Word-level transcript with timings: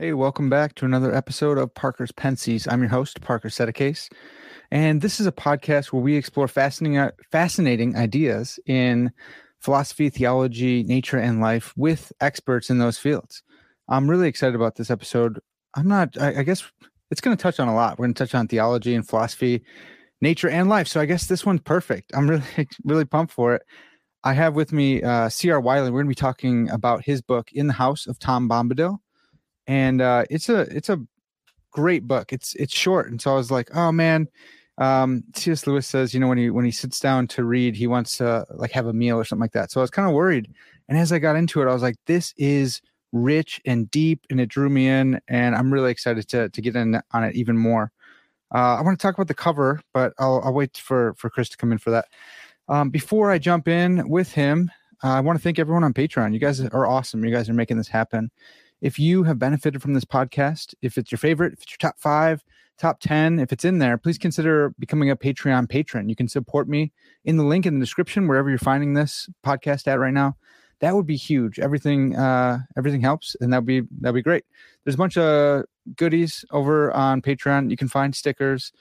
Hey, 0.00 0.14
welcome 0.14 0.48
back 0.48 0.74
to 0.76 0.86
another 0.86 1.14
episode 1.14 1.58
of 1.58 1.74
Parker's 1.74 2.10
Pensées. 2.12 2.66
I'm 2.70 2.80
your 2.80 2.88
host, 2.88 3.20
Parker 3.20 3.48
Settecase, 3.48 4.08
and 4.70 5.00
this 5.00 5.20
is 5.20 5.26
a 5.26 5.32
podcast 5.32 5.86
where 5.86 6.02
we 6.02 6.16
explore 6.16 6.48
fascinating, 6.48 7.10
fascinating 7.30 7.96
ideas 7.96 8.58
in 8.66 9.12
philosophy, 9.60 10.10
theology, 10.10 10.82
nature, 10.84 11.18
and 11.18 11.40
life 11.40 11.72
with 11.76 12.12
experts 12.20 12.70
in 12.70 12.78
those 12.78 12.98
fields. 12.98 13.42
I'm 13.88 14.08
really 14.08 14.28
excited 14.28 14.54
about 14.54 14.76
this 14.76 14.90
episode. 14.90 15.40
I'm 15.74 15.88
not, 15.88 16.16
I, 16.20 16.38
I 16.38 16.42
guess 16.42 16.64
it's 17.10 17.20
going 17.20 17.36
to 17.36 17.42
touch 17.42 17.60
on 17.60 17.68
a 17.68 17.74
lot. 17.74 17.98
We're 17.98 18.06
going 18.06 18.14
to 18.14 18.24
touch 18.24 18.34
on 18.34 18.48
theology 18.48 18.94
and 18.94 19.06
philosophy, 19.06 19.64
nature, 20.20 20.48
and 20.48 20.68
life. 20.68 20.88
So 20.88 21.00
I 21.00 21.06
guess 21.06 21.26
this 21.26 21.44
one's 21.44 21.60
perfect. 21.60 22.12
I'm 22.14 22.28
really, 22.30 22.44
really 22.84 23.04
pumped 23.04 23.32
for 23.32 23.54
it. 23.54 23.62
I 24.22 24.34
have 24.34 24.54
with 24.54 24.72
me 24.72 25.02
uh, 25.02 25.28
C.R. 25.28 25.60
Wiley. 25.60 25.90
We're 25.90 26.02
going 26.02 26.06
to 26.06 26.10
be 26.10 26.14
talking 26.14 26.70
about 26.70 27.04
his 27.04 27.22
book, 27.22 27.50
In 27.52 27.66
the 27.66 27.72
House 27.72 28.06
of 28.06 28.18
Tom 28.18 28.48
Bombadil 28.48 28.98
and 29.70 30.02
uh, 30.02 30.24
it's 30.28 30.48
a 30.48 30.62
it's 30.62 30.88
a 30.88 30.98
great 31.70 32.06
book. 32.08 32.32
It's 32.32 32.54
it's 32.56 32.76
short, 32.76 33.08
and 33.08 33.22
so 33.22 33.30
I 33.30 33.34
was 33.36 33.50
like, 33.50 33.74
oh 33.74 33.92
man. 33.92 34.26
Um, 34.80 35.24
C.S. 35.36 35.66
Lewis 35.66 35.86
says, 35.86 36.14
you 36.14 36.20
know, 36.20 36.26
when 36.26 36.38
he 36.38 36.50
when 36.50 36.64
he 36.64 36.70
sits 36.70 36.98
down 36.98 37.28
to 37.28 37.44
read, 37.44 37.76
he 37.76 37.86
wants 37.86 38.16
to 38.16 38.46
like 38.50 38.72
have 38.72 38.86
a 38.86 38.92
meal 38.92 39.18
or 39.18 39.24
something 39.24 39.42
like 39.42 39.52
that. 39.52 39.70
So 39.70 39.80
I 39.80 39.82
was 39.82 39.90
kind 39.90 40.08
of 40.08 40.14
worried, 40.14 40.52
and 40.88 40.98
as 40.98 41.12
I 41.12 41.18
got 41.18 41.36
into 41.36 41.60
it, 41.60 41.68
I 41.68 41.72
was 41.72 41.82
like, 41.82 41.96
this 42.06 42.32
is 42.38 42.80
rich 43.12 43.60
and 43.66 43.90
deep, 43.90 44.24
and 44.30 44.40
it 44.40 44.48
drew 44.48 44.70
me 44.70 44.88
in, 44.88 45.20
and 45.28 45.54
I'm 45.54 45.72
really 45.72 45.90
excited 45.90 46.26
to 46.30 46.48
to 46.48 46.60
get 46.62 46.74
in 46.76 47.00
on 47.12 47.24
it 47.24 47.36
even 47.36 47.58
more. 47.58 47.92
Uh, 48.52 48.76
I 48.76 48.80
want 48.80 48.98
to 48.98 49.02
talk 49.02 49.14
about 49.14 49.28
the 49.28 49.34
cover, 49.34 49.80
but 49.92 50.14
I'll, 50.18 50.40
I'll 50.42 50.54
wait 50.54 50.78
for 50.78 51.14
for 51.14 51.28
Chris 51.28 51.50
to 51.50 51.58
come 51.58 51.72
in 51.72 51.78
for 51.78 51.90
that. 51.90 52.06
Um, 52.68 52.88
before 52.88 53.30
I 53.30 53.38
jump 53.38 53.68
in 53.68 54.08
with 54.08 54.32
him, 54.32 54.70
uh, 55.04 55.08
I 55.08 55.20
want 55.20 55.38
to 55.38 55.42
thank 55.42 55.58
everyone 55.58 55.84
on 55.84 55.92
Patreon. 55.92 56.32
You 56.32 56.38
guys 56.38 56.60
are 56.60 56.86
awesome. 56.86 57.22
You 57.24 57.34
guys 57.34 57.50
are 57.50 57.54
making 57.54 57.76
this 57.76 57.88
happen. 57.88 58.30
If 58.80 58.98
you 58.98 59.24
have 59.24 59.38
benefited 59.38 59.82
from 59.82 59.92
this 59.92 60.06
podcast, 60.06 60.74
if 60.80 60.96
it's 60.96 61.12
your 61.12 61.18
favorite, 61.18 61.52
if 61.52 61.62
it's 61.62 61.72
your 61.72 61.78
top 61.78 61.98
five, 61.98 62.42
top 62.80 62.98
10, 63.00 63.38
if 63.38 63.52
it's 63.52 63.64
in 63.64 63.78
there, 63.78 63.98
please 63.98 64.16
consider 64.16 64.74
becoming 64.78 65.10
a 65.10 65.16
Patreon 65.16 65.68
patron. 65.68 66.08
You 66.08 66.16
can 66.16 66.28
support 66.28 66.66
me 66.66 66.92
in 67.24 67.36
the 67.36 67.44
link 67.44 67.66
in 67.66 67.74
the 67.74 67.80
description, 67.80 68.26
wherever 68.26 68.48
you're 68.48 68.58
finding 68.58 68.94
this 68.94 69.28
podcast 69.44 69.86
at 69.86 70.00
right 70.00 70.14
now. 70.14 70.36
That 70.80 70.94
would 70.94 71.06
be 71.06 71.16
huge. 71.16 71.58
Everything, 71.58 72.16
uh, 72.16 72.60
everything 72.78 73.02
helps, 73.02 73.36
and 73.40 73.52
that'd 73.52 73.66
be 73.66 73.82
that'd 74.00 74.14
be 74.14 74.22
great. 74.22 74.44
There's 74.82 74.94
a 74.94 74.98
bunch 74.98 75.18
of 75.18 75.64
goodies 75.94 76.42
over 76.52 76.90
on 76.92 77.20
Patreon. 77.20 77.70
You 77.70 77.76
can 77.76 77.88
find 77.88 78.16
stickers, 78.16 78.72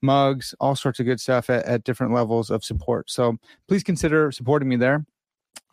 mugs, 0.00 0.54
all 0.58 0.74
sorts 0.74 1.00
of 1.00 1.06
good 1.06 1.20
stuff 1.20 1.50
at, 1.50 1.66
at 1.66 1.84
different 1.84 2.14
levels 2.14 2.48
of 2.50 2.64
support. 2.64 3.10
So 3.10 3.36
please 3.68 3.82
consider 3.82 4.32
supporting 4.32 4.70
me 4.70 4.76
there. 4.76 5.04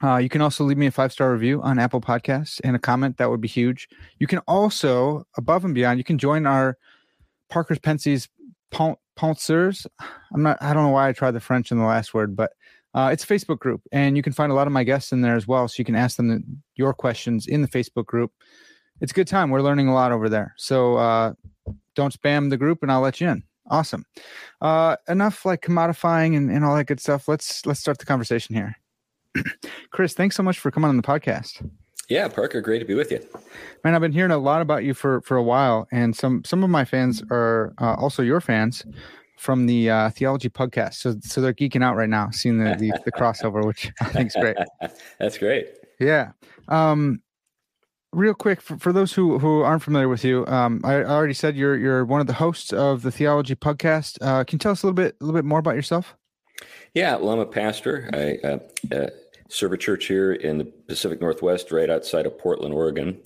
Uh, 0.04 0.18
you 0.18 0.28
can 0.28 0.42
also 0.42 0.66
leave 0.66 0.78
me 0.78 0.88
a 0.88 0.92
five 0.92 1.14
star 1.14 1.32
review 1.32 1.62
on 1.62 1.80
Apple 1.80 2.02
Podcasts 2.02 2.60
and 2.66 2.76
a 2.76 2.80
comment. 2.80 3.16
That 3.18 3.30
would 3.30 3.40
be 3.40 3.48
huge. 3.48 3.88
You 4.20 4.28
can 4.28 4.40
also, 4.40 5.26
above 5.38 5.64
and 5.64 5.74
beyond, 5.74 6.00
you 6.00 6.04
can 6.04 6.18
join 6.18 6.46
our 6.46 6.78
Parker's 7.52 7.80
Pensées 7.80 8.28
Penseurs. 8.72 9.86
I'm 10.34 10.42
not, 10.42 10.58
I 10.62 10.74
don't 10.74 10.84
know 10.84 10.90
why 10.90 11.10
I 11.10 11.14
tried 11.14 11.32
the 11.32 11.40
French 11.40 11.72
in 11.72 11.78
the 11.78 11.84
last 11.84 12.14
word, 12.14 12.36
but 12.36 12.52
uh, 12.94 13.10
it's 13.12 13.24
a 13.24 13.28
Facebook 13.28 13.60
group, 13.60 13.82
and 13.92 14.18
you 14.18 14.24
can 14.24 14.34
find 14.34 14.52
a 14.52 14.56
lot 14.56 14.68
of 14.68 14.74
my 14.74 14.84
guests 14.84 15.12
in 15.12 15.22
there 15.22 15.36
as 15.36 15.48
well. 15.48 15.68
So 15.68 15.76
you 15.78 15.86
can 15.86 15.96
ask 15.96 16.18
them 16.18 16.30
the, 16.30 16.44
your 16.76 16.94
questions 16.94 17.48
in 17.48 17.62
the 17.62 17.68
Facebook 17.68 18.06
group. 18.06 18.32
It's 19.00 19.12
a 19.12 19.16
good 19.16 19.28
time. 19.28 19.50
We're 19.50 19.62
learning 19.62 19.88
a 19.88 19.94
lot 19.94 20.12
over 20.12 20.30
there. 20.30 20.54
So 20.58 20.96
uh, 20.98 21.34
don't 21.96 22.14
spam 22.14 22.50
the 22.50 22.58
group, 22.58 22.80
and 22.82 22.92
I'll 22.92 23.02
let 23.02 23.22
you 23.22 23.30
in. 23.30 23.44
Awesome. 23.70 24.06
Uh, 24.60 24.98
enough 25.08 25.46
like 25.46 25.62
commodifying 25.62 26.36
and, 26.36 26.52
and 26.52 26.66
all 26.66 26.76
that 26.76 26.86
good 26.86 27.00
stuff. 27.00 27.28
Let's 27.28 27.66
let's 27.66 27.80
start 27.80 28.00
the 28.00 28.06
conversation 28.06 28.56
here. 28.56 28.76
Chris, 29.92 30.14
thanks 30.14 30.36
so 30.36 30.44
much 30.44 30.60
for 30.60 30.72
coming 30.72 30.90
on 30.90 30.98
the 30.98 31.04
podcast. 31.04 31.66
Yeah, 32.12 32.28
Parker, 32.28 32.60
great 32.60 32.80
to 32.80 32.86
be 32.86 32.94
with 32.94 33.10
you. 33.10 33.26
Man, 33.86 33.96
I've 33.96 34.02
been 34.02 34.12
hearing 34.12 34.34
a 34.34 34.38
lot 34.38 34.62
about 34.62 34.84
you 34.84 34.94
for 34.94 35.22
for 35.22 35.38
a 35.38 35.44
while, 35.44 35.88
and 35.94 36.14
some 36.14 36.44
some 36.44 36.62
of 36.62 36.70
my 36.70 36.84
fans 36.84 37.24
are 37.32 37.74
uh, 37.80 37.94
also 37.94 38.22
your 38.22 38.42
fans 38.42 38.84
from 39.38 39.66
the 39.66 39.90
uh, 39.90 40.10
theology 40.10 40.50
podcast. 40.50 40.96
So 40.96 41.16
so 41.22 41.40
they're 41.40 41.54
geeking 41.54 41.82
out 41.82 41.96
right 41.96 42.10
now, 42.10 42.30
seeing 42.30 42.58
the 42.58 42.76
the, 42.76 42.92
the 43.06 43.14
crossover, 43.14 43.66
which 43.66 43.94
I 44.02 44.10
think 44.10 44.28
is 44.28 44.36
great. 44.36 44.58
That's 45.20 45.38
great. 45.38 45.70
Yeah. 46.02 46.34
Um, 46.68 47.22
real 48.12 48.34
quick 48.34 48.60
for, 48.60 48.78
for 48.78 48.92
those 48.92 49.14
who 49.14 49.40
who 49.40 49.62
aren't 49.62 49.82
familiar 49.82 50.10
with 50.10 50.26
you, 50.26 50.46
um, 50.48 50.82
I 50.84 50.96
already 51.06 51.34
said 51.34 51.56
you're 51.56 51.78
you're 51.78 52.04
one 52.04 52.20
of 52.20 52.28
the 52.28 52.34
hosts 52.34 52.74
of 52.74 53.04
the 53.04 53.12
theology 53.12 53.56
podcast. 53.56 54.18
Uh, 54.20 54.44
can 54.44 54.58
you 54.58 54.60
tell 54.60 54.74
us 54.74 54.84
a 54.84 54.86
little 54.86 54.96
bit 54.96 55.16
a 55.22 55.24
little 55.24 55.40
bit 55.40 55.46
more 55.46 55.60
about 55.60 55.76
yourself? 55.76 56.14
Yeah, 56.94 57.16
well, 57.16 57.30
I'm 57.30 57.40
a 57.40 57.46
pastor. 57.46 58.10
I 58.12 58.46
uh, 58.46 58.60
uh, 58.94 59.08
serve 59.52 59.74
a 59.74 59.78
church 59.78 60.06
here 60.08 60.32
in 60.32 60.58
the 60.58 60.66
Pacific 60.66 61.20
Northwest, 61.20 61.72
right 61.72 61.90
outside 61.90 62.26
of 62.26 62.38
Portland, 62.38 62.74
Oregon. 62.74 63.22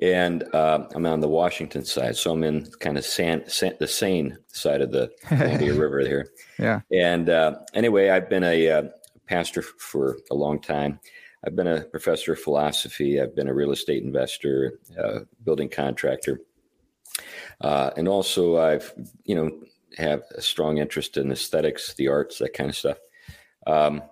And 0.00 0.42
uh, 0.54 0.88
I'm 0.94 1.04
on 1.04 1.20
the 1.20 1.28
Washington 1.28 1.84
side, 1.84 2.16
so 2.16 2.32
I'm 2.32 2.42
in 2.42 2.66
kind 2.80 2.96
of 2.96 3.04
San, 3.04 3.46
San, 3.48 3.74
the 3.78 3.86
Seine 3.86 4.36
side 4.46 4.80
of 4.80 4.90
the 4.90 5.12
Columbia 5.26 5.74
River 5.74 6.00
here. 6.00 6.28
Yeah. 6.58 6.80
And 6.90 7.28
uh, 7.28 7.58
anyway, 7.74 8.08
I've 8.08 8.30
been 8.30 8.44
a 8.44 8.68
uh, 8.68 8.82
pastor 9.26 9.60
for 9.60 10.16
a 10.30 10.34
long 10.34 10.60
time. 10.60 10.98
I've 11.44 11.56
been 11.56 11.66
a 11.66 11.82
professor 11.82 12.32
of 12.32 12.40
philosophy. 12.40 13.20
I've 13.20 13.36
been 13.36 13.48
a 13.48 13.54
real 13.54 13.72
estate 13.72 14.02
investor, 14.02 14.78
uh, 14.98 15.20
building 15.44 15.68
contractor, 15.68 16.40
uh, 17.60 17.90
and 17.96 18.08
also 18.08 18.58
I've 18.58 18.92
you 19.24 19.34
know 19.34 19.50
have 19.96 20.22
a 20.34 20.42
strong 20.42 20.78
interest 20.78 21.16
in 21.16 21.32
aesthetics, 21.32 21.94
the 21.94 22.08
arts, 22.08 22.38
that 22.38 22.52
kind 22.52 22.70
of 22.70 22.76
stuff. 22.76 22.98
Um, 23.66 24.02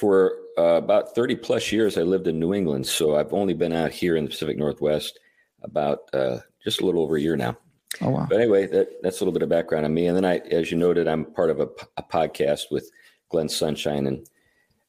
for 0.00 0.38
uh, 0.56 0.78
about 0.78 1.14
30 1.14 1.36
plus 1.36 1.70
years, 1.70 1.98
I 1.98 2.02
lived 2.02 2.26
in 2.26 2.40
New 2.40 2.54
England. 2.54 2.86
So 2.86 3.16
I've 3.16 3.34
only 3.34 3.52
been 3.52 3.74
out 3.74 3.92
here 3.92 4.16
in 4.16 4.24
the 4.24 4.30
Pacific 4.30 4.56
Northwest 4.56 5.18
about 5.62 6.08
uh, 6.14 6.38
just 6.64 6.80
a 6.80 6.86
little 6.86 7.02
over 7.02 7.16
a 7.16 7.20
year 7.20 7.36
now. 7.36 7.58
Oh, 8.00 8.08
wow. 8.08 8.26
But 8.26 8.40
anyway, 8.40 8.66
that, 8.68 9.02
that's 9.02 9.20
a 9.20 9.24
little 9.24 9.34
bit 9.34 9.42
of 9.42 9.50
background 9.50 9.84
on 9.84 9.92
me. 9.92 10.06
And 10.06 10.16
then 10.16 10.24
I, 10.24 10.38
as 10.50 10.70
you 10.70 10.78
noted, 10.78 11.06
I'm 11.06 11.26
part 11.26 11.50
of 11.50 11.60
a, 11.60 11.68
a 11.98 12.02
podcast 12.02 12.70
with 12.70 12.90
Glenn 13.28 13.50
Sunshine 13.50 14.06
and, 14.06 14.26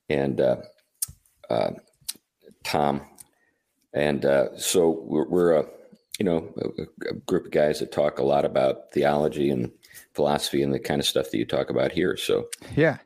and 0.08 0.40
uh, 0.40 0.58
uh 1.50 1.72
Tom. 2.64 3.02
And 3.94 4.24
uh, 4.24 4.58
so 4.58 5.04
we're, 5.04 5.28
we're 5.28 5.52
a, 5.58 5.66
you 6.20 6.26
know, 6.26 6.54
a, 6.58 7.10
a, 7.10 7.14
group 7.16 7.48
of 7.48 7.52
guys 7.52 7.80
that 7.80 7.92
talk 7.92 8.20
a 8.20 8.24
lot 8.24 8.46
about 8.46 8.94
theology 8.94 9.50
and 9.50 9.72
philosophy 10.14 10.64
and 10.64 10.74
the 10.74 10.80
kind 10.80 11.02
of 11.02 11.06
stuff 11.06 11.32
that 11.32 11.38
you 11.38 11.46
talk 11.46 11.70
about 11.70 11.92
here. 11.92 12.16
So 12.16 12.48
yeah, 12.78 13.00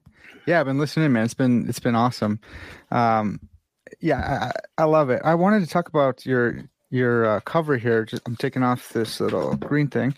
yeah, 0.45 0.59
I've 0.59 0.65
been 0.65 0.79
listening, 0.79 1.11
man. 1.13 1.25
It's 1.25 1.33
been 1.33 1.67
it's 1.67 1.79
been 1.79 1.95
awesome. 1.95 2.39
Um, 2.91 3.39
yeah, 3.99 4.51
I, 4.77 4.83
I 4.83 4.85
love 4.85 5.09
it. 5.09 5.21
I 5.23 5.35
wanted 5.35 5.61
to 5.61 5.67
talk 5.67 5.89
about 5.89 6.25
your 6.25 6.63
your 6.89 7.25
uh, 7.25 7.39
cover 7.41 7.77
here. 7.77 8.05
Just, 8.05 8.23
I'm 8.25 8.35
taking 8.35 8.63
off 8.63 8.89
this 8.89 9.19
little 9.19 9.55
green 9.55 9.87
thing. 9.87 10.15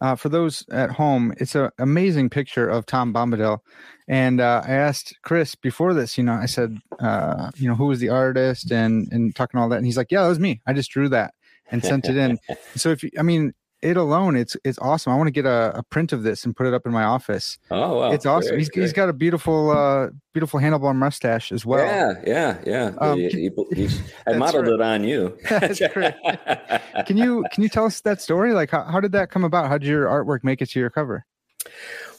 Uh, 0.00 0.14
for 0.14 0.28
those 0.28 0.64
at 0.70 0.90
home, 0.90 1.32
it's 1.38 1.54
an 1.54 1.70
amazing 1.78 2.28
picture 2.28 2.68
of 2.68 2.84
Tom 2.84 3.14
Bombadil. 3.14 3.60
And 4.08 4.40
uh, 4.40 4.62
I 4.64 4.72
asked 4.72 5.16
Chris 5.22 5.54
before 5.54 5.94
this, 5.94 6.18
you 6.18 6.24
know, 6.24 6.34
I 6.34 6.46
said, 6.46 6.76
uh, 7.00 7.50
you 7.56 7.66
know, 7.66 7.74
who 7.74 7.86
was 7.86 7.98
the 7.98 8.10
artist 8.10 8.70
and 8.70 9.08
and 9.10 9.34
talking 9.34 9.58
all 9.58 9.68
that, 9.70 9.76
and 9.76 9.86
he's 9.86 9.96
like, 9.96 10.12
yeah, 10.12 10.22
that 10.22 10.28
was 10.28 10.40
me. 10.40 10.60
I 10.66 10.72
just 10.72 10.90
drew 10.90 11.08
that 11.10 11.34
and 11.70 11.82
sent 11.82 12.06
it 12.06 12.16
in. 12.16 12.38
so 12.76 12.90
if 12.90 13.02
you, 13.02 13.10
I 13.18 13.22
mean, 13.22 13.52
it 13.82 13.96
alone, 13.96 14.36
it's 14.36 14.56
it's 14.64 14.78
awesome. 14.78 15.12
I 15.12 15.16
want 15.16 15.28
to 15.28 15.32
get 15.32 15.44
a, 15.44 15.78
a, 15.78 15.82
print 15.82 16.12
of 16.12 16.22
this 16.22 16.44
and 16.44 16.56
put 16.56 16.66
it 16.66 16.74
up 16.74 16.86
in 16.86 16.92
my 16.92 17.04
office. 17.04 17.58
Oh, 17.70 17.98
wow. 17.98 18.12
it's 18.12 18.24
awesome. 18.24 18.56
He's, 18.58 18.70
he's 18.72 18.92
got 18.92 19.08
a 19.08 19.12
beautiful, 19.12 19.70
uh, 19.70 20.08
beautiful 20.32 20.58
handlebar 20.58 20.94
mustache 20.94 21.52
as 21.52 21.66
well. 21.66 21.84
Yeah, 21.84 22.14
yeah, 22.26 22.58
yeah. 22.66 22.92
Um, 22.98 23.18
he, 23.18 23.50
he, 23.74 23.88
I 24.26 24.32
modeled 24.32 24.66
right. 24.66 24.74
it 24.74 24.80
on 24.80 25.04
you. 25.04 25.36
that's 25.48 25.80
great. 25.92 26.14
can 27.06 27.16
you 27.16 27.44
can 27.52 27.62
you 27.62 27.68
tell 27.68 27.84
us 27.84 28.00
that 28.00 28.20
story? 28.22 28.54
Like, 28.54 28.70
how, 28.70 28.84
how 28.84 29.00
did 29.00 29.12
that 29.12 29.30
come 29.30 29.44
about? 29.44 29.68
How 29.68 29.78
did 29.78 29.88
your 29.88 30.06
artwork 30.06 30.42
make 30.42 30.62
it 30.62 30.70
to 30.70 30.80
your 30.80 30.90
cover? 30.90 31.26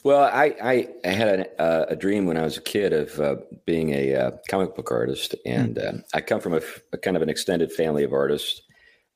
Well, 0.04 0.22
I 0.22 0.54
I, 0.62 0.88
I 1.04 1.08
had 1.08 1.40
a, 1.40 1.60
uh, 1.60 1.86
a, 1.88 1.96
dream 1.96 2.26
when 2.26 2.36
I 2.36 2.42
was 2.42 2.56
a 2.56 2.62
kid 2.62 2.92
of 2.92 3.18
uh, 3.18 3.36
being 3.66 3.90
a 3.90 4.14
uh, 4.14 4.30
comic 4.48 4.76
book 4.76 4.92
artist, 4.92 5.34
and 5.44 5.76
mm. 5.76 6.02
I 6.14 6.20
come 6.20 6.40
from 6.40 6.54
a, 6.54 6.60
a, 6.92 6.98
kind 6.98 7.16
of 7.16 7.22
an 7.22 7.28
extended 7.28 7.72
family 7.72 8.04
of 8.04 8.12
artists, 8.12 8.62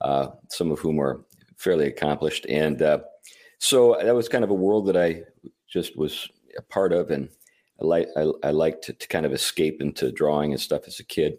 uh, 0.01 0.29
some 0.49 0.73
of 0.73 0.81
whom 0.81 1.01
are 1.01 1.25
fairly 1.63 1.87
accomplished. 1.87 2.47
And 2.49 2.83
uh, 2.83 2.99
so 3.59 3.97
that 4.03 4.15
was 4.15 4.29
kind 4.29 4.45
of 4.45 4.51
a 4.51 4.55
world 4.55 4.87
that 4.87 4.97
I 4.97 5.23
just 5.69 5.97
was 5.97 6.29
a 6.59 6.63
part 6.63 6.93
of. 6.93 7.11
And 7.11 7.29
I 7.81 7.85
like, 7.85 8.09
I, 8.17 8.27
I 8.43 8.51
liked 8.51 8.85
to, 8.85 8.93
to, 8.93 9.09
kind 9.09 9.25
of 9.25 9.33
escape 9.33 9.81
into 9.81 10.13
drawing 10.13 10.53
and 10.53 10.61
stuff 10.61 10.83
as 10.87 11.01
a 11.01 11.05
kid. 11.05 11.39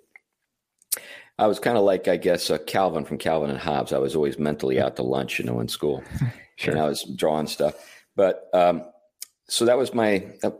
I 1.37 1.47
was 1.47 1.59
kind 1.59 1.77
of 1.77 1.83
like, 1.83 2.07
I 2.07 2.17
guess, 2.17 2.49
uh, 2.49 2.59
Calvin 2.59 3.05
from 3.05 3.17
Calvin 3.17 3.49
and 3.49 3.59
Hobbes. 3.59 3.91
I 3.91 3.97
was 3.97 4.15
always 4.15 4.37
mentally 4.37 4.79
out 4.79 4.95
to 4.97 5.03
lunch, 5.03 5.39
you 5.39 5.45
know, 5.45 5.59
in 5.59 5.67
school. 5.67 6.03
sure. 6.57 6.73
And 6.73 6.81
I 6.81 6.87
was 6.87 7.03
drawing 7.15 7.47
stuff. 7.47 7.73
But 8.15 8.49
um, 8.53 8.83
so 9.49 9.65
that 9.65 9.77
was 9.77 9.93
my, 9.93 10.27
that, 10.41 10.57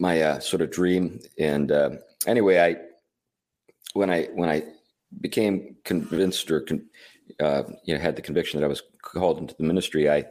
my 0.00 0.22
uh, 0.22 0.40
sort 0.40 0.62
of 0.62 0.70
dream. 0.70 1.20
And 1.38 1.70
uh, 1.70 1.90
anyway, 2.26 2.58
I 2.58 2.76
when 3.94 4.10
I 4.10 4.24
when 4.34 4.48
I 4.48 4.64
became 5.20 5.76
convinced 5.84 6.50
or 6.50 6.60
con, 6.60 6.84
uh, 7.40 7.64
you 7.84 7.94
know 7.94 8.00
had 8.00 8.16
the 8.16 8.22
conviction 8.22 8.58
that 8.58 8.66
I 8.66 8.68
was 8.68 8.82
called 9.02 9.38
into 9.38 9.54
the 9.56 9.64
ministry, 9.64 10.10
I 10.10 10.24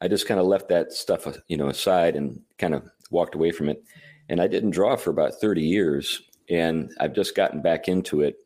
I 0.00 0.08
just 0.08 0.26
kind 0.26 0.40
of 0.40 0.46
left 0.46 0.68
that 0.68 0.92
stuff 0.92 1.26
you 1.48 1.56
know 1.56 1.68
aside 1.68 2.16
and 2.16 2.40
kind 2.58 2.74
of 2.74 2.88
walked 3.10 3.34
away 3.34 3.52
from 3.52 3.68
it. 3.68 3.82
And 4.28 4.40
I 4.40 4.46
didn't 4.46 4.70
draw 4.70 4.96
for 4.96 5.10
about 5.10 5.34
30 5.34 5.62
years, 5.62 6.22
and 6.48 6.90
I've 6.98 7.12
just 7.12 7.34
gotten 7.34 7.60
back 7.60 7.88
into 7.88 8.22
it 8.22 8.36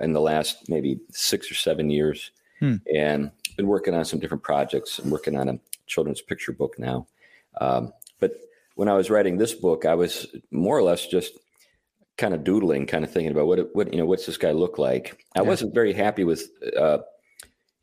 in 0.00 0.12
the 0.12 0.20
last 0.20 0.68
maybe 0.68 0.98
six 1.10 1.50
or 1.50 1.54
seven 1.54 1.90
years, 1.90 2.30
hmm. 2.60 2.76
and 2.94 3.30
been 3.56 3.66
working 3.66 3.94
on 3.94 4.04
some 4.04 4.20
different 4.20 4.42
projects. 4.42 4.98
I'm 4.98 5.10
working 5.10 5.36
on 5.36 5.48
a 5.48 5.58
children's 5.86 6.20
picture 6.20 6.52
book 6.52 6.78
now. 6.78 7.06
Um, 7.60 7.92
but 8.20 8.32
when 8.74 8.88
I 8.88 8.94
was 8.94 9.10
writing 9.10 9.38
this 9.38 9.54
book, 9.54 9.84
I 9.84 9.94
was 9.94 10.26
more 10.50 10.76
or 10.76 10.82
less 10.82 11.06
just 11.06 11.38
kind 12.16 12.34
of 12.34 12.44
doodling, 12.44 12.86
kind 12.86 13.04
of 13.04 13.10
thinking 13.10 13.32
about 13.32 13.46
what 13.46 13.74
what 13.74 13.92
you 13.92 13.98
know 13.98 14.06
what's 14.06 14.26
this 14.26 14.36
guy 14.38 14.52
look 14.52 14.78
like. 14.78 15.24
I 15.34 15.40
yeah. 15.40 15.48
wasn't 15.48 15.74
very 15.74 15.92
happy 15.92 16.24
with 16.24 16.48
uh, 16.78 16.98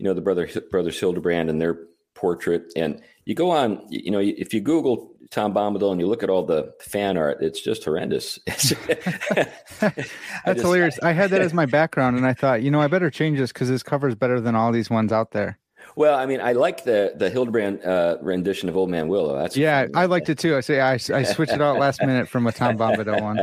you 0.04 0.10
know 0.10 0.14
the 0.14 0.22
brother 0.22 0.50
brothers 0.70 1.00
Hildebrandt 1.00 1.50
and 1.50 1.62
their 1.62 1.78
portrait. 2.14 2.74
And 2.76 3.02
you 3.24 3.36
go 3.36 3.52
on, 3.52 3.82
you 3.88 4.12
know, 4.12 4.20
if 4.20 4.54
you 4.54 4.60
Google 4.60 5.16
Tom 5.32 5.54
Bombadil 5.54 5.94
and 5.94 6.02
you 6.02 6.08
look 6.08 6.24
at 6.24 6.30
all 6.30 6.44
the 6.44 6.74
fan 6.82 7.16
art, 7.16 7.38
it's 7.40 7.62
just 7.62 7.86
horrendous. 7.86 8.38
That's 8.46 8.70
just, 8.70 10.60
hilarious. 10.60 11.00
I 11.02 11.14
had 11.14 11.30
that 11.30 11.40
as 11.40 11.54
my 11.54 11.66
background, 11.66 12.18
and 12.18 12.26
I 12.26 12.34
thought, 12.34 12.64
you 12.64 12.70
know, 12.70 12.82
I 12.82 12.88
better 12.88 13.10
change 13.10 13.40
this 13.40 13.54
because 13.54 13.70
this 13.70 13.82
cover 13.82 14.10
is 14.10 14.16
better 14.16 14.42
than 14.42 14.56
all 14.56 14.74
these 14.74 14.90
ones 14.90 15.14
out 15.14 15.32
there. 15.32 15.58
Well, 15.96 16.20
I 16.20 16.26
mean, 16.26 16.42
I 16.42 16.52
like 16.52 16.84
the 16.84 17.14
the 17.16 17.30
Hildebrandt 17.30 17.86
uh, 17.86 18.18
rendition 18.22 18.68
of 18.68 18.76
Old 18.76 18.90
Man 18.90 19.08
Willow. 19.08 19.38
That's 19.38 19.56
yeah, 19.56 19.88
I 19.96 20.06
liked 20.06 20.28
it 20.28 20.38
too. 20.38 20.58
I 20.58 20.60
say 20.60 20.82
I, 20.82 20.96
I 20.96 21.24
switched 21.24 21.54
it 21.54 21.62
out 21.62 21.80
last 21.80 22.02
minute 22.06 22.28
from 22.28 22.46
a 22.46 22.52
Tom 22.52 22.78
Bombadil 22.78 23.22
one. 23.22 23.40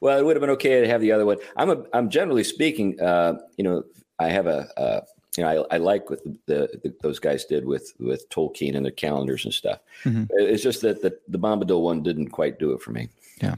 well, 0.00 0.20
it 0.20 0.24
would 0.24 0.36
have 0.36 0.40
been 0.40 0.50
okay 0.50 0.82
to 0.82 0.86
have 0.86 1.00
the 1.00 1.10
other 1.10 1.26
one. 1.26 1.38
I'm 1.56 1.70
a 1.70 1.82
I'm 1.92 2.10
generally 2.10 2.44
speaking, 2.44 3.00
uh, 3.00 3.38
you 3.56 3.64
know, 3.64 3.82
I 4.20 4.28
have 4.28 4.46
a. 4.46 4.68
Uh, 4.78 5.00
you 5.36 5.44
know, 5.44 5.66
I, 5.70 5.76
I 5.76 5.78
like 5.78 6.10
what 6.10 6.22
the, 6.24 6.38
the, 6.46 6.80
the, 6.82 6.94
those 7.02 7.18
guys 7.18 7.44
did 7.44 7.64
with 7.64 7.92
with 7.98 8.28
Tolkien 8.30 8.76
and 8.76 8.84
their 8.84 8.92
calendars 8.92 9.44
and 9.44 9.54
stuff. 9.54 9.80
Mm-hmm. 10.04 10.24
It's 10.30 10.62
just 10.62 10.82
that 10.82 11.02
the 11.02 11.18
the 11.28 11.38
Bombadil 11.38 11.80
one 11.80 12.02
didn't 12.02 12.30
quite 12.30 12.58
do 12.58 12.72
it 12.72 12.82
for 12.82 12.92
me. 12.92 13.08
Yeah. 13.42 13.56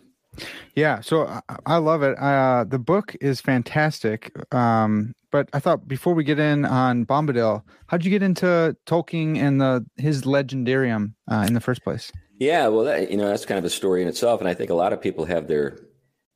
Yeah, 0.77 1.01
so 1.01 1.27
I, 1.27 1.41
I 1.67 1.77
love 1.79 2.03
it. 2.03 2.17
Uh, 2.17 2.65
the 2.65 2.79
book 2.79 3.17
is 3.21 3.41
fantastic. 3.41 4.33
Um, 4.55 5.15
but 5.33 5.49
I 5.53 5.59
thought 5.59 5.89
before 5.89 6.15
we 6.15 6.25
get 6.25 6.39
in 6.39 6.65
on 6.65 7.05
Bombadil, 7.05 7.63
how'd 7.87 8.05
you 8.05 8.11
get 8.11 8.23
into 8.23 8.77
Tolkien 8.87 9.37
and 9.37 9.61
the 9.61 9.85
his 9.97 10.23
legendarium 10.23 11.15
uh, 11.31 11.45
in 11.47 11.55
the 11.55 11.61
first 11.61 11.83
place? 11.83 12.13
Yeah, 12.39 12.69
well, 12.69 12.85
that, 12.85 13.11
you 13.11 13.17
know 13.17 13.27
that's 13.27 13.45
kind 13.47 13.59
of 13.59 13.65
a 13.65 13.71
story 13.71 14.01
in 14.01 14.09
itself, 14.09 14.41
and 14.41 14.49
I 14.49 14.55
think 14.55 14.71
a 14.71 14.75
lot 14.75 14.93
of 14.93 15.03
people 15.03 15.25
have 15.25 15.49
their 15.49 15.77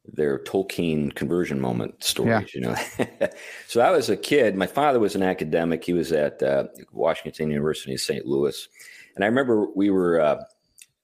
their 0.06 0.38
Tolkien 0.38 1.14
conversion 1.14 1.60
moment 1.60 2.02
stories. 2.02 2.50
Yeah. 2.54 2.60
You 2.60 2.60
know, 2.60 3.28
so 3.68 3.80
I 3.80 3.90
was 3.90 4.08
a 4.10 4.16
kid. 4.16 4.56
My 4.56 4.66
father 4.66 4.98
was 4.98 5.14
an 5.14 5.22
academic. 5.22 5.84
He 5.84 5.92
was 5.92 6.12
at 6.12 6.42
uh, 6.42 6.64
Washington 6.92 7.50
University 7.50 7.92
in 7.92 7.98
St. 7.98 8.26
Louis, 8.26 8.68
and 9.14 9.24
I 9.24 9.28
remember 9.28 9.66
we 9.74 9.90
were. 9.90 10.20
Uh, 10.20 10.44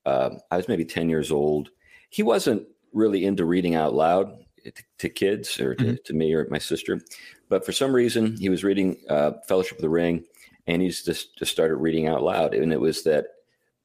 uh, 0.06 0.31
I 0.50 0.56
was 0.56 0.69
maybe 0.69 0.85
ten 0.85 1.09
years 1.09 1.31
old. 1.31 1.71
He 2.11 2.23
wasn't 2.23 2.67
really 2.93 3.25
into 3.25 3.45
reading 3.45 3.75
out 3.75 3.95
loud 3.95 4.33
to, 4.65 4.73
to 4.99 5.09
kids 5.09 5.61
or 5.61 5.75
to, 5.75 5.85
mm-hmm. 5.85 5.95
to, 6.05 6.15
me 6.15 6.33
or 6.33 6.47
my 6.50 6.59
sister. 6.59 7.00
But 7.49 7.67
for 7.67 7.73
some 7.73 7.93
reason, 7.93 8.37
he 8.39 8.49
was 8.49 8.65
reading 8.65 8.97
uh, 9.09 9.33
Fellowship 9.47 9.79
of 9.79 9.83
the 9.83 9.91
Ring, 9.91 10.25
and 10.67 10.83
he's 10.83 11.05
just 11.05 11.37
just 11.39 11.53
started 11.53 11.77
reading 11.77 12.09
out 12.09 12.23
loud. 12.23 12.55
And 12.55 12.73
it 12.73 12.81
was 12.81 13.05
that 13.05 13.27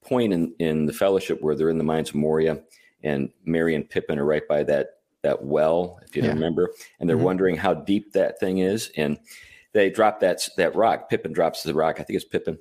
point 0.02 0.34
in 0.34 0.56
in 0.60 0.86
the 0.86 0.94
Fellowship 0.94 1.42
where 1.42 1.56
they're 1.56 1.70
in 1.70 1.78
the 1.78 1.84
mines 1.84 2.10
of 2.10 2.16
Moria, 2.16 2.62
and 3.04 3.30
Merry 3.46 3.76
and 3.76 3.90
Pippin 3.90 4.18
are 4.18 4.26
right 4.26 4.48
by 4.48 4.64
that 4.64 5.03
that 5.24 5.44
well, 5.44 6.00
if 6.06 6.16
you 6.16 6.24
yeah. 6.24 6.30
remember, 6.30 6.72
and 7.00 7.10
they're 7.10 7.18
mm-hmm. 7.18 7.26
wondering 7.26 7.56
how 7.58 7.74
deep 7.74 8.14
that 8.14 8.40
thing 8.40 8.60
is, 8.60 8.92
and 8.96 9.18
they 9.74 9.90
drop 9.90 10.20
that 10.20 10.48
that 10.58 10.76
rock. 10.76 11.10
Pippin 11.10 11.34
drops 11.34 11.64
the 11.64 11.74
rock. 11.74 12.00
I 12.00 12.04
think 12.04 12.16
it's 12.16 12.26
Pippin 12.26 12.58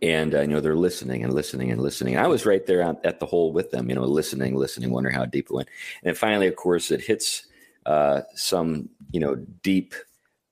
and 0.00 0.34
uh, 0.34 0.40
you 0.40 0.48
know 0.48 0.60
they're 0.60 0.76
listening 0.76 1.24
and 1.24 1.32
listening 1.32 1.70
and 1.70 1.80
listening. 1.80 2.16
I 2.16 2.26
was 2.26 2.46
right 2.46 2.64
there 2.66 2.82
at 3.04 3.20
the 3.20 3.26
hole 3.26 3.52
with 3.52 3.70
them, 3.70 3.88
you 3.88 3.94
know, 3.94 4.04
listening, 4.04 4.54
listening, 4.54 4.90
wondering 4.90 5.14
how 5.14 5.24
deep 5.24 5.46
it 5.46 5.54
went. 5.54 5.68
And 6.02 6.16
finally, 6.16 6.46
of 6.46 6.56
course, 6.56 6.90
it 6.90 7.00
hits 7.00 7.46
uh, 7.86 8.22
some 8.34 8.88
you 9.10 9.20
know 9.20 9.36
deep 9.62 9.94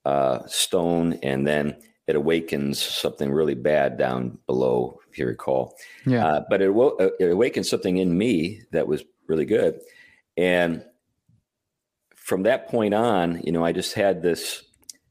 uh, 0.05 0.47
stone, 0.47 1.15
and 1.23 1.47
then 1.47 1.77
it 2.07 2.17
awakens 2.17 2.81
something 2.81 3.31
really 3.31 3.55
bad 3.55 3.97
down 3.97 4.39
below, 4.47 4.99
if 5.11 5.19
you 5.19 5.27
recall. 5.27 5.77
Yeah. 6.07 6.27
Uh, 6.27 6.45
but 6.51 6.61
it, 6.61 6.71
uh, 6.71 7.11
it 7.21 7.31
awakened 7.31 7.67
something 7.67 7.99
in 7.99 8.17
me 8.17 8.63
that 8.73 8.89
was 8.89 9.05
really 9.29 9.47
good, 9.47 9.81
and 10.37 10.85
from 12.31 12.44
that 12.44 12.69
point 12.69 12.94
on, 12.94 13.41
you 13.43 13.50
know, 13.50 13.65
I 13.65 13.73
just 13.73 13.94
had 13.94 14.23
this 14.23 14.62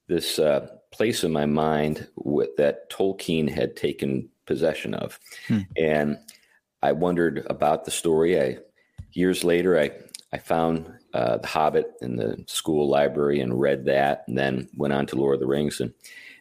this 0.08 0.40
uh, 0.40 0.68
place 0.90 1.26
in 1.26 1.34
my 1.34 1.46
mind 1.46 2.08
with, 2.16 2.56
that 2.56 2.90
Tolkien 2.90 3.50
had 3.50 3.76
taken 3.76 4.30
possession 4.46 4.94
of. 4.94 5.20
Hmm. 5.50 5.60
And 5.76 6.18
I 6.82 6.94
wondered 6.94 7.46
about 7.50 7.84
the 7.84 7.92
story. 7.92 8.42
I 8.42 8.60
years 9.12 9.44
later, 9.44 9.78
I 9.78 9.92
I 10.32 10.38
found 10.38 10.90
uh, 11.14 11.40
The 11.40 11.48
Hobbit 11.48 11.92
in 12.02 12.16
the 12.16 12.42
school 12.48 12.88
library 12.88 13.42
and 13.42 13.60
read 13.60 13.84
that, 13.86 14.24
and 14.30 14.38
then 14.38 14.70
went 14.78 14.94
on 14.94 15.06
to 15.08 15.18
Lord 15.18 15.34
of 15.34 15.42
the 15.42 15.46
Rings. 15.48 15.82
And, 15.82 15.94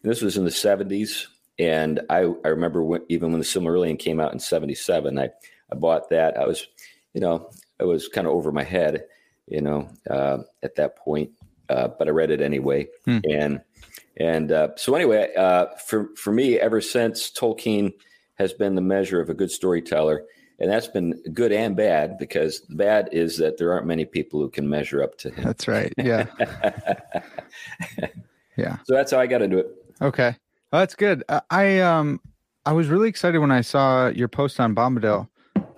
and 0.04 0.12
this 0.12 0.22
was 0.22 0.36
in 0.36 0.44
the 0.44 0.50
'70s. 0.50 1.26
And 1.58 2.02
I, 2.08 2.18
I 2.44 2.48
remember 2.50 2.84
when, 2.84 3.02
even 3.08 3.32
when 3.32 3.40
the 3.40 3.44
Silmarillion 3.44 3.98
came 3.98 4.20
out 4.20 4.32
in 4.32 4.38
'77, 4.38 5.18
I 5.18 5.30
I 5.72 5.74
bought 5.74 6.10
that. 6.10 6.38
I 6.38 6.46
was, 6.46 6.68
you 7.14 7.20
know, 7.20 7.50
I 7.80 7.84
was 7.84 8.06
kind 8.06 8.28
of 8.28 8.32
over 8.32 8.52
my 8.52 8.62
head, 8.62 9.06
you 9.50 9.60
know, 9.60 9.88
uh, 10.10 10.38
at 10.62 10.76
that 10.76 10.96
point. 10.96 11.30
Uh, 11.68 11.88
but 11.98 12.08
I 12.08 12.12
read 12.12 12.30
it 12.30 12.40
anyway, 12.40 12.88
hmm. 13.04 13.18
and 13.30 13.60
and 14.16 14.50
uh, 14.50 14.68
so, 14.76 14.94
anyway, 14.94 15.32
uh, 15.36 15.66
for 15.86 16.08
for 16.16 16.32
me, 16.32 16.58
ever 16.58 16.80
since 16.80 17.30
Tolkien 17.30 17.92
has 18.34 18.52
been 18.52 18.74
the 18.74 18.80
measure 18.80 19.20
of 19.20 19.28
a 19.28 19.34
good 19.34 19.50
storyteller, 19.50 20.24
and 20.58 20.70
that's 20.70 20.88
been 20.88 21.22
good 21.32 21.52
and 21.52 21.76
bad 21.76 22.18
because 22.18 22.62
the 22.62 22.74
bad 22.74 23.08
is 23.12 23.36
that 23.38 23.58
there 23.58 23.72
aren't 23.72 23.86
many 23.86 24.04
people 24.04 24.40
who 24.40 24.50
can 24.50 24.68
measure 24.68 25.02
up 25.02 25.18
to 25.18 25.30
him. 25.30 25.44
That's 25.44 25.68
right. 25.68 25.92
Yeah. 25.96 26.26
yeah. 28.56 28.78
So 28.84 28.94
that's 28.94 29.12
how 29.12 29.20
I 29.20 29.26
got 29.26 29.42
into 29.42 29.58
it. 29.58 29.68
Okay, 30.00 30.34
well, 30.72 30.80
that's 30.80 30.94
good. 30.94 31.22
I 31.50 31.80
um 31.80 32.20
I 32.66 32.72
was 32.72 32.88
really 32.88 33.08
excited 33.08 33.38
when 33.38 33.52
I 33.52 33.60
saw 33.60 34.08
your 34.08 34.28
post 34.28 34.58
on 34.58 34.74
Bombadil 34.74 35.28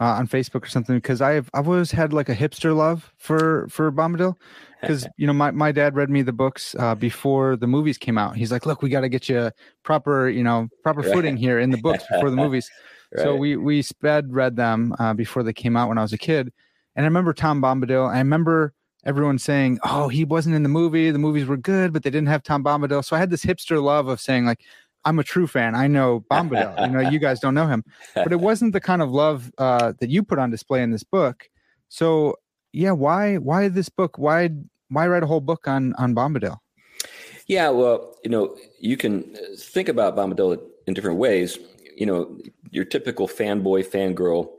uh, 0.01 0.17
on 0.19 0.27
Facebook 0.27 0.65
or 0.65 0.69
something 0.69 0.97
because 0.97 1.21
I've 1.21 1.51
I've 1.53 1.69
always 1.69 1.91
had 1.91 2.13
like 2.13 2.29
a 2.29 2.35
hipster 2.35 2.75
love 2.75 3.13
for 3.19 3.69
for 3.69 3.93
Bombadil 3.93 4.35
because 4.81 5.07
you 5.19 5.27
know 5.27 5.35
my, 5.35 5.51
my 5.51 5.73
dad 5.73 5.95
read 5.95 6.09
me 6.09 6.23
the 6.23 6.33
books 6.33 6.75
uh, 6.79 6.95
before 6.95 7.57
the 7.57 7.67
movies 7.67 7.99
came 7.99 8.17
out. 8.17 8.35
He's 8.35 8.51
like, 8.51 8.65
look, 8.65 8.81
we 8.83 8.89
got 8.89 9.03
to 9.03 9.09
get 9.11 9.29
you 9.29 9.53
proper 9.83 10.29
you 10.29 10.43
know 10.43 10.69
proper 10.83 11.03
right. 11.03 11.13
footing 11.13 11.37
here 11.37 11.61
in 11.61 11.71
the 11.71 11.77
books 11.77 12.05
before 12.11 12.31
the 12.31 12.37
movies. 12.37 12.71
right. 13.15 13.23
So 13.23 13.37
we 13.37 13.57
we 13.57 13.83
sped 13.83 14.33
read 14.33 14.57
them 14.57 14.95
uh, 14.99 15.13
before 15.13 15.43
they 15.43 15.53
came 15.53 15.77
out 15.77 15.89
when 15.89 15.99
I 15.99 16.03
was 16.03 16.15
a 16.15 16.19
kid, 16.19 16.51
and 16.97 17.05
I 17.05 17.07
remember 17.07 17.35
Tom 17.35 17.61
Bombadil. 17.61 18.09
I 18.09 18.19
remember 18.19 18.73
everyone 19.05 19.39
saying, 19.39 19.81
"Oh, 19.85 20.09
he 20.09 20.25
wasn't 20.25 20.57
in 20.57 20.63
the 20.63 20.71
movie. 20.71 21.11
The 21.11 21.19
movies 21.19 21.45
were 21.45 21.59
good, 21.59 21.93
but 21.93 22.05
they 22.05 22.11
didn't 22.11 22.29
have 22.29 22.43
Tom 22.43 22.65
Bombadil." 22.65 23.05
So 23.05 23.17
I 23.17 23.19
had 23.19 23.31
this 23.31 23.45
hipster 23.45 23.83
love 23.83 24.09
of 24.09 24.21
saying 24.21 24.47
like. 24.47 24.63
I'm 25.05 25.19
a 25.19 25.25
true 25.25 25.47
fan. 25.47 25.75
I 25.75 25.87
know 25.87 26.25
Bombadil. 26.31 26.87
you 26.87 26.93
know, 26.93 27.01
you 27.01 27.19
guys 27.19 27.41
don't 27.41 27.55
know 27.55 27.67
him, 27.67 27.85
but 28.15 28.33
it 28.33 28.41
wasn't 28.41 28.73
the 28.73 28.81
kind 28.81 29.03
of 29.03 29.11
love 29.11 29.51
uh, 29.59 29.93
that 30.01 30.11
you 30.11 30.23
put 30.23 30.39
on 30.39 30.51
display 30.51 30.83
in 30.83 30.91
this 30.91 31.05
book. 31.05 31.49
So 31.89 32.37
yeah, 32.73 32.93
why 32.93 33.37
why 33.37 33.69
this 33.69 33.89
book? 33.89 34.19
Why 34.19 34.51
why 34.89 35.09
write 35.09 35.23
a 35.23 35.27
whole 35.27 35.41
book 35.41 35.67
on 35.67 35.95
on 35.95 36.15
Bombadil? 36.15 36.59
Yeah, 37.47 37.71
well, 37.71 38.17
you 38.23 38.31
know, 38.31 38.57
you 38.79 38.97
can 38.97 39.37
think 39.59 39.89
about 39.89 40.17
Bombadil 40.17 40.63
in 40.87 40.95
different 40.95 41.19
ways. 41.19 41.59
You 41.97 42.07
know, 42.07 42.39
your 42.71 42.85
typical 42.85 43.27
fanboy, 43.27 43.87
fangirl 43.87 44.51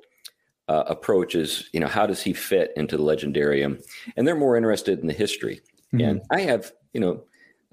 uh, 0.68 0.84
approach 0.88 1.36
is, 1.36 1.70
you 1.72 1.80
know, 1.80 1.88
how 1.88 2.06
does 2.06 2.22
he 2.22 2.34
fit 2.34 2.74
into 2.76 2.98
the 2.98 3.04
legendarium? 3.04 3.82
And 4.16 4.28
they're 4.28 4.36
more 4.36 4.58
interested 4.58 5.00
in 5.00 5.08
the 5.08 5.14
history. 5.14 5.62
Mm-hmm. 5.94 6.02
And 6.02 6.22
I 6.32 6.42
have, 6.42 6.72
you 6.94 7.00
know, 7.00 7.24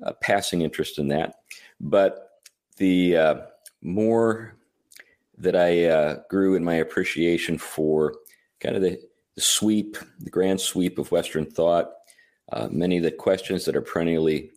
a 0.02 0.14
passing 0.14 0.62
interest 0.62 0.98
in 0.98 1.08
that. 1.08 1.34
But 1.80 2.27
the 2.78 3.16
uh, 3.16 3.34
more 3.82 4.56
that 5.36 5.54
I 5.54 5.84
uh, 5.84 6.16
grew 6.28 6.54
in 6.54 6.64
my 6.64 6.74
appreciation 6.74 7.58
for 7.58 8.14
kind 8.60 8.76
of 8.76 8.82
the, 8.82 9.00
the 9.34 9.40
sweep, 9.40 9.96
the 10.18 10.30
grand 10.30 10.60
sweep 10.60 10.98
of 10.98 11.12
Western 11.12 11.46
thought, 11.46 11.92
uh, 12.52 12.68
many 12.70 12.96
of 12.96 13.04
the 13.04 13.12
questions 13.12 13.64
that 13.64 13.76
are 13.76 13.82
perennially 13.82 14.50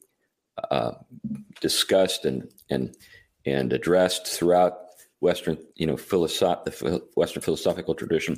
uh, 0.69 0.91
discussed 1.59 2.25
and 2.25 2.49
and 2.69 2.95
and 3.45 3.73
addressed 3.73 4.27
throughout 4.27 4.77
Western, 5.19 5.57
you 5.75 5.85
know, 5.85 5.95
philosoph- 5.95 6.63
the 6.65 7.03
Western 7.15 7.41
philosophical 7.41 7.95
tradition, 7.95 8.37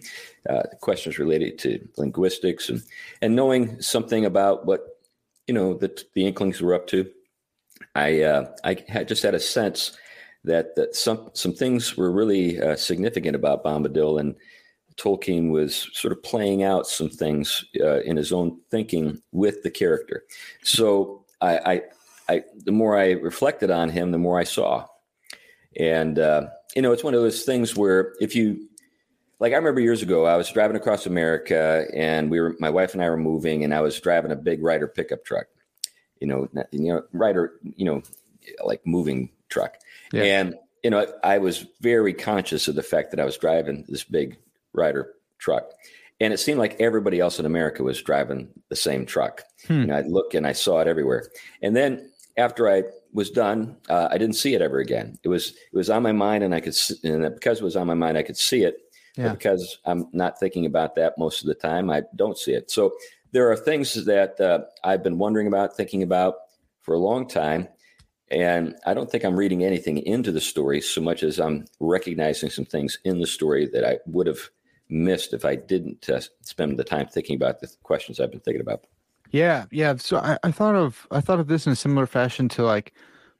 uh, 0.49 0.63
questions 0.81 1.17
related 1.19 1.57
to 1.59 1.87
linguistics 1.97 2.69
and 2.69 2.81
and 3.21 3.35
knowing 3.35 3.81
something 3.81 4.25
about 4.25 4.65
what 4.65 4.99
you 5.47 5.53
know 5.53 5.75
that 5.75 6.03
the 6.13 6.25
Inklings 6.25 6.61
were 6.61 6.73
up 6.73 6.87
to. 6.87 7.09
I 7.95 8.21
uh, 8.21 8.55
I 8.63 8.83
had 8.87 9.07
just 9.07 9.23
had 9.23 9.35
a 9.35 9.39
sense 9.39 9.97
that 10.43 10.75
that 10.75 10.95
some 10.95 11.29
some 11.33 11.53
things 11.53 11.95
were 11.95 12.11
really 12.11 12.61
uh, 12.61 12.75
significant 12.75 13.35
about 13.35 13.63
Bombadil 13.63 14.19
and 14.19 14.35
Tolkien 14.95 15.51
was 15.51 15.89
sort 15.93 16.11
of 16.11 16.23
playing 16.23 16.63
out 16.63 16.87
some 16.87 17.09
things 17.09 17.65
uh, 17.79 18.01
in 18.01 18.17
his 18.17 18.31
own 18.31 18.59
thinking 18.69 19.21
with 19.31 19.63
the 19.63 19.71
character. 19.71 20.23
So 20.63 21.25
I, 21.41 21.57
I, 21.57 21.81
I, 22.29 22.43
the 22.63 22.71
more 22.71 22.97
I 22.97 23.11
reflected 23.11 23.71
on 23.71 23.89
him, 23.89 24.11
the 24.11 24.17
more 24.17 24.39
I 24.39 24.43
saw. 24.43 24.85
And 25.77 26.19
uh, 26.19 26.47
you 26.75 26.81
know, 26.81 26.91
it's 26.91 27.03
one 27.03 27.13
of 27.13 27.21
those 27.21 27.43
things 27.43 27.75
where 27.75 28.13
if 28.19 28.35
you 28.35 28.69
like 29.39 29.53
I 29.53 29.55
remember 29.55 29.81
years 29.81 30.01
ago, 30.01 30.25
I 30.25 30.37
was 30.37 30.49
driving 30.51 30.77
across 30.77 31.05
America, 31.05 31.85
and 31.93 32.29
we 32.29 32.39
were 32.39 32.55
my 32.59 32.69
wife 32.69 32.93
and 32.93 33.03
I 33.03 33.09
were 33.09 33.17
moving, 33.17 33.63
and 33.63 33.73
I 33.73 33.81
was 33.81 33.99
driving 33.99 34.31
a 34.31 34.35
big 34.35 34.63
Ryder 34.63 34.87
pickup 34.87 35.25
truck, 35.25 35.47
you 36.23 36.29
know, 36.29 36.47
you 36.71 36.93
know, 36.93 37.03
Ryder, 37.11 37.51
you 37.75 37.83
know, 37.83 38.01
like 38.63 38.87
moving 38.87 39.29
truck, 39.49 39.75
yeah. 40.13 40.23
and 40.23 40.55
you 40.81 40.89
know, 40.89 41.05
I 41.21 41.37
was 41.39 41.65
very 41.81 42.13
conscious 42.13 42.69
of 42.69 42.75
the 42.75 42.81
fact 42.81 43.11
that 43.11 43.19
I 43.19 43.25
was 43.25 43.37
driving 43.37 43.83
this 43.89 44.05
big 44.05 44.37
Ryder 44.71 45.11
truck, 45.37 45.69
and 46.21 46.31
it 46.31 46.37
seemed 46.37 46.59
like 46.59 46.79
everybody 46.79 47.19
else 47.19 47.39
in 47.39 47.45
America 47.45 47.83
was 47.83 48.01
driving 48.01 48.47
the 48.69 48.77
same 48.77 49.05
truck. 49.05 49.43
Hmm. 49.67 49.81
You 49.81 49.85
know, 49.87 49.97
I'd 49.97 50.07
look 50.07 50.33
and 50.33 50.47
I 50.47 50.53
saw 50.53 50.79
it 50.79 50.87
everywhere, 50.87 51.27
and 51.61 51.75
then 51.75 52.09
after 52.37 52.69
I 52.69 52.83
was 53.11 53.29
done, 53.29 53.75
uh, 53.89 54.07
I 54.09 54.17
didn't 54.17 54.37
see 54.37 54.55
it 54.55 54.61
ever 54.61 54.79
again. 54.79 55.19
It 55.23 55.27
was 55.27 55.49
it 55.49 55.75
was 55.75 55.89
on 55.89 56.03
my 56.03 56.13
mind, 56.13 56.45
and 56.45 56.55
I 56.55 56.61
could, 56.61 56.75
and 57.03 57.33
because 57.35 57.59
it 57.59 57.65
was 57.65 57.75
on 57.75 57.87
my 57.87 57.95
mind, 57.95 58.17
I 58.17 58.23
could 58.23 58.37
see 58.37 58.63
it. 58.63 58.77
Yeah. 59.17 59.33
because 59.33 59.77
I'm 59.85 60.07
not 60.11 60.39
thinking 60.39 60.65
about 60.65 60.95
that 60.95 61.19
most 61.19 61.41
of 61.41 61.47
the 61.47 61.53
time, 61.53 61.91
I 61.91 62.01
don't 62.15 62.35
see 62.35 62.53
it. 62.53 62.71
So 62.71 62.93
there 63.33 63.51
are 63.51 63.57
things 63.57 64.05
that 64.05 64.39
uh, 64.39 64.59
I've 64.83 65.03
been 65.03 65.17
wondering 65.17 65.47
about, 65.47 65.75
thinking 65.75 66.03
about 66.03 66.35
for 66.81 66.93
a 66.93 66.99
long 66.99 67.27
time, 67.27 67.67
and 68.29 68.75
I 68.85 68.93
don't 68.93 69.11
think 69.11 69.25
I'm 69.25 69.35
reading 69.35 69.63
anything 69.63 69.97
into 69.97 70.31
the 70.31 70.39
story 70.39 70.79
so 70.79 71.01
much 71.01 71.23
as 71.23 71.39
I'm 71.39 71.65
recognizing 71.79 72.49
some 72.49 72.65
things 72.65 72.99
in 73.03 73.19
the 73.19 73.27
story 73.27 73.67
that 73.73 73.83
I 73.83 73.97
would 74.05 74.27
have 74.27 74.49
missed 74.89 75.33
if 75.33 75.45
I 75.45 75.55
didn't 75.55 76.07
uh, 76.09 76.21
spend 76.41 76.77
the 76.77 76.83
time 76.83 77.07
thinking 77.07 77.35
about 77.35 77.59
the 77.59 77.69
questions 77.83 78.19
I've 78.19 78.31
been 78.31 78.39
thinking 78.39 78.61
about. 78.61 78.85
Yeah, 79.31 79.65
yeah. 79.71 79.95
So 79.95 80.17
I, 80.17 80.37
I 80.43 80.51
thought 80.51 80.75
of 80.75 81.07
I 81.09 81.19
thought 81.19 81.39
of 81.39 81.47
this 81.47 81.65
in 81.65 81.73
a 81.73 81.75
similar 81.75 82.05
fashion 82.05 82.47
to 82.49 82.63
like 82.63 82.93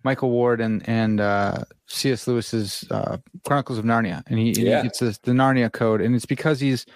Michael 0.03 0.31
Ward 0.31 0.59
and 0.59 0.87
and 0.89 1.21
uh, 1.21 1.65
C.S. 1.85 2.27
Lewis's 2.27 2.83
uh, 2.89 3.17
Chronicles 3.45 3.77
of 3.77 3.85
Narnia, 3.85 4.23
and 4.25 4.39
he, 4.39 4.53
yeah. 4.53 4.81
he 4.81 4.87
it's 4.87 4.99
the 4.99 5.31
Narnia 5.31 5.71
Code, 5.71 6.01
and 6.01 6.15
it's 6.15 6.25
because 6.25 6.59
he's 6.59 6.87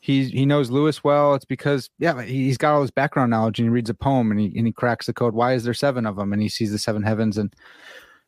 he's 0.00 0.30
he 0.30 0.46
knows 0.46 0.70
Lewis 0.70 1.04
well. 1.04 1.34
It's 1.34 1.44
because 1.44 1.90
yeah, 1.98 2.22
he's 2.22 2.58
got 2.58 2.74
all 2.74 2.80
this 2.80 2.90
background 2.90 3.30
knowledge, 3.30 3.58
and 3.58 3.66
he 3.66 3.70
reads 3.70 3.90
a 3.90 3.94
poem, 3.94 4.30
and 4.30 4.40
he 4.40 4.52
and 4.56 4.66
he 4.66 4.72
cracks 4.72 5.06
the 5.06 5.12
code. 5.12 5.34
Why 5.34 5.54
is 5.54 5.64
there 5.64 5.74
seven 5.74 6.06
of 6.06 6.16
them? 6.16 6.32
And 6.32 6.42
he 6.42 6.48
sees 6.48 6.72
the 6.72 6.78
seven 6.78 7.02
heavens, 7.02 7.38
and 7.38 7.54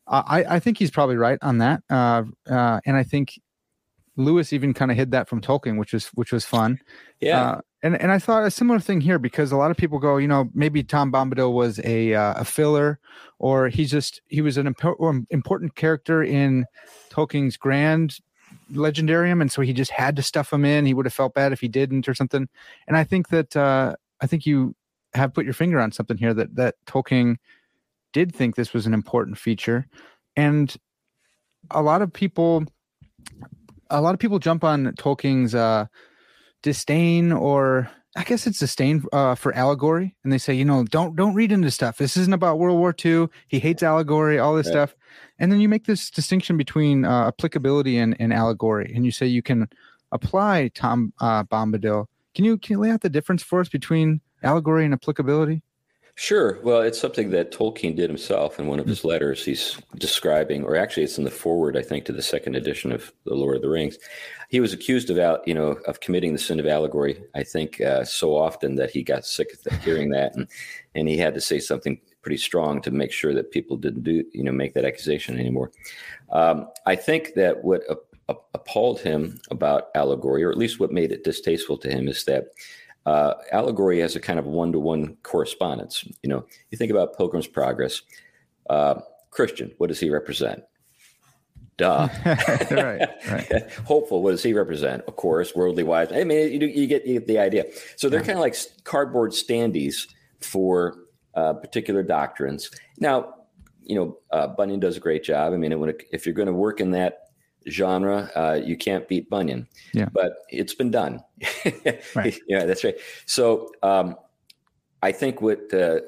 I 0.07 0.45
I 0.49 0.59
think 0.61 0.79
he's 0.79 0.91
probably 0.91 1.17
right 1.17 1.39
on 1.43 1.59
that. 1.59 1.83
Uh, 1.91 2.25
uh, 2.49 2.81
and 2.85 2.97
I 2.97 3.03
think 3.03 3.41
Lewis 4.17 4.53
even 4.53 4.75
kind 4.75 4.91
of 4.91 4.97
hid 4.97 5.11
that 5.13 5.29
from 5.29 5.41
Tolkien, 5.41 5.79
which 5.79 5.93
was 5.93 6.09
which 6.09 6.33
was 6.33 6.45
fun. 6.45 6.79
Yeah. 7.21 7.43
Uh, 7.43 7.61
and 7.83 8.01
and 8.01 8.13
I 8.13 8.19
thought 8.19 8.45
a 8.45 8.51
similar 8.51 8.79
thing 8.79 9.01
here 9.01 9.19
because 9.19 9.51
a 9.51 9.57
lot 9.57 9.71
of 9.71 9.77
people 9.77 9.99
go, 9.99 10.19
you 10.19 10.29
know, 10.29 10.51
maybe 10.55 10.85
Tom 10.85 11.11
Bombadil 11.11 11.53
was 11.53 11.81
a 11.85 12.15
uh, 12.15 12.35
a 12.37 12.45
filler, 12.45 13.01
or 13.39 13.69
he's 13.69 13.91
just 13.91 14.21
he 14.29 14.41
was 14.41 14.57
an 14.57 14.73
impo- 14.73 15.27
important 15.31 15.75
character 15.75 16.23
in 16.23 16.67
Tolkien's 17.11 17.57
grand 17.57 18.19
legendarium, 18.73 19.41
and 19.41 19.51
so 19.51 19.63
he 19.63 19.73
just 19.73 19.91
had 19.91 20.17
to 20.17 20.23
stuff 20.23 20.53
him 20.53 20.65
in. 20.65 20.87
He 20.87 20.95
would 20.95 21.07
have 21.07 21.15
felt 21.15 21.35
bad 21.35 21.53
if 21.53 21.61
he 21.61 21.69
didn't, 21.69 22.09
or 22.09 22.15
something. 22.15 22.49
And 22.87 22.97
I 22.97 23.05
think 23.05 23.29
that 23.29 23.57
uh, 23.57 23.97
I 24.21 24.27
think 24.27 24.47
you 24.47 24.75
have 25.15 25.35
put 25.35 25.45
your 25.45 25.55
finger 25.55 25.81
on 25.81 25.93
something 25.93 26.17
here 26.17 26.35
that 26.35 26.55
that 26.57 26.77
Tolkien 26.87 27.37
did 28.13 28.35
think 28.35 28.57
this 28.57 28.73
was 28.73 28.87
an 28.87 28.95
important 28.95 29.39
feature, 29.39 29.87
and 30.37 30.75
a 31.71 31.83
lot 31.83 32.03
of 32.03 32.13
people 32.13 32.65
a 33.91 34.01
lot 34.01 34.15
of 34.15 34.21
people 34.21 34.39
jump 34.39 34.65
on 34.65 34.93
Tolkien's 34.95 35.55
uh, 35.55 35.87
disdain 36.63 37.33
or 37.33 37.91
I 38.15 38.25
guess 38.25 38.47
it's 38.47 38.59
disdain 38.59 39.05
uh, 39.13 39.35
for 39.35 39.55
allegory, 39.55 40.15
and 40.23 40.31
they 40.33 40.39
say, 40.39 40.53
you 40.53 40.67
know, 40.67 40.85
don't 40.85 41.17
don't 41.17 41.35
read 41.35 41.51
into 41.51 41.71
stuff. 41.71 41.97
This 41.97 42.17
isn't 42.17 42.35
about 42.35 42.59
World 42.59 42.79
War 42.79 42.95
II. 43.03 43.29
He 43.49 43.59
hates 43.59 43.83
allegory, 43.83 44.39
all 44.39 44.55
this 44.55 44.67
stuff, 44.67 44.95
and 45.43 45.51
then 45.51 45.61
you 45.61 45.69
make 45.69 45.87
this 45.87 46.09
distinction 46.09 46.57
between 46.57 47.05
uh, 47.05 47.27
applicability 47.27 47.99
and, 47.99 48.17
and 48.21 48.33
allegory, 48.33 48.93
and 48.95 49.05
you 49.05 49.11
say 49.11 49.27
you 49.27 49.43
can 49.43 49.69
apply 50.13 50.71
Tom 50.75 51.13
uh, 51.21 51.43
Bombadil. 51.43 52.07
Can 52.35 52.45
you 52.45 52.57
can 52.57 52.75
you 52.75 52.79
lay 52.79 52.91
out 52.91 53.01
the 53.01 53.11
difference 53.11 53.43
for 53.43 53.61
us 53.61 53.69
between 53.69 54.21
allegory 54.45 54.85
and 54.85 54.95
applicability? 54.95 55.63
Sure. 56.15 56.61
Well, 56.63 56.83
it's 56.83 57.01
something 57.01 57.31
that 57.31 57.53
Tolkien 57.53 57.97
did 57.97 58.11
himself 58.11 58.61
in 58.61 58.67
one 58.67 58.79
of 58.79 58.87
his 58.87 59.03
letters. 59.03 59.45
He's 59.45 59.79
describing, 59.97 60.63
or 60.63 60.77
actually, 60.77 61.05
it's 61.05 61.17
in 61.17 61.25
the 61.25 61.31
foreword, 61.31 61.75
I 61.75 61.83
think, 61.83 62.05
to 62.05 62.13
the 62.13 62.23
second 62.23 62.55
edition 62.55 62.93
of 62.93 63.11
the 63.25 63.35
Lord 63.35 63.57
of 63.57 63.63
the 63.63 63.71
Rings. 63.71 63.97
He 64.51 64.61
was 64.61 64.75
accused 64.75 65.09
of, 65.09 65.41
you 65.47 65.55
know, 65.55 65.79
of 65.87 66.01
committing 66.01 66.35
the 66.35 66.39
sin 66.39 66.61
of 66.61 66.67
allegory. 66.67 67.25
I 67.35 67.43
think 67.43 67.81
uh, 67.81 68.05
so 68.05 68.37
often 68.37 68.77
that 68.77 68.91
he 68.91 69.03
got 69.03 69.25
sick 69.25 69.57
of 69.67 69.83
hearing 69.83 70.11
that, 70.11 70.37
and 70.37 70.47
and 70.95 71.09
he 71.09 71.17
had 71.17 71.35
to 71.35 71.41
say 71.41 71.59
something 71.59 71.99
pretty 72.23 72.37
strong 72.37 72.81
to 72.83 72.91
make 72.91 73.13
sure 73.13 73.35
that 73.35 73.51
people 73.51 73.77
didn't 73.77 74.05
do, 74.05 74.25
you 74.33 74.45
know, 74.45 74.53
make 74.53 74.75
that 74.75 74.85
accusation 74.85 75.39
anymore. 75.39 75.71
Um, 76.31 76.69
I 76.87 76.97
think 76.97 77.35
that 77.35 77.63
what 77.65 77.83
appalled 78.55 79.01
him 79.01 79.41
about 79.51 79.89
allegory, 79.95 80.43
or 80.45 80.51
at 80.51 80.57
least 80.57 80.81
what 80.81 80.93
made 80.93 81.13
it 81.13 81.25
distasteful 81.25 81.77
to 81.79 81.91
him, 81.91 82.09
is 82.09 82.25
that 82.25 82.49
uh, 83.05 83.35
allegory 83.51 83.99
has 84.01 84.15
a 84.15 84.21
kind 84.21 84.39
of 84.39 84.47
one 84.47 84.73
to 84.73 84.79
one 84.79 85.17
correspondence. 85.23 86.05
You 86.23 86.29
know, 86.29 86.47
you 86.71 86.79
think 86.79 86.91
about 86.91 87.17
Pilgrim's 87.17 87.49
Progress. 87.49 88.03
Uh, 88.71 89.01
Christian, 89.31 89.73
what 89.79 89.89
does 89.89 89.99
he 89.99 90.11
represent? 90.11 90.63
Duh. 91.79 92.09
right, 92.71 93.09
right. 93.31 93.71
Hopeful, 93.87 94.23
what 94.23 94.33
does 94.33 94.43
he 94.43 94.53
represent? 94.53 95.03
Of 95.09 95.17
course, 95.17 95.55
worldly 95.55 95.83
wise. 95.83 96.13
I 96.13 96.23
mean, 96.23 96.61
you, 96.61 96.69
you, 96.69 96.87
get, 96.87 97.07
you 97.07 97.15
get 97.15 97.27
the 97.27 97.39
idea. 97.39 97.65
So 97.97 98.09
they're 98.09 98.21
yeah. 98.21 98.27
kind 98.27 98.39
of 98.39 98.43
like 98.43 98.57
cardboard 98.85 99.33
standees 99.33 100.07
for 100.41 100.97
uh, 101.35 101.55
particular 101.55 102.03
doctrines. 102.03 102.71
Now, 102.99 103.35
you 103.83 103.97
know, 103.97 104.19
uh, 104.31 104.49
Bunyan 104.49 104.81
does 104.81 104.97
a 104.97 105.01
great 105.01 105.25
job. 105.25 105.53
I 105.53 105.57
mean, 105.57 105.73
it, 105.73 106.03
if 106.13 106.27
you're 106.27 106.35
going 106.35 106.47
to 106.47 106.53
work 106.53 106.81
in 106.81 106.93
that 106.93 107.31
genre, 107.69 108.31
uh, 108.35 108.61
you 108.63 108.77
can't 108.77 109.09
beat 109.09 109.29
Bunyan. 109.29 109.67
Yeah. 109.93 110.09
But 110.13 110.35
it's 110.49 110.75
been 110.75 110.91
done. 110.91 111.21
right. 112.15 112.39
Yeah, 112.49 112.65
that's 112.65 112.85
right. 112.85 112.97
So 113.27 113.71
um, 113.83 114.17
I 115.03 115.13
think 115.13 115.41
what 115.41 115.73
uh, 115.73 116.01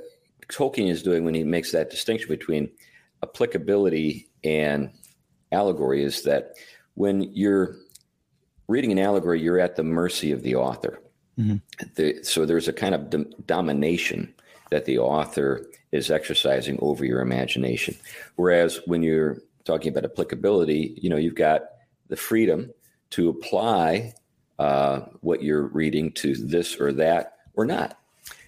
Tolkien 0.49 0.89
is 0.89 1.03
doing 1.03 1.25
when 1.25 1.35
he 1.35 1.45
makes 1.45 1.73
that 1.73 1.91
distinction 1.91 2.29
between 2.29 2.71
applicability 3.23 4.29
and 4.43 4.91
allegory 5.53 6.03
is 6.03 6.23
that 6.23 6.55
when 6.95 7.23
you're 7.35 7.77
reading 8.69 8.93
an 8.93 8.99
allegory, 8.99 9.41
you're 9.41 9.61
at 9.61 9.77
the 9.77 9.83
mercy 9.83 10.33
of 10.33 10.43
the 10.43 10.55
author. 10.55 11.01
Mm-hmm. 11.39 11.57
The, 11.97 12.23
so 12.23 12.47
there's 12.47 12.69
a 12.69 12.73
kind 12.73 12.95
of 12.95 13.11
dom- 13.11 13.33
domination 13.47 14.33
that 14.71 14.85
the 14.85 14.99
author 14.99 15.67
is 15.93 16.11
exercising 16.11 16.79
over 16.81 17.05
your 17.05 17.21
imagination. 17.21 17.95
Whereas 18.37 18.81
when 18.87 19.03
you're 19.03 19.39
talking 19.65 19.91
about 19.91 20.05
applicability, 20.05 20.99
you 21.01 21.09
know, 21.09 21.17
you've 21.17 21.35
got 21.35 21.63
the 22.09 22.17
freedom 22.17 22.71
to 23.11 23.29
apply 23.29 24.15
uh, 24.59 25.01
what 25.21 25.43
you're 25.43 25.69
reading 25.69 26.13
to 26.13 26.35
this 26.35 26.81
or 26.81 26.93
that 26.93 27.39
or 27.55 27.65
not. 27.65 27.99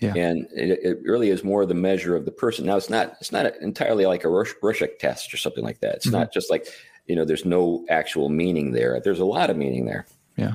Yeah. 0.00 0.14
And 0.14 0.46
it, 0.52 0.78
it, 0.82 0.98
really 1.04 1.30
is 1.30 1.44
more 1.44 1.66
the 1.66 1.74
measure 1.74 2.16
of 2.16 2.24
the 2.24 2.30
person. 2.30 2.66
Now, 2.66 2.76
it's 2.76 2.88
not 2.88 3.16
it's 3.20 3.32
not 3.32 3.46
entirely 3.60 4.06
like 4.06 4.24
a 4.24 4.28
Rorschach 4.28 4.98
test 4.98 5.32
or 5.34 5.36
something 5.36 5.64
like 5.64 5.80
that. 5.80 5.96
It's 5.96 6.06
mm-hmm. 6.06 6.16
not 6.16 6.32
just 6.32 6.50
like 6.50 6.66
you 7.06 7.14
know, 7.14 7.24
there's 7.24 7.44
no 7.44 7.84
actual 7.88 8.28
meaning 8.28 8.72
there. 8.72 9.00
There's 9.00 9.20
a 9.20 9.24
lot 9.24 9.50
of 9.50 9.56
meaning 9.56 9.86
there. 9.86 10.06
Yeah. 10.36 10.54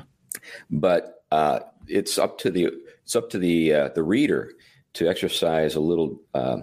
But 0.69 1.23
uh, 1.31 1.59
it's 1.87 2.17
up 2.17 2.37
to 2.39 2.51
the 2.51 2.69
it's 3.03 3.15
up 3.15 3.29
to 3.31 3.39
the 3.39 3.73
uh, 3.73 3.89
the 3.89 4.03
reader 4.03 4.51
to 4.93 5.07
exercise 5.07 5.75
a 5.75 5.79
little 5.79 6.21
uh, 6.33 6.57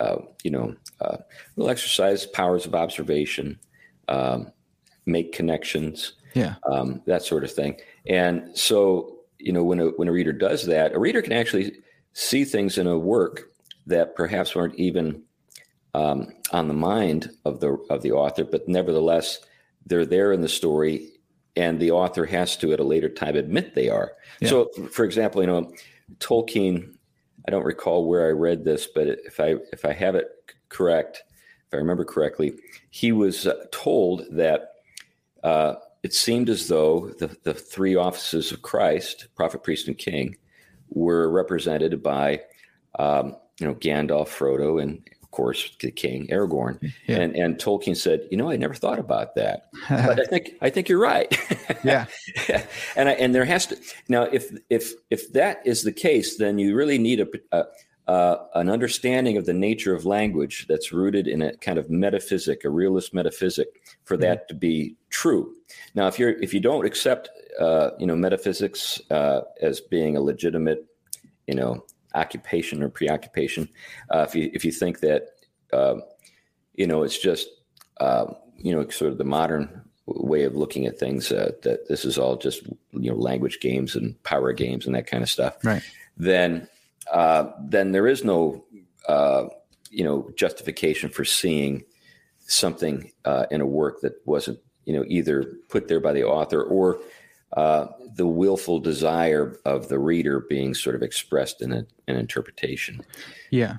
uh, 0.00 0.16
you 0.42 0.50
know, 0.50 0.74
uh, 1.00 1.16
little 1.56 1.70
exercise, 1.70 2.26
powers 2.26 2.66
of 2.66 2.74
observation, 2.74 3.58
um, 4.08 4.50
make 5.06 5.32
connections, 5.32 6.14
yeah, 6.34 6.56
um, 6.70 7.02
that 7.06 7.22
sort 7.22 7.44
of 7.44 7.52
thing. 7.52 7.76
And 8.06 8.56
so, 8.56 9.18
you 9.38 9.52
know, 9.52 9.62
when 9.62 9.80
a 9.80 9.86
when 9.90 10.08
a 10.08 10.12
reader 10.12 10.32
does 10.32 10.66
that, 10.66 10.94
a 10.94 10.98
reader 10.98 11.22
can 11.22 11.32
actually 11.32 11.76
see 12.12 12.44
things 12.44 12.78
in 12.78 12.86
a 12.86 12.98
work 12.98 13.50
that 13.86 14.16
perhaps 14.16 14.54
weren't 14.54 14.74
even 14.76 15.22
um, 15.94 16.32
on 16.50 16.68
the 16.68 16.74
mind 16.74 17.30
of 17.44 17.60
the 17.60 17.76
of 17.90 18.02
the 18.02 18.12
author, 18.12 18.44
but 18.44 18.68
nevertheless, 18.68 19.38
they're 19.86 20.06
there 20.06 20.32
in 20.32 20.40
the 20.40 20.48
story, 20.48 21.12
and 21.54 21.78
the 21.78 21.92
author 21.92 22.26
has 22.26 22.56
to 22.56 22.72
at 22.72 22.80
a 22.80 22.84
later 22.84 23.08
time 23.08 23.36
admit 23.36 23.74
they 23.74 23.88
are. 23.88 24.12
Yeah. 24.40 24.48
So, 24.48 24.70
for 24.90 25.04
example, 25.04 25.40
you 25.40 25.46
know, 25.46 25.72
Tolkien 26.18 26.93
I 27.46 27.50
don't 27.50 27.64
recall 27.64 28.06
where 28.06 28.26
I 28.26 28.30
read 28.30 28.64
this, 28.64 28.86
but 28.86 29.06
if 29.06 29.38
I 29.38 29.56
if 29.72 29.84
I 29.84 29.92
have 29.92 30.14
it 30.14 30.28
correct, 30.68 31.24
if 31.66 31.74
I 31.74 31.76
remember 31.76 32.04
correctly, 32.04 32.54
he 32.90 33.12
was 33.12 33.46
uh, 33.46 33.64
told 33.70 34.24
that 34.30 34.70
uh, 35.42 35.74
it 36.02 36.14
seemed 36.14 36.48
as 36.48 36.68
though 36.68 37.12
the, 37.18 37.36
the 37.42 37.54
three 37.54 37.96
offices 37.96 38.52
of 38.52 38.62
Christ, 38.62 39.28
prophet, 39.34 39.62
priest, 39.62 39.88
and 39.88 39.98
king, 39.98 40.36
were 40.88 41.30
represented 41.30 42.02
by 42.02 42.40
um, 42.98 43.36
you 43.60 43.66
know 43.66 43.74
Gandalf, 43.74 44.28
Frodo, 44.28 44.82
and 44.82 45.02
course, 45.34 45.76
the 45.80 45.90
king 45.90 46.28
Aragorn, 46.28 46.80
yeah. 47.06 47.16
and 47.16 47.34
and 47.36 47.56
Tolkien 47.56 47.96
said, 47.96 48.26
you 48.30 48.36
know, 48.36 48.50
I 48.50 48.56
never 48.56 48.74
thought 48.74 48.98
about 48.98 49.34
that, 49.34 49.68
but 49.88 50.20
I 50.20 50.24
think 50.24 50.52
I 50.62 50.70
think 50.70 50.88
you're 50.88 51.00
right. 51.00 51.36
yeah, 51.84 52.06
and 52.96 53.08
I, 53.08 53.12
and 53.12 53.34
there 53.34 53.44
has 53.44 53.66
to 53.66 53.76
now 54.08 54.22
if 54.22 54.50
if 54.70 54.92
if 55.10 55.32
that 55.32 55.60
is 55.66 55.82
the 55.82 55.92
case, 55.92 56.38
then 56.38 56.58
you 56.58 56.74
really 56.74 56.98
need 56.98 57.20
a, 57.20 57.26
a 57.52 57.64
uh, 58.06 58.36
an 58.54 58.68
understanding 58.68 59.36
of 59.38 59.46
the 59.46 59.54
nature 59.54 59.94
of 59.94 60.04
language 60.04 60.66
that's 60.68 60.92
rooted 60.92 61.26
in 61.26 61.40
a 61.40 61.56
kind 61.56 61.78
of 61.78 61.88
metaphysic, 61.88 62.64
a 62.64 62.70
realist 62.70 63.14
metaphysic, 63.14 63.68
for 64.04 64.16
that 64.18 64.40
mm-hmm. 64.40 64.48
to 64.48 64.54
be 64.54 64.96
true. 65.08 65.54
Now, 65.94 66.06
if 66.06 66.18
you're 66.18 66.38
if 66.42 66.52
you 66.52 66.60
don't 66.60 66.84
accept 66.84 67.30
uh, 67.58 67.90
you 67.98 68.06
know 68.06 68.16
metaphysics 68.16 69.00
uh, 69.10 69.40
as 69.60 69.80
being 69.80 70.16
a 70.16 70.20
legitimate 70.20 70.84
you 71.46 71.54
know 71.54 71.84
occupation 72.14 72.82
or 72.82 72.88
preoccupation, 72.88 73.68
uh, 74.10 74.24
if 74.28 74.34
you 74.34 74.50
if 74.52 74.64
you 74.64 74.72
think 74.72 75.00
that 75.00 75.28
um, 75.72 76.02
you 76.74 76.86
know 76.86 77.02
it's 77.02 77.18
just 77.18 77.48
um, 78.00 78.34
you 78.56 78.74
know 78.74 78.88
sort 78.88 79.12
of 79.12 79.18
the 79.18 79.24
modern 79.24 79.82
way 80.06 80.44
of 80.44 80.54
looking 80.54 80.86
at 80.86 80.98
things 80.98 81.32
uh, 81.32 81.52
that 81.62 81.88
this 81.88 82.04
is 82.04 82.18
all 82.18 82.36
just 82.36 82.66
you 82.92 83.10
know 83.10 83.16
language 83.16 83.60
games 83.60 83.96
and 83.96 84.20
power 84.22 84.52
games 84.52 84.86
and 84.86 84.94
that 84.94 85.06
kind 85.06 85.22
of 85.22 85.30
stuff, 85.30 85.56
right? 85.64 85.82
Then 86.16 86.68
uh, 87.12 87.50
then 87.60 87.92
there 87.92 88.06
is 88.06 88.24
no 88.24 88.64
uh, 89.08 89.46
you 89.90 90.04
know 90.04 90.30
justification 90.36 91.10
for 91.10 91.24
seeing 91.24 91.84
something 92.46 93.10
uh, 93.24 93.46
in 93.50 93.60
a 93.60 93.66
work 93.66 94.00
that 94.02 94.14
wasn't 94.26 94.58
you 94.84 94.94
know 94.94 95.04
either 95.08 95.44
put 95.68 95.88
there 95.88 96.00
by 96.00 96.12
the 96.12 96.24
author 96.24 96.62
or 96.62 96.98
uh, 97.54 97.86
the 98.16 98.26
willful 98.26 98.80
desire 98.80 99.58
of 99.64 99.88
the 99.88 99.98
reader 99.98 100.40
being 100.40 100.74
sort 100.74 100.96
of 100.96 101.02
expressed 101.02 101.62
in 101.62 101.72
a, 101.72 101.86
an 102.08 102.16
interpretation. 102.16 103.00
Yeah. 103.50 103.76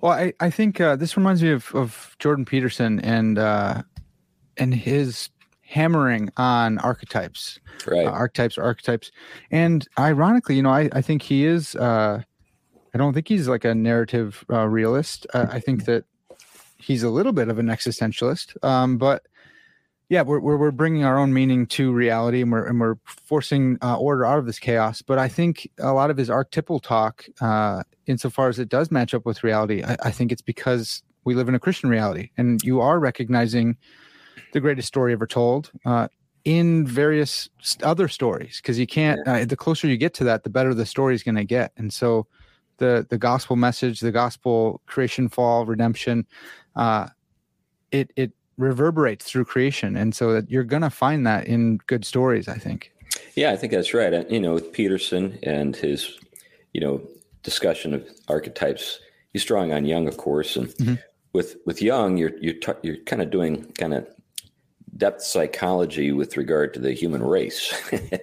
Well, 0.00 0.12
I, 0.12 0.32
I 0.40 0.50
think 0.50 0.80
uh, 0.80 0.96
this 0.96 1.16
reminds 1.16 1.42
me 1.42 1.50
of, 1.50 1.74
of 1.74 2.16
Jordan 2.18 2.44
Peterson 2.44 3.00
and 3.00 3.38
uh, 3.38 3.82
and 4.56 4.74
his 4.74 5.30
hammering 5.60 6.30
on 6.36 6.78
archetypes, 6.78 7.60
right? 7.86 8.06
Uh, 8.06 8.10
archetypes, 8.10 8.58
archetypes, 8.58 9.12
and 9.50 9.86
ironically, 9.98 10.56
you 10.56 10.62
know, 10.62 10.70
I, 10.70 10.88
I 10.92 11.02
think 11.02 11.22
he 11.22 11.44
is. 11.44 11.76
Uh, 11.76 12.22
I 12.92 12.98
don't 12.98 13.12
think 13.12 13.28
he's 13.28 13.46
like 13.46 13.64
a 13.64 13.74
narrative 13.74 14.44
uh, 14.50 14.66
realist. 14.66 15.26
Uh, 15.32 15.46
I 15.50 15.60
think 15.60 15.84
that 15.84 16.04
he's 16.76 17.04
a 17.04 17.10
little 17.10 17.32
bit 17.32 17.48
of 17.48 17.58
an 17.58 17.66
existentialist, 17.66 18.62
um, 18.64 18.98
but 18.98 19.26
yeah, 20.10 20.22
we're, 20.22 20.40
we're, 20.40 20.56
we're 20.56 20.72
bringing 20.72 21.04
our 21.04 21.16
own 21.18 21.32
meaning 21.32 21.66
to 21.66 21.92
reality, 21.92 22.42
and 22.42 22.50
we're 22.50 22.66
and 22.66 22.80
we're 22.80 22.96
forcing 23.04 23.78
uh, 23.80 23.96
order 23.96 24.26
out 24.26 24.40
of 24.40 24.46
this 24.46 24.58
chaos. 24.58 25.02
But 25.02 25.20
I 25.20 25.28
think 25.28 25.70
a 25.78 25.92
lot 25.92 26.10
of 26.10 26.16
his 26.16 26.28
archetypal 26.28 26.80
talk, 26.80 27.24
uh, 27.40 27.84
insofar 28.06 28.48
as 28.48 28.58
it 28.58 28.68
does 28.68 28.90
match 28.90 29.14
up 29.14 29.24
with 29.24 29.44
reality, 29.44 29.84
I, 29.84 29.96
I 30.02 30.10
think 30.10 30.32
it's 30.32 30.42
because 30.42 31.04
we 31.22 31.36
live 31.36 31.48
in 31.48 31.54
a 31.54 31.60
Christian 31.60 31.88
reality, 31.88 32.30
and 32.36 32.60
you 32.64 32.80
are 32.80 32.98
recognizing 32.98 33.76
the 34.52 34.58
greatest 34.58 34.88
story 34.88 35.12
ever 35.12 35.28
told 35.28 35.70
uh, 35.84 36.08
in 36.44 36.84
various 36.84 37.48
other 37.84 38.08
stories 38.08 38.60
because 38.60 38.80
you 38.80 38.88
can't. 38.88 39.20
Uh, 39.28 39.44
the 39.44 39.56
closer 39.56 39.86
you 39.86 39.96
get 39.96 40.12
to 40.14 40.24
that, 40.24 40.42
the 40.42 40.50
better 40.50 40.74
the 40.74 40.86
story 40.86 41.14
is 41.14 41.22
going 41.22 41.36
to 41.36 41.44
get, 41.44 41.70
and 41.76 41.92
so 41.92 42.26
the 42.78 43.06
the 43.10 43.18
gospel 43.18 43.54
message, 43.54 44.00
the 44.00 44.10
gospel 44.10 44.80
creation, 44.86 45.28
fall, 45.28 45.66
redemption, 45.66 46.26
uh, 46.74 47.06
it 47.92 48.10
it 48.16 48.32
reverberates 48.60 49.24
through 49.24 49.44
creation, 49.46 49.96
and 49.96 50.14
so 50.14 50.32
that 50.32 50.50
you're 50.50 50.64
going 50.64 50.82
to 50.82 50.90
find 50.90 51.26
that 51.26 51.46
in 51.46 51.78
good 51.86 52.04
stories. 52.04 52.48
I 52.48 52.58
think. 52.58 52.92
Yeah, 53.34 53.50
I 53.50 53.56
think 53.56 53.72
that's 53.72 53.94
right. 53.94 54.12
And 54.12 54.30
you 54.30 54.40
know, 54.40 54.54
with 54.54 54.72
Peterson 54.72 55.38
and 55.42 55.74
his, 55.74 56.18
you 56.72 56.80
know, 56.80 57.02
discussion 57.42 57.94
of 57.94 58.08
archetypes, 58.28 59.00
he's 59.32 59.44
drawing 59.44 59.72
on 59.72 59.84
Jung 59.84 60.06
of 60.06 60.16
course, 60.16 60.56
and 60.56 60.68
mm-hmm. 60.68 60.94
with 61.32 61.56
with 61.66 61.82
Jung 61.82 62.16
you're 62.16 62.36
you're 62.40 62.54
t- 62.54 62.72
you're 62.82 62.98
kind 63.04 63.22
of 63.22 63.30
doing 63.30 63.64
kind 63.72 63.94
of 63.94 64.06
depth 64.96 65.22
psychology 65.22 66.12
with 66.12 66.36
regard 66.36 66.74
to 66.74 66.80
the 66.80 66.92
human 66.92 67.22
race. 67.22 67.72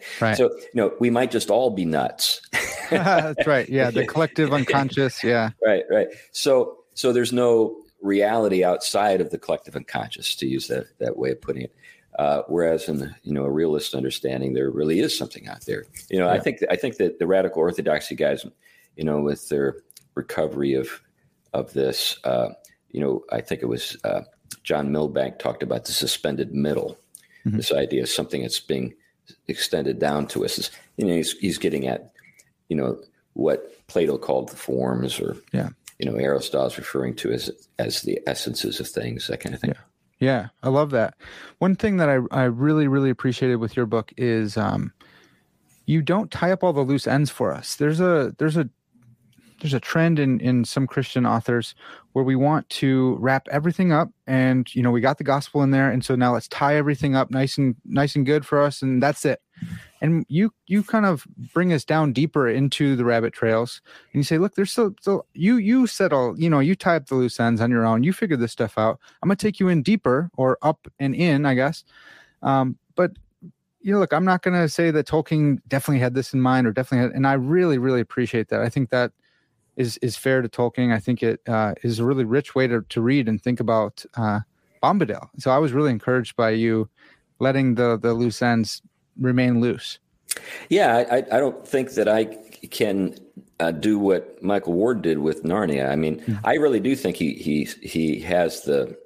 right. 0.22 0.38
So, 0.38 0.50
you 0.50 0.70
know, 0.76 0.94
we 1.00 1.10
might 1.10 1.32
just 1.32 1.50
all 1.50 1.72
be 1.72 1.86
nuts. 1.86 2.42
That's 2.90 3.46
right. 3.48 3.68
Yeah, 3.68 3.92
the 3.92 4.06
collective 4.06 4.54
unconscious. 4.54 5.24
Yeah. 5.24 5.50
Right. 5.66 5.84
Right. 5.90 6.08
So, 6.32 6.78
so 6.94 7.12
there's 7.12 7.34
no 7.34 7.82
reality 8.02 8.64
outside 8.64 9.22
of 9.22 9.30
the 9.30 9.38
collective 9.38 9.76
unconscious, 9.76 10.36
to 10.36 10.48
use 10.48 10.68
that 10.68 10.86
that 11.00 11.18
way 11.18 11.32
of 11.32 11.42
putting 11.42 11.64
it. 11.64 11.76
Uh, 12.18 12.42
whereas 12.48 12.90
in 12.90 13.14
you 13.24 13.34
know 13.34 13.44
a 13.44 13.52
realist 13.52 13.94
understanding, 13.94 14.54
there 14.54 14.72
really 14.72 15.00
is 15.00 15.16
something 15.16 15.48
out 15.48 15.66
there. 15.66 15.86
You 16.10 16.20
know, 16.20 16.28
yeah. 16.28 16.34
I 16.34 16.40
think 16.40 16.60
I 16.70 16.76
think 16.76 16.98
that 16.98 17.20
the 17.20 17.28
radical 17.28 17.62
orthodoxy 17.62 18.16
guys, 18.16 18.46
you 18.96 19.04
know, 19.04 19.22
with 19.22 19.50
their 19.50 19.78
recovery 20.16 20.74
of 20.74 21.02
of 21.54 21.74
this, 21.74 22.18
uh, 22.24 22.50
you 22.90 23.02
know, 23.02 23.24
I 23.32 23.42
think 23.42 23.62
it 23.62 23.68
was 23.68 23.98
uh, 24.04 24.22
John 24.64 24.92
Milbank 24.92 25.40
talked 25.40 25.64
about 25.64 25.86
the 25.86 25.92
suspended 25.92 26.54
middle. 26.54 26.98
Mm-hmm. 27.46 27.58
This 27.58 27.72
idea 27.72 28.04
of 28.04 28.10
something 28.10 28.42
that's 28.42 28.60
being 28.60 28.94
extended 29.48 30.00
down 30.00 30.28
to 30.28 30.44
us. 30.44 30.58
Is, 30.58 30.72
you 30.98 31.06
know, 31.06 31.14
he's 31.14 31.34
he's 31.34 31.58
getting 31.58 31.88
at 31.88 32.12
you 32.70 32.76
know 32.76 33.00
what 33.34 33.86
Plato 33.88 34.18
called 34.18 34.50
the 34.50 34.56
forms, 34.56 35.20
or 35.20 35.38
yeah, 35.54 35.70
you 36.00 36.10
know 36.10 36.18
Aristotle's 36.18 36.78
referring 36.78 37.16
to 37.18 37.32
as 37.32 37.50
as 37.80 38.02
the 38.02 38.20
essences 38.28 38.80
of 38.80 38.88
things, 38.88 39.28
that 39.28 39.40
kind 39.40 39.56
of 39.56 39.62
thing. 39.62 39.72
Yeah. 39.72 39.82
Yeah, 40.20 40.48
I 40.64 40.70
love 40.70 40.90
that. 40.92 41.14
One 41.60 41.76
thing 41.76 41.98
that 41.98 42.10
I, 42.10 42.18
I 42.32 42.46
really, 42.46 42.88
really 42.88 43.12
appreciated 43.12 43.58
with 43.58 43.78
your 43.78 43.86
book 43.86 44.12
is 44.18 44.58
um, 44.58 44.92
you 45.86 46.02
don't 46.02 46.32
tie 46.32 46.52
up 46.52 46.64
all 46.64 46.74
the 46.74 46.82
loose 46.82 47.06
ends 47.06 47.30
for 47.30 47.54
us. 47.54 47.76
There's 47.76 48.00
a 48.00 48.34
there's 48.40 48.58
a 48.58 48.68
there's 49.62 49.74
a 49.74 49.80
trend 49.80 50.20
in 50.20 50.40
in 50.40 50.66
some 50.66 50.88
Christian 50.88 51.26
authors 51.26 51.76
where 52.14 52.24
we 52.24 52.36
want 52.36 52.70
to 52.70 53.16
wrap 53.20 53.48
everything 53.50 53.92
up 53.92 54.10
and 54.26 54.74
you 54.76 54.82
know 54.82 54.92
we 54.92 55.02
got 55.02 55.18
the 55.18 55.24
gospel 55.24 55.64
in 55.64 55.72
there 55.72 55.90
and 55.90 56.04
so 56.04 56.16
now 56.16 56.34
let's 56.34 56.48
tie 56.48 56.76
everything 56.76 57.16
up 57.16 57.32
nice 57.32 57.58
and 57.58 57.76
nice 57.86 58.16
and 58.16 58.26
good 58.26 58.46
for 58.46 58.62
us 58.62 58.82
and 58.82 59.02
that's 59.02 59.26
it 59.26 59.42
and 60.02 60.26
you 60.30 60.54
you 60.68 60.84
kind 60.84 61.06
of 61.06 61.26
bring 61.54 61.74
us 61.74 61.84
down 61.84 62.14
deeper 62.14 62.48
into 62.48 62.96
the 62.96 63.06
rabbit 63.06 63.34
trails. 63.34 63.82
And 64.14 64.20
you 64.20 64.24
say 64.24 64.38
look 64.38 64.56
there's 64.56 64.72
still 64.72 64.96
you 65.34 65.58
you 65.58 65.88
settle 65.88 66.40
you 66.40 66.50
know 66.50 66.60
you 66.60 66.76
tie 66.76 66.98
up 66.98 67.08
the 67.08 67.16
loose 67.16 67.40
ends 67.40 67.62
on 67.62 67.72
your 67.72 67.86
own. 67.86 68.04
You 68.04 68.14
figure 68.14 68.38
this 68.38 68.52
stuff 68.52 68.78
out. 68.78 69.00
I'm 69.22 69.30
to 69.30 69.36
take 69.36 69.60
you 69.60 69.68
in 69.68 69.82
deeper 69.82 70.30
or 70.36 70.58
up 70.62 70.88
and 71.00 71.16
in 71.16 71.46
i 71.46 71.54
guess. 71.54 71.84
Um, 72.42 72.78
but 72.96 73.12
you 73.82 73.94
know 73.94 74.00
look 74.00 74.14
i'm 74.14 74.26
not 74.26 74.42
to 74.44 74.70
say 74.70 74.92
that 74.92 75.08
tolkien 75.08 75.60
definitely 75.68 76.00
had 76.00 76.14
this 76.14 76.34
in 76.34 76.42
mind 76.42 76.68
or 76.68 76.72
definitely 76.72 77.08
had 77.08 77.16
and 77.16 77.28
i 77.28 77.34
really 77.34 77.78
really 77.78 78.02
appreciate 78.02 78.50
that. 78.50 78.62
I 78.62 78.70
think 78.70 78.90
that 78.90 79.12
is 79.76 79.98
is 79.98 80.18
fair 80.18 80.42
to 80.42 80.50
tolkien. 80.50 80.92
I 80.92 81.00
think 81.00 81.22
it 81.22 81.40
uh, 81.48 81.76
is 81.84 82.00
a 82.00 82.06
really 82.06 82.24
rich 82.24 82.56
way 82.56 82.68
to, 82.68 82.82
to 82.82 83.02
read 83.02 83.28
and 83.28 83.42
think 83.42 83.60
about 83.60 84.04
uh, 84.16 84.42
bombadil. 84.84 85.30
So 85.40 85.52
i 85.52 85.58
was 85.58 85.74
really 85.74 85.92
encouraged 85.92 86.36
by 86.36 86.52
you 86.52 86.90
letting 87.40 87.76
the 87.76 87.98
the 87.98 88.14
loose 88.14 88.42
ends 88.42 88.82
remain 89.20 89.60
loose. 89.60 90.00
Yeah, 90.70 91.06
I, 91.12 91.18
I 91.18 91.40
don't 91.40 91.68
think 91.68 91.92
that 91.94 92.08
I 92.08 92.26
can 92.70 93.16
uh, 93.60 93.72
do 93.72 93.98
what 93.98 94.42
Michael 94.42 94.74
Ward 94.74 95.02
did 95.02 95.20
with 95.20 95.44
Narnia. 95.44 95.90
I 95.90 95.96
mean, 95.96 96.20
mm-hmm. 96.20 96.36
I 96.44 96.56
really 96.56 96.80
do 96.80 96.96
think 96.96 97.16
he 97.16 97.34
he 97.34 97.66
he 97.82 98.20
has 98.22 98.62
the 98.62 98.98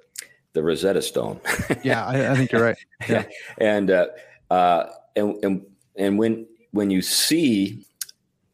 the 0.52 0.62
Rosetta 0.62 1.02
Stone. 1.02 1.40
yeah, 1.82 2.04
I, 2.04 2.32
I, 2.32 2.34
think 2.36 2.52
you're 2.52 2.62
right. 2.62 2.76
Yeah, 3.08 3.24
and 3.58 3.90
uh, 3.90 4.06
uh, 4.50 4.86
and 5.16 5.42
and 5.42 5.66
and 5.96 6.18
when 6.18 6.46
when 6.72 6.90
you 6.90 7.02
see, 7.02 7.86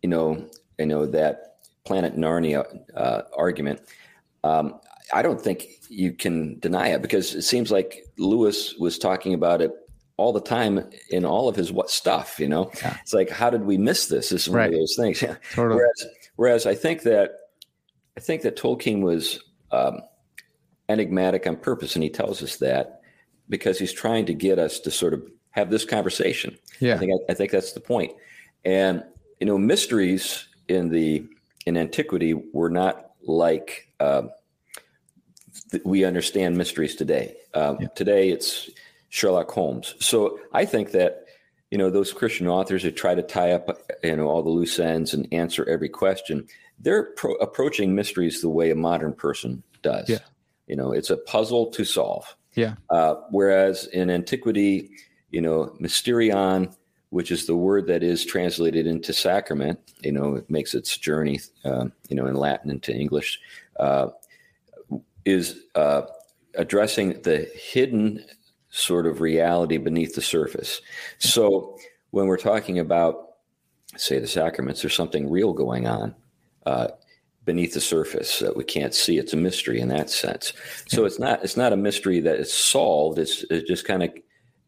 you 0.03 0.09
know, 0.09 0.49
you 0.79 0.87
know 0.87 1.07
that 1.07 1.57
Planet 1.85 2.17
Narnia 2.17 2.65
uh, 2.95 3.23
argument, 3.37 3.81
um, 4.45 4.79
I 5.13 5.23
don't 5.23 5.41
think 5.41 5.67
you 5.89 6.13
can 6.13 6.59
deny 6.61 6.89
it 6.89 7.03
because 7.03 7.35
it 7.35 7.43
seems 7.43 7.73
like 7.73 8.05
Lewis 8.19 8.75
was 8.75 8.99
talking 8.99 9.35
about 9.35 9.63
it 9.63 9.73
all 10.19 10.33
the 10.33 10.41
time 10.41 10.85
in 11.11 11.25
all 11.25 11.49
of 11.49 11.57
his 11.57 11.73
what 11.73 11.91
stuff, 11.91 12.39
you 12.39 12.49
know. 12.49 12.71
Yeah. 12.83 12.99
It's 13.01 13.15
like, 13.15 13.31
how 13.31 13.49
did 13.49 13.63
we 13.63 13.79
miss 13.79 14.07
this? 14.07 14.29
This 14.29 14.43
is 14.43 14.49
one 14.51 14.59
right. 14.59 14.69
of 14.69 14.75
those 14.75 14.97
things. 14.97 15.23
Yeah. 15.29 15.37
Totally. 15.55 15.77
Whereas, 15.77 16.07
whereas 16.37 16.67
I 16.67 16.75
think 16.75 17.03
that 17.05 17.31
I 18.17 18.21
think 18.21 18.43
that 18.43 18.57
Tolkien 18.57 19.01
was 19.01 19.39
um, 19.71 20.01
enigmatic 20.89 21.47
on 21.47 21.57
purpose, 21.57 21.95
and 21.95 22.03
he 22.03 22.11
tells 22.11 22.43
us 22.43 22.57
that 22.57 23.01
because 23.49 23.79
he's 23.79 23.93
trying 23.93 24.27
to 24.27 24.35
get 24.35 24.59
us 24.59 24.81
to 24.81 24.91
sort 24.91 25.15
of 25.15 25.23
have 25.51 25.71
this 25.71 25.85
conversation. 25.85 26.59
Yeah, 26.81 26.97
I 26.97 26.99
think 26.99 27.13
I, 27.13 27.33
I 27.33 27.35
think 27.35 27.53
that's 27.53 27.73
the 27.73 27.81
point. 27.81 28.13
And 28.65 29.05
you 29.41 29.47
know, 29.47 29.57
mysteries 29.57 30.49
in 30.67 30.89
the 30.89 31.25
in 31.65 31.77
antiquity 31.77 32.35
were 32.35 32.71
not 32.71 33.13
like 33.23 33.89
uh, 34.01 34.23
we 35.85 36.05
understand 36.05 36.57
mysteries 36.57 36.97
today. 36.97 37.37
Um, 37.55 37.79
yeah. 37.81 37.89
Today, 37.95 38.31
it's 38.31 38.69
Sherlock 39.09 39.51
Holmes. 39.51 39.95
So 40.01 40.39
I 40.53 40.65
think 40.65 40.93
that 40.93 41.25
you 41.71 41.79
know 41.79 41.91
those 41.91 42.13
Christian 42.13 42.47
authors 42.47 42.83
who 42.83 42.91
try 42.91 43.15
to 43.15 43.23
tie 43.23 43.53
up 43.53 43.69
you 44.03 44.17
know 44.17 44.29
all 44.29 44.43
the 44.43 44.51
loose 44.51 44.79
ends 44.79 45.15
and 45.15 45.29
answer 45.33 45.69
every 45.69 45.89
question, 45.89 46.47
they're 46.79 47.13
pro- 47.13 47.35
approaching 47.35 47.95
mysteries 47.95 48.41
the 48.41 48.49
way 48.49 48.71
a 48.71 48.75
modern 48.75 49.13
person 49.13 49.63
does. 49.83 50.09
Yeah. 50.09 50.19
You 50.67 50.77
know, 50.77 50.93
it's 50.93 51.11
a 51.11 51.17
puzzle 51.17 51.71
to 51.71 51.85
solve. 51.85 52.37
Yeah. 52.55 52.75
Uh, 52.91 53.15
whereas 53.31 53.87
in 53.87 54.11
antiquity, 54.11 54.91
you 55.31 55.41
know, 55.41 55.75
mysterion, 55.81 56.75
which 57.11 57.31
is 57.31 57.47
the 57.47 57.57
word 57.57 57.87
that 57.87 58.03
is 58.03 58.25
translated 58.25 58.87
into 58.87 59.13
sacrament, 59.13 59.79
you 60.03 60.13
know, 60.13 60.35
it 60.35 60.51
makes 60.51 60.75
its 60.75 60.97
journey, 60.99 61.41
uh, 61.65 61.87
you 62.09 62.17
know, 62.17 62.27
in 62.27 62.35
Latin 62.35 62.71
into 62.71 62.93
English. 62.93 63.41
Uh, 63.79 64.09
is 65.25 65.61
uh, 65.75 66.03
addressing 66.55 67.21
the 67.23 67.49
hidden 67.55 68.25
sort 68.79 69.07
of 69.07 69.21
reality 69.21 69.77
beneath 69.77 70.15
the 70.15 70.23
surface. 70.23 70.81
So 71.19 71.79
when 72.11 72.27
we're 72.27 72.37
talking 72.37 72.79
about, 72.79 73.31
say, 73.97 74.19
the 74.19 74.27
sacraments, 74.27 74.83
there's 74.83 74.95
something 74.95 75.31
real 75.31 75.53
going 75.53 75.87
on. 75.87 76.15
Uh, 76.65 76.89
beneath 77.49 77.73
the 77.73 77.81
surface 77.81 78.41
that 78.41 78.55
we 78.59 78.63
can't 78.63 78.95
see. 78.95 79.17
It's 79.17 79.33
a 79.33 79.37
mystery 79.37 79.81
in 79.81 79.89
that 79.89 80.11
sense. 80.11 80.53
So 80.87 81.07
it's 81.07 81.19
not 81.19 81.43
it's 81.43 81.57
not 81.57 81.73
a 81.73 81.79
mystery 81.79 82.21
that 82.21 82.37
is 82.39 82.53
solved. 82.53 83.19
It's, 83.19 83.43
it's 83.49 83.67
just 83.67 83.87
kind 83.87 84.03
of 84.03 84.11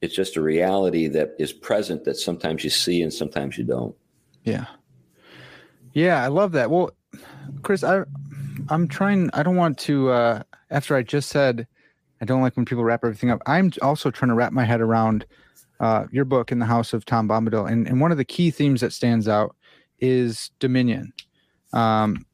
it's 0.01 0.15
just 0.15 0.37
a 0.37 0.41
reality 0.41 1.07
that 1.09 1.35
is 1.39 1.53
present 1.53 2.05
that 2.05 2.17
sometimes 2.17 2.65
you 2.65 2.71
see 2.71 3.03
and 3.03 3.13
sometimes 3.13 3.59
you 3.59 3.65
don't. 3.65 3.95
Yeah. 4.45 4.65
Yeah, 5.93 6.25
I 6.25 6.29
love 6.29 6.53
that. 6.53 6.71
Well, 6.71 6.93
Chris, 7.61 7.85
I 7.85 8.05
I'm 8.71 8.89
trying 8.89 9.29
I 9.35 9.43
don't 9.43 9.57
want 9.57 9.77
to 9.81 10.09
uh 10.09 10.43
after 10.71 10.97
I 10.97 11.03
just 11.03 11.29
said 11.29 11.67
I 12.21 12.25
don't 12.25 12.43
like 12.43 12.57
when 12.57 12.65
people 12.65 12.85
wrap 12.85 13.05
everything 13.05 13.31
up. 13.31 13.41
I'm 13.47 13.73
also 13.83 14.11
trying 14.11 14.29
to 14.29 14.35
wrap 14.35 14.53
my 14.53 14.65
head 14.65 14.81
around 14.81 15.27
uh, 15.81 16.07
your 16.11 16.25
book 16.25 16.53
in 16.53 16.59
the 16.59 16.67
house 16.67 16.93
of 16.93 17.05
Tom 17.05 17.29
Bombadil. 17.29 17.71
And, 17.71 17.87
and 17.87 18.01
one 18.01 18.13
of 18.13 18.19
the 18.19 18.25
key 18.25 18.51
themes 18.51 18.81
that 18.83 18.93
stands 18.93 19.27
out 19.27 19.57
is 19.99 20.51
dominion. 20.59 21.13
Um, 21.73 22.27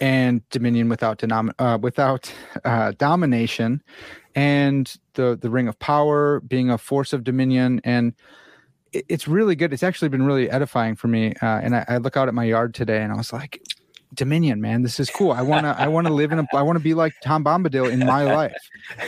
and 0.00 0.48
dominion 0.48 0.88
without 0.88 1.18
denom- 1.18 1.52
uh, 1.58 1.78
without 1.80 2.32
uh, 2.64 2.92
domination, 2.92 3.82
and 4.34 4.96
the 5.14 5.36
the 5.40 5.50
ring 5.50 5.68
of 5.68 5.78
power 5.78 6.40
being 6.40 6.70
a 6.70 6.78
force 6.78 7.12
of 7.12 7.24
dominion, 7.24 7.80
and 7.84 8.14
it's 8.92 9.28
really 9.28 9.54
good. 9.54 9.72
It's 9.72 9.82
actually 9.82 10.08
been 10.08 10.24
really 10.24 10.50
edifying 10.50 10.96
for 10.96 11.08
me. 11.08 11.34
Uh, 11.42 11.60
and 11.60 11.76
I, 11.76 11.84
I, 11.88 11.96
look 11.98 12.16
out 12.16 12.26
at 12.26 12.34
my 12.34 12.44
yard 12.44 12.74
today, 12.74 13.02
and 13.02 13.12
I 13.12 13.16
was 13.16 13.32
like, 13.32 13.62
Dominion, 14.12 14.60
man, 14.60 14.82
this 14.82 14.98
is 14.98 15.08
cool. 15.08 15.30
I 15.30 15.42
wanna 15.42 15.74
I 15.78 15.86
wanna 15.86 16.10
live 16.10 16.32
in 16.32 16.40
a 16.40 16.46
I 16.52 16.62
wanna 16.62 16.80
be 16.80 16.94
like 16.94 17.14
Tom 17.22 17.44
Bombadil 17.44 17.90
in 17.90 18.00
my 18.00 18.24
life. 18.24 18.56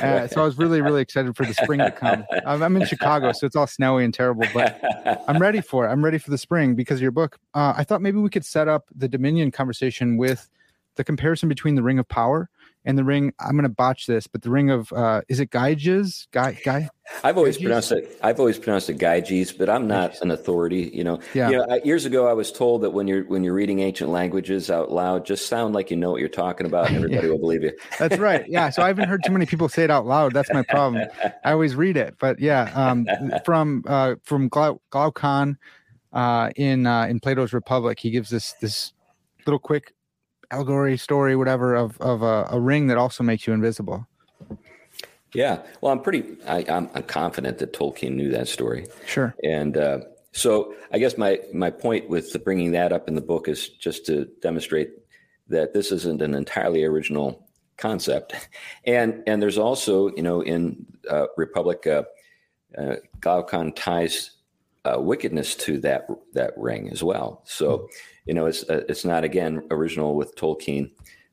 Uh, 0.00 0.28
so 0.28 0.42
I 0.42 0.44
was 0.44 0.58
really 0.58 0.80
really 0.80 1.02
excited 1.02 1.36
for 1.36 1.44
the 1.44 1.54
spring 1.54 1.80
to 1.80 1.90
come. 1.90 2.24
I'm, 2.46 2.62
I'm, 2.62 2.76
in 2.76 2.86
Chicago, 2.86 3.32
so 3.32 3.46
it's 3.46 3.56
all 3.56 3.66
snowy 3.66 4.04
and 4.04 4.14
terrible, 4.14 4.46
but 4.54 4.80
I'm 5.28 5.38
ready 5.38 5.60
for 5.60 5.86
it. 5.86 5.90
I'm 5.90 6.04
ready 6.04 6.18
for 6.18 6.30
the 6.30 6.38
spring 6.38 6.76
because 6.76 6.98
of 6.98 7.02
your 7.02 7.10
book. 7.10 7.38
Uh, 7.52 7.74
I 7.76 7.82
thought 7.82 8.00
maybe 8.00 8.18
we 8.18 8.30
could 8.30 8.44
set 8.44 8.68
up 8.68 8.84
the 8.94 9.08
Dominion 9.08 9.50
conversation 9.50 10.16
with 10.16 10.48
the 10.94 11.04
comparison 11.04 11.48
between 11.48 11.74
the 11.74 11.82
Ring 11.82 11.98
of 11.98 12.08
Power 12.08 12.48
and 12.84 12.98
the 12.98 13.04
ring. 13.04 13.32
I'm 13.38 13.52
going 13.52 13.62
to 13.62 13.68
botch 13.68 14.06
this, 14.06 14.26
but 14.26 14.42
the 14.42 14.50
ring 14.50 14.70
of 14.70 14.92
uh, 14.92 15.22
is 15.28 15.40
it 15.40 15.50
Gyges? 15.50 16.26
Guy 16.32 16.58
Guy. 16.64 16.88
I've 17.24 17.36
always 17.36 17.58
pronounced 17.58 17.92
it. 17.92 18.18
I've 18.22 18.38
always 18.38 18.58
pronounced 18.58 18.88
it 18.88 18.98
Gyges, 18.98 19.56
but 19.56 19.68
I'm 19.68 19.86
not 19.86 20.20
an 20.20 20.30
authority. 20.30 20.90
You 20.92 21.04
know. 21.04 21.20
Yeah. 21.34 21.50
You 21.50 21.56
know, 21.58 21.66
I, 21.70 21.80
years 21.84 22.04
ago, 22.04 22.28
I 22.28 22.32
was 22.32 22.50
told 22.50 22.82
that 22.82 22.90
when 22.90 23.06
you're 23.06 23.24
when 23.24 23.44
you're 23.44 23.54
reading 23.54 23.80
ancient 23.80 24.10
languages 24.10 24.70
out 24.70 24.90
loud, 24.90 25.24
just 25.24 25.46
sound 25.46 25.74
like 25.74 25.90
you 25.90 25.96
know 25.96 26.10
what 26.10 26.20
you're 26.20 26.28
talking 26.28 26.66
about, 26.66 26.88
and 26.88 26.96
everybody 27.04 27.26
yeah. 27.26 27.32
will 27.32 27.38
believe 27.38 27.62
you. 27.62 27.72
That's 27.98 28.18
right. 28.18 28.44
Yeah. 28.48 28.70
So 28.70 28.82
I 28.82 28.88
haven't 28.88 29.08
heard 29.08 29.22
too 29.24 29.32
many 29.32 29.46
people 29.46 29.68
say 29.68 29.84
it 29.84 29.90
out 29.90 30.06
loud. 30.06 30.32
That's 30.32 30.52
my 30.52 30.62
problem. 30.62 31.06
I 31.44 31.52
always 31.52 31.74
read 31.74 31.96
it, 31.96 32.16
but 32.18 32.38
yeah, 32.40 32.72
um, 32.74 33.06
from 33.44 33.84
uh, 33.86 34.16
from 34.24 34.50
Glau- 34.50 34.80
Glaucon 34.90 35.58
uh, 36.12 36.50
in 36.56 36.86
uh, 36.86 37.06
in 37.06 37.20
Plato's 37.20 37.52
Republic, 37.52 37.98
he 37.98 38.10
gives 38.10 38.30
this 38.30 38.54
this 38.60 38.92
little 39.46 39.58
quick 39.58 39.92
allegory 40.52 40.96
story, 40.96 41.34
whatever, 41.34 41.74
of 41.74 42.00
of 42.00 42.22
a, 42.22 42.46
a 42.50 42.60
ring 42.60 42.86
that 42.88 42.98
also 42.98 43.24
makes 43.24 43.46
you 43.46 43.52
invisible. 43.52 44.06
Yeah, 45.34 45.62
well, 45.80 45.92
I'm 45.92 46.00
pretty. 46.00 46.36
I, 46.46 46.60
am 46.68 46.90
I'm 46.94 47.04
confident 47.04 47.58
that 47.58 47.72
Tolkien 47.72 48.14
knew 48.14 48.30
that 48.30 48.48
story. 48.48 48.86
Sure. 49.06 49.34
And 49.42 49.76
uh, 49.76 50.00
so, 50.32 50.74
I 50.92 50.98
guess 50.98 51.16
my 51.16 51.40
my 51.52 51.70
point 51.70 52.08
with 52.08 52.36
bringing 52.44 52.72
that 52.72 52.92
up 52.92 53.08
in 53.08 53.14
the 53.14 53.22
book 53.22 53.48
is 53.48 53.68
just 53.68 54.04
to 54.06 54.26
demonstrate 54.42 54.90
that 55.48 55.72
this 55.72 55.90
isn't 55.90 56.22
an 56.22 56.34
entirely 56.34 56.84
original 56.84 57.48
concept, 57.78 58.34
and 58.84 59.22
and 59.26 59.42
there's 59.42 59.58
also 59.58 60.14
you 60.14 60.22
know 60.22 60.42
in 60.42 60.84
uh, 61.10 61.26
Republic, 61.36 61.86
uh, 61.86 62.02
uh, 62.76 62.96
Glaucon 63.20 63.72
ties 63.72 64.32
uh, 64.84 65.00
wickedness 65.00 65.54
to 65.56 65.78
that 65.78 66.08
that 66.34 66.52
ring 66.56 66.90
as 66.90 67.02
well. 67.02 67.42
So. 67.46 67.78
Mm-hmm 67.78 67.86
you 68.24 68.34
know, 68.34 68.46
it's 68.46 68.68
uh, 68.68 68.84
it's 68.88 69.04
not 69.04 69.24
again 69.24 69.66
original 69.70 70.14
with 70.14 70.36
Tolkien 70.36 70.90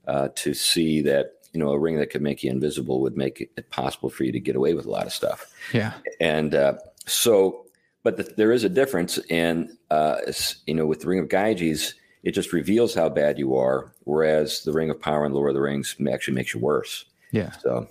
uh, 0.08 0.30
to 0.36 0.54
see 0.54 1.02
that 1.02 1.34
you 1.54 1.60
know 1.60 1.70
a 1.70 1.80
ring 1.80 1.98
that 1.98 2.10
could 2.10 2.22
make 2.22 2.44
you 2.44 2.52
invisible 2.52 3.02
would 3.02 3.18
make 3.18 3.50
it 3.56 3.70
possible 3.70 4.10
for 4.10 4.24
you 4.24 4.32
to 4.32 4.40
get 4.40 4.56
away 4.56 4.74
with 4.74 4.86
a 4.86 4.90
lot 4.90 5.06
of 5.06 5.14
stuff. 5.14 5.52
Yeah, 5.74 5.94
and 6.20 6.56
uh, 6.56 6.74
so, 7.06 7.66
but 8.04 8.18
the, 8.18 8.24
there 8.38 8.52
is 8.52 8.64
a 8.64 8.70
difference, 8.70 9.18
and 9.30 9.70
uh, 9.92 10.18
you 10.66 10.74
know, 10.74 10.86
with 10.86 11.02
the 11.02 11.08
Ring 11.08 11.20
of 11.20 11.30
Gyges, 11.30 11.94
it 12.24 12.32
just 12.32 12.54
reveals 12.54 12.94
how 12.94 13.10
bad 13.10 13.38
you 13.38 13.56
are, 13.56 13.94
whereas 14.04 14.64
the 14.64 14.74
Ring 14.74 14.90
of 14.90 15.00
Power 15.00 15.26
and 15.26 15.34
Lord 15.34 15.50
of 15.50 15.56
the 15.56 15.62
Rings 15.62 15.96
actually 16.12 16.36
makes 16.36 16.54
you 16.54 16.60
worse. 16.60 17.06
Yeah. 17.32 17.52
So. 17.52 17.88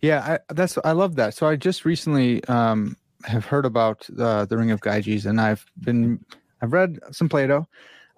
Yeah, 0.00 0.38
I, 0.48 0.52
that's 0.54 0.78
I 0.84 0.92
love 0.92 1.16
that. 1.16 1.34
So 1.34 1.46
I 1.46 1.56
just 1.56 1.84
recently 1.84 2.44
um, 2.44 2.96
have 3.24 3.44
heard 3.44 3.64
about 3.64 4.08
uh, 4.18 4.44
the 4.44 4.56
Ring 4.56 4.70
of 4.70 4.80
Gyges, 4.80 5.26
and 5.26 5.40
I've 5.40 5.64
been 5.80 6.24
I've 6.62 6.72
read 6.72 6.98
some 7.10 7.28
Plato, 7.28 7.68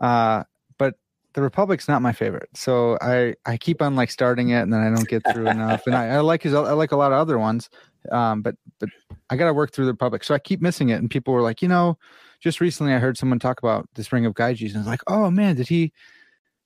uh, 0.00 0.44
but 0.78 0.94
the 1.34 1.42
Republic's 1.42 1.88
not 1.88 2.02
my 2.02 2.12
favorite, 2.12 2.48
so 2.54 2.98
I 3.00 3.34
I 3.46 3.56
keep 3.56 3.82
on 3.82 3.96
like 3.96 4.10
starting 4.10 4.50
it 4.50 4.60
and 4.62 4.72
then 4.72 4.80
I 4.80 4.94
don't 4.94 5.08
get 5.08 5.22
through 5.32 5.48
enough. 5.48 5.86
And 5.86 5.94
I, 5.94 6.08
I 6.08 6.20
like 6.20 6.42
his 6.42 6.54
I 6.54 6.72
like 6.72 6.92
a 6.92 6.96
lot 6.96 7.12
of 7.12 7.18
other 7.18 7.38
ones, 7.38 7.68
um, 8.10 8.42
but 8.42 8.56
but 8.78 8.88
I 9.30 9.36
got 9.36 9.46
to 9.46 9.54
work 9.54 9.72
through 9.72 9.86
the 9.86 9.92
Republic, 9.92 10.24
so 10.24 10.34
I 10.34 10.38
keep 10.38 10.60
missing 10.60 10.88
it. 10.88 10.96
And 10.96 11.10
people 11.10 11.34
were 11.34 11.42
like, 11.42 11.62
you 11.62 11.68
know, 11.68 11.98
just 12.40 12.60
recently 12.60 12.94
I 12.94 12.98
heard 12.98 13.18
someone 13.18 13.38
talk 13.38 13.62
about 13.62 13.88
this 13.94 14.12
Ring 14.12 14.26
of 14.26 14.34
Gyges, 14.34 14.68
and 14.68 14.76
I 14.76 14.80
was 14.80 14.86
like, 14.86 15.02
oh 15.06 15.30
man, 15.30 15.56
did 15.56 15.68
he 15.68 15.92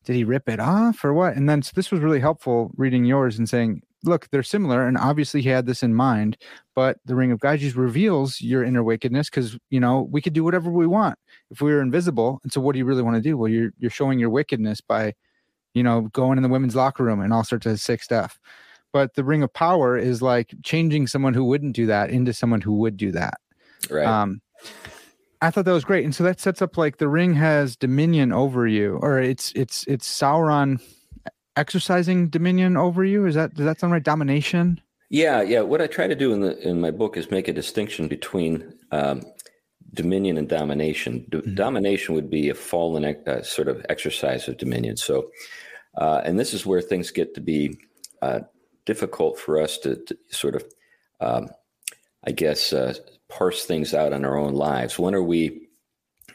did 0.05 0.17
he 0.17 0.25
rip 0.25 0.49
it 0.49 0.61
off 0.61 1.05
or 1.05 1.13
what? 1.13 1.35
And 1.35 1.49
then 1.49 1.63
so 1.63 1.73
this 1.75 1.91
was 1.91 2.01
really 2.01 2.21
helpful 2.21 2.71
reading 2.77 3.05
yours 3.05 3.39
and 3.39 3.49
saying, 3.49 3.83
look, 4.05 4.29
they're 4.31 4.43
similar, 4.43 4.87
and 4.87 4.97
obviously 4.97 5.43
he 5.43 5.49
had 5.49 5.67
this 5.67 5.83
in 5.83 5.95
mind. 5.95 6.37
But 6.75 6.99
the 7.05 7.15
Ring 7.15 7.33
of 7.33 7.41
Gyges 7.41 7.77
reveals 7.77 8.41
your 8.41 8.63
inner 8.63 8.83
wickedness 8.83 9.29
because 9.31 9.59
you 9.71 9.81
know 9.81 10.09
we 10.11 10.23
could 10.23 10.33
do 10.33 10.45
whatever 10.45 10.71
we 10.71 10.87
want 10.87 11.19
if 11.55 11.63
we 11.63 11.73
were 11.73 11.81
invisible. 11.81 12.41
And 12.43 12.53
so, 12.53 12.61
what 12.61 12.73
do 12.73 12.79
you 12.79 12.85
really 12.85 13.03
want 13.03 13.17
to 13.17 13.23
do? 13.23 13.39
Well, 13.39 13.49
you're 13.49 13.73
you're 13.79 13.91
showing 13.91 14.19
your 14.19 14.31
wickedness 14.31 14.81
by, 14.81 15.15
you 15.73 15.83
know, 15.83 16.03
going 16.13 16.37
in 16.37 16.43
the 16.43 16.49
women's 16.49 16.77
locker 16.77 17.05
room 17.05 17.21
and 17.21 17.33
all 17.33 17.45
sorts 17.45 17.65
of 17.65 17.81
sick 17.81 18.03
stuff. 18.03 18.39
But 18.93 19.15
the 19.15 19.25
Ring 19.25 19.43
of 19.43 19.53
Power 19.53 19.97
is 19.97 20.21
like 20.21 20.55
changing 20.63 21.07
someone 21.07 21.35
who 21.35 21.45
wouldn't 21.45 21.75
do 21.75 21.87
that 21.87 22.11
into 22.11 22.33
someone 22.33 22.61
who 22.61 22.75
would 22.75 22.97
do 22.97 23.13
that. 23.13 23.41
Right. 23.89 24.07
Um, 24.07 24.41
I 25.41 25.51
thought 25.51 25.65
that 25.65 25.73
was 25.73 25.85
great, 25.85 26.05
and 26.05 26.15
so 26.15 26.25
that 26.25 26.41
sets 26.41 26.63
up 26.63 26.77
like 26.77 26.99
the 26.99 27.09
ring 27.09 27.35
has 27.35 27.77
dominion 27.77 28.33
over 28.33 28.67
you, 28.67 28.99
or 29.01 29.21
it's 29.21 29.53
it's 29.55 29.85
it's 29.87 30.09
Sauron 30.09 30.81
exercising 31.57 32.29
dominion 32.29 32.77
over 32.77 33.05
you. 33.05 33.27
Is 33.27 33.35
that 33.37 33.55
does 33.55 33.65
that 33.65 33.79
sound 33.79 33.93
right? 33.93 34.03
Domination. 34.03 34.81
Yeah, 35.11 35.43
yeah. 35.43 35.61
What 35.61 35.81
I 35.81 35.87
try 35.87 36.09
to 36.09 36.15
do 36.15 36.33
in 36.33 36.41
the 36.41 36.59
in 36.67 36.81
my 36.81 36.91
book 36.91 37.17
is 37.17 37.31
make 37.31 37.47
a 37.47 37.53
distinction 37.53 38.09
between 38.09 38.75
um, 38.91 39.23
dominion 39.95 40.39
and 40.39 40.49
domination. 40.49 41.25
D- 41.29 41.39
mm-hmm. 41.39 41.55
Domination 41.55 42.15
would 42.15 42.31
be 42.31 42.49
a 42.49 42.55
fallen 42.55 43.05
uh, 43.05 43.43
sort 43.43 43.69
of 43.69 43.85
exercise 43.89 44.49
of 44.49 44.59
dominion. 44.59 44.97
So, 44.97 45.31
uh, 45.97 46.21
and 46.25 46.39
this 46.39 46.53
is 46.53 46.67
where 46.67 46.83
things 46.83 47.11
get 47.11 47.35
to 47.35 47.41
be 47.41 47.79
uh, 48.23 48.41
difficult 48.85 49.39
for 49.39 49.61
us 49.61 49.79
to, 49.79 49.97
to 49.97 50.17
sort 50.31 50.57
of, 50.57 50.65
um, 51.21 51.49
I 52.27 52.33
guess, 52.33 52.73
uh, 52.73 52.95
parse 53.29 53.65
things 53.65 53.95
out 53.95 54.13
in 54.13 54.25
our 54.25 54.37
own 54.37 54.55
lives. 54.55 54.99
When 54.99 55.15
are 55.15 55.23
we 55.23 55.69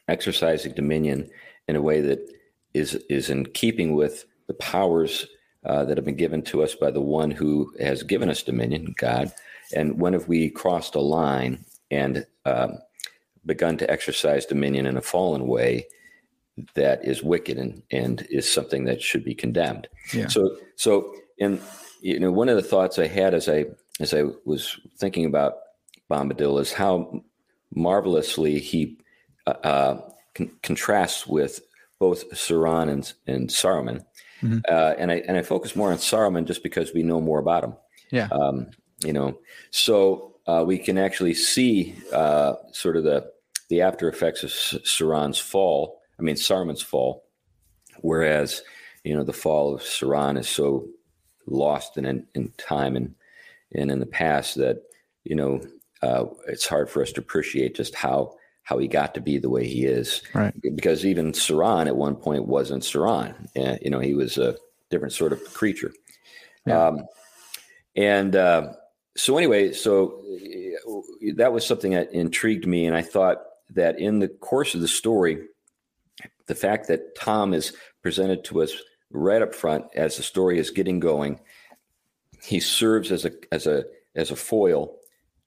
exercising 0.08 0.74
dominion 0.74 1.30
in 1.68 1.76
a 1.76 1.82
way 1.82 2.02
that 2.02 2.20
is 2.74 2.96
is 3.10 3.30
in 3.30 3.46
keeping 3.46 3.96
with 3.96 4.26
the 4.48 4.54
powers 4.56 5.28
uh, 5.66 5.86
that 5.86 5.98
have 5.98 6.06
been 6.06 6.16
given 6.16 6.42
to 6.42 6.64
us 6.64 6.76
by 6.76 6.92
the 6.92 7.02
one 7.02 7.32
who 7.32 7.72
has 7.80 8.04
given 8.04 8.30
us 8.30 8.44
dominion, 8.44 8.94
God. 8.98 9.32
And 9.76 10.00
when 10.00 10.14
have 10.14 10.28
we 10.28 10.50
crossed 10.50 10.96
a 10.96 11.02
line 11.02 11.64
and 11.92 12.26
um, 12.46 12.80
begun 13.50 13.78
to 13.78 13.92
exercise 13.92 14.46
dominion 14.46 14.86
in 14.86 14.96
a 14.96 15.02
fallen 15.02 15.48
way 15.48 15.86
that 16.76 17.04
is 17.04 17.22
wicked 17.22 17.58
and, 17.58 17.84
and 17.92 18.26
is 18.30 18.52
something 18.52 18.86
that 18.86 19.02
should 19.02 19.26
be 19.26 19.36
condemned? 19.36 19.88
Yeah. 20.14 20.28
So, 20.28 20.56
so 20.76 21.14
in 21.38 21.60
you 22.02 22.20
know, 22.20 22.32
one 22.32 22.48
of 22.48 22.56
the 22.56 22.62
thoughts 22.62 22.98
I 22.98 23.08
had 23.08 23.34
as 23.34 23.50
I 23.50 23.66
as 24.00 24.14
I 24.14 24.24
was 24.46 24.80
thinking 24.98 25.26
about 25.26 25.56
Bombadil 26.10 26.62
is 26.62 26.72
how 26.72 27.24
marvelously 27.76 28.60
he 28.60 28.98
uh, 29.46 29.56
uh, 29.64 30.02
con- 30.34 30.52
contrasts 30.64 31.28
with 31.28 31.60
both 32.00 32.30
Sauron 32.32 32.90
and, 32.90 33.14
and 33.28 33.50
Saruman 33.50 34.06
Mm-hmm. 34.44 34.60
Uh, 34.70 34.94
and 34.98 35.12
I 35.12 35.16
and 35.28 35.38
I 35.38 35.42
focus 35.42 35.76
more 35.76 35.92
on 35.92 35.98
Saruman 35.98 36.46
just 36.46 36.64
because 36.64 36.94
we 36.94 37.04
know 37.04 37.20
more 37.20 37.40
about 37.40 37.64
him. 37.64 37.74
Yeah. 38.12 38.28
Um, 38.32 38.68
you 39.04 39.14
know, 39.14 39.40
so 39.72 40.36
uh, 40.48 40.64
we 40.66 40.78
can 40.78 40.98
actually 40.98 41.34
see 41.34 41.96
uh, 42.14 42.56
sort 42.72 42.98
of 42.98 43.04
the 43.04 43.32
the 43.70 43.82
after 43.82 44.10
effects 44.10 44.44
of 44.44 44.50
Sauron's 44.50 45.40
fall. 45.40 46.02
I 46.20 46.22
mean, 46.22 46.36
Saruman's 46.36 46.82
fall, 46.82 47.24
whereas 48.00 48.62
you 49.04 49.16
know 49.16 49.24
the 49.24 49.34
fall 49.34 49.76
of 49.76 49.82
Sauron 49.82 50.38
is 50.38 50.50
so 50.50 50.88
lost 51.46 51.98
in 51.98 52.28
in 52.36 52.52
time 52.58 52.96
and 52.96 53.16
and 53.74 53.90
in 53.92 54.00
the 54.00 54.06
past 54.06 54.56
that 54.56 54.84
you 55.24 55.36
know 55.36 55.62
uh, 56.02 56.26
it's 56.48 56.68
hard 56.68 56.90
for 56.90 57.02
us 57.02 57.12
to 57.14 57.22
appreciate 57.22 57.76
just 57.76 57.96
how 57.96 58.36
how 58.64 58.78
he 58.78 58.88
got 58.88 59.16
to 59.16 59.22
be 59.22 59.40
the 59.40 59.50
way 59.50 59.68
he 59.68 59.86
is. 59.86 60.22
Right. 60.34 60.54
Because 60.76 61.04
even 61.04 61.32
Sauron 61.32 61.88
at 61.88 61.96
one 61.96 62.16
point 62.16 62.46
wasn't 62.46 62.84
Sauron. 62.84 63.34
Uh, 63.58 63.78
you 63.82 63.90
know, 63.90 64.00
he 64.00 64.14
was 64.14 64.38
a 64.38 64.58
different 64.92 65.14
sort 65.14 65.34
of 65.34 65.44
creature. 65.54 65.92
Yeah. 66.68 66.88
Um, 66.88 67.08
and 67.96 68.36
uh, 68.36 68.74
so 69.18 69.38
anyway, 69.38 69.74
so 69.74 70.24
uh, 70.88 71.32
that 71.38 71.52
was 71.52 71.66
something 71.66 71.94
that 71.94 72.14
intrigued 72.14 72.68
me, 72.68 72.86
and 72.86 72.96
I 72.96 73.02
thought 73.02 73.42
that 73.72 74.00
in 74.00 74.20
the 74.20 74.28
course 74.28 74.76
of 74.76 74.82
the 74.82 74.88
story, 74.88 75.44
the 76.48 76.56
fact 76.56 76.88
that 76.88 77.16
Tom 77.16 77.54
is 77.54 77.74
presented 78.02 78.44
to 78.46 78.62
us 78.62 78.74
right 79.12 79.42
up 79.42 79.54
front 79.54 79.86
as 79.96 80.18
the 80.18 80.24
story 80.24 80.60
is 80.60 80.72
getting 80.72 81.00
going, 81.00 81.40
he 82.44 82.60
serves 82.60 83.12
as 83.12 83.26
a 83.26 83.32
as 83.52 83.68
a 83.68 83.84
as 84.16 84.32
a 84.32 84.36
foil 84.36 84.96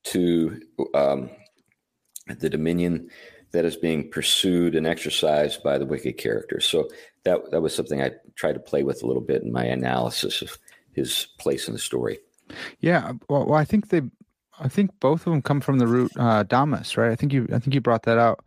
to 0.04 0.60
um, 0.94 1.30
the 2.38 2.50
dominion 2.50 3.08
that 3.52 3.64
is 3.64 3.76
being 3.76 4.10
pursued 4.10 4.74
and 4.74 4.86
exercised 4.86 5.62
by 5.62 5.78
the 5.78 5.86
wicked 5.86 6.16
characters. 6.18 6.66
So 6.66 6.88
that 7.24 7.50
that 7.50 7.62
was 7.62 7.74
something 7.74 8.02
I 8.02 8.12
tried 8.34 8.54
to 8.54 8.60
play 8.60 8.82
with 8.82 9.02
a 9.02 9.06
little 9.06 9.22
bit 9.22 9.42
in 9.42 9.52
my 9.52 9.64
analysis 9.64 10.42
of 10.42 10.58
his 10.92 11.26
place 11.38 11.68
in 11.68 11.74
the 11.74 11.80
story. 11.80 12.18
Yeah, 12.80 13.12
well, 13.28 13.46
well 13.46 13.58
I 13.58 13.64
think 13.64 13.88
they, 13.88 14.02
I 14.60 14.68
think 14.68 14.90
both 15.00 15.26
of 15.26 15.32
them 15.32 15.42
come 15.42 15.60
from 15.60 15.78
the 15.78 15.86
root 15.86 16.12
uh, 16.18 16.42
domus, 16.44 16.96
right? 16.96 17.10
I 17.10 17.16
think 17.16 17.32
you, 17.32 17.48
I 17.52 17.58
think 17.58 17.74
you 17.74 17.80
brought 17.80 18.02
that 18.04 18.18
out, 18.18 18.44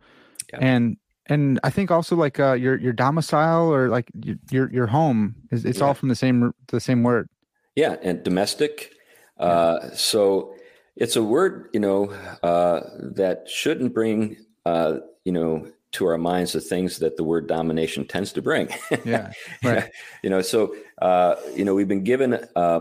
yeah. 0.52 0.58
and 0.60 0.96
and 1.26 1.58
I 1.64 1.70
think 1.70 1.90
also 1.90 2.16
like 2.16 2.38
uh, 2.38 2.52
your 2.52 2.78
your 2.78 2.92
domicile 2.92 3.72
or 3.72 3.88
like 3.88 4.10
your 4.50 4.70
your 4.72 4.86
home 4.86 5.34
is 5.50 5.64
it's 5.64 5.78
yeah. 5.78 5.86
all 5.86 5.94
from 5.94 6.08
the 6.08 6.14
same 6.14 6.52
the 6.68 6.80
same 6.80 7.02
word. 7.02 7.28
Yeah, 7.74 7.96
and 8.02 8.22
domestic. 8.22 8.92
Uh, 9.38 9.90
so 9.90 10.54
it's 10.94 11.16
a 11.16 11.22
word 11.22 11.68
you 11.72 11.80
know 11.80 12.10
uh, 12.42 12.80
that 12.98 13.48
shouldn't 13.48 13.92
bring 13.92 14.36
uh, 14.64 14.98
you 15.24 15.32
know 15.32 15.70
to 15.92 16.06
our 16.06 16.18
minds 16.18 16.52
the 16.52 16.60
things 16.60 16.98
that 16.98 17.16
the 17.16 17.24
word 17.24 17.46
domination 17.46 18.06
tends 18.06 18.32
to 18.32 18.42
bring. 18.42 18.68
yeah, 19.04 19.32
right. 19.64 19.90
you 20.22 20.30
know, 20.30 20.42
so 20.42 20.74
uh, 21.02 21.36
you 21.54 21.64
know 21.64 21.74
we've 21.74 21.88
been 21.88 22.04
given 22.04 22.38
uh, 22.54 22.80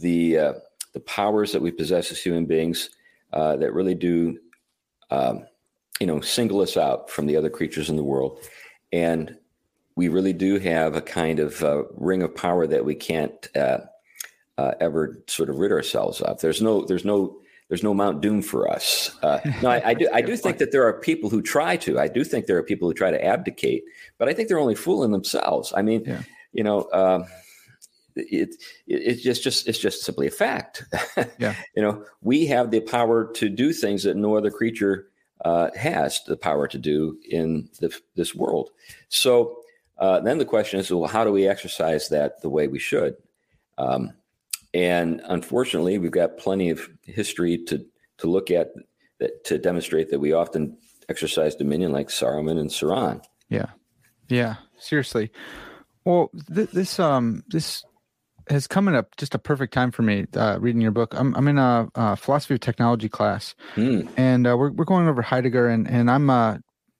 the 0.00 0.38
uh, 0.38 0.52
the 0.92 1.00
powers 1.00 1.52
that 1.52 1.62
we 1.62 1.70
possess 1.70 2.10
as 2.10 2.22
human 2.22 2.46
beings 2.46 2.90
uh, 3.32 3.56
that 3.56 3.72
really 3.72 3.94
do, 3.94 4.38
um, 5.10 5.46
you 6.00 6.06
know, 6.06 6.20
single 6.20 6.60
us 6.60 6.76
out 6.76 7.10
from 7.10 7.26
the 7.26 7.36
other 7.36 7.50
creatures 7.50 7.88
in 7.90 7.96
the 7.96 8.04
world, 8.04 8.38
and 8.92 9.36
we 9.96 10.08
really 10.08 10.32
do 10.32 10.58
have 10.58 10.96
a 10.96 11.02
kind 11.02 11.38
of 11.38 11.62
uh, 11.62 11.84
ring 11.96 12.22
of 12.22 12.34
power 12.34 12.66
that 12.66 12.84
we 12.84 12.94
can't 12.94 13.48
uh, 13.56 13.78
uh, 14.58 14.72
ever 14.80 15.22
sort 15.26 15.50
of 15.50 15.56
rid 15.56 15.72
ourselves 15.72 16.20
of. 16.22 16.40
There's 16.40 16.62
no, 16.62 16.84
there's 16.84 17.04
no, 17.04 17.38
there's 17.68 17.82
no 17.82 17.94
Mount 17.94 18.20
Doom 18.20 18.42
for 18.42 18.68
us. 18.68 19.16
Uh, 19.22 19.38
no, 19.62 19.70
I, 19.70 19.90
I, 19.90 19.94
do, 19.94 20.08
I 20.12 20.22
do 20.22 20.36
think 20.36 20.58
that 20.58 20.72
there 20.72 20.86
are 20.86 20.94
people 20.94 21.30
who 21.30 21.42
try 21.42 21.76
to. 21.78 22.00
I 22.00 22.08
do 22.08 22.24
think 22.24 22.46
there 22.46 22.56
are 22.56 22.62
people 22.62 22.88
who 22.88 22.94
try 22.94 23.10
to 23.10 23.24
abdicate, 23.24 23.84
but 24.18 24.28
I 24.28 24.32
think 24.32 24.48
they're 24.48 24.58
only 24.58 24.74
fooling 24.74 25.12
themselves. 25.12 25.72
I 25.76 25.82
mean, 25.82 26.04
yeah. 26.04 26.22
you 26.52 26.64
know. 26.64 27.26
It, 28.16 28.50
it, 28.50 28.56
it's 28.86 29.22
just 29.22 29.42
just 29.42 29.68
it's 29.68 29.78
just 29.78 30.02
simply 30.02 30.26
a 30.26 30.30
fact. 30.30 30.84
yeah. 31.38 31.54
you 31.74 31.82
know, 31.82 32.04
we 32.20 32.46
have 32.46 32.70
the 32.70 32.80
power 32.80 33.30
to 33.34 33.48
do 33.48 33.72
things 33.72 34.04
that 34.04 34.16
no 34.16 34.36
other 34.36 34.50
creature 34.50 35.08
uh, 35.44 35.70
has 35.76 36.22
the 36.26 36.36
power 36.36 36.68
to 36.68 36.78
do 36.78 37.18
in 37.28 37.68
the, 37.80 37.94
this 38.14 38.34
world. 38.34 38.70
So 39.08 39.56
uh, 39.98 40.20
then 40.20 40.38
the 40.38 40.44
question 40.44 40.80
is, 40.80 40.90
well, 40.90 41.08
how 41.08 41.24
do 41.24 41.32
we 41.32 41.46
exercise 41.46 42.08
that 42.08 42.40
the 42.42 42.50
way 42.50 42.68
we 42.68 42.78
should? 42.78 43.16
Um, 43.78 44.12
and 44.72 45.20
unfortunately, 45.24 45.98
we've 45.98 46.10
got 46.10 46.38
plenty 46.38 46.70
of 46.70 46.88
history 47.04 47.58
to 47.64 47.84
to 48.18 48.26
look 48.26 48.50
at 48.50 48.72
that 49.18 49.44
to 49.44 49.58
demonstrate 49.58 50.10
that 50.10 50.20
we 50.20 50.32
often 50.32 50.76
exercise 51.08 51.54
dominion, 51.54 51.92
like 51.92 52.08
Saruman 52.08 52.58
and 52.58 52.70
Sauron. 52.70 53.22
Yeah, 53.48 53.66
yeah, 54.28 54.56
seriously. 54.78 55.32
Well, 56.04 56.30
th- 56.54 56.70
this 56.70 56.98
um 57.00 57.42
this 57.48 57.84
has 58.48 58.66
come 58.66 58.88
in 58.88 58.94
a 58.94 59.04
just 59.16 59.34
a 59.34 59.38
perfect 59.38 59.72
time 59.72 59.90
for 59.90 60.02
me 60.02 60.26
uh, 60.36 60.58
reading 60.60 60.80
your 60.80 60.90
book. 60.90 61.14
I'm 61.16 61.34
I'm 61.34 61.48
in 61.48 61.58
a, 61.58 61.88
a 61.94 62.16
philosophy 62.16 62.54
of 62.54 62.60
technology 62.60 63.08
class, 63.08 63.54
mm. 63.74 64.08
and 64.16 64.46
uh, 64.46 64.56
we're 64.56 64.70
we're 64.70 64.84
going 64.84 65.08
over 65.08 65.22
Heidegger, 65.22 65.68
and 65.68 65.88
and 65.88 66.10
I'm 66.10 66.30
uh, 66.30 66.58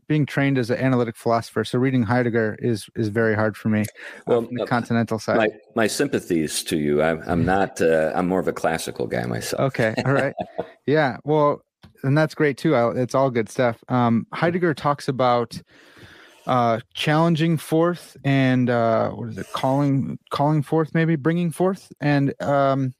being 0.09 0.26
trained 0.26 0.59
as 0.59 0.70
an 0.70 0.79
analytic 0.79 1.16
philosopher. 1.16 1.64
So 1.64 1.79
reading 1.79 2.03
Heidegger 2.03 2.57
is 2.61 2.88
is 2.96 3.09
very 3.09 3.35
hard 3.35 3.57
for 3.57 3.68
me. 3.68 3.85
Well, 4.26 4.42
the 4.50 4.64
uh, 4.64 4.66
continental 4.66 5.18
side. 5.18 5.37
My, 5.37 5.48
my 5.74 5.87
sympathies 5.87 6.62
to 6.64 6.76
you. 6.76 7.03
I'm 7.03 7.22
I'm 7.26 7.44
not. 7.55 7.81
Uh, 7.81 8.12
I'm 8.14 8.26
more 8.29 8.40
of 8.40 8.48
a 8.48 8.53
classical 8.53 9.07
guy 9.07 9.24
myself. 9.26 9.61
Okay. 9.61 9.94
All 10.05 10.12
right. 10.12 10.35
yeah. 10.87 11.18
Well, 11.24 11.62
and 12.03 12.16
that's 12.18 12.35
great 12.35 12.57
too. 12.57 12.74
It's 12.74 13.14
all 13.14 13.31
good 13.31 13.48
stuff. 13.48 13.76
Um, 13.88 14.26
Heidegger 14.33 14.74
talks 14.74 15.07
about 15.07 15.61
uh, 16.46 16.81
challenging 16.94 17.57
forth 17.57 18.16
and 18.24 18.70
uh, 18.70 19.11
what 19.11 19.29
is 19.29 19.38
it? 19.38 19.46
Calling 19.53 20.18
calling 20.31 20.62
forth 20.62 20.94
maybe 20.94 21.16
bringing 21.16 21.50
forth. 21.50 21.92
And 22.00 22.35
um, 22.42 22.94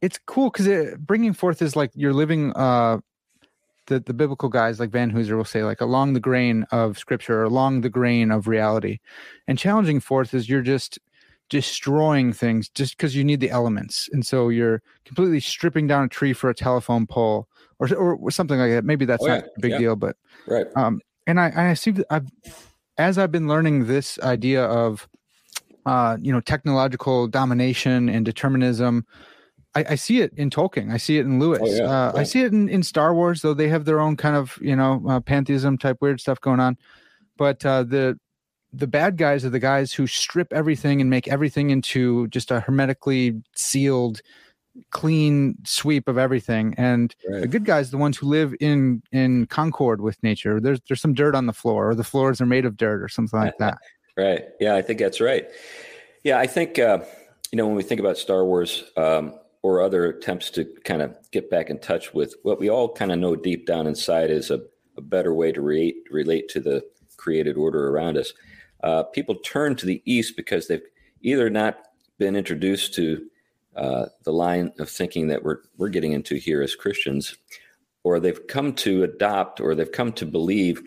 it's 0.00 0.18
cool 0.26 0.50
because 0.50 0.66
it, 0.66 0.98
bringing 1.00 1.32
forth 1.32 1.62
is 1.62 1.76
like 1.76 1.90
you're 1.94 2.12
living 2.12 2.52
uh, 2.54 2.98
the 3.86 4.00
the 4.00 4.14
biblical 4.14 4.48
guys 4.48 4.80
like 4.80 4.90
Vanhoozer 4.90 5.36
will 5.36 5.44
say 5.44 5.64
like 5.64 5.80
along 5.80 6.12
the 6.12 6.20
grain 6.20 6.64
of 6.70 6.98
scripture 6.98 7.40
or 7.40 7.44
along 7.44 7.80
the 7.80 7.90
grain 7.90 8.30
of 8.30 8.46
reality. 8.46 8.98
And 9.46 9.58
challenging 9.58 10.00
forth 10.00 10.34
is 10.34 10.48
you're 10.48 10.62
just 10.62 10.98
destroying 11.50 12.32
things 12.32 12.68
just 12.68 12.96
because 12.96 13.14
you 13.14 13.24
need 13.24 13.40
the 13.40 13.50
elements. 13.50 14.08
And 14.12 14.24
so 14.24 14.48
you're 14.48 14.80
completely 15.04 15.40
stripping 15.40 15.86
down 15.86 16.04
a 16.04 16.08
tree 16.08 16.32
for 16.32 16.48
a 16.48 16.54
telephone 16.54 17.06
pole 17.06 17.48
or 17.78 17.92
or 17.94 18.30
something 18.30 18.58
like 18.58 18.70
that. 18.70 18.84
Maybe 18.84 19.04
that's 19.04 19.24
oh, 19.24 19.28
not 19.28 19.44
a 19.44 19.60
big 19.60 19.72
yeah. 19.72 19.78
deal 19.78 19.96
but 19.96 20.16
right. 20.46 20.66
um 20.76 21.00
and 21.26 21.40
I, 21.40 21.70
I 21.70 21.74
see 21.74 21.94
I've, 22.10 22.26
as 22.98 23.18
I've 23.18 23.32
been 23.32 23.48
learning 23.48 23.86
this 23.86 24.18
idea 24.20 24.64
of, 24.64 25.08
uh, 25.86 26.16
you 26.20 26.32
know, 26.32 26.40
technological 26.40 27.26
domination 27.28 28.08
and 28.08 28.24
determinism, 28.24 29.06
I, 29.74 29.84
I, 29.90 29.94
see 29.94 30.20
it 30.20 30.32
in 30.36 30.50
Tolkien. 30.50 30.92
I 30.92 30.98
see 30.98 31.18
it 31.18 31.26
in 31.26 31.38
Lewis. 31.38 31.60
Oh, 31.62 31.66
yeah, 31.66 31.82
uh, 31.82 32.12
yeah. 32.14 32.20
I 32.20 32.24
see 32.24 32.42
it 32.42 32.52
in, 32.52 32.68
in 32.68 32.82
Star 32.82 33.14
Wars, 33.14 33.42
though 33.42 33.54
they 33.54 33.68
have 33.68 33.84
their 33.84 34.00
own 34.00 34.16
kind 34.16 34.36
of, 34.36 34.58
you 34.60 34.76
know, 34.76 35.02
uh, 35.08 35.20
pantheism 35.20 35.78
type 35.78 35.96
weird 36.00 36.20
stuff 36.20 36.40
going 36.40 36.60
on. 36.60 36.76
But 37.36 37.64
uh, 37.64 37.84
the 37.84 38.18
the 38.72 38.86
bad 38.86 39.18
guys 39.18 39.44
are 39.44 39.50
the 39.50 39.58
guys 39.58 39.92
who 39.92 40.06
strip 40.06 40.52
everything 40.52 41.00
and 41.00 41.10
make 41.10 41.28
everything 41.28 41.70
into 41.70 42.26
just 42.28 42.50
a 42.50 42.60
hermetically 42.60 43.42
sealed 43.54 44.22
clean 44.90 45.56
sweep 45.64 46.08
of 46.08 46.18
everything. 46.18 46.74
And 46.78 47.14
right. 47.28 47.42
the 47.42 47.48
good 47.48 47.64
guys 47.64 47.90
the 47.90 47.98
ones 47.98 48.16
who 48.16 48.26
live 48.26 48.54
in 48.60 49.02
in 49.12 49.46
concord 49.46 50.00
with 50.00 50.22
nature 50.22 50.60
there's 50.60 50.80
there's 50.88 51.00
some 51.00 51.14
dirt 51.14 51.34
on 51.34 51.46
the 51.46 51.52
floor 51.52 51.90
or 51.90 51.94
the 51.94 52.04
floors 52.04 52.40
are 52.40 52.46
made 52.46 52.64
of 52.64 52.76
dirt 52.76 53.02
or 53.02 53.08
something 53.08 53.38
like 53.38 53.58
that. 53.58 53.78
Right. 54.14 54.44
Yeah 54.60 54.74
i 54.74 54.82
think 54.82 54.98
that's 54.98 55.22
right. 55.22 55.48
Yeah 56.22 56.38
i 56.38 56.46
think 56.46 56.78
uh, 56.78 56.98
you 57.50 57.56
know 57.56 57.66
when 57.66 57.76
we 57.76 57.82
think 57.82 57.98
about 57.98 58.18
star 58.18 58.44
wars 58.44 58.84
um, 58.98 59.38
or 59.62 59.80
other 59.80 60.04
attempts 60.04 60.50
to 60.50 60.66
kind 60.84 61.00
of 61.00 61.16
get 61.30 61.48
back 61.48 61.70
in 61.70 61.78
touch 61.78 62.12
with 62.12 62.34
what 62.42 62.60
we 62.60 62.68
all 62.68 62.92
kind 62.92 63.10
of 63.10 63.18
know 63.18 63.36
deep 63.36 63.66
down 63.66 63.86
inside 63.86 64.30
is 64.30 64.50
a, 64.50 64.60
a 64.98 65.00
better 65.00 65.32
way 65.32 65.50
to 65.50 65.62
relate 65.62 65.96
relate 66.10 66.50
to 66.50 66.60
the 66.60 66.84
created 67.16 67.56
order 67.56 67.88
around 67.88 68.18
us. 68.18 68.32
Uh, 68.82 69.04
people 69.04 69.36
turn 69.36 69.76
to 69.76 69.86
the 69.86 70.02
east 70.04 70.36
because 70.36 70.66
they've 70.66 70.82
either 71.22 71.48
not 71.48 71.78
been 72.18 72.36
introduced 72.36 72.94
to 72.94 73.24
uh, 73.76 74.06
the 74.24 74.32
line 74.32 74.72
of 74.78 74.88
thinking 74.88 75.28
that 75.28 75.42
we're 75.42 75.58
we're 75.76 75.88
getting 75.88 76.12
into 76.12 76.36
here 76.36 76.62
as 76.62 76.74
Christians, 76.74 77.36
or 78.04 78.20
they've 78.20 78.46
come 78.46 78.74
to 78.74 79.02
adopt, 79.02 79.60
or 79.60 79.74
they've 79.74 79.90
come 79.90 80.12
to 80.14 80.26
believe 80.26 80.82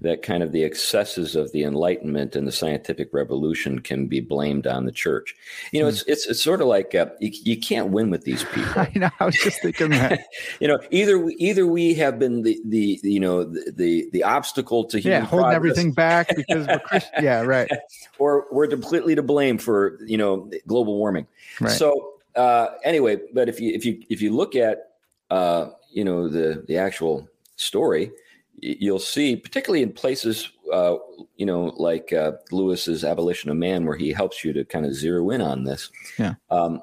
that 0.00 0.22
kind 0.22 0.42
of 0.42 0.52
the 0.52 0.64
excesses 0.64 1.36
of 1.36 1.50
the 1.52 1.62
Enlightenment 1.62 2.36
and 2.36 2.46
the 2.46 2.52
scientific 2.52 3.08
revolution 3.12 3.78
can 3.78 4.06
be 4.06 4.20
blamed 4.20 4.66
on 4.66 4.84
the 4.84 4.92
church. 4.92 5.34
You 5.72 5.80
know, 5.80 5.86
mm. 5.86 5.92
it's, 5.92 6.02
it's 6.06 6.26
it's 6.26 6.42
sort 6.42 6.60
of 6.60 6.66
like 6.66 6.94
uh, 6.94 7.06
you, 7.20 7.32
you, 7.44 7.58
can't 7.58 7.88
win 7.88 8.10
with 8.10 8.22
these 8.24 8.44
people. 8.52 8.72
I 8.76 8.92
know. 8.94 9.10
I 9.20 9.24
was 9.24 9.36
just 9.36 9.62
thinking 9.62 9.90
that. 9.90 10.20
you 10.60 10.68
know, 10.68 10.78
either 10.90 11.18
we, 11.18 11.34
either 11.36 11.66
we 11.66 11.94
have 11.94 12.18
been 12.18 12.42
the 12.42 12.60
the 12.64 13.00
you 13.02 13.20
know 13.20 13.44
the 13.44 13.72
the, 13.74 14.10
the 14.12 14.22
obstacle 14.24 14.84
to 14.86 14.98
human 14.98 15.22
yeah 15.22 15.26
holding 15.26 15.44
progress. 15.44 15.56
everything 15.56 15.92
back 15.92 16.28
because 16.34 16.66
we're 16.66 16.78
Christian. 16.80 17.12
yeah, 17.24 17.40
right. 17.40 17.70
or 18.18 18.46
we're 18.52 18.68
completely 18.68 19.14
to 19.14 19.22
blame 19.22 19.58
for 19.58 19.98
you 20.04 20.18
know 20.18 20.50
global 20.66 20.96
warming. 20.96 21.26
Right. 21.60 21.70
So 21.70 22.13
uh, 22.36 22.68
anyway, 22.82 23.18
but 23.32 23.48
if 23.48 23.60
you 23.60 23.72
if 23.72 23.84
you 23.84 24.02
if 24.08 24.20
you 24.20 24.34
look 24.34 24.56
at 24.56 24.90
uh, 25.30 25.70
you 25.90 26.04
know 26.04 26.28
the 26.28 26.64
the 26.66 26.76
actual 26.76 27.28
story, 27.56 28.10
you'll 28.56 28.98
see, 28.98 29.36
particularly 29.36 29.82
in 29.82 29.92
places 29.92 30.50
uh, 30.72 30.96
you 31.36 31.46
know 31.46 31.72
like 31.76 32.12
uh, 32.12 32.32
Lewis's 32.50 33.04
Abolition 33.04 33.50
of 33.50 33.56
Man, 33.56 33.86
where 33.86 33.96
he 33.96 34.12
helps 34.12 34.44
you 34.44 34.52
to 34.52 34.64
kind 34.64 34.86
of 34.86 34.94
zero 34.94 35.30
in 35.30 35.40
on 35.40 35.64
this. 35.64 35.90
Yeah. 36.18 36.34
Um, 36.50 36.82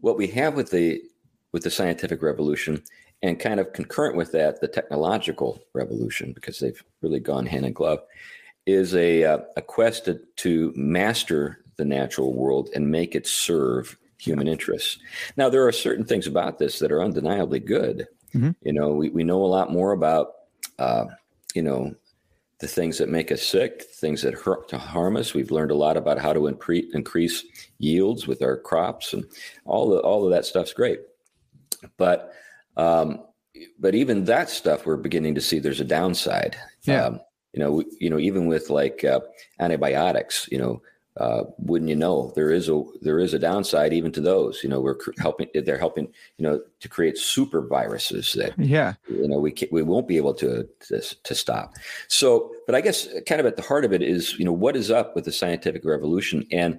what 0.00 0.16
we 0.16 0.26
have 0.28 0.54
with 0.54 0.70
the 0.70 1.02
with 1.52 1.64
the 1.64 1.70
scientific 1.70 2.22
revolution, 2.22 2.82
and 3.22 3.38
kind 3.38 3.60
of 3.60 3.72
concurrent 3.72 4.16
with 4.16 4.32
that, 4.32 4.60
the 4.60 4.68
technological 4.68 5.60
revolution, 5.74 6.32
because 6.32 6.58
they've 6.58 6.82
really 7.02 7.20
gone 7.20 7.46
hand 7.46 7.66
in 7.66 7.72
glove, 7.72 8.00
is 8.66 8.94
a 8.94 9.24
uh, 9.24 9.38
a 9.56 9.62
quest 9.62 10.04
to, 10.04 10.20
to 10.36 10.72
master 10.76 11.58
the 11.76 11.84
natural 11.84 12.32
world 12.32 12.68
and 12.74 12.90
make 12.90 13.14
it 13.14 13.26
serve 13.26 13.96
human 14.22 14.46
interests. 14.46 14.98
Now, 15.36 15.48
there 15.48 15.66
are 15.66 15.72
certain 15.72 16.04
things 16.04 16.26
about 16.26 16.58
this 16.58 16.78
that 16.78 16.92
are 16.92 17.02
undeniably 17.02 17.58
good. 17.58 18.06
Mm-hmm. 18.34 18.50
You 18.62 18.72
know, 18.72 18.92
we, 18.92 19.10
we 19.10 19.24
know 19.24 19.44
a 19.44 19.46
lot 19.46 19.72
more 19.72 19.92
about, 19.92 20.32
uh, 20.78 21.06
you 21.54 21.62
know, 21.62 21.94
the 22.60 22.68
things 22.68 22.98
that 22.98 23.08
make 23.08 23.32
us 23.32 23.42
sick, 23.42 23.82
things 23.82 24.22
that 24.22 24.34
hurt 24.34 24.68
to 24.68 24.78
harm 24.78 25.16
us. 25.16 25.34
We've 25.34 25.50
learned 25.50 25.72
a 25.72 25.76
lot 25.76 25.96
about 25.96 26.20
how 26.20 26.32
to 26.32 26.40
impre- 26.40 26.86
increase 26.94 27.44
yields 27.78 28.28
with 28.28 28.40
our 28.40 28.56
crops, 28.56 29.12
and 29.12 29.24
all 29.64 29.90
the 29.90 29.98
all 29.98 30.24
of 30.24 30.30
that 30.30 30.44
stuff's 30.44 30.72
great. 30.72 31.00
But 31.96 32.32
um, 32.76 33.24
but 33.80 33.96
even 33.96 34.26
that 34.26 34.48
stuff, 34.48 34.86
we're 34.86 34.96
beginning 34.96 35.34
to 35.34 35.40
see 35.40 35.58
there's 35.58 35.80
a 35.80 35.84
downside. 35.84 36.56
Yeah. 36.84 37.06
Um, 37.06 37.20
you 37.52 37.60
know, 37.60 37.82
you 37.98 38.08
know, 38.08 38.18
even 38.18 38.46
with 38.46 38.70
like 38.70 39.04
uh, 39.04 39.20
antibiotics, 39.58 40.48
you 40.50 40.58
know, 40.58 40.80
uh, 41.18 41.44
wouldn't 41.58 41.90
you 41.90 41.96
know 41.96 42.32
there 42.34 42.50
is 42.50 42.68
a 42.68 42.82
there 43.02 43.18
is 43.18 43.34
a 43.34 43.38
downside 43.38 43.92
even 43.92 44.12
to 44.12 44.20
those. 44.20 44.62
You 44.62 44.70
know, 44.70 44.80
we're 44.80 44.96
helping 45.18 45.48
they're 45.54 45.78
helping 45.78 46.06
you 46.38 46.42
know 46.44 46.60
to 46.80 46.88
create 46.88 47.18
super 47.18 47.66
viruses 47.66 48.32
that 48.32 48.58
yeah 48.58 48.94
you 49.08 49.28
know 49.28 49.38
we 49.38 49.54
we 49.70 49.82
won't 49.82 50.08
be 50.08 50.16
able 50.16 50.34
to, 50.34 50.66
to 50.88 51.00
to 51.22 51.34
stop. 51.34 51.74
So, 52.08 52.52
but 52.66 52.74
I 52.74 52.80
guess 52.80 53.08
kind 53.26 53.40
of 53.40 53.46
at 53.46 53.56
the 53.56 53.62
heart 53.62 53.84
of 53.84 53.92
it 53.92 54.02
is 54.02 54.38
you 54.38 54.44
know 54.44 54.52
what 54.52 54.76
is 54.76 54.90
up 54.90 55.14
with 55.14 55.26
the 55.26 55.32
scientific 55.32 55.84
revolution, 55.84 56.46
and 56.50 56.78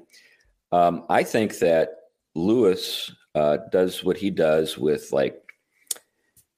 um, 0.72 1.06
I 1.10 1.24
think 1.24 1.60
that 1.60 1.90
Lewis 2.34 3.12
uh, 3.36 3.58
does 3.72 4.04
what 4.04 4.18
he 4.18 4.32
does 4.32 4.78
with 4.78 5.12
like 5.12 5.43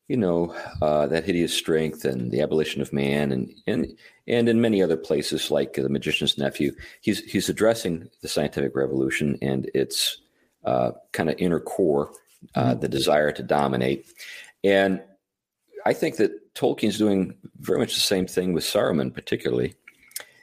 you 0.08 0.18
know 0.18 0.56
uh, 0.82 1.08
that 1.08 1.26
hideous 1.26 1.54
strength 1.54 2.06
and 2.06 2.32
the 2.32 2.42
abolition 2.42 2.82
of 2.82 2.94
man 2.94 3.32
and 3.32 3.54
and 3.68 3.98
and 4.28 4.50
in 4.50 4.62
many 4.62 4.82
other 4.82 4.98
places 4.98 5.52
like 5.52 5.74
the 5.74 5.90
magician's 5.90 6.38
nephew 6.38 6.72
he's 7.02 7.20
he's 7.24 7.50
addressing 7.50 8.08
the 8.22 8.28
scientific 8.28 8.76
revolution 8.76 9.38
and 9.42 9.70
its 9.74 10.22
uh, 10.66 10.92
kind 11.12 11.30
of 11.30 11.36
inner 11.40 11.60
core 11.60 12.12
uh, 12.56 12.72
mm-hmm. 12.72 12.80
the 12.80 12.88
desire 12.88 13.32
to 13.32 13.44
dominate 13.44 14.08
and 14.64 15.02
i 15.86 15.94
think 15.94 16.18
that 16.18 16.54
tolkien's 16.54 16.98
doing 16.98 17.36
very 17.60 17.80
much 17.80 17.94
the 17.94 18.00
same 18.00 18.28
thing 18.28 18.54
with 18.54 18.64
saruman 18.64 19.14
particularly 19.14 19.74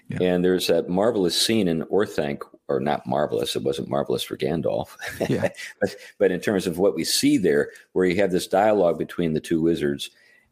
yeah. 0.08 0.18
and 0.20 0.44
there's 0.44 0.66
that 0.66 0.88
marvelous 0.88 1.40
scene 1.40 1.68
in 1.68 1.82
orthanc 1.84 2.42
or 2.68 2.80
not 2.80 3.06
marvelous. 3.06 3.56
It 3.56 3.62
wasn't 3.62 3.88
marvelous 3.88 4.22
for 4.22 4.36
Gandalf, 4.36 4.96
yeah. 5.28 5.48
but 5.80 5.94
but 6.18 6.30
in 6.30 6.40
terms 6.40 6.66
of 6.66 6.78
what 6.78 6.94
we 6.94 7.04
see 7.04 7.38
there, 7.38 7.70
where 7.92 8.06
you 8.06 8.16
have 8.16 8.32
this 8.32 8.46
dialogue 8.46 8.98
between 8.98 9.34
the 9.34 9.40
two 9.40 9.60
wizards, 9.60 10.10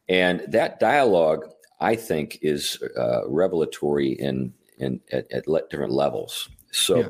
and 0.09 0.41
that 0.49 0.81
dialogue, 0.81 1.47
I 1.81 1.97
think, 1.97 2.39
is 2.43 2.83
uh, 2.97 3.29
revelatory 3.29 4.13
in 4.13 4.53
in 4.79 5.01
at, 5.13 5.31
at 5.33 5.45
different 5.71 5.93
levels. 5.93 6.49
So. 6.71 6.99
Yeah 6.99 7.09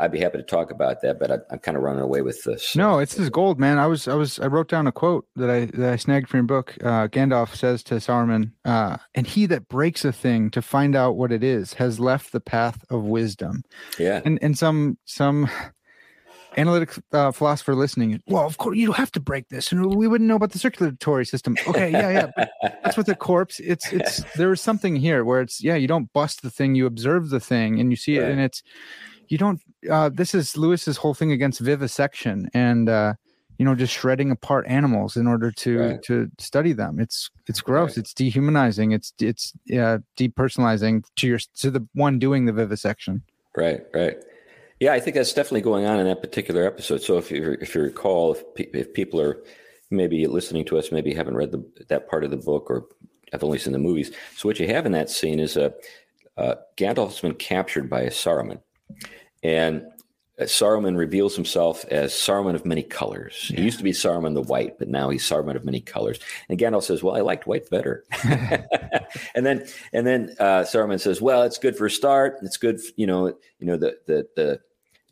I'd 0.00 0.12
be 0.12 0.20
happy 0.20 0.38
to 0.38 0.44
talk 0.44 0.70
about 0.70 1.00
that, 1.02 1.18
but 1.18 1.30
I, 1.30 1.38
am 1.50 1.58
kind 1.60 1.76
of 1.76 1.82
running 1.82 2.02
away 2.02 2.22
with 2.22 2.44
this. 2.44 2.76
No, 2.76 2.98
it's 2.98 3.14
this 3.14 3.28
gold, 3.28 3.58
man. 3.58 3.78
I 3.78 3.86
was, 3.86 4.08
I 4.08 4.14
was, 4.14 4.38
I 4.38 4.46
wrote 4.46 4.68
down 4.68 4.86
a 4.86 4.92
quote 4.92 5.26
that 5.36 5.50
I 5.50 5.66
that 5.66 5.92
I 5.92 5.96
snagged 5.96 6.28
from 6.28 6.38
your 6.38 6.44
book. 6.44 6.76
Uh, 6.82 7.08
Gandalf 7.08 7.54
says 7.54 7.82
to 7.84 7.94
Saruman, 7.94 8.52
uh, 8.64 8.98
"And 9.14 9.26
he 9.26 9.46
that 9.46 9.68
breaks 9.68 10.04
a 10.04 10.12
thing 10.12 10.50
to 10.50 10.62
find 10.62 10.94
out 10.94 11.16
what 11.16 11.32
it 11.32 11.42
is 11.42 11.74
has 11.74 11.98
left 11.98 12.32
the 12.32 12.40
path 12.40 12.84
of 12.90 13.04
wisdom." 13.04 13.62
Yeah, 13.98 14.20
and 14.24 14.38
and 14.42 14.58
some 14.58 14.98
some 15.06 15.48
analytic 16.56 16.92
uh, 17.12 17.30
philosopher 17.32 17.74
listening. 17.74 18.20
Well, 18.26 18.46
of 18.46 18.58
course 18.58 18.76
you 18.76 18.92
have 18.92 19.12
to 19.12 19.20
break 19.20 19.48
this, 19.48 19.72
and 19.72 19.94
we 19.94 20.08
wouldn't 20.08 20.28
know 20.28 20.36
about 20.36 20.52
the 20.52 20.58
circulatory 20.58 21.24
system. 21.24 21.56
Okay, 21.66 21.90
yeah, 21.90 22.30
yeah, 22.36 22.46
that's 22.82 22.96
what 22.96 23.06
the 23.06 23.14
corpse. 23.14 23.60
It's 23.60 23.92
it's 23.92 24.24
there 24.34 24.52
is 24.52 24.60
something 24.60 24.96
here 24.96 25.24
where 25.24 25.40
it's 25.40 25.62
yeah, 25.62 25.76
you 25.76 25.88
don't 25.88 26.12
bust 26.12 26.42
the 26.42 26.50
thing, 26.50 26.74
you 26.74 26.86
observe 26.86 27.30
the 27.30 27.40
thing, 27.40 27.80
and 27.80 27.90
you 27.90 27.96
see 27.96 28.16
it, 28.16 28.24
and 28.24 28.40
it's 28.40 28.62
you 29.30 29.38
don't 29.38 29.60
uh, 29.90 30.10
this 30.10 30.34
is 30.34 30.56
lewis's 30.56 30.98
whole 30.98 31.14
thing 31.14 31.32
against 31.32 31.60
vivisection 31.60 32.50
and 32.52 32.88
uh, 32.88 33.14
you 33.60 33.66
know 33.66 33.74
just 33.74 33.92
shredding 33.92 34.30
apart 34.30 34.64
animals 34.68 35.18
in 35.18 35.26
order 35.26 35.50
to 35.50 35.78
right. 35.78 36.02
to 36.02 36.30
study 36.38 36.72
them. 36.72 36.98
It's 36.98 37.30
it's 37.46 37.60
gross. 37.60 37.90
Right. 37.90 37.98
it's 37.98 38.14
dehumanizing. 38.14 38.92
It's 38.92 39.12
it's 39.20 39.52
uh, 39.70 39.98
depersonalizing 40.16 41.04
to 41.16 41.26
your 41.26 41.38
to 41.56 41.70
the 41.70 41.86
one 41.92 42.18
doing 42.18 42.46
the 42.46 42.54
vivisection. 42.54 43.22
Right 43.54 43.82
right. 43.92 44.16
Yeah 44.80 44.94
i 44.94 45.00
think 45.00 45.14
that's 45.14 45.34
definitely 45.34 45.60
going 45.60 45.84
on 45.84 46.00
in 46.00 46.06
that 46.06 46.22
particular 46.22 46.64
episode. 46.64 47.02
So 47.02 47.18
if 47.18 47.30
you 47.30 47.58
if 47.60 47.74
you 47.74 47.82
recall 47.82 48.32
if, 48.32 48.42
pe- 48.54 48.70
if 48.72 48.94
people 48.94 49.20
are 49.20 49.36
maybe 49.90 50.26
listening 50.26 50.64
to 50.64 50.78
us 50.78 50.90
maybe 50.90 51.12
haven't 51.12 51.36
read 51.36 51.52
the, 51.52 51.62
that 51.88 52.08
part 52.08 52.24
of 52.24 52.30
the 52.30 52.38
book 52.38 52.70
or 52.70 52.86
have 53.32 53.44
only 53.44 53.58
seen 53.58 53.74
the 53.74 53.78
movies. 53.78 54.10
So 54.36 54.48
what 54.48 54.58
you 54.58 54.68
have 54.68 54.86
in 54.86 54.92
that 54.92 55.10
scene 55.10 55.38
is 55.38 55.58
a 55.58 55.74
uh, 56.38 56.54
Gandalf's 56.78 57.20
been 57.20 57.34
captured 57.34 57.90
by 57.90 58.00
a 58.00 58.10
Saruman, 58.10 58.62
and 59.42 59.86
Saruman 60.46 60.96
reveals 60.96 61.34
himself 61.34 61.84
as 61.86 62.12
Saruman 62.12 62.54
of 62.54 62.64
many 62.64 62.82
colors. 62.82 63.50
Yeah. 63.50 63.58
He 63.58 63.64
used 63.64 63.78
to 63.78 63.84
be 63.84 63.92
Saruman 63.92 64.34
the 64.34 64.42
White, 64.42 64.78
but 64.78 64.88
now 64.88 65.10
he's 65.10 65.22
Saruman 65.22 65.56
of 65.56 65.64
many 65.64 65.80
colors. 65.80 66.18
And 66.48 66.58
Gandalf 66.58 66.84
says, 66.84 67.02
"Well, 67.02 67.16
I 67.16 67.20
liked 67.20 67.46
white 67.46 67.68
better." 67.68 68.04
and 68.24 69.44
then, 69.44 69.66
and 69.92 70.06
then 70.06 70.34
uh, 70.38 70.62
Saruman 70.62 71.00
says, 71.00 71.20
"Well, 71.20 71.42
it's 71.42 71.58
good 71.58 71.76
for 71.76 71.86
a 71.86 71.90
start. 71.90 72.38
It's 72.42 72.56
good, 72.56 72.80
you 72.96 73.06
know, 73.06 73.26
you 73.58 73.66
know 73.66 73.76
the 73.76 73.98
the 74.06 74.26
the 74.36 74.60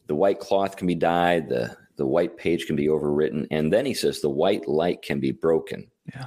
the 0.06 0.14
white 0.14 0.40
cloth 0.40 0.76
can 0.76 0.86
be 0.86 0.94
dyed, 0.94 1.48
the 1.48 1.76
the 1.96 2.06
white 2.06 2.36
page 2.38 2.66
can 2.66 2.76
be 2.76 2.86
overwritten, 2.86 3.46
and 3.50 3.72
then 3.72 3.84
he 3.84 3.94
says 3.94 4.20
the 4.20 4.30
white 4.30 4.66
light 4.66 5.02
can 5.02 5.20
be 5.20 5.32
broken." 5.32 5.90
Yeah. 6.14 6.26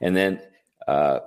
And 0.00 0.16
then 0.16 0.40
uh, 0.88 1.20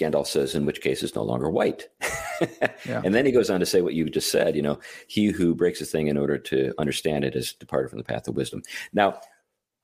Gandalf 0.00 0.26
says, 0.26 0.54
in 0.54 0.64
which 0.64 0.80
case 0.80 1.02
it's 1.02 1.14
no 1.14 1.22
longer 1.22 1.50
white. 1.50 1.88
yeah. 2.86 3.02
And 3.04 3.14
then 3.14 3.26
he 3.26 3.32
goes 3.32 3.50
on 3.50 3.60
to 3.60 3.66
say 3.66 3.82
what 3.82 3.94
you 3.94 4.08
just 4.08 4.32
said, 4.32 4.56
you 4.56 4.62
know, 4.62 4.78
he 5.06 5.26
who 5.26 5.54
breaks 5.54 5.80
a 5.80 5.84
thing 5.84 6.08
in 6.08 6.16
order 6.16 6.38
to 6.38 6.72
understand 6.78 7.24
it 7.24 7.34
has 7.34 7.52
departed 7.52 7.90
from 7.90 7.98
the 7.98 8.04
path 8.04 8.26
of 8.26 8.36
wisdom. 8.36 8.62
Now, 8.92 9.20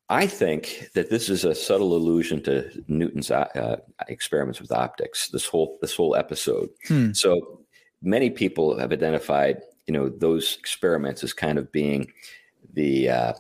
I 0.09 0.27
think 0.27 0.91
that 0.95 1.11
this 1.11 1.29
is 1.29 1.45
a 1.45 1.55
subtle 1.55 1.95
allusion 1.95 2.43
to 2.45 2.71
Newton's 2.87 3.31
uh, 3.31 3.77
experiments 4.09 4.61
with 4.61 4.71
optics. 4.71 5.29
This 5.29 5.47
whole 5.47 5.79
this 5.81 5.97
whole 5.97 6.15
episode. 6.15 6.69
Hmm. 6.87 7.13
So 7.13 7.61
many 8.03 8.31
people 8.31 8.79
have 8.79 8.93
identified, 8.93 9.63
you 9.87 9.93
know, 9.93 10.09
those 10.09 10.57
experiments 10.61 11.25
as 11.25 11.33
kind 11.33 11.59
of 11.59 11.73
being 11.73 12.13
the, 12.73 13.09
uh, 13.09 13.33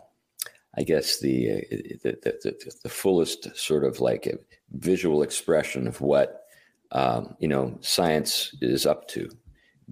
I 0.76 0.82
guess 0.82 1.20
the, 1.20 1.52
uh, 1.52 1.60
the, 2.02 2.18
the, 2.22 2.38
the 2.42 2.72
the 2.82 2.88
fullest 2.88 3.56
sort 3.56 3.84
of 3.84 4.00
like 4.00 4.26
visual 4.72 5.22
expression 5.22 5.86
of 5.86 6.00
what 6.00 6.45
um, 6.92 7.36
you 7.38 7.48
know, 7.48 7.76
science 7.80 8.54
is 8.60 8.86
up 8.86 9.08
to 9.08 9.30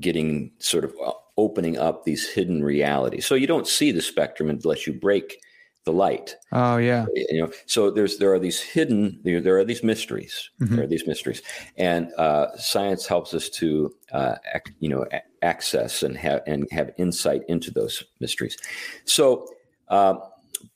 getting 0.00 0.50
sort 0.58 0.84
of 0.84 0.94
uh, 1.04 1.12
opening 1.36 1.78
up 1.78 2.04
these 2.04 2.28
hidden 2.28 2.64
realities. 2.64 3.26
So 3.26 3.34
you 3.34 3.46
don't 3.46 3.66
see 3.66 3.92
the 3.92 4.02
spectrum 4.02 4.50
unless 4.50 4.86
you 4.86 4.92
break 4.92 5.38
the 5.84 5.92
light. 5.92 6.36
Oh 6.52 6.78
yeah. 6.78 7.06
You 7.14 7.42
know, 7.42 7.52
so 7.66 7.90
there's 7.90 8.18
there 8.18 8.32
are 8.32 8.38
these 8.38 8.60
hidden 8.60 9.20
there, 9.22 9.40
there 9.40 9.58
are 9.58 9.64
these 9.64 9.82
mysteries. 9.82 10.50
Mm-hmm. 10.60 10.74
There 10.74 10.84
are 10.84 10.88
these 10.88 11.06
mysteries, 11.06 11.42
and 11.76 12.10
uh, 12.16 12.56
science 12.56 13.06
helps 13.06 13.34
us 13.34 13.50
to 13.50 13.94
uh, 14.12 14.36
ac- 14.54 14.74
you 14.80 14.88
know 14.88 15.04
a- 15.12 15.44
access 15.44 16.02
and 16.02 16.16
have 16.16 16.42
and 16.46 16.66
have 16.70 16.90
insight 16.96 17.42
into 17.48 17.70
those 17.70 18.02
mysteries. 18.18 18.56
So, 19.04 19.46
uh, 19.88 20.14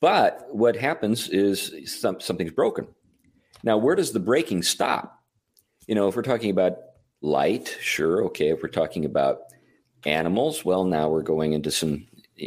but 0.00 0.46
what 0.50 0.76
happens 0.76 1.28
is 1.31 1.72
some, 2.00 2.20
something's 2.20 2.52
broken. 2.52 2.87
Now, 3.64 3.78
where 3.78 3.94
does 3.94 4.12
the 4.12 4.20
breaking 4.20 4.62
stop? 4.62 5.17
You 5.88 5.94
know, 5.94 6.07
if 6.07 6.14
we're 6.14 6.22
talking 6.22 6.51
about 6.51 6.77
light, 7.22 7.77
sure, 7.81 8.24
okay. 8.27 8.51
If 8.51 8.62
we're 8.62 8.68
talking 8.68 9.05
about 9.05 9.40
animals, 10.05 10.64
well, 10.64 10.85
now 10.85 11.09
we're 11.09 11.22
going 11.22 11.55
into 11.55 11.70
some 11.70 12.07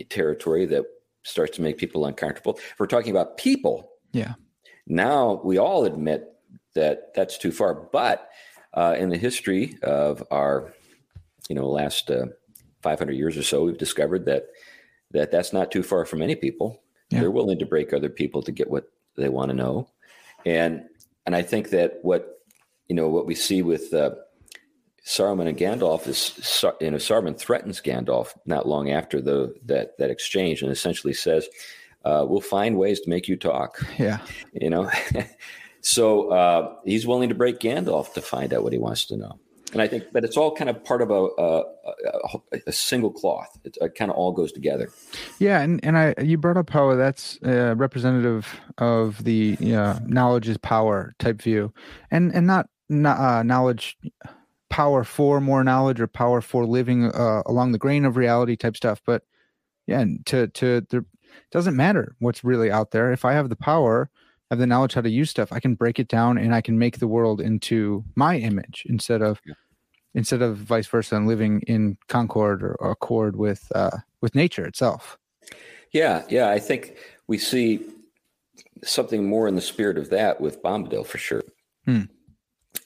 territory 0.09 0.65
that 0.67 0.85
starts 1.23 1.57
to 1.57 1.61
make 1.61 1.77
people 1.77 2.05
uncomfortable. 2.05 2.57
If 2.57 2.79
we're 2.79 2.85
talking 2.85 3.11
about 3.11 3.37
people, 3.37 3.89
yeah, 4.13 4.35
now 4.87 5.41
we 5.43 5.57
all 5.57 5.85
admit 5.85 6.27
that 6.75 7.13
that's 7.15 7.37
too 7.37 7.51
far. 7.51 7.73
But 7.73 8.29
uh, 8.75 8.95
in 8.97 9.09
the 9.09 9.17
history 9.17 9.77
of 9.81 10.23
our, 10.31 10.71
you 11.49 11.55
know, 11.55 11.67
last 11.67 12.09
uh, 12.11 12.27
500 12.83 13.13
years 13.13 13.37
or 13.37 13.43
so, 13.43 13.63
we've 13.63 13.77
discovered 13.77 14.25
that 14.25 14.45
that 15.11 15.31
that's 15.31 15.51
not 15.51 15.71
too 15.71 15.83
far 15.83 16.05
from 16.05 16.19
many 16.19 16.35
people. 16.35 16.83
Yeah. 17.09 17.21
They're 17.21 17.31
willing 17.31 17.59
to 17.59 17.65
break 17.65 17.91
other 17.91 18.09
people 18.09 18.43
to 18.43 18.51
get 18.51 18.69
what 18.69 18.85
they 19.17 19.29
want 19.29 19.49
to 19.49 19.57
know, 19.57 19.89
and 20.45 20.83
and 21.25 21.35
I 21.35 21.41
think 21.41 21.71
that 21.71 21.99
what 22.03 22.40
you 22.91 22.95
know 22.95 23.07
what 23.07 23.25
we 23.25 23.35
see 23.35 23.61
with 23.61 23.93
uh, 23.93 24.11
Saruman 25.05 25.47
and 25.47 25.57
Gandalf 25.57 26.07
is 26.07 26.65
you 26.81 26.91
know 26.91 26.97
Saruman 26.97 27.37
threatens 27.37 27.79
Gandalf 27.79 28.33
not 28.45 28.67
long 28.67 28.91
after 28.91 29.21
the 29.21 29.55
that 29.63 29.97
that 29.97 30.09
exchange 30.09 30.61
and 30.61 30.69
essentially 30.69 31.13
says, 31.13 31.47
uh, 32.03 32.25
"We'll 32.27 32.41
find 32.41 32.77
ways 32.77 32.99
to 32.99 33.09
make 33.09 33.29
you 33.29 33.37
talk." 33.37 33.81
Yeah, 33.97 34.19
you 34.51 34.69
know. 34.69 34.91
so 35.79 36.31
uh, 36.31 36.75
he's 36.83 37.07
willing 37.07 37.29
to 37.29 37.35
break 37.35 37.59
Gandalf 37.59 38.11
to 38.15 38.21
find 38.21 38.53
out 38.53 38.61
what 38.63 38.73
he 38.73 38.79
wants 38.79 39.05
to 39.05 39.15
know. 39.15 39.39
And 39.71 39.81
I 39.81 39.87
think, 39.87 40.03
but 40.11 40.25
it's 40.25 40.35
all 40.35 40.53
kind 40.53 40.69
of 40.69 40.83
part 40.83 41.01
of 41.01 41.11
a 41.11 41.27
a, 41.37 41.63
a, 42.51 42.59
a 42.67 42.71
single 42.73 43.09
cloth. 43.09 43.57
It, 43.63 43.77
it, 43.79 43.95
kind 43.95 44.11
of 44.11 44.17
all 44.17 44.33
goes 44.33 44.51
together. 44.51 44.91
Yeah, 45.39 45.61
and 45.61 45.79
and 45.85 45.97
I 45.97 46.13
you 46.21 46.37
brought 46.37 46.57
up 46.57 46.69
how 46.69 46.93
that's 46.95 47.39
uh, 47.45 47.73
representative 47.77 48.59
of 48.79 49.23
the 49.23 49.57
uh, 49.73 49.99
knowledge 50.05 50.49
is 50.49 50.57
power 50.57 51.15
type 51.19 51.41
view, 51.41 51.73
and 52.11 52.35
and 52.35 52.45
not 52.45 52.67
uh, 52.91 53.43
knowledge 53.43 53.97
power 54.69 55.03
for 55.03 55.41
more 55.41 55.63
knowledge 55.63 55.99
or 55.99 56.07
power 56.07 56.41
for 56.41 56.65
living 56.65 57.05
uh, 57.05 57.43
along 57.45 57.71
the 57.71 57.77
grain 57.77 58.05
of 58.05 58.15
reality 58.15 58.55
type 58.55 58.75
stuff 58.75 59.01
but 59.05 59.23
yeah 59.87 59.99
and 59.99 60.25
to 60.25 60.47
to 60.49 60.81
there 60.89 61.05
doesn't 61.51 61.75
matter 61.75 62.15
what's 62.19 62.43
really 62.43 62.71
out 62.71 62.91
there 62.91 63.11
if 63.11 63.25
i 63.25 63.33
have 63.33 63.49
the 63.49 63.55
power 63.55 64.09
have 64.49 64.59
the 64.59 64.67
knowledge 64.67 64.93
how 64.93 65.01
to 65.01 65.09
use 65.09 65.29
stuff 65.29 65.51
i 65.51 65.59
can 65.59 65.75
break 65.75 65.99
it 65.99 66.07
down 66.07 66.37
and 66.37 66.55
i 66.55 66.61
can 66.61 66.77
make 66.79 66.99
the 66.99 67.07
world 67.07 67.41
into 67.41 68.03
my 68.15 68.37
image 68.37 68.83
instead 68.87 69.21
of 69.21 69.41
instead 70.13 70.41
of 70.41 70.57
vice 70.57 70.87
versa 70.87 71.15
and 71.15 71.27
living 71.27 71.61
in 71.67 71.97
concord 72.07 72.63
or, 72.63 72.75
or 72.75 72.91
accord 72.91 73.35
with 73.35 73.71
uh, 73.75 73.97
with 74.21 74.35
nature 74.35 74.65
itself. 74.65 75.17
Yeah, 75.91 76.23
yeah, 76.29 76.49
I 76.49 76.59
think 76.59 76.97
we 77.27 77.37
see 77.37 77.85
something 78.83 79.27
more 79.27 79.47
in 79.47 79.55
the 79.55 79.61
spirit 79.61 79.97
of 79.97 80.09
that 80.09 80.41
with 80.41 80.61
Bombadil 80.63 81.05
for 81.05 81.17
sure. 81.17 81.43
Hmm. 81.85 82.03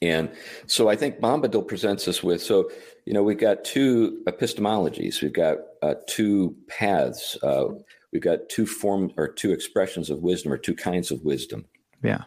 And 0.02 0.30
so 0.68 0.90
I 0.90 0.96
think 0.96 1.20
Bombadil 1.20 1.68
presents 1.68 2.08
us 2.08 2.24
with 2.24 2.42
so 2.42 2.70
you 3.06 3.14
know 3.14 3.24
we've 3.24 3.40
got 3.40 3.64
two 3.64 4.22
epistemologies, 4.28 5.22
we've 5.22 5.34
got 5.34 5.58
uh, 5.82 5.96
two 6.08 6.56
paths, 6.68 7.38
uh, 7.44 7.66
we've 8.12 8.22
got 8.22 8.50
two 8.50 8.66
forms 8.66 9.14
or 9.18 9.28
two 9.28 9.52
expressions 9.52 10.10
of 10.10 10.22
wisdom 10.22 10.52
or 10.52 10.58
two 10.58 10.76
kinds 10.76 11.12
of 11.12 11.24
wisdom. 11.24 11.66
Yeah. 12.04 12.24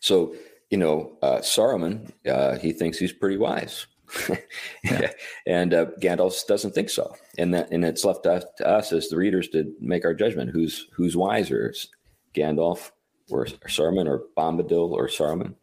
So 0.00 0.34
you 0.70 0.78
know 0.78 1.16
uh, 1.22 1.38
Saruman, 1.38 2.12
uh, 2.26 2.58
he 2.58 2.72
thinks 2.72 2.98
he's 2.98 3.12
pretty 3.12 3.36
wise. 3.36 3.86
yeah. 4.84 5.10
and 5.46 5.74
uh, 5.74 5.86
Gandalf 6.00 6.46
doesn't 6.46 6.74
think 6.74 6.90
so, 6.90 7.16
and 7.38 7.52
that 7.54 7.70
and 7.70 7.84
it's 7.84 8.04
left 8.04 8.22
to, 8.24 8.46
to 8.58 8.68
us 8.68 8.92
as 8.92 9.08
the 9.08 9.16
readers 9.16 9.48
to 9.48 9.74
make 9.80 10.04
our 10.04 10.14
judgment: 10.14 10.50
who's 10.50 10.86
who's 10.92 11.16
wiser, 11.16 11.74
Gandalf 12.34 12.90
or, 13.30 13.42
or 13.42 13.68
Saruman, 13.68 14.06
or 14.06 14.24
Bombadil 14.36 14.90
or 14.90 15.08
Saruman? 15.08 15.54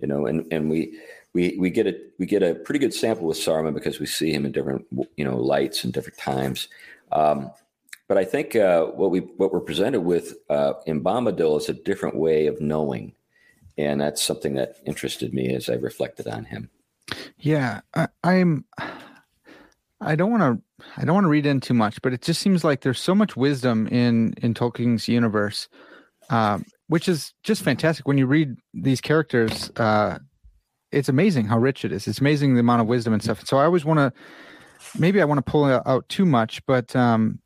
You 0.00 0.08
know, 0.08 0.26
and 0.26 0.46
and 0.52 0.70
we 0.70 0.98
we 1.32 1.56
we 1.58 1.70
get 1.70 1.86
a 1.86 1.96
we 2.18 2.26
get 2.26 2.42
a 2.42 2.54
pretty 2.54 2.78
good 2.78 2.94
sample 2.94 3.26
with 3.26 3.38
Saruman 3.38 3.74
because 3.74 4.00
we 4.00 4.06
see 4.06 4.32
him 4.32 4.44
in 4.44 4.52
different 4.52 4.86
you 5.16 5.24
know 5.24 5.36
lights 5.36 5.84
and 5.84 5.92
different 5.92 6.18
times. 6.18 6.68
Um, 7.12 7.50
but 8.08 8.18
I 8.18 8.24
think 8.24 8.56
uh, 8.56 8.86
what 8.86 9.12
we 9.12 9.20
what 9.20 9.52
we're 9.52 9.60
presented 9.60 10.00
with 10.00 10.34
uh, 10.48 10.74
in 10.86 11.00
Bombadil 11.00 11.58
is 11.58 11.68
a 11.68 11.74
different 11.74 12.16
way 12.16 12.46
of 12.46 12.60
knowing, 12.60 13.12
and 13.78 14.00
that's 14.00 14.20
something 14.20 14.54
that 14.54 14.78
interested 14.84 15.32
me 15.32 15.54
as 15.54 15.70
I 15.70 15.74
reflected 15.74 16.26
on 16.26 16.44
him. 16.44 16.70
Yeah, 17.38 17.82
I, 17.94 18.08
I'm. 18.24 18.64
I 20.00 20.16
don't 20.16 20.30
want 20.30 20.42
to. 20.42 20.86
I 20.96 21.04
don't 21.04 21.14
want 21.14 21.26
to 21.26 21.30
read 21.30 21.46
in 21.46 21.60
too 21.60 21.74
much, 21.74 22.02
but 22.02 22.12
it 22.12 22.22
just 22.22 22.40
seems 22.40 22.64
like 22.64 22.80
there's 22.80 22.98
so 22.98 23.14
much 23.14 23.36
wisdom 23.36 23.86
in 23.88 24.34
in 24.42 24.54
Tolkien's 24.54 25.06
universe, 25.06 25.68
um, 26.30 26.64
which 26.90 27.08
is 27.08 27.32
just 27.44 27.62
fantastic. 27.62 28.08
When 28.08 28.18
you 28.18 28.26
read 28.26 28.56
these 28.74 29.00
characters, 29.00 29.70
uh, 29.76 30.18
it's 30.90 31.08
amazing 31.08 31.46
how 31.46 31.56
rich 31.56 31.84
it 31.84 31.92
is. 31.92 32.08
It's 32.08 32.20
amazing 32.20 32.54
the 32.54 32.60
amount 32.60 32.82
of 32.82 32.88
wisdom 32.88 33.12
and 33.12 33.22
stuff. 33.22 33.46
So 33.46 33.58
I 33.58 33.64
always 33.64 33.84
want 33.84 33.98
to. 33.98 34.12
Maybe 34.98 35.22
I 35.22 35.24
want 35.24 35.38
to 35.38 35.48
pull 35.48 35.64
out 35.66 36.08
too 36.08 36.26
much, 36.26 36.66
but 36.66 36.96
um, 36.96 37.38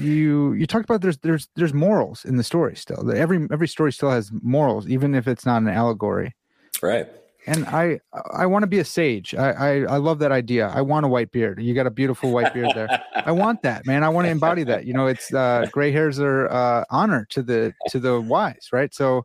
you 0.00 0.52
you 0.54 0.66
talked 0.66 0.84
about 0.84 1.00
there's 1.00 1.18
there's 1.18 1.48
there's 1.54 1.72
morals 1.72 2.24
in 2.24 2.38
the 2.38 2.42
story 2.42 2.74
still. 2.74 3.08
Every 3.12 3.46
every 3.52 3.68
story 3.68 3.92
still 3.92 4.10
has 4.10 4.32
morals, 4.42 4.88
even 4.88 5.14
if 5.14 5.28
it's 5.28 5.46
not 5.46 5.62
an 5.62 5.68
allegory. 5.68 6.34
Right 6.82 7.08
and 7.46 7.64
I 7.66 8.00
I 8.32 8.46
want 8.46 8.62
to 8.62 8.66
be 8.66 8.78
a 8.78 8.84
sage. 8.84 9.34
I, 9.34 9.50
I, 9.50 9.70
I 9.82 9.96
love 9.96 10.18
that 10.18 10.32
idea. 10.32 10.68
I 10.68 10.80
want 10.82 11.06
a 11.06 11.08
white 11.08 11.32
beard. 11.32 11.60
You 11.62 11.74
got 11.74 11.86
a 11.86 11.90
beautiful 11.90 12.30
white 12.30 12.52
beard 12.52 12.70
there. 12.74 12.88
I 13.14 13.32
want 13.32 13.62
that, 13.62 13.86
man. 13.86 14.04
I 14.04 14.08
want 14.08 14.26
to 14.26 14.30
embody 14.30 14.64
that. 14.64 14.84
You 14.84 14.92
know, 14.92 15.06
it's 15.06 15.32
uh, 15.32 15.66
gray 15.70 15.92
hairs 15.92 16.18
are 16.20 16.48
uh, 16.48 16.84
honor 16.90 17.26
to 17.30 17.42
the 17.42 17.74
to 17.88 17.98
the 17.98 18.20
wise, 18.20 18.68
right? 18.72 18.92
So 18.94 19.24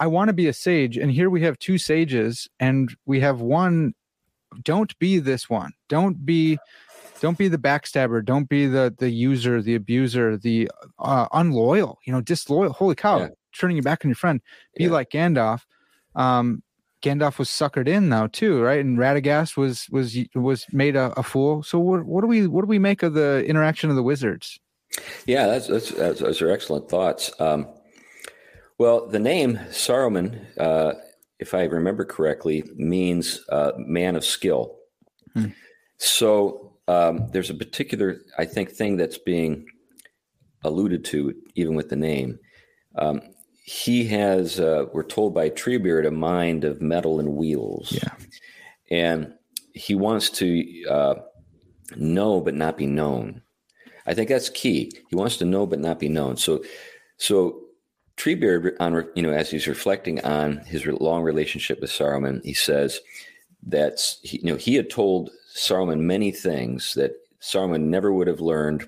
I 0.00 0.06
want 0.06 0.28
to 0.28 0.32
be 0.32 0.48
a 0.48 0.52
sage, 0.52 0.96
and 0.96 1.10
here 1.10 1.30
we 1.30 1.42
have 1.42 1.58
two 1.58 1.78
sages, 1.78 2.48
and 2.60 2.94
we 3.06 3.20
have 3.20 3.40
one. 3.40 3.94
Don't 4.62 4.96
be 4.98 5.18
this 5.18 5.50
one. 5.50 5.72
Don't 5.88 6.24
be 6.24 6.58
don't 7.20 7.38
be 7.38 7.48
the 7.48 7.56
backstabber 7.56 8.22
don't 8.22 8.50
be 8.50 8.66
the 8.66 8.94
the 8.98 9.08
user 9.08 9.62
the 9.62 9.74
abuser 9.76 10.36
the 10.36 10.68
uh, 10.98 11.26
unloyal 11.32 11.98
you 12.04 12.12
know 12.12 12.20
disloyal 12.20 12.72
holy 12.72 12.94
cow 12.94 13.20
yeah. 13.20 13.28
turning 13.54 13.76
your 13.76 13.82
back 13.82 14.04
on 14.04 14.10
your 14.10 14.16
friend 14.16 14.42
be 14.76 14.84
yeah. 14.84 14.90
like 14.90 15.08
gandalf 15.10 15.62
um 16.16 16.62
Gandalf 17.04 17.38
was 17.38 17.50
suckered 17.50 17.86
in 17.86 18.08
now 18.08 18.26
too, 18.28 18.62
right? 18.62 18.80
And 18.80 18.98
Radagast 18.98 19.56
was 19.56 19.88
was 19.90 20.16
was 20.34 20.64
made 20.72 20.96
a, 20.96 21.12
a, 21.18 21.22
fool. 21.22 21.62
So 21.62 21.78
what 21.78 22.04
what 22.06 22.22
do 22.22 22.26
we 22.26 22.46
what 22.46 22.62
do 22.62 22.66
we 22.66 22.78
make 22.78 23.02
of 23.02 23.12
the 23.12 23.44
interaction 23.44 23.90
of 23.90 23.96
the 23.96 24.02
wizards? 24.02 24.58
Yeah, 25.26 25.46
that's 25.46 25.68
that's, 25.68 25.90
that's 25.90 26.20
those 26.20 26.40
are 26.40 26.50
excellent 26.50 26.88
thoughts. 26.88 27.30
Um, 27.38 27.68
well, 28.78 29.06
the 29.06 29.18
name 29.18 29.58
Saruman, 29.68 30.46
uh, 30.58 30.94
if 31.38 31.52
I 31.52 31.64
remember 31.64 32.04
correctly, 32.06 32.64
means 32.74 33.44
uh, 33.50 33.72
man 33.76 34.16
of 34.16 34.24
skill. 34.24 34.76
Hmm. 35.34 35.48
So 35.98 36.78
um, 36.88 37.28
there's 37.32 37.50
a 37.50 37.54
particular, 37.54 38.22
I 38.38 38.46
think, 38.46 38.70
thing 38.70 38.96
that's 38.96 39.18
being 39.18 39.66
alluded 40.62 41.04
to 41.06 41.34
even 41.54 41.74
with 41.74 41.90
the 41.90 41.96
name. 41.96 42.38
Um, 42.96 43.20
he 43.66 44.04
has, 44.08 44.60
uh, 44.60 44.84
we're 44.92 45.02
told 45.02 45.32
by 45.32 45.48
Treebeard, 45.48 46.06
a 46.06 46.10
mind 46.10 46.64
of 46.64 46.82
metal 46.82 47.18
and 47.18 47.34
wheels. 47.34 47.92
Yeah. 47.92 48.12
And 48.90 49.32
he 49.72 49.94
wants 49.94 50.28
to 50.30 50.84
uh, 50.84 51.14
know 51.96 52.42
but 52.42 52.52
not 52.52 52.76
be 52.76 52.86
known. 52.86 53.40
I 54.06 54.12
think 54.12 54.28
that's 54.28 54.50
key. 54.50 54.92
He 55.08 55.16
wants 55.16 55.38
to 55.38 55.46
know 55.46 55.64
but 55.64 55.78
not 55.78 55.98
be 55.98 56.10
known. 56.10 56.36
So, 56.36 56.62
so 57.16 57.58
Treebeard, 58.18 58.76
on 58.80 59.08
you 59.14 59.22
know, 59.22 59.32
as 59.32 59.50
he's 59.50 59.66
reflecting 59.66 60.22
on 60.26 60.58
his 60.58 60.84
long 60.84 61.22
relationship 61.22 61.80
with 61.80 61.90
Saruman, 61.90 62.44
he 62.44 62.52
says 62.52 63.00
that 63.66 63.98
you 64.20 64.42
know 64.42 64.56
he 64.56 64.74
had 64.74 64.90
told 64.90 65.30
Saruman 65.56 66.00
many 66.00 66.32
things 66.32 66.92
that 66.94 67.12
Saruman 67.40 67.84
never 67.84 68.12
would 68.12 68.26
have 68.26 68.40
learned 68.40 68.86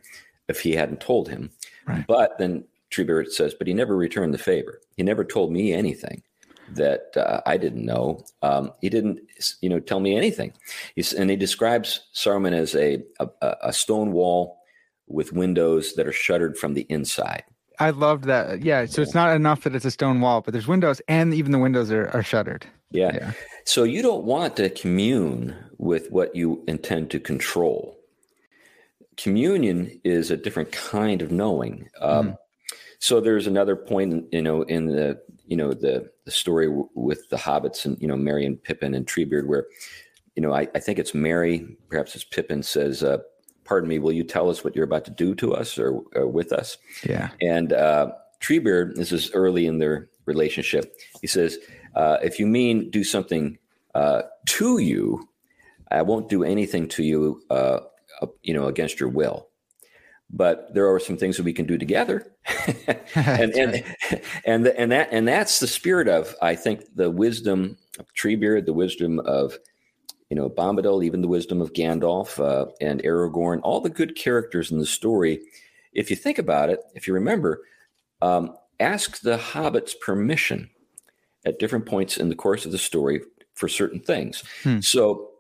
if 0.48 0.60
he 0.60 0.72
hadn't 0.72 1.00
told 1.00 1.30
him. 1.30 1.50
Right. 1.86 2.06
But 2.06 2.36
then 2.36 2.64
Treebeard 2.96 3.28
says, 3.28 3.54
but 3.54 3.66
he 3.66 3.74
never 3.74 3.96
returned 3.96 4.32
the 4.32 4.38
favor. 4.38 4.80
He 4.96 5.02
never 5.02 5.24
told 5.24 5.52
me 5.52 5.72
anything 5.72 6.22
that 6.70 7.16
uh, 7.16 7.40
I 7.46 7.56
didn't 7.56 7.84
know. 7.84 8.24
Um, 8.42 8.72
he 8.80 8.88
didn't, 8.88 9.20
you 9.60 9.68
know, 9.68 9.80
tell 9.80 10.00
me 10.00 10.16
anything. 10.16 10.52
He's, 10.94 11.12
and 11.12 11.30
he 11.30 11.36
describes 11.36 12.00
Saruman 12.14 12.52
as 12.52 12.74
a, 12.74 13.02
a, 13.20 13.28
a 13.62 13.72
stone 13.72 14.12
wall 14.12 14.58
with 15.06 15.32
windows 15.32 15.94
that 15.94 16.06
are 16.06 16.12
shuttered 16.12 16.56
from 16.56 16.74
the 16.74 16.86
inside. 16.88 17.44
I 17.78 17.90
loved 17.90 18.24
that. 18.24 18.62
Yeah. 18.62 18.86
So 18.86 19.02
it's 19.02 19.14
not 19.14 19.36
enough 19.36 19.64
that 19.64 19.74
it's 19.74 19.84
a 19.84 19.90
stone 19.90 20.20
wall, 20.20 20.40
but 20.40 20.52
there's 20.52 20.66
windows 20.66 21.00
and 21.08 21.34
even 21.34 21.52
the 21.52 21.58
windows 21.58 21.90
are, 21.92 22.08
are 22.08 22.22
shuttered. 22.22 22.66
Yeah. 22.90 23.14
yeah. 23.14 23.32
So 23.64 23.84
you 23.84 24.02
don't 24.02 24.24
want 24.24 24.56
to 24.56 24.70
commune 24.70 25.54
with 25.78 26.10
what 26.10 26.34
you 26.34 26.64
intend 26.66 27.10
to 27.10 27.20
control. 27.20 27.98
Communion 29.16 30.00
is 30.04 30.30
a 30.30 30.36
different 30.36 30.72
kind 30.72 31.22
of 31.22 31.30
knowing. 31.30 31.88
Um, 32.00 32.30
mm. 32.30 32.36
So 32.98 33.20
there's 33.20 33.46
another 33.46 33.76
point, 33.76 34.26
you 34.32 34.42
know, 34.42 34.62
in 34.62 34.86
the 34.86 35.20
you 35.46 35.56
know 35.56 35.72
the 35.72 36.10
the 36.24 36.30
story 36.30 36.66
w- 36.66 36.88
with 36.94 37.28
the 37.30 37.36
hobbits 37.36 37.84
and 37.84 38.00
you 38.00 38.08
know 38.08 38.16
Merry 38.16 38.44
and 38.44 38.62
Pippin 38.62 38.94
and 38.94 39.06
Treebeard, 39.06 39.46
where 39.46 39.66
you 40.34 40.42
know 40.42 40.52
I, 40.52 40.68
I 40.74 40.80
think 40.80 40.98
it's 40.98 41.14
Merry, 41.14 41.76
perhaps 41.88 42.14
it's 42.14 42.24
Pippin 42.24 42.62
says, 42.62 43.02
uh, 43.02 43.18
"Pardon 43.64 43.88
me, 43.88 43.98
will 43.98 44.12
you 44.12 44.24
tell 44.24 44.50
us 44.50 44.64
what 44.64 44.74
you're 44.74 44.84
about 44.84 45.04
to 45.06 45.10
do 45.10 45.34
to 45.36 45.54
us 45.54 45.78
or, 45.78 46.02
or 46.14 46.26
with 46.26 46.52
us?" 46.52 46.78
Yeah, 47.08 47.30
and 47.40 47.72
uh, 47.72 48.12
Treebeard, 48.40 48.96
this 48.96 49.12
is 49.12 49.30
early 49.32 49.66
in 49.66 49.78
their 49.78 50.08
relationship. 50.24 50.94
He 51.20 51.26
says, 51.26 51.58
uh, 51.94 52.18
"If 52.22 52.38
you 52.38 52.46
mean 52.46 52.90
do 52.90 53.04
something 53.04 53.58
uh, 53.94 54.22
to 54.46 54.78
you, 54.78 55.28
I 55.90 56.02
won't 56.02 56.28
do 56.28 56.44
anything 56.44 56.88
to 56.88 57.02
you, 57.02 57.42
uh, 57.50 57.80
you 58.42 58.54
know, 58.54 58.66
against 58.66 59.00
your 59.00 59.08
will." 59.08 59.48
But 60.30 60.74
there 60.74 60.92
are 60.92 60.98
some 60.98 61.16
things 61.16 61.36
that 61.36 61.44
we 61.44 61.52
can 61.52 61.66
do 61.66 61.78
together. 61.78 62.26
And 63.14 63.54
and, 63.54 63.84
and 64.44 64.66
and 64.66 64.92
that 64.92 65.08
and 65.10 65.26
that's 65.26 65.60
the 65.60 65.66
spirit 65.66 66.06
of 66.08 66.34
i 66.42 66.54
think 66.54 66.84
the 66.94 67.10
wisdom 67.10 67.78
of 67.98 68.06
treebeard 68.14 68.66
the 68.66 68.72
wisdom 68.72 69.20
of 69.20 69.58
you 70.28 70.36
know 70.36 70.50
bombadil 70.50 71.04
even 71.04 71.22
the 71.22 71.28
wisdom 71.28 71.62
of 71.62 71.72
gandalf 71.72 72.38
uh, 72.38 72.70
and 72.80 73.02
aragorn 73.02 73.60
all 73.62 73.80
the 73.80 73.90
good 73.90 74.16
characters 74.16 74.70
in 74.70 74.78
the 74.78 74.86
story. 74.86 75.40
If 75.92 76.10
you 76.10 76.16
think 76.16 76.38
about 76.38 76.68
it 76.68 76.80
if 76.94 77.08
you 77.08 77.14
remember 77.14 77.62
um, 78.20 78.54
ask 78.80 79.20
the 79.20 79.38
hobbits 79.38 79.98
permission 79.98 80.70
at 81.44 81.58
different 81.58 81.86
points 81.86 82.16
in 82.16 82.28
the 82.28 82.34
course 82.34 82.66
of 82.66 82.72
the 82.72 82.78
story 82.78 83.20
for 83.54 83.68
certain 83.68 84.00
things. 84.00 84.42
Hmm. 84.62 84.80
so 84.80 85.30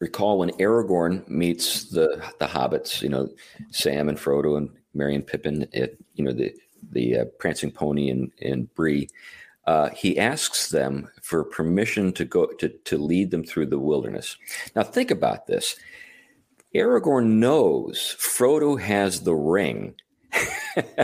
recall 0.00 0.38
when 0.38 0.50
Aragorn 0.52 1.26
meets 1.28 1.84
the 1.84 2.22
the 2.38 2.46
hobbits, 2.46 3.02
you 3.02 3.08
know, 3.08 3.28
Sam 3.70 4.08
and 4.08 4.18
Frodo 4.18 4.56
and 4.56 4.70
Merry 4.94 5.14
and 5.14 5.26
Pippin, 5.26 5.66
at, 5.74 5.92
you 6.14 6.24
know, 6.24 6.32
the 6.32 6.54
the 6.92 7.20
uh, 7.20 7.24
prancing 7.38 7.70
pony 7.70 8.10
and 8.10 8.30
and 8.42 8.72
Bree. 8.74 9.08
Uh, 9.66 9.90
he 9.90 10.16
asks 10.16 10.70
them 10.70 11.08
for 11.22 11.42
permission 11.42 12.12
to 12.12 12.24
go 12.24 12.46
to 12.46 12.68
to 12.68 12.98
lead 12.98 13.30
them 13.30 13.44
through 13.44 13.66
the 13.66 13.78
wilderness. 13.78 14.36
Now 14.74 14.82
think 14.82 15.10
about 15.10 15.46
this. 15.46 15.76
Aragorn 16.74 17.38
knows 17.38 18.16
Frodo 18.18 18.80
has 18.80 19.22
the 19.22 19.34
ring. 19.34 19.94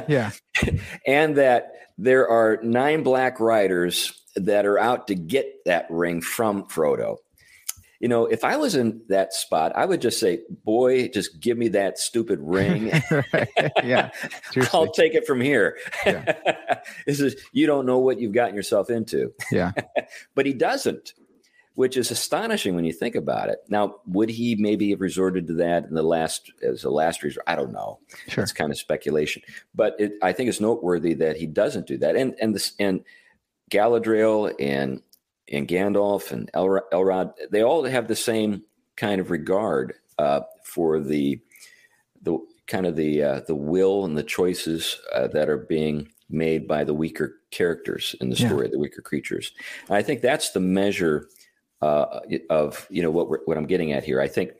yeah. 0.08 0.30
and 1.06 1.36
that 1.36 1.72
there 1.98 2.28
are 2.28 2.60
nine 2.62 3.02
black 3.02 3.40
riders 3.40 4.20
that 4.36 4.66
are 4.66 4.78
out 4.78 5.06
to 5.08 5.14
get 5.14 5.64
that 5.64 5.86
ring 5.90 6.20
from 6.20 6.64
Frodo 6.64 7.16
you 8.02 8.08
know, 8.08 8.26
if 8.26 8.44
I 8.44 8.58
was 8.58 8.74
in 8.74 9.00
that 9.08 9.32
spot, 9.32 9.72
I 9.74 9.86
would 9.86 10.02
just 10.02 10.20
say, 10.20 10.40
"Boy, 10.64 11.08
just 11.08 11.40
give 11.40 11.56
me 11.56 11.68
that 11.68 11.98
stupid 11.98 12.40
ring." 12.42 12.88
yeah, 13.82 14.10
I'll 14.74 14.92
take 14.92 15.14
it 15.14 15.26
from 15.26 15.40
here. 15.40 15.78
Yeah. 16.04 16.34
this 17.06 17.20
is 17.20 17.36
you 17.52 17.66
don't 17.66 17.86
know 17.86 17.98
what 18.00 18.20
you've 18.20 18.32
gotten 18.32 18.56
yourself 18.56 18.90
into. 18.90 19.32
Yeah, 19.50 19.72
but 20.34 20.44
he 20.46 20.52
doesn't. 20.52 21.14
which 21.74 21.96
is 21.96 22.10
astonishing 22.10 22.74
when 22.74 22.84
you 22.84 22.92
think 22.92 23.14
about 23.14 23.48
it. 23.48 23.58
Now, 23.68 23.96
would 24.06 24.28
he 24.28 24.56
maybe 24.56 24.90
have 24.90 25.00
resorted 25.00 25.46
to 25.46 25.54
that 25.54 25.84
in 25.86 25.94
the 25.94 26.02
last 26.02 26.52
as 26.62 26.84
a 26.84 26.90
last 26.90 27.22
resort? 27.22 27.44
I 27.46 27.54
don't 27.56 27.72
know. 27.72 27.98
Sure. 28.28 28.42
It's 28.44 28.52
kind 28.52 28.70
of 28.70 28.76
speculation, 28.78 29.40
but 29.74 29.94
it, 29.98 30.12
I 30.22 30.32
think 30.32 30.50
it's 30.50 30.60
noteworthy 30.60 31.14
that 31.14 31.36
he 31.38 31.46
doesn't 31.46 31.86
do 31.86 31.96
that. 31.98 32.16
And 32.16 32.34
and 32.42 32.54
this 32.54 32.74
and 32.78 33.04
Galadriel 33.70 34.52
and 34.60 35.00
and 35.50 35.68
Gandalf 35.68 36.32
and 36.32 36.50
Elrond, 36.52 37.32
they 37.50 37.62
all 37.62 37.84
have 37.84 38.08
the 38.08 38.16
same 38.16 38.62
kind 38.96 39.20
of 39.20 39.30
regard 39.30 39.94
uh, 40.18 40.40
for 40.64 41.00
the 41.00 41.40
the 42.22 42.38
kind 42.66 42.86
of 42.86 42.96
the 42.96 43.22
uh, 43.22 43.40
the 43.46 43.54
will 43.54 44.04
and 44.04 44.16
the 44.16 44.22
choices 44.22 45.00
uh, 45.12 45.26
that 45.28 45.48
are 45.48 45.58
being 45.58 46.08
made 46.30 46.66
by 46.66 46.84
the 46.84 46.94
weaker 46.94 47.40
characters 47.50 48.16
in 48.20 48.30
the 48.30 48.36
story, 48.36 48.66
yeah. 48.66 48.72
the 48.72 48.78
weaker 48.78 49.02
creatures. 49.02 49.52
And 49.88 49.96
I 49.96 50.02
think 50.02 50.22
that's 50.22 50.50
the 50.50 50.60
measure 50.60 51.28
uh, 51.82 52.20
of 52.48 52.86
you 52.90 53.02
know 53.02 53.10
what 53.10 53.46
what 53.46 53.56
I'm 53.56 53.66
getting 53.66 53.92
at 53.92 54.04
here. 54.04 54.20
I 54.20 54.28
think 54.28 54.52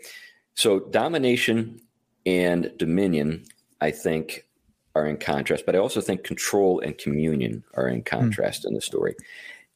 so. 0.55 0.81
Domination 0.81 1.81
and 2.27 2.73
dominion, 2.77 3.45
I 3.81 3.91
think, 3.91 4.47
are 4.95 5.07
in 5.07 5.17
contrast, 5.17 5.65
but 5.65 5.75
I 5.75 5.79
also 5.79 6.01
think 6.01 6.25
control 6.25 6.81
and 6.81 6.97
communion 6.99 7.65
are 7.75 7.89
in 7.89 7.99
hmm. 7.99 8.03
contrast 8.03 8.65
mm. 8.65 8.69
in 8.69 8.75
the 8.75 8.81
story. 8.81 9.15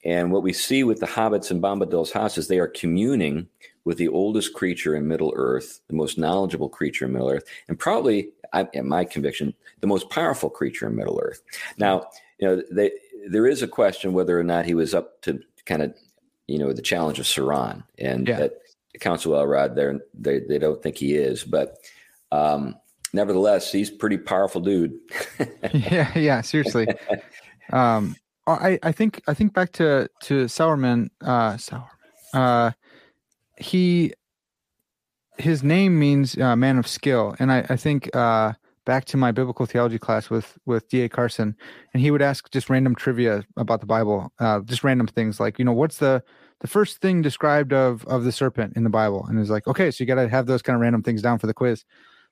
And 0.07 0.31
what 0.31 0.45
we 0.45 0.53
see 0.53 0.85
with 0.85 1.01
the 1.01 1.07
hobbits 1.07 1.51
and 1.51 1.61
Bombadil's 1.61 2.13
house 2.13 2.39
is 2.39 2.47
they 2.47 2.61
are 2.61 2.69
communing 2.69 3.49
with 3.85 3.99
the 3.99 4.07
oldest 4.07 4.55
creature 4.55 4.95
in 4.95 5.09
Middle 5.09 5.33
Earth, 5.35 5.81
the 5.89 5.97
most 5.97 6.17
knowledgeable 6.17 6.69
creature 6.69 7.07
in 7.07 7.13
Middle 7.13 7.29
Earth, 7.29 7.43
and 7.69 7.77
probably, 7.77 8.29
in 8.73 8.89
my 8.89 9.05
conviction, 9.05 9.53
the 9.81 9.89
most 9.89 10.09
powerful 10.09 10.49
creature 10.49 10.87
in 10.87 10.95
Middle 10.95 11.21
Earth. 11.21 11.43
Now, 11.77 12.09
you 12.39 12.47
know, 12.47 12.63
they, 12.71 12.93
there 13.29 13.49
is 13.49 13.63
a 13.63 13.69
question 13.69 14.13
whether 14.13 14.39
or 14.39 14.45
not 14.45 14.65
he 14.65 14.75
was 14.75 14.95
up 14.95 15.21
to 15.23 15.41
kind 15.65 15.83
of, 15.83 15.93
you 16.47 16.61
know, 16.61 16.73
the 16.73 16.83
challenge 16.83 17.19
of 17.19 17.27
Sauron, 17.27 17.83
and 17.99 18.29
yeah. 18.29 18.39
that 18.39 18.53
Council 19.01 19.33
Elrond, 19.33 20.01
they 20.15 20.39
they 20.39 20.59
don't 20.59 20.81
think 20.81 20.99
he 20.99 21.17
is, 21.17 21.43
but 21.43 21.79
um, 22.31 22.77
nevertheless, 23.13 23.73
he's 23.73 23.91
pretty 23.91 24.19
powerful 24.19 24.61
dude. 24.61 24.97
yeah, 25.73 26.17
yeah, 26.17 26.41
seriously. 26.43 26.87
Um, 27.73 28.15
I, 28.47 28.79
I 28.83 28.93
think 28.93 29.23
I 29.27 29.35
think 29.35 29.55
back 29.55 29.73
to 29.73 30.09
to 30.23 30.45
Sauron. 30.45 31.09
Uh, 31.21 31.55
Sauron. 31.55 31.87
Uh, 32.33 32.71
he 33.59 34.13
his 35.39 35.63
name 35.63 35.99
means 35.99 36.39
uh, 36.39 36.57
man 36.57 36.79
of 36.79 36.87
skill, 36.87 37.35
and 37.39 37.53
I, 37.53 37.67
I 37.69 37.77
think 37.77 38.15
uh, 38.15 38.53
back 38.85 39.05
to 39.07 39.17
my 39.17 39.33
biblical 39.33 39.67
theology 39.67 39.99
class 39.99 40.31
with 40.31 40.57
with 40.67 40.89
D.A. 40.89 41.09
Carson, 41.09 41.57
and 41.93 42.01
he 42.01 42.11
would 42.11 42.23
ask 42.23 42.51
just 42.51 42.71
random 42.71 42.95
trivia 42.95 43.45
about 43.57 43.81
the 43.81 43.87
Bible, 43.87 44.33
uh, 44.39 44.61
just 44.61 44.85
random 44.85 45.07
things 45.07 45.41
like 45.41 45.59
you 45.59 45.65
know 45.65 45.73
what's 45.73 45.99
the 45.99 46.23
the 46.61 46.67
first 46.67 47.01
thing 47.01 47.23
described 47.23 47.73
of 47.73 48.05
of 48.07 48.25
the 48.25 48.33
serpent 48.33 48.77
in 48.77 48.85
the 48.85 48.91
Bible, 48.91 49.27
and 49.29 49.39
he's 49.39 49.51
like, 49.51 49.67
okay, 49.67 49.91
so 49.91 50.03
you 50.03 50.07
got 50.07 50.15
to 50.15 50.29
have 50.29 50.47
those 50.47 50.63
kind 50.63 50.75
of 50.75 50.81
random 50.81 51.03
things 51.03 51.23
down 51.23 51.39
for 51.39 51.47
the 51.47 51.55
quiz, 51.55 51.85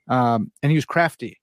um, 0.09 0.51
and 0.63 0.71
he 0.71 0.77
was 0.77 0.87
crafty, 0.87 1.39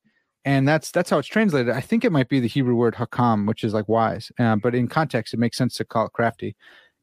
and 0.46 0.68
that's 0.68 0.92
that's 0.92 1.10
how 1.10 1.20
it's 1.20 1.28
translated. 1.28 1.74
I 1.74 1.82
think 1.82 2.04
it 2.04 2.12
might 2.12 2.30
be 2.30 2.39
the 2.39 2.48
Hebrew 2.48 2.76
word 2.76 2.96
hakam, 2.96 3.48
which 3.48 3.64
is 3.64 3.74
like 3.74 3.88
wise, 3.88 4.32
uh, 4.39 4.56
but 4.56 4.74
in 4.74 4.88
context, 4.88 5.34
it 5.34 5.39
makes 5.39 5.58
sense 5.58 5.76
to 5.76 5.86
call 5.86 6.08
it 6.08 6.14
crafty. 6.14 6.56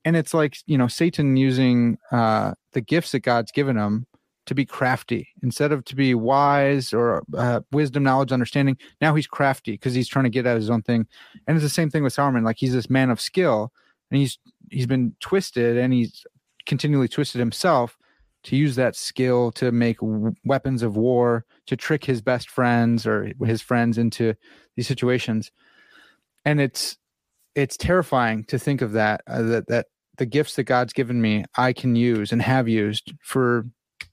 And 0.04 0.16
it's 0.16 0.34
like 0.34 0.58
you 0.66 0.78
know 0.78 0.88
Satan 0.88 1.36
using 1.36 1.98
uh, 2.10 2.54
the 2.72 2.80
gifts 2.80 3.12
that 3.12 3.20
God's 3.20 3.52
given 3.52 3.76
him 3.76 4.06
to 4.46 4.54
be 4.54 4.64
crafty 4.64 5.28
instead 5.42 5.72
of 5.72 5.84
to 5.84 5.94
be 5.94 6.14
wise 6.14 6.94
or 6.94 7.22
uh, 7.36 7.60
wisdom, 7.70 8.02
knowledge, 8.02 8.32
understanding. 8.32 8.78
Now 9.00 9.14
he's 9.14 9.26
crafty 9.26 9.72
because 9.72 9.94
he's 9.94 10.08
trying 10.08 10.24
to 10.24 10.30
get 10.30 10.46
at 10.46 10.56
his 10.56 10.70
own 10.70 10.82
thing. 10.82 11.06
And 11.46 11.56
it's 11.56 11.64
the 11.64 11.70
same 11.70 11.90
thing 11.90 12.02
with 12.02 12.16
Saruman. 12.16 12.44
Like 12.44 12.56
he's 12.58 12.72
this 12.72 12.88
man 12.88 13.10
of 13.10 13.20
skill, 13.20 13.72
and 14.10 14.18
he's 14.18 14.38
he's 14.70 14.86
been 14.86 15.14
twisted, 15.20 15.76
and 15.76 15.92
he's 15.92 16.24
continually 16.66 17.08
twisted 17.08 17.38
himself 17.38 17.97
to 18.44 18.56
use 18.56 18.76
that 18.76 18.96
skill 18.96 19.50
to 19.52 19.72
make 19.72 19.98
weapons 20.44 20.82
of 20.82 20.96
war 20.96 21.44
to 21.66 21.76
trick 21.76 22.04
his 22.04 22.20
best 22.20 22.50
friends 22.50 23.06
or 23.06 23.32
his 23.44 23.60
friends 23.60 23.98
into 23.98 24.34
these 24.76 24.86
situations. 24.86 25.50
And 26.44 26.60
it's 26.60 26.96
it's 27.54 27.76
terrifying 27.76 28.44
to 28.44 28.58
think 28.58 28.82
of 28.82 28.92
that 28.92 29.22
uh, 29.26 29.42
that 29.42 29.66
that 29.68 29.86
the 30.16 30.26
gifts 30.26 30.56
that 30.56 30.64
god's 30.64 30.92
given 30.92 31.20
me 31.20 31.44
i 31.56 31.72
can 31.72 31.94
use 31.94 32.32
and 32.32 32.42
have 32.42 32.68
used 32.68 33.12
for 33.22 33.66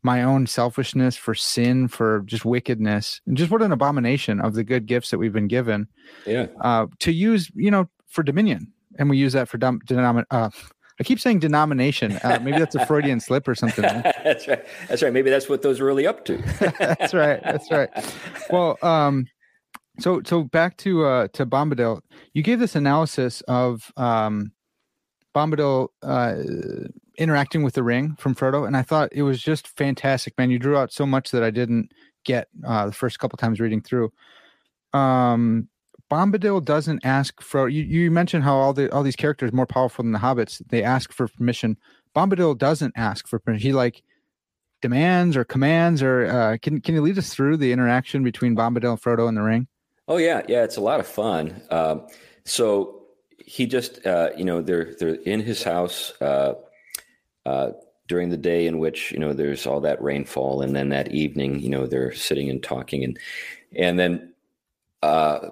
my 0.03 0.21
own 0.21 0.45
selfishness 0.45 1.15
for 1.15 1.33
sin 1.33 1.87
for 1.87 2.21
just 2.25 2.45
wickedness 2.45 3.21
and 3.25 3.37
just 3.37 3.51
what 3.51 3.61
an 3.61 3.71
abomination 3.71 4.39
of 4.39 4.53
the 4.53 4.63
good 4.63 4.85
gifts 4.85 5.09
that 5.09 5.17
we've 5.17 5.33
been 5.33 5.47
given 5.47 5.87
yeah. 6.25 6.47
uh, 6.61 6.85
to 6.99 7.11
use 7.11 7.51
you 7.55 7.71
know 7.71 7.89
for 8.15 8.23
dominion. 8.23 8.71
And 8.97 9.09
we 9.09 9.17
use 9.17 9.33
that 9.33 9.49
for 9.49 9.57
dom- 9.57 9.81
denomin- 9.85 10.25
uh, 10.31 10.49
I 10.99 11.03
keep 11.03 11.19
saying 11.19 11.39
denomination. 11.39 12.19
Uh, 12.23 12.39
maybe 12.41 12.57
that's 12.57 12.75
a 12.75 12.85
Freudian 12.85 13.19
slip 13.19 13.47
or 13.47 13.55
something. 13.55 13.83
that's 13.83 14.47
right. 14.47 14.65
That's 14.87 15.03
right. 15.03 15.11
Maybe 15.11 15.29
that's 15.29 15.49
what 15.49 15.61
those 15.61 15.79
are 15.81 15.85
really 15.85 16.07
up 16.07 16.23
to. 16.25 16.37
that's 16.79 17.13
right. 17.13 17.41
That's 17.43 17.69
right. 17.69 17.89
Well, 18.49 18.77
um, 18.81 19.25
so 19.99 20.21
so 20.25 20.43
back 20.43 20.77
to 20.77 21.05
uh, 21.05 21.27
to 21.33 21.45
Bombadil. 21.45 22.01
You 22.33 22.43
gave 22.43 22.59
this 22.59 22.75
analysis 22.75 23.41
of 23.41 23.91
um, 23.97 24.53
Bombadil 25.35 25.89
uh, 26.01 26.35
interacting 27.17 27.63
with 27.63 27.73
the 27.73 27.83
ring 27.83 28.15
from 28.17 28.33
Frodo, 28.33 28.65
and 28.65 28.77
I 28.77 28.81
thought 28.81 29.09
it 29.11 29.23
was 29.23 29.41
just 29.41 29.67
fantastic. 29.67 30.37
Man, 30.37 30.49
you 30.49 30.59
drew 30.59 30.77
out 30.77 30.93
so 30.93 31.05
much 31.05 31.31
that 31.31 31.43
I 31.43 31.51
didn't 31.51 31.91
get 32.23 32.47
uh, 32.65 32.85
the 32.87 32.93
first 32.93 33.19
couple 33.19 33.37
times 33.37 33.59
reading 33.59 33.81
through. 33.81 34.11
Um, 34.93 35.67
Bombadil 36.11 36.63
doesn't 36.63 37.03
ask 37.03 37.41
for 37.41 37.67
you. 37.67 37.83
You 37.83 38.11
mentioned 38.11 38.43
how 38.43 38.55
all 38.55 38.73
the 38.73 38.91
all 38.91 39.03
these 39.03 39.15
characters 39.15 39.51
more 39.51 39.65
powerful 39.65 40.03
than 40.03 40.11
the 40.11 40.19
hobbits. 40.19 40.61
They 40.69 40.83
ask 40.83 41.11
for 41.11 41.27
permission. 41.27 41.77
Bombadil 42.15 42.57
doesn't 42.57 42.93
ask 42.95 43.27
for 43.27 43.39
permission. 43.39 43.67
He 43.67 43.73
like 43.73 44.03
demands 44.81 45.35
or 45.35 45.43
commands 45.43 46.03
or 46.03 46.27
uh, 46.27 46.57
can 46.61 46.79
can 46.79 46.95
you 46.95 47.01
lead 47.01 47.17
us 47.17 47.33
through 47.33 47.57
the 47.57 47.71
interaction 47.71 48.23
between 48.23 48.55
Bombadil 48.55 48.91
and 48.91 49.01
Frodo 49.01 49.27
in 49.27 49.35
the 49.35 49.41
ring? 49.41 49.67
Oh 50.07 50.17
yeah, 50.17 50.43
yeah, 50.47 50.63
it's 50.63 50.77
a 50.77 50.81
lot 50.81 50.99
of 50.99 51.07
fun. 51.07 51.61
Um, 51.71 52.07
so 52.43 53.05
he 53.39 53.65
just 53.65 54.05
uh, 54.05 54.29
you 54.37 54.45
know 54.45 54.61
they're 54.61 54.95
they're 54.99 55.15
in 55.15 55.39
his 55.39 55.63
house 55.63 56.13
uh, 56.21 56.53
uh, 57.45 57.71
during 58.07 58.29
the 58.29 58.37
day 58.37 58.67
in 58.67 58.77
which 58.77 59.11
you 59.11 59.19
know 59.19 59.33
there's 59.33 59.65
all 59.65 59.81
that 59.81 60.01
rainfall, 60.01 60.61
and 60.61 60.75
then 60.75 60.89
that 60.89 61.11
evening 61.11 61.59
you 61.59 61.69
know 61.69 61.87
they're 61.87 62.13
sitting 62.13 62.49
and 62.49 62.61
talking, 62.61 63.03
and 63.03 63.19
and 63.75 63.99
then 63.99 64.33
uh, 65.01 65.49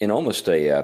in 0.00 0.10
almost 0.10 0.48
a 0.48 0.70
uh, 0.70 0.82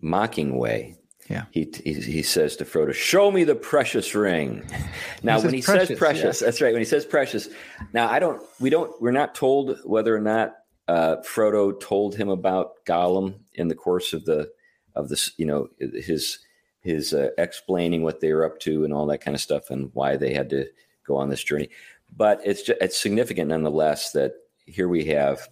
mocking 0.00 0.56
way. 0.56 0.96
Yeah. 1.28 1.44
He, 1.52 1.72
he, 1.84 1.94
he 1.94 2.22
says 2.22 2.56
to 2.56 2.64
Frodo, 2.64 2.92
"Show 2.92 3.30
me 3.30 3.44
the 3.44 3.54
precious 3.54 4.14
ring." 4.14 4.64
Now, 5.22 5.38
he 5.38 5.44
when 5.44 5.54
he 5.54 5.62
precious, 5.62 5.88
says 5.88 5.98
precious, 5.98 6.40
yeah. 6.40 6.46
that's 6.46 6.60
right. 6.62 6.72
When 6.72 6.80
he 6.80 6.86
says 6.86 7.04
precious, 7.04 7.50
now 7.92 8.08
I 8.08 8.18
don't. 8.18 8.42
We 8.58 8.70
don't. 8.70 8.90
We're 9.02 9.10
not 9.10 9.34
told 9.34 9.78
whether 9.84 10.16
or 10.16 10.20
not 10.20 10.54
uh, 10.88 11.16
Frodo 11.18 11.78
told 11.78 12.16
him 12.16 12.30
about 12.30 12.84
Gollum 12.86 13.34
in 13.54 13.68
the 13.68 13.74
course 13.74 14.14
of 14.14 14.24
the 14.24 14.50
of 14.94 15.10
this. 15.10 15.30
You 15.36 15.44
know, 15.44 15.68
his 15.78 16.38
his 16.80 17.12
uh, 17.12 17.28
explaining 17.38 18.02
what 18.02 18.20
they 18.20 18.32
were 18.32 18.44
up 18.44 18.58
to 18.60 18.84
and 18.84 18.92
all 18.92 19.06
that 19.06 19.20
kind 19.20 19.34
of 19.34 19.40
stuff 19.40 19.70
and 19.70 19.90
why 19.92 20.16
they 20.16 20.32
had 20.32 20.48
to 20.50 20.66
go 21.06 21.16
on 21.16 21.28
this 21.28 21.44
journey. 21.44 21.68
But 22.16 22.40
it's 22.44 22.62
just, 22.62 22.80
it's 22.80 22.98
significant 22.98 23.48
nonetheless 23.48 24.12
that 24.12 24.32
here 24.66 24.88
we 24.88 25.04
have 25.06 25.48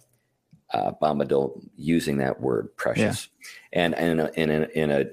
uh, 0.71 0.91
Bombadil 1.01 1.61
using 1.75 2.17
that 2.17 2.41
word 2.41 2.75
precious 2.77 3.29
yeah. 3.73 3.81
and, 3.81 3.95
and 3.95 4.19
in 4.19 4.19
a, 4.19 4.31
in, 4.35 4.49
a, 4.49 4.67
in 4.75 4.91
a 4.91 5.05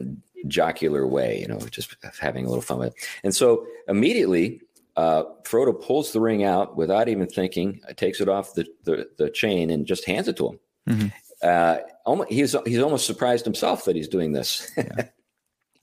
jocular 0.48 1.07
way, 1.07 1.40
you 1.40 1.48
know, 1.48 1.59
just 1.70 1.96
having 2.20 2.44
a 2.44 2.48
little 2.48 2.62
fun 2.62 2.78
with 2.78 2.88
it. 2.88 3.09
And 3.24 3.34
so 3.34 3.66
immediately, 3.88 4.61
uh, 4.96 5.24
Frodo 5.42 5.80
pulls 5.80 6.12
the 6.12 6.20
ring 6.20 6.44
out 6.44 6.76
without 6.76 7.09
even 7.09 7.26
thinking, 7.26 7.80
uh, 7.88 7.92
takes 7.92 8.20
it 8.20 8.28
off 8.28 8.54
the, 8.54 8.66
the, 8.84 9.09
the, 9.18 9.30
chain 9.30 9.70
and 9.70 9.86
just 9.86 10.07
hands 10.07 10.26
it 10.26 10.36
to 10.38 10.48
him. 10.48 10.59
Mm-hmm. 10.88 11.09
Uh, 11.42 11.78
almost, 12.07 12.30
he's, 12.30 12.57
he's 12.64 12.80
almost 12.80 13.07
surprised 13.07 13.44
himself 13.44 13.84
that 13.84 13.96
he's 13.96 14.09
doing 14.09 14.32
this. 14.32 14.70
yeah. 14.76 15.09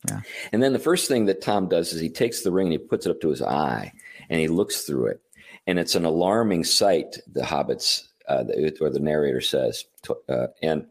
Yeah. 0.10 0.22
And 0.52 0.62
then 0.62 0.74
the 0.74 0.80
first 0.80 1.08
thing 1.08 1.28
that 1.28 1.42
Tom 1.42 1.70
does 1.70 1.94
is 1.94 2.02
he 2.02 2.10
takes 2.10 2.42
the 2.42 2.52
ring 2.52 2.68
and 2.68 2.74
he 2.74 2.78
puts 2.78 3.06
it 3.06 3.10
up 3.10 3.22
to 3.22 3.30
his 3.30 3.42
eye 3.42 3.94
and 4.30 4.38
he 4.38 4.50
looks 4.50 4.82
through 4.82 5.08
it. 5.08 5.22
And 5.66 5.80
it's 5.80 5.96
an 5.96 6.04
alarming 6.04 6.66
sight, 6.66 7.20
the 7.32 7.42
hobbits 7.42 8.02
uh, 8.28 8.44
or 8.82 8.90
the 8.90 9.00
narrator 9.00 9.42
says. 9.42 9.86
Uh, 10.30 10.48
and 10.62 10.88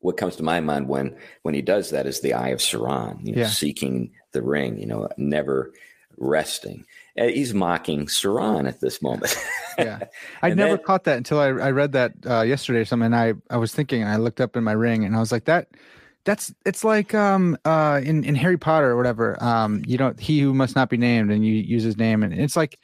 what 0.00 0.16
comes 0.16 0.36
to 0.36 0.42
my 0.42 0.60
mind 0.60 0.88
when 0.88 1.16
when 1.42 1.54
he 1.54 1.62
does 1.62 1.90
that 1.90 2.06
is 2.06 2.20
the 2.20 2.34
eye 2.34 2.48
of 2.48 2.60
Sauron, 2.60 3.24
you 3.24 3.32
know, 3.32 3.42
yeah. 3.42 3.48
seeking 3.48 4.12
the 4.32 4.42
ring, 4.42 4.78
you 4.78 4.86
know, 4.86 5.08
never 5.16 5.72
resting. 6.18 6.84
Uh, 7.18 7.24
he's 7.24 7.54
mocking 7.54 8.06
Sauron 8.06 8.68
at 8.68 8.80
this 8.80 9.00
moment. 9.00 9.36
yeah, 9.78 10.04
I 10.42 10.50
never 10.50 10.76
then, 10.76 10.84
caught 10.84 11.04
that 11.04 11.16
until 11.16 11.40
I, 11.40 11.46
I 11.46 11.70
read 11.70 11.92
that 11.92 12.12
uh, 12.26 12.42
yesterday 12.42 12.80
or 12.80 12.84
something. 12.84 13.06
And 13.06 13.16
I 13.16 13.34
I 13.50 13.56
was 13.56 13.74
thinking, 13.74 14.02
and 14.02 14.10
I 14.10 14.16
looked 14.16 14.40
up 14.40 14.56
in 14.56 14.64
my 14.64 14.72
ring, 14.72 15.04
and 15.04 15.16
I 15.16 15.20
was 15.20 15.32
like, 15.32 15.46
that 15.46 15.68
that's 16.24 16.52
it's 16.64 16.84
like 16.84 17.14
um 17.14 17.56
uh 17.64 18.00
in 18.04 18.24
in 18.24 18.34
Harry 18.34 18.58
Potter 18.58 18.90
or 18.90 18.96
whatever. 18.96 19.42
Um, 19.42 19.82
you 19.86 19.96
know, 19.96 20.14
he 20.18 20.40
who 20.40 20.52
must 20.52 20.76
not 20.76 20.90
be 20.90 20.96
named, 20.96 21.30
and 21.30 21.44
you 21.44 21.54
use 21.54 21.82
his 21.82 21.96
name, 21.96 22.22
and 22.22 22.34
it's 22.34 22.56
like 22.56 22.78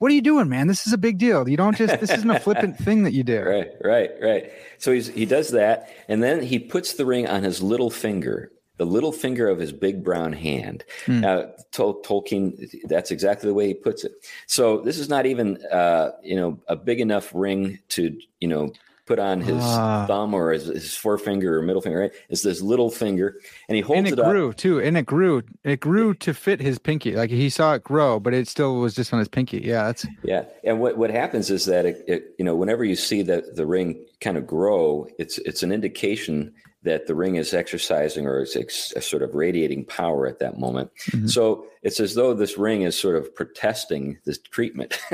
what 0.00 0.10
are 0.10 0.14
you 0.14 0.20
doing, 0.22 0.48
man? 0.48 0.66
This 0.66 0.86
is 0.86 0.92
a 0.92 0.98
big 0.98 1.18
deal. 1.18 1.48
You 1.48 1.56
don't 1.56 1.76
just 1.76 2.00
this 2.00 2.10
isn't 2.10 2.30
a 2.30 2.40
flippant 2.40 2.76
thing 2.84 3.04
that 3.04 3.12
you 3.12 3.22
do. 3.22 3.40
Right, 3.42 3.70
right, 3.84 4.10
right. 4.20 4.50
So 4.78 4.90
he's 4.92 5.06
he 5.06 5.26
does 5.26 5.50
that, 5.52 5.88
and 6.08 6.22
then 6.22 6.42
he 6.42 6.58
puts 6.58 6.94
the 6.94 7.06
ring 7.06 7.28
on 7.28 7.44
his 7.44 7.62
little 7.62 7.90
finger. 7.90 8.50
the 8.78 8.86
little 8.86 9.12
finger 9.12 9.46
of 9.46 9.58
his 9.58 9.72
big 9.72 10.02
brown 10.02 10.32
hand. 10.32 10.84
Mm. 11.04 11.20
Now, 11.20 11.50
Tol- 11.70 12.00
Tolkien, 12.02 12.48
that's 12.88 13.10
exactly 13.10 13.46
the 13.46 13.52
way 13.54 13.66
he 13.68 13.74
puts 13.74 14.04
it. 14.04 14.12
So 14.46 14.80
this 14.80 14.98
is 14.98 15.06
not 15.10 15.26
even, 15.26 15.58
uh, 15.66 16.12
you 16.22 16.34
know, 16.34 16.58
a 16.66 16.76
big 16.76 16.98
enough 16.98 17.30
ring 17.34 17.78
to, 17.90 18.18
you 18.40 18.48
know, 18.48 18.72
put 19.10 19.18
on 19.18 19.40
his 19.40 19.60
uh, 19.60 20.06
thumb 20.06 20.32
or 20.32 20.52
his, 20.52 20.66
his, 20.66 20.94
forefinger 20.94 21.58
or 21.58 21.62
middle 21.62 21.82
finger. 21.82 21.98
Right? 21.98 22.12
It's 22.28 22.42
this 22.42 22.62
little 22.62 22.90
finger, 22.90 23.40
and 23.68 23.74
he 23.74 23.82
holds 23.82 23.98
and 23.98 24.06
it, 24.06 24.12
it 24.16 24.22
grew 24.22 24.50
up. 24.50 24.56
too, 24.56 24.80
and 24.80 24.96
it 24.96 25.04
grew. 25.04 25.42
It 25.64 25.80
grew 25.80 26.14
to 26.14 26.32
fit 26.32 26.60
his 26.60 26.78
pinky. 26.78 27.16
Like 27.16 27.30
he 27.30 27.50
saw 27.50 27.74
it 27.74 27.82
grow, 27.82 28.20
but 28.20 28.34
it 28.34 28.46
still 28.46 28.76
was 28.76 28.94
just 28.94 29.12
on 29.12 29.18
his 29.18 29.26
pinky. 29.26 29.58
Yeah, 29.64 29.86
that's 29.86 30.06
yeah. 30.22 30.44
And 30.62 30.78
what 30.80 30.96
what 30.96 31.10
happens 31.10 31.50
is 31.50 31.64
that 31.64 31.86
it, 31.86 32.04
it 32.06 32.34
you 32.38 32.44
know 32.44 32.54
whenever 32.54 32.84
you 32.84 32.94
see 32.94 33.22
that 33.22 33.56
the 33.56 33.66
ring 33.66 34.00
kind 34.20 34.36
of 34.36 34.46
grow, 34.46 35.08
it's 35.18 35.38
it's 35.38 35.64
an 35.64 35.72
indication 35.72 36.54
that 36.82 37.06
the 37.06 37.14
ring 37.14 37.36
is 37.36 37.52
exercising 37.52 38.26
or 38.26 38.40
is 38.42 38.56
ex- 38.56 38.94
sort 39.00 39.22
of 39.22 39.34
radiating 39.34 39.84
power 39.84 40.26
at 40.26 40.38
that 40.38 40.58
moment. 40.58 40.90
Mm-hmm. 41.10 41.26
So 41.26 41.66
it's 41.82 42.00
as 42.00 42.14
though 42.14 42.32
this 42.32 42.56
ring 42.56 42.82
is 42.82 42.98
sort 42.98 43.16
of 43.16 43.34
protesting 43.34 44.18
this 44.24 44.38
treatment. 44.38 44.98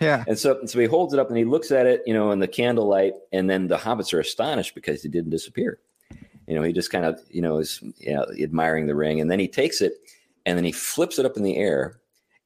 yeah. 0.00 0.24
And 0.26 0.38
so, 0.38 0.60
so 0.66 0.78
he 0.78 0.86
holds 0.86 1.14
it 1.14 1.20
up 1.20 1.28
and 1.28 1.36
he 1.36 1.44
looks 1.44 1.72
at 1.72 1.86
it, 1.86 2.02
you 2.06 2.14
know, 2.14 2.30
in 2.30 2.38
the 2.38 2.46
candlelight, 2.46 3.14
and 3.32 3.50
then 3.50 3.66
the 3.66 3.76
hobbits 3.76 4.14
are 4.14 4.20
astonished 4.20 4.74
because 4.74 5.02
he 5.02 5.08
didn't 5.08 5.30
disappear. 5.30 5.80
You 6.46 6.54
know, 6.54 6.62
he 6.62 6.72
just 6.72 6.92
kind 6.92 7.04
of, 7.04 7.20
you 7.28 7.42
know, 7.42 7.58
is 7.58 7.82
you 7.98 8.14
know, 8.14 8.24
admiring 8.40 8.86
the 8.86 8.94
ring, 8.94 9.20
and 9.20 9.30
then 9.30 9.40
he 9.40 9.48
takes 9.48 9.80
it 9.80 9.94
and 10.48 10.56
then 10.56 10.64
he 10.64 10.72
flips 10.72 11.18
it 11.18 11.26
up 11.26 11.36
in 11.36 11.42
the 11.42 11.58
air 11.58 12.00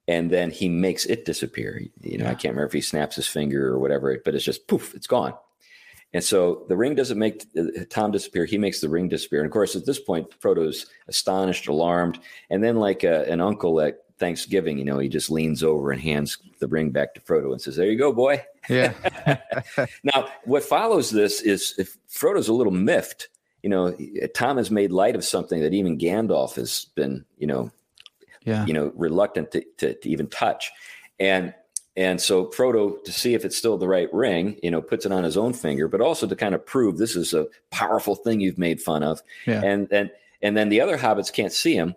and 0.08 0.28
then 0.28 0.50
he 0.50 0.68
makes 0.68 1.06
it 1.06 1.24
disappear. 1.24 1.80
You 2.00 2.18
know, 2.18 2.24
yeah. 2.24 2.30
I 2.30 2.34
can't 2.34 2.54
remember 2.54 2.66
if 2.66 2.72
he 2.72 2.80
snaps 2.80 3.14
his 3.14 3.28
finger 3.28 3.68
or 3.68 3.78
whatever, 3.78 4.20
but 4.24 4.34
it's 4.34 4.44
just 4.44 4.66
poof, 4.66 4.92
it's 4.94 5.06
gone. 5.06 5.34
And 6.14 6.22
so 6.22 6.64
the 6.68 6.76
ring 6.76 6.94
doesn't 6.94 7.18
make 7.18 7.46
Tom 7.88 8.10
disappear. 8.10 8.44
He 8.44 8.58
makes 8.58 8.80
the 8.80 8.88
ring 8.88 9.08
disappear. 9.08 9.40
And 9.40 9.46
of 9.46 9.52
course, 9.52 9.74
at 9.74 9.86
this 9.86 9.98
point, 9.98 10.28
Frodo's 10.40 10.86
astonished, 11.08 11.68
alarmed. 11.68 12.18
And 12.50 12.62
then, 12.62 12.76
like 12.76 13.02
a, 13.02 13.20
uh, 13.20 13.32
an 13.32 13.40
uncle 13.40 13.80
at 13.80 14.00
Thanksgiving, 14.18 14.78
you 14.78 14.84
know, 14.84 14.98
he 14.98 15.08
just 15.08 15.30
leans 15.30 15.62
over 15.62 15.90
and 15.90 16.00
hands 16.00 16.38
the 16.58 16.68
ring 16.68 16.90
back 16.90 17.14
to 17.14 17.20
Frodo 17.20 17.52
and 17.52 17.60
says, 17.60 17.76
There 17.76 17.90
you 17.90 17.96
go, 17.96 18.12
boy. 18.12 18.44
Yeah. 18.68 18.92
now, 20.04 20.28
what 20.44 20.62
follows 20.62 21.10
this 21.10 21.40
is 21.40 21.74
if 21.78 21.96
Frodo's 22.08 22.48
a 22.48 22.52
little 22.52 22.72
miffed, 22.72 23.28
you 23.62 23.70
know, 23.70 23.96
Tom 24.34 24.58
has 24.58 24.70
made 24.70 24.92
light 24.92 25.16
of 25.16 25.24
something 25.24 25.60
that 25.60 25.72
even 25.72 25.98
Gandalf 25.98 26.56
has 26.56 26.86
been, 26.94 27.24
you 27.38 27.46
know, 27.46 27.70
yeah. 28.44 28.66
you 28.66 28.74
know, 28.74 28.92
reluctant 28.94 29.50
to, 29.52 29.64
to, 29.78 29.94
to 29.94 30.08
even 30.08 30.28
touch. 30.28 30.70
And 31.18 31.54
and 31.96 32.20
so 32.20 32.46
Frodo, 32.46 33.02
to 33.04 33.12
see 33.12 33.34
if 33.34 33.44
it's 33.44 33.56
still 33.56 33.76
the 33.76 33.88
right 33.88 34.12
ring, 34.14 34.58
you 34.62 34.70
know, 34.70 34.80
puts 34.80 35.04
it 35.04 35.12
on 35.12 35.24
his 35.24 35.36
own 35.36 35.52
finger, 35.52 35.88
but 35.88 36.00
also 36.00 36.26
to 36.26 36.34
kind 36.34 36.54
of 36.54 36.64
prove 36.64 36.96
this 36.96 37.16
is 37.16 37.34
a 37.34 37.46
powerful 37.70 38.14
thing 38.14 38.40
you've 38.40 38.58
made 38.58 38.80
fun 38.80 39.02
of. 39.02 39.20
Yeah. 39.46 39.62
And 39.62 39.88
then 39.88 40.10
and 40.40 40.56
then 40.56 40.70
the 40.70 40.80
other 40.80 40.98
hobbits 40.98 41.32
can't 41.32 41.52
see 41.52 41.74
him, 41.74 41.94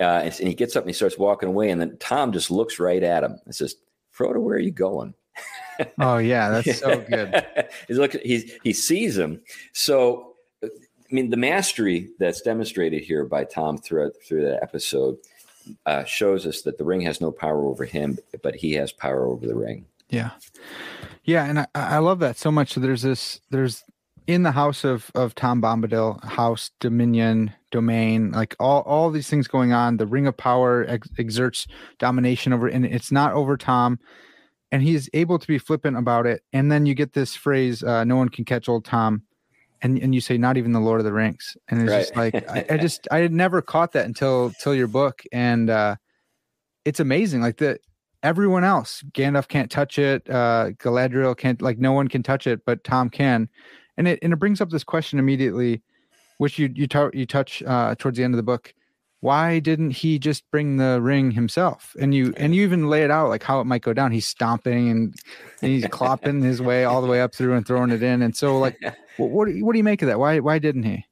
uh, 0.00 0.20
and, 0.24 0.38
and, 0.38 0.48
he 0.48 0.54
gets 0.54 0.76
up 0.76 0.82
and 0.82 0.90
he 0.90 0.94
starts 0.94 1.18
walking 1.18 1.48
away, 1.48 1.70
and 1.70 1.80
then 1.80 1.96
Tom 1.98 2.32
just 2.32 2.50
looks 2.50 2.78
right 2.78 3.02
at 3.02 3.24
him 3.24 3.38
and 3.44 3.54
says, 3.54 3.76
"Frodo, 4.16 4.40
where 4.40 4.56
are 4.56 4.60
you 4.60 4.72
going?" 4.72 5.14
oh 6.00 6.18
yeah, 6.18 6.50
that's 6.50 6.80
so 6.80 7.00
good. 7.00 7.46
he's 7.88 7.98
looking. 7.98 8.20
He's 8.24 8.52
he 8.64 8.72
sees 8.72 9.16
him. 9.16 9.40
So, 9.72 10.34
I 10.62 10.68
mean, 11.10 11.30
the 11.30 11.36
mastery 11.36 12.10
that's 12.18 12.42
demonstrated 12.42 13.04
here 13.04 13.24
by 13.24 13.44
Tom 13.44 13.78
throughout 13.78 14.12
through 14.26 14.42
that 14.44 14.62
episode 14.62 15.16
uh, 15.86 16.04
shows 16.04 16.46
us 16.46 16.62
that 16.62 16.78
the 16.78 16.84
ring 16.84 17.00
has 17.02 17.20
no 17.20 17.30
power 17.30 17.66
over 17.66 17.84
him, 17.84 18.18
but 18.42 18.56
he 18.56 18.72
has 18.74 18.92
power 18.92 19.26
over 19.26 19.46
the 19.46 19.54
ring. 19.54 19.86
Yeah, 20.08 20.30
yeah, 21.24 21.44
and 21.44 21.60
I, 21.60 21.66
I 21.74 21.98
love 21.98 22.18
that 22.20 22.38
so 22.38 22.50
much. 22.50 22.72
So 22.72 22.80
there's 22.80 23.02
this, 23.02 23.40
there's 23.50 23.84
in 24.28 24.42
the 24.42 24.52
house 24.52 24.84
of 24.84 25.10
of 25.14 25.34
Tom 25.34 25.60
Bombadil, 25.60 26.22
house, 26.22 26.70
dominion, 26.80 27.52
domain, 27.70 28.30
like 28.30 28.54
all 28.60 28.82
all 28.82 29.10
these 29.10 29.28
things 29.28 29.48
going 29.48 29.72
on. 29.72 29.96
The 29.96 30.06
ring 30.06 30.26
of 30.26 30.36
power 30.36 30.84
ex- 30.86 31.08
exerts 31.18 31.66
domination 31.98 32.52
over, 32.52 32.68
and 32.68 32.84
it's 32.84 33.10
not 33.10 33.32
over 33.32 33.56
Tom, 33.56 33.98
and 34.70 34.82
he's 34.82 35.08
able 35.14 35.38
to 35.38 35.46
be 35.46 35.58
flippant 35.58 35.96
about 35.96 36.26
it. 36.26 36.42
And 36.52 36.70
then 36.70 36.86
you 36.86 36.94
get 36.94 37.14
this 37.14 37.34
phrase, 37.34 37.82
uh, 37.82 38.04
"No 38.04 38.16
one 38.16 38.28
can 38.28 38.44
catch 38.44 38.68
old 38.68 38.84
Tom." 38.84 39.22
And 39.82 39.98
and 39.98 40.14
you 40.14 40.20
say 40.20 40.38
not 40.38 40.56
even 40.56 40.72
the 40.72 40.80
Lord 40.80 41.00
of 41.00 41.04
the 41.04 41.12
Rings, 41.12 41.56
and 41.68 41.82
it's 41.82 41.90
right. 41.90 42.00
just 42.00 42.16
like 42.16 42.34
I, 42.50 42.74
I, 42.74 42.76
just 42.78 43.06
I 43.10 43.18
had 43.18 43.32
never 43.32 43.62
caught 43.62 43.92
that 43.92 44.06
until 44.06 44.46
until 44.46 44.74
your 44.74 44.88
book, 44.88 45.22
and 45.32 45.70
uh, 45.70 45.96
it's 46.84 47.00
amazing. 47.00 47.40
Like 47.40 47.58
the 47.58 47.78
everyone 48.22 48.64
else, 48.64 49.02
Gandalf 49.12 49.48
can't 49.48 49.70
touch 49.70 49.98
it, 49.98 50.28
uh, 50.28 50.70
Galadriel 50.78 51.36
can't, 51.36 51.62
like 51.62 51.78
no 51.78 51.92
one 51.92 52.08
can 52.08 52.22
touch 52.22 52.46
it, 52.46 52.64
but 52.64 52.82
Tom 52.84 53.10
can, 53.10 53.48
and 53.96 54.08
it 54.08 54.18
and 54.22 54.32
it 54.32 54.36
brings 54.36 54.60
up 54.60 54.70
this 54.70 54.84
question 54.84 55.18
immediately, 55.18 55.82
which 56.38 56.58
you 56.58 56.70
you, 56.74 56.86
t- 56.86 57.10
you 57.12 57.26
touch 57.26 57.62
uh, 57.64 57.94
towards 57.96 58.18
the 58.18 58.24
end 58.24 58.34
of 58.34 58.38
the 58.38 58.42
book. 58.42 58.74
Why 59.20 59.58
didn't 59.58 59.90
he 59.90 60.18
just 60.18 60.48
bring 60.50 60.76
the 60.76 61.00
ring 61.00 61.32
himself? 61.32 61.96
And 62.00 62.14
you 62.14 62.32
and 62.36 62.54
you 62.54 62.62
even 62.62 62.88
lay 62.88 63.02
it 63.02 63.10
out 63.10 63.28
like 63.28 63.42
how 63.42 63.60
it 63.60 63.64
might 63.64 63.82
go 63.82 63.92
down. 63.92 64.12
He's 64.12 64.26
stomping 64.26 64.90
and, 64.90 65.14
and 65.60 65.72
he's 65.72 65.84
clopping 65.86 66.42
his 66.42 66.62
way 66.62 66.84
all 66.84 67.02
the 67.02 67.08
way 67.08 67.20
up 67.20 67.34
through 67.34 67.54
and 67.54 67.66
throwing 67.66 67.90
it 67.90 68.02
in. 68.02 68.22
And 68.22 68.36
so 68.36 68.58
like 68.58 68.78
what 69.16 69.30
what 69.30 69.48
do, 69.48 69.54
you, 69.54 69.64
what 69.64 69.72
do 69.72 69.78
you 69.78 69.84
make 69.84 70.02
of 70.02 70.08
that? 70.08 70.20
Why 70.20 70.38
why 70.38 70.58
didn't 70.58 70.84
he? 70.84 71.04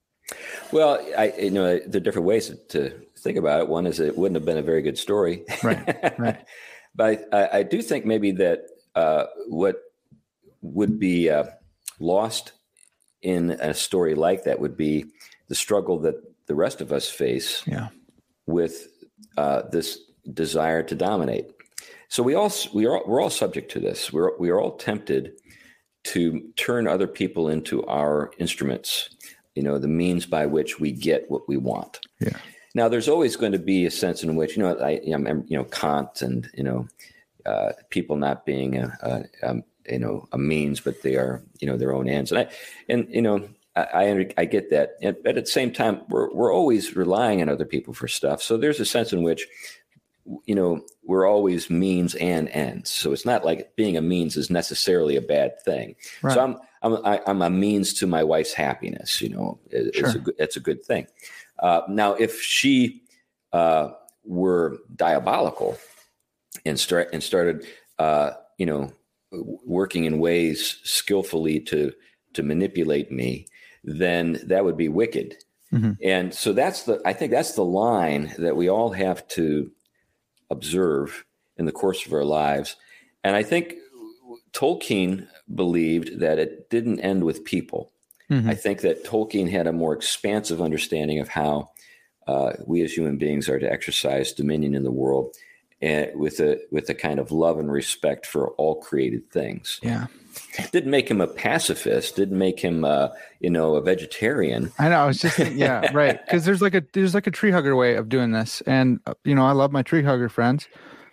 Well, 0.73 1.05
I 1.19 1.33
you 1.39 1.51
know 1.51 1.79
there 1.79 2.01
are 2.01 2.05
different 2.05 2.27
ways 2.27 2.55
to 2.69 2.91
think 3.19 3.39
about 3.39 3.61
it. 3.61 3.69
One 3.69 3.87
is 3.87 3.99
it 3.99 4.17
wouldn't 4.17 4.37
have 4.37 4.45
been 4.45 4.59
a 4.59 4.63
very 4.63 4.83
good 4.83 4.99
story, 4.99 5.45
right? 5.65 6.19
Right. 6.19 6.45
but 6.95 7.29
I, 7.33 7.59
I, 7.59 7.63
do 7.63 7.83
think 7.83 8.05
maybe 8.05 8.31
that 8.33 8.67
uh, 8.95 9.25
what 9.49 9.77
would 10.63 10.99
be 10.99 11.29
uh, 11.29 11.45
lost 11.99 12.53
in 13.23 13.51
a 13.51 13.75
story 13.75 14.15
like 14.15 14.45
that 14.45 14.61
would 14.61 14.77
be 14.77 15.07
the 15.49 15.55
struggle 15.55 15.99
that 16.01 16.15
the 16.47 16.55
rest 16.55 16.81
of 16.81 16.93
us 16.93 17.09
face 17.09 17.63
yeah. 17.67 17.89
with 18.47 18.89
uh, 19.37 19.63
this 19.71 19.99
desire 20.33 20.83
to 20.83 20.95
dominate. 20.95 21.47
So 22.09 22.23
we 22.23 22.35
all 22.35 22.53
we 22.73 22.87
are 22.87 23.03
we're 23.07 23.21
all 23.21 23.31
subject 23.31 23.71
to 23.73 23.81
this. 23.81 24.13
We're 24.13 24.37
we 24.39 24.51
are 24.51 24.61
all 24.61 24.77
tempted 24.77 25.33
to 26.05 26.41
turn 26.57 26.87
other 26.87 27.09
people 27.09 27.49
into 27.49 27.85
our 27.87 28.31
instruments, 28.39 29.11
you 29.57 29.63
know, 29.63 29.77
the 29.77 29.89
means 29.89 30.25
by 30.25 30.47
which 30.47 30.79
we 30.79 30.93
get 30.93 31.29
what 31.29 31.49
we 31.49 31.57
want. 31.57 31.99
Yeah. 32.21 32.37
Now, 32.77 32.89
there's 32.89 33.09
always 33.09 33.37
going 33.37 33.53
to 33.53 33.59
be 33.59 33.87
a 33.87 33.91
sense 33.91 34.23
in 34.23 34.37
which, 34.37 34.57
you 34.57 34.63
know, 34.63 34.77
I, 34.79 35.01
am 35.07 35.45
you 35.49 35.57
know, 35.57 35.65
Kant 35.65 36.23
and, 36.23 36.49
you 36.55 36.63
know, 36.63 36.87
uh, 37.45 37.73
people 37.91 38.17
not 38.17 38.47
being 38.47 38.77
a, 38.77 38.97
a, 39.03 39.51
a, 39.51 39.57
you 39.91 39.99
know, 39.99 40.29
a 40.31 40.39
means, 40.39 40.81
but 40.81 41.03
they 41.03 41.17
are, 41.17 41.43
you 41.59 41.67
know, 41.67 41.77
their 41.77 41.95
own 41.95 42.09
ends. 42.09 42.31
And 42.31 42.41
I, 42.41 42.49
and, 42.89 43.09
you 43.11 43.23
know, 43.23 43.49
I, 43.77 43.83
I, 43.83 44.29
I 44.39 44.45
get 44.47 44.71
that. 44.71 44.95
But 45.23 45.37
at 45.37 45.45
the 45.45 45.51
same 45.51 45.73
time, 45.73 46.03
we're, 46.09 46.33
we're 46.33 46.53
always 46.53 46.97
relying 46.97 47.43
on 47.43 47.49
other 47.49 47.67
people 47.67 47.95
for 47.95 48.09
stuff. 48.09 48.43
So 48.43 48.57
there's 48.57 48.81
a 48.81 48.87
sense 48.87 49.13
in 49.13 49.23
which 49.23 49.47
you 50.45 50.55
know, 50.55 50.85
we're 51.05 51.27
always 51.27 51.71
means 51.71 52.15
and 52.17 52.49
ends. 52.49 52.91
So 52.91 53.13
it's 53.13 53.25
not 53.25 53.45
like 53.45 53.75
being 53.77 53.97
a 53.97 54.03
means 54.03 54.37
is 54.37 54.51
necessarily 54.51 55.17
a 55.17 55.21
bad 55.21 55.61
thing. 55.65 55.95
Right. 56.23 56.35
So 56.35 56.43
I'm 56.43 56.57
I'm 56.83 57.07
I, 57.07 57.17
am 57.19 57.23
i 57.27 57.31
am 57.31 57.43
a 57.43 57.51
means 57.51 57.95
to 57.95 58.07
my 58.07 58.25
wife's 58.25 58.53
happiness. 58.53 59.21
You 59.21 59.31
know, 59.31 59.59
it, 59.71 59.95
sure. 59.95 60.07
it's 60.07 60.15
a 60.15 60.19
good, 60.19 60.35
it's 60.39 60.57
a 60.57 60.61
good 60.61 60.85
thing. 60.85 61.07
Uh, 61.59 61.83
now, 61.89 62.15
if 62.15 62.41
she 62.43 63.03
uh, 63.53 63.91
were 64.25 64.79
diabolical 64.95 65.79
and 66.65 66.79
start 66.79 67.11
and 67.13 67.23
started, 67.23 67.67
uh, 67.99 68.33
you 68.59 68.67
know, 68.67 68.93
working 69.33 70.05
in 70.05 70.19
ways 70.19 70.81
skillfully 70.83 71.61
to 71.61 71.93
to 72.35 72.43
manipulate 72.43 73.11
me, 73.11 73.47
then 73.87 74.41
that 74.45 74.65
would 74.65 74.77
be 74.77 74.89
wicked. 74.89 75.37
Mm-hmm. 75.73 75.93
And 76.03 76.35
so 76.35 76.53
that's 76.53 76.83
the 76.83 77.01
I 77.07 77.13
think 77.13 77.31
that's 77.31 77.53
the 77.53 77.65
line 77.65 78.35
that 78.39 78.57
we 78.57 78.69
all 78.69 78.91
have 78.91 79.27
to 79.29 79.71
observe 80.51 81.25
in 81.57 81.65
the 81.65 81.73
course 81.73 82.05
of 82.05 82.13
our 82.13 82.25
lives. 82.25 82.77
And 83.25 83.35
I 83.35 83.43
think 83.43 83.75
Tolkien 84.53 85.29
believed 85.55 86.21
that 86.21 86.39
it 86.39 86.69
didn't 86.71 87.01
end 87.01 87.25
with 87.25 87.45
people. 87.45 87.93
Mm-hmm. 88.31 88.51
I 88.51 88.55
think 88.55 88.81
that 88.81 89.05
Tolkien 89.05 89.51
had 89.51 89.67
a 89.67 89.73
more 89.73 89.95
expansive 89.95 90.61
understanding 90.61 91.21
of 91.21 91.29
how 91.29 91.71
uh, 92.27 92.53
we 92.67 92.83
as 92.83 92.93
human 92.93 93.19
beings 93.19 93.49
are 93.49 93.59
to 93.59 93.71
exercise 93.71 94.33
dominion 94.33 94.75
in 94.75 94.83
the 94.83 94.91
world 94.91 95.37
and 95.83 96.19
with 96.19 96.41
a 96.41 96.59
with 96.71 96.89
a 96.89 96.95
kind 96.95 97.19
of 97.19 97.31
love 97.31 97.59
and 97.59 97.71
respect 97.71 98.27
for 98.27 98.51
all 98.53 98.77
created 98.77 99.31
things. 99.31 99.79
Yeah. 99.83 100.07
Didn't 100.71 100.91
make 100.91 101.11
him 101.11 101.21
a 101.21 101.27
pacifist. 101.27 102.17
Didn't 102.17 102.39
make 102.39 102.61
him, 102.61 102.85
uh, 102.85 103.09
you 103.41 103.49
know, 103.49 103.75
a 103.77 103.81
vegetarian. 103.81 104.71
I 104.79 104.91
know. 104.91 105.01
I 105.01 105.07
was 105.07 105.19
just, 105.19 105.39
yeah, 105.39 105.91
right. 105.95 106.23
Because 106.25 106.45
there's 106.45 106.61
like 106.61 106.75
a 106.75 106.83
there's 106.93 107.15
like 107.15 107.27
a 107.27 107.31
tree 107.31 107.51
hugger 107.51 107.75
way 107.75 107.95
of 107.95 108.09
doing 108.09 108.33
this, 108.33 108.61
and 108.67 109.01
uh, 109.07 109.15
you 109.25 109.35
know, 109.35 109.47
I 109.47 109.53
love 109.53 109.73
my 109.73 109.83
tree 109.83 110.03
hugger 110.03 110.29
friends, 110.29 110.69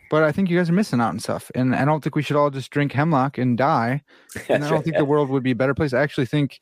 but 0.09 0.23
I 0.23 0.31
think 0.31 0.49
you 0.49 0.57
guys 0.57 0.69
are 0.69 0.73
missing 0.73 0.99
out 0.99 1.09
on 1.09 1.19
stuff. 1.19 1.51
And 1.55 1.73
I 1.73 1.85
don't 1.85 2.03
think 2.03 2.15
we 2.15 2.21
should 2.21 2.35
all 2.35 2.49
just 2.49 2.69
drink 2.69 2.91
hemlock 2.91 3.37
and 3.37 3.57
die. 3.57 4.03
And 4.49 4.63
I 4.63 4.69
don't 4.69 4.83
think 4.83 4.97
the 4.97 5.05
world 5.13 5.29
would 5.29 5.43
be 5.43 5.51
a 5.51 5.55
better 5.55 5.73
place. 5.73 5.93
I 5.93 6.01
actually 6.01 6.25
think 6.25 6.59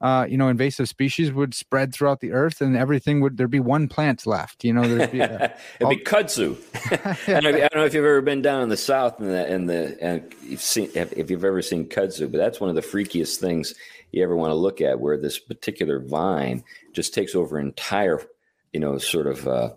uh, 0.00 0.26
you 0.28 0.36
know, 0.36 0.48
invasive 0.48 0.88
species 0.88 1.32
would 1.32 1.54
spread 1.54 1.92
throughout 1.92 2.20
the 2.20 2.32
earth, 2.32 2.60
and 2.60 2.76
everything 2.76 3.20
would 3.20 3.36
there'd 3.36 3.50
be 3.50 3.58
one 3.58 3.88
plant 3.88 4.26
left. 4.26 4.62
You 4.64 4.72
know, 4.72 4.82
there'd 4.82 5.10
be 5.10 5.20
uh, 5.22 5.48
it'd 5.80 5.90
be 5.90 6.04
kudzu. 6.04 6.56
I, 7.28 7.40
don't 7.40 7.44
know, 7.44 7.50
I, 7.50 7.68
don't 7.68 7.74
know, 7.76 7.84
if 7.84 7.94
you've 7.94 8.04
ever 8.04 8.20
been 8.20 8.42
down 8.42 8.62
in 8.62 8.68
the 8.68 8.76
south 8.76 9.18
and 9.18 9.28
the 9.28 9.46
and 9.46 9.68
the 9.68 9.98
and 10.00 10.32
you've 10.42 10.62
seen 10.62 10.90
if, 10.94 11.12
if, 11.14 11.30
you've 11.30 11.44
ever 11.44 11.62
seen 11.62 11.88
kudzu, 11.88 12.30
but 12.30 12.38
that's 12.38 12.60
one 12.60 12.70
of 12.70 12.76
the 12.76 12.82
freakiest 12.82 13.38
things 13.38 13.74
you 14.12 14.22
ever 14.22 14.36
want 14.36 14.52
to 14.52 14.54
look 14.54 14.80
at, 14.80 15.00
where 15.00 15.18
this 15.18 15.38
particular 15.38 16.00
vine 16.00 16.62
just 16.92 17.12
takes 17.12 17.34
over 17.34 17.58
entire, 17.58 18.20
you 18.72 18.78
know, 18.78 18.98
sort 18.98 19.26
of, 19.26 19.48
uh, 19.48 19.70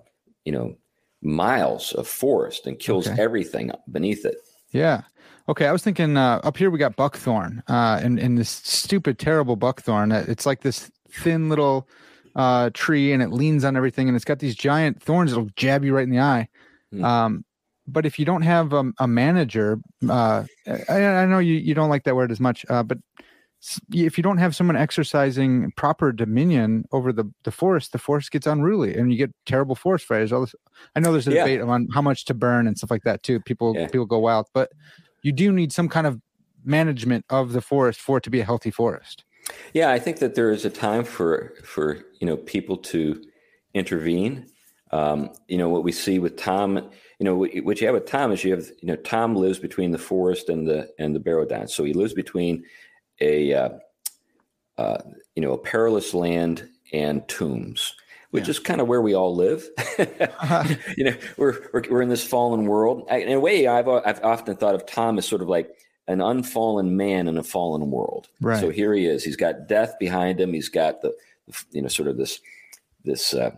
you 0.45 0.51
know, 0.51 0.77
miles 1.23 1.93
of 1.93 2.07
forest 2.07 2.67
and 2.67 2.77
kills 2.79 3.07
okay. 3.07 3.21
everything 3.21 3.71
beneath 3.91 4.23
it. 4.25 4.37
Yeah. 4.71 5.01
Okay, 5.49 5.65
I 5.65 5.71
was 5.71 5.83
thinking 5.83 6.17
uh, 6.17 6.39
up 6.43 6.57
here 6.57 6.69
we 6.69 6.77
got 6.77 6.95
buckthorn, 6.95 7.63
uh, 7.67 7.99
and 8.01 8.19
and 8.19 8.37
this 8.37 8.49
stupid, 8.49 9.19
terrible 9.19 9.55
buckthorn. 9.55 10.11
It's 10.11 10.45
like 10.45 10.61
this 10.61 10.91
thin 11.09 11.49
little 11.49 11.87
uh, 12.35 12.69
tree, 12.73 13.11
and 13.11 13.21
it 13.21 13.31
leans 13.31 13.63
on 13.63 13.75
everything, 13.75 14.07
and 14.07 14.15
it's 14.15 14.25
got 14.25 14.39
these 14.39 14.55
giant 14.55 15.01
thorns 15.01 15.31
that'll 15.31 15.49
jab 15.55 15.83
you 15.83 15.95
right 15.95 16.03
in 16.03 16.11
the 16.11 16.19
eye. 16.19 16.47
Mm. 16.93 17.03
Um, 17.03 17.45
but 17.87 18.05
if 18.05 18.19
you 18.19 18.25
don't 18.25 18.43
have 18.43 18.73
a, 18.73 18.91
a 18.99 19.07
manager, 19.07 19.79
uh, 20.07 20.43
I, 20.87 21.05
I, 21.05 21.25
know 21.25 21.39
you, 21.39 21.55
you 21.55 21.73
don't 21.73 21.89
like 21.89 22.03
that 22.03 22.15
word 22.15 22.31
as 22.31 22.39
much, 22.39 22.65
uh, 22.69 22.83
but 22.83 22.99
if 23.93 24.17
you 24.17 24.23
don't 24.23 24.37
have 24.37 24.55
someone 24.55 24.75
exercising 24.75 25.71
proper 25.75 26.11
dominion 26.11 26.85
over 26.91 27.13
the, 27.13 27.25
the 27.43 27.51
forest, 27.51 27.91
the 27.91 27.99
forest 27.99 28.31
gets 28.31 28.47
unruly 28.47 28.95
and 28.95 29.11
you 29.11 29.17
get 29.17 29.31
terrible 29.45 29.75
forest 29.75 30.05
fires. 30.05 30.31
All 30.31 30.41
this, 30.41 30.55
I 30.95 30.99
know 30.99 31.11
there's 31.11 31.27
a 31.27 31.33
yeah. 31.33 31.43
debate 31.43 31.61
on 31.61 31.87
how 31.93 32.01
much 32.01 32.25
to 32.25 32.33
burn 32.33 32.65
and 32.65 32.77
stuff 32.77 32.91
like 32.91 33.03
that 33.03 33.21
too. 33.21 33.39
People 33.39 33.75
yeah. 33.75 33.87
people 33.87 34.07
go 34.07 34.17
wild, 34.17 34.47
but 34.53 34.71
you 35.21 35.31
do 35.31 35.51
need 35.51 35.71
some 35.71 35.89
kind 35.89 36.07
of 36.07 36.19
management 36.63 37.25
of 37.29 37.53
the 37.53 37.61
forest 37.61 37.99
for 37.99 38.17
it 38.17 38.23
to 38.23 38.29
be 38.29 38.39
a 38.39 38.45
healthy 38.45 38.71
forest. 38.71 39.23
Yeah, 39.73 39.89
I 39.89 39.99
think 39.99 40.19
that 40.19 40.35
there 40.35 40.51
is 40.51 40.65
a 40.65 40.69
time 40.69 41.03
for 41.03 41.55
for 41.63 42.05
you 42.19 42.27
know 42.27 42.37
people 42.37 42.77
to 42.77 43.21
intervene. 43.73 44.47
Um, 44.91 45.29
you 45.47 45.57
know 45.57 45.69
what 45.69 45.83
we 45.83 45.91
see 45.91 46.19
with 46.19 46.37
Tom 46.37 46.91
you 47.21 47.25
know 47.25 47.35
what 47.35 47.79
you 47.79 47.85
have 47.85 47.93
with 47.93 48.07
Tom 48.07 48.31
is 48.31 48.43
you 48.43 48.51
have 48.51 48.65
you 48.81 48.87
know 48.87 48.95
Tom 48.95 49.35
lives 49.35 49.59
between 49.59 49.91
the 49.91 49.99
forest 49.99 50.49
and 50.49 50.67
the 50.67 50.89
and 50.97 51.13
the 51.13 51.19
barrow 51.19 51.45
downs, 51.45 51.71
so 51.71 51.83
he 51.83 51.93
lives 51.93 52.15
between 52.15 52.65
a 53.19 53.53
uh, 53.53 53.69
uh, 54.79 54.97
you 55.35 55.43
know 55.43 55.53
a 55.53 55.57
perilous 55.59 56.15
land 56.15 56.67
and 56.93 57.27
tombs, 57.27 57.93
which 58.31 58.45
yeah. 58.45 58.51
is 58.51 58.59
kind 58.59 58.81
of 58.81 58.87
where 58.87 59.01
we 59.01 59.13
all 59.13 59.35
live. 59.35 59.67
uh-huh. 59.99 60.63
You 60.97 61.05
know, 61.05 61.15
we're, 61.37 61.69
we're 61.73 61.83
we're 61.89 62.01
in 62.01 62.09
this 62.09 62.25
fallen 62.25 62.65
world. 62.65 63.07
I, 63.09 63.17
in 63.17 63.31
a 63.31 63.39
way, 63.39 63.67
I've 63.67 63.87
I've 63.87 64.23
often 64.23 64.55
thought 64.55 64.75
of 64.75 64.85
Tom 64.85 65.17
as 65.17 65.25
sort 65.27 65.41
of 65.41 65.47
like 65.49 65.69
an 66.07 66.21
unfallen 66.21 66.97
man 66.97 67.27
in 67.27 67.37
a 67.37 67.43
fallen 67.43 67.91
world. 67.91 68.27
Right. 68.41 68.59
So 68.59 68.69
here 68.69 68.93
he 68.93 69.05
is. 69.05 69.23
He's 69.23 69.35
got 69.35 69.67
death 69.67 69.95
behind 69.99 70.39
him. 70.39 70.53
He's 70.53 70.69
got 70.69 71.01
the 71.01 71.13
you 71.71 71.81
know 71.81 71.87
sort 71.87 72.09
of 72.09 72.17
this 72.17 72.39
this 73.03 73.33
uh, 73.33 73.51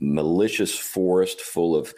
malicious 0.00 0.76
forest 0.76 1.40
full 1.40 1.76
of 1.76 1.94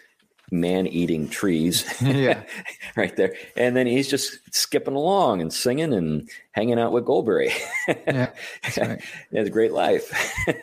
man-eating 0.51 1.28
trees 1.28 1.84
yeah 2.03 2.42
right 2.96 3.16
there 3.16 3.34
and 3.57 3.76
then 3.76 3.86
he's 3.86 4.09
just 4.09 4.38
skipping 4.55 4.94
along 4.94 5.40
and 5.40 5.53
singing 5.53 5.92
and 5.92 6.28
hanging 6.53 6.78
out 6.78 6.92
with 6.92 7.05
goldberry 7.05 7.51
yeah 7.88 8.30
right. 8.78 9.03
he 9.30 9.38
a 9.38 9.51
great 9.51 9.72
life 9.72 10.12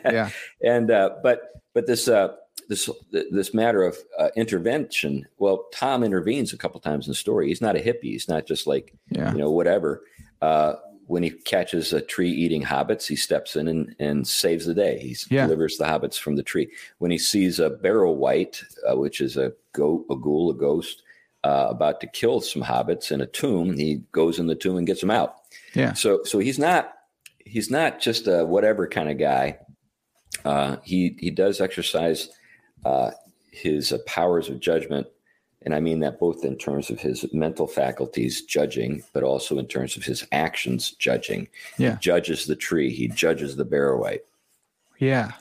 yeah 0.04 0.30
and 0.62 0.90
uh, 0.90 1.10
but 1.22 1.62
but 1.74 1.86
this 1.86 2.08
uh, 2.08 2.34
this 2.68 2.90
this 3.30 3.54
matter 3.54 3.82
of 3.82 3.96
uh, 4.18 4.28
intervention 4.36 5.26
well 5.38 5.66
tom 5.72 6.02
intervenes 6.02 6.52
a 6.52 6.58
couple 6.58 6.80
times 6.80 7.06
in 7.06 7.10
the 7.10 7.16
story 7.16 7.48
he's 7.48 7.60
not 7.60 7.76
a 7.76 7.80
hippie 7.80 8.12
he's 8.12 8.28
not 8.28 8.46
just 8.46 8.66
like 8.66 8.92
yeah. 9.10 9.32
you 9.32 9.38
know 9.38 9.50
whatever 9.50 10.02
uh, 10.42 10.74
when 11.06 11.22
he 11.22 11.30
catches 11.30 11.92
a 11.92 12.00
tree 12.00 12.30
eating 12.30 12.62
hobbits, 12.62 13.06
he 13.06 13.16
steps 13.16 13.56
in 13.56 13.68
and, 13.68 13.94
and 13.98 14.26
saves 14.26 14.66
the 14.66 14.74
day. 14.74 14.98
He 14.98 15.16
yeah. 15.30 15.44
delivers 15.44 15.76
the 15.76 15.84
hobbits 15.84 16.18
from 16.18 16.36
the 16.36 16.42
tree. 16.42 16.68
When 16.98 17.10
he 17.10 17.18
sees 17.18 17.60
a 17.60 17.70
barrow 17.70 18.10
wight, 18.10 18.62
uh, 18.88 18.96
which 18.96 19.20
is 19.20 19.36
a 19.36 19.52
goat, 19.76 20.06
a 20.10 20.16
ghoul, 20.16 20.50
a 20.50 20.54
ghost, 20.54 21.02
uh, 21.44 21.68
about 21.70 22.00
to 22.00 22.06
kill 22.06 22.40
some 22.40 22.62
hobbits 22.62 23.12
in 23.12 23.20
a 23.20 23.26
tomb, 23.26 23.76
he 23.76 24.02
goes 24.12 24.38
in 24.38 24.46
the 24.46 24.54
tomb 24.54 24.76
and 24.76 24.86
gets 24.86 25.00
them 25.00 25.10
out. 25.10 25.36
Yeah. 25.74 25.92
So 25.92 26.24
so 26.24 26.38
he's 26.38 26.58
not 26.58 26.92
he's 27.44 27.70
not 27.70 28.00
just 28.00 28.26
a 28.26 28.44
whatever 28.44 28.88
kind 28.88 29.10
of 29.10 29.18
guy. 29.18 29.58
Uh, 30.44 30.76
he 30.82 31.16
he 31.20 31.30
does 31.30 31.60
exercise 31.60 32.30
uh, 32.84 33.10
his 33.50 33.92
uh, 33.92 33.98
powers 34.06 34.48
of 34.48 34.60
judgment 34.60 35.06
and 35.66 35.74
I 35.74 35.80
mean 35.80 35.98
that 36.00 36.20
both 36.20 36.44
in 36.44 36.56
terms 36.56 36.90
of 36.90 37.00
his 37.00 37.26
mental 37.32 37.66
faculties 37.66 38.42
judging, 38.42 39.02
but 39.12 39.24
also 39.24 39.58
in 39.58 39.66
terms 39.66 39.96
of 39.96 40.04
his 40.04 40.24
actions 40.30 40.92
judging. 40.92 41.48
Yeah. 41.76 41.92
He 41.92 41.96
judges 41.98 42.46
the 42.46 42.54
tree, 42.54 42.92
he 42.92 43.08
judges 43.08 43.56
the 43.56 43.64
barrow 43.64 44.00
wight. 44.00 44.22
Yeah. 44.98 45.32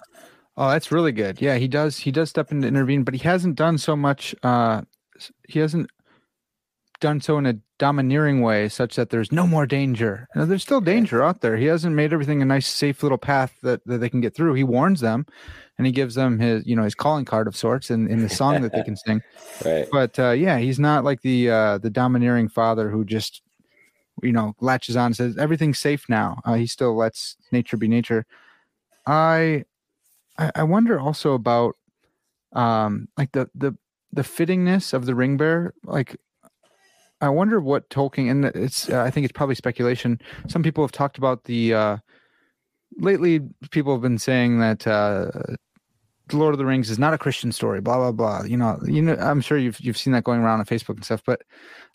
Oh, 0.57 0.69
that's 0.69 0.91
really 0.91 1.11
good. 1.11 1.41
Yeah, 1.41 1.57
he 1.57 1.67
does 1.67 1.97
he 1.99 2.11
does 2.11 2.29
step 2.29 2.51
in 2.51 2.61
to 2.61 2.67
intervene, 2.67 3.03
but 3.03 3.13
he 3.13 3.23
hasn't 3.23 3.55
done 3.55 3.77
so 3.77 3.95
much 3.95 4.33
uh 4.43 4.81
he 5.47 5.59
hasn't 5.59 5.89
done 7.01 7.19
so 7.19 7.37
in 7.37 7.45
a 7.45 7.55
domineering 7.77 8.41
way 8.41 8.69
such 8.69 8.95
that 8.95 9.09
there's 9.09 9.31
no 9.31 9.45
more 9.45 9.65
danger. 9.65 10.27
And 10.33 10.49
there's 10.49 10.63
still 10.63 10.79
danger 10.79 11.21
out 11.21 11.41
there. 11.41 11.57
He 11.57 11.65
hasn't 11.65 11.93
made 11.93 12.13
everything 12.13 12.41
a 12.41 12.45
nice 12.45 12.67
safe 12.67 13.03
little 13.03 13.17
path 13.17 13.53
that, 13.63 13.85
that 13.85 13.97
they 13.97 14.07
can 14.07 14.21
get 14.21 14.33
through. 14.33 14.53
He 14.53 14.63
warns 14.63 15.01
them 15.01 15.25
and 15.77 15.85
he 15.85 15.91
gives 15.91 16.15
them 16.15 16.39
his 16.39 16.65
you 16.65 16.75
know 16.75 16.83
his 16.83 16.95
calling 16.95 17.25
card 17.25 17.47
of 17.47 17.55
sorts 17.55 17.89
in, 17.89 18.07
in 18.07 18.21
the 18.21 18.29
song 18.29 18.61
that 18.61 18.71
they 18.71 18.83
can 18.83 18.95
sing 18.95 19.21
right 19.65 19.87
but 19.91 20.17
uh, 20.19 20.31
yeah 20.31 20.57
he's 20.57 20.79
not 20.79 21.03
like 21.03 21.21
the 21.21 21.49
uh, 21.49 21.77
the 21.77 21.89
domineering 21.89 22.49
father 22.49 22.89
who 22.89 23.03
just 23.03 23.41
you 24.23 24.31
know 24.31 24.55
latches 24.59 24.95
on 24.95 25.07
and 25.07 25.15
says 25.15 25.37
everything's 25.37 25.79
safe 25.79 26.07
now 26.09 26.39
uh, 26.45 26.53
he 26.53 26.67
still 26.67 26.95
lets 26.95 27.35
nature 27.51 27.77
be 27.77 27.87
nature 27.87 28.25
i 29.05 29.63
i 30.37 30.63
wonder 30.63 30.99
also 30.99 31.33
about 31.33 31.75
um 32.53 33.07
like 33.17 33.31
the 33.31 33.49
the 33.55 33.75
the 34.11 34.21
fittingness 34.21 34.93
of 34.93 35.05
the 35.05 35.15
ring 35.15 35.37
bearer 35.37 35.73
like 35.83 36.15
i 37.21 37.29
wonder 37.29 37.59
what 37.59 37.89
tolkien 37.89 38.29
and 38.29 38.45
it's 38.45 38.89
uh, 38.89 39.01
i 39.01 39.09
think 39.09 39.25
it's 39.25 39.33
probably 39.33 39.55
speculation 39.55 40.19
some 40.47 40.63
people 40.63 40.83
have 40.83 40.91
talked 40.91 41.17
about 41.17 41.43
the 41.45 41.73
uh 41.73 41.97
lately 42.97 43.41
people 43.71 43.93
have 43.93 44.01
been 44.01 44.17
saying 44.17 44.59
that 44.59 44.85
uh 44.87 45.29
the 46.27 46.37
Lord 46.37 46.53
of 46.53 46.57
the 46.57 46.65
Rings 46.65 46.89
is 46.89 46.97
not 46.97 47.13
a 47.13 47.17
Christian 47.17 47.51
story, 47.51 47.81
blah 47.81 47.97
blah 47.97 48.11
blah. 48.11 48.43
You 48.43 48.57
know, 48.57 48.79
you 48.85 49.01
know, 49.01 49.15
I'm 49.15 49.41
sure 49.41 49.57
you've 49.57 49.79
you've 49.79 49.97
seen 49.97 50.13
that 50.13 50.23
going 50.23 50.41
around 50.41 50.59
on 50.59 50.65
Facebook 50.65 50.95
and 50.95 51.05
stuff. 51.05 51.21
But 51.25 51.43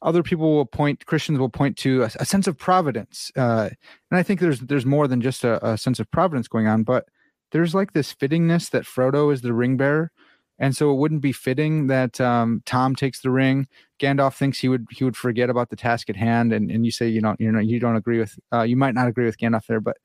other 0.02 0.22
people 0.22 0.54
will 0.54 0.66
point, 0.66 1.04
Christians 1.06 1.38
will 1.38 1.48
point 1.48 1.76
to 1.78 2.04
a, 2.04 2.10
a 2.20 2.24
sense 2.24 2.46
of 2.46 2.56
providence, 2.56 3.32
uh, 3.36 3.70
and 4.10 4.18
I 4.18 4.22
think 4.22 4.40
there's 4.40 4.60
there's 4.60 4.86
more 4.86 5.08
than 5.08 5.20
just 5.20 5.44
a, 5.44 5.64
a, 5.66 5.76
sense 5.76 5.98
of 5.98 6.10
providence 6.10 6.46
going 6.48 6.66
on. 6.68 6.84
But 6.84 7.06
there's 7.52 7.74
like 7.74 7.92
this 7.92 8.14
fittingness 8.14 8.70
that 8.70 8.84
Frodo 8.84 9.32
is 9.32 9.42
the 9.42 9.52
ring 9.52 9.76
bearer, 9.76 10.10
and 10.58 10.76
so 10.76 10.90
it 10.90 10.96
wouldn't 10.96 11.22
be 11.22 11.32
fitting 11.32 11.86
that 11.88 12.20
um, 12.20 12.62
Tom 12.66 12.94
takes 12.94 13.20
the 13.20 13.30
ring. 13.30 13.66
Gandalf 13.98 14.36
thinks 14.36 14.58
he 14.58 14.68
would 14.68 14.86
he 14.90 15.04
would 15.04 15.16
forget 15.16 15.50
about 15.50 15.70
the 15.70 15.76
task 15.76 16.10
at 16.10 16.16
hand, 16.16 16.52
and 16.52 16.70
and 16.70 16.84
you 16.84 16.90
say 16.90 17.08
you 17.08 17.20
know 17.20 17.36
you 17.38 17.50
know 17.50 17.60
you 17.60 17.80
don't 17.80 17.96
agree 17.96 18.18
with 18.18 18.38
uh, 18.52 18.62
you 18.62 18.76
might 18.76 18.94
not 18.94 19.08
agree 19.08 19.26
with 19.26 19.38
Gandalf 19.38 19.66
there, 19.66 19.80
but 19.80 19.96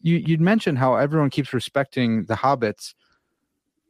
you 0.00 0.16
you'd 0.16 0.40
mentioned 0.40 0.78
how 0.78 0.96
everyone 0.96 1.30
keeps 1.30 1.52
respecting 1.52 2.24
the 2.24 2.34
hobbits 2.34 2.94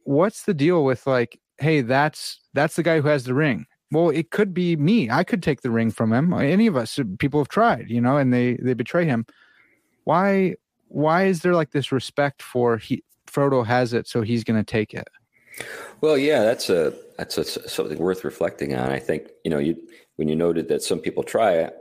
what's 0.05 0.43
the 0.43 0.53
deal 0.53 0.85
with 0.85 1.05
like, 1.05 1.39
hey, 1.59 1.81
that's 1.81 2.39
that's 2.53 2.77
the 2.77 2.83
guy 2.83 3.01
who 3.01 3.09
has 3.09 3.25
the 3.25 3.33
ring. 3.33 3.65
Well, 3.91 4.09
it 4.09 4.31
could 4.31 4.53
be 4.53 4.75
me. 4.77 5.09
I 5.09 5.23
could 5.23 5.43
take 5.43 5.61
the 5.61 5.69
ring 5.69 5.91
from 5.91 6.13
him. 6.13 6.33
Any 6.33 6.67
of 6.67 6.75
us. 6.75 6.99
People 7.19 7.39
have 7.39 7.49
tried, 7.49 7.89
you 7.89 8.01
know, 8.01 8.17
and 8.17 8.33
they 8.33 8.53
they 8.55 8.73
betray 8.73 9.05
him. 9.05 9.25
Why 10.05 10.55
why 10.87 11.25
is 11.25 11.41
there 11.41 11.53
like 11.53 11.71
this 11.71 11.91
respect 11.91 12.41
for 12.41 12.77
he 12.77 13.03
Frodo 13.27 13.65
has 13.65 13.93
it, 13.93 14.07
so 14.07 14.21
he's 14.21 14.43
going 14.43 14.63
to 14.63 14.63
take 14.63 14.93
it? 14.93 15.07
Well, 16.01 16.17
yeah, 16.17 16.43
that's 16.43 16.69
a 16.69 16.93
that's 17.17 17.37
a, 17.37 17.43
something 17.43 17.97
worth 17.97 18.23
reflecting 18.23 18.75
on. 18.75 18.91
I 18.91 18.99
think 18.99 19.29
you 19.43 19.51
know 19.51 19.59
you 19.59 19.77
when 20.15 20.27
you 20.27 20.35
noted 20.35 20.67
that 20.69 20.83
some 20.83 20.99
people 20.99 21.23
try 21.23 21.53
it 21.53 21.75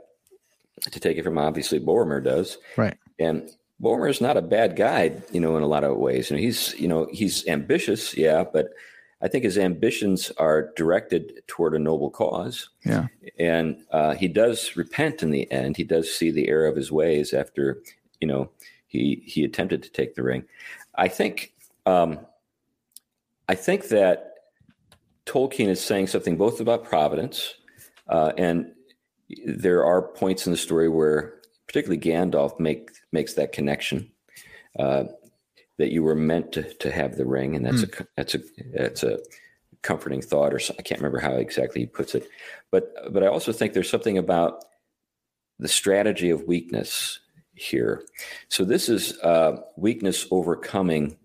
to 0.90 1.00
take 1.00 1.16
it 1.16 1.24
from 1.24 1.38
obviously 1.38 1.80
Boromir 1.80 2.22
does, 2.22 2.58
right? 2.76 2.96
And 3.18 3.50
Boromir 3.82 4.10
is 4.10 4.20
not 4.20 4.36
a 4.36 4.42
bad 4.42 4.76
guy, 4.76 5.20
you 5.32 5.40
know, 5.40 5.56
in 5.56 5.62
a 5.62 5.68
lot 5.68 5.84
of 5.84 5.96
ways. 5.96 6.30
You 6.30 6.36
know, 6.36 6.42
he's 6.42 6.74
you 6.78 6.88
know 6.88 7.08
he's 7.12 7.46
ambitious, 7.46 8.16
yeah, 8.16 8.44
but 8.44 8.68
I 9.20 9.28
think 9.28 9.44
his 9.44 9.58
ambitions 9.58 10.30
are 10.38 10.72
directed 10.76 11.42
toward 11.46 11.74
a 11.74 11.78
noble 11.78 12.10
cause. 12.10 12.70
Yeah, 12.84 13.08
and 13.38 13.82
uh, 13.90 14.14
he 14.14 14.28
does 14.28 14.76
repent 14.76 15.22
in 15.22 15.30
the 15.30 15.50
end. 15.50 15.76
He 15.76 15.84
does 15.84 16.12
see 16.12 16.30
the 16.30 16.48
error 16.48 16.66
of 16.66 16.76
his 16.76 16.92
ways 16.92 17.32
after 17.32 17.80
you 18.20 18.28
know 18.28 18.50
he 18.94 19.22
he 19.26 19.44
attempted 19.44 19.82
to 19.82 19.90
take 19.90 20.14
the 20.14 20.22
ring. 20.22 20.44
I 20.94 21.08
think 21.08 21.52
um, 21.84 22.20
I 23.48 23.54
think 23.54 23.88
that 23.88 24.34
Tolkien 25.26 25.68
is 25.68 25.80
saying 25.80 26.06
something 26.06 26.36
both 26.36 26.60
about 26.60 26.84
providence 26.84 27.54
uh, 28.08 28.32
and 28.38 28.72
there 29.46 29.84
are 29.84 30.02
points 30.02 30.46
in 30.46 30.52
the 30.52 30.58
story 30.58 30.88
where 30.88 31.40
particularly 31.66 32.00
Gandalf 32.00 32.60
make, 32.60 32.90
makes 33.12 33.34
that 33.34 33.52
connection 33.52 34.10
uh, 34.78 35.04
that 35.78 35.90
you 35.90 36.02
were 36.02 36.14
meant 36.14 36.52
to, 36.52 36.62
to 36.74 36.92
have 36.92 37.16
the 37.16 37.24
ring, 37.24 37.56
and 37.56 37.66
that's 37.66 37.82
mm. 37.82 38.00
a 38.00 38.06
that's 38.16 38.34
a 38.34 38.38
that's 38.74 39.02
a 39.02 39.18
comforting 39.82 40.22
thought, 40.22 40.52
or 40.52 40.60
I 40.78 40.82
can't 40.82 41.00
remember 41.00 41.20
how 41.20 41.32
exactly 41.32 41.82
he 41.82 41.86
puts 41.86 42.14
it, 42.14 42.28
but 42.70 42.94
but 43.12 43.22
I 43.22 43.26
also 43.26 43.52
think 43.52 43.72
there's 43.72 43.90
something 43.90 44.18
about 44.18 44.64
the 45.58 45.68
strategy 45.68 46.30
of 46.30 46.44
weakness 46.44 47.20
here. 47.54 48.02
So 48.48 48.64
this 48.64 48.88
is 48.88 49.18
uh, 49.18 49.56
weakness 49.76 50.26
overcoming 50.30 51.16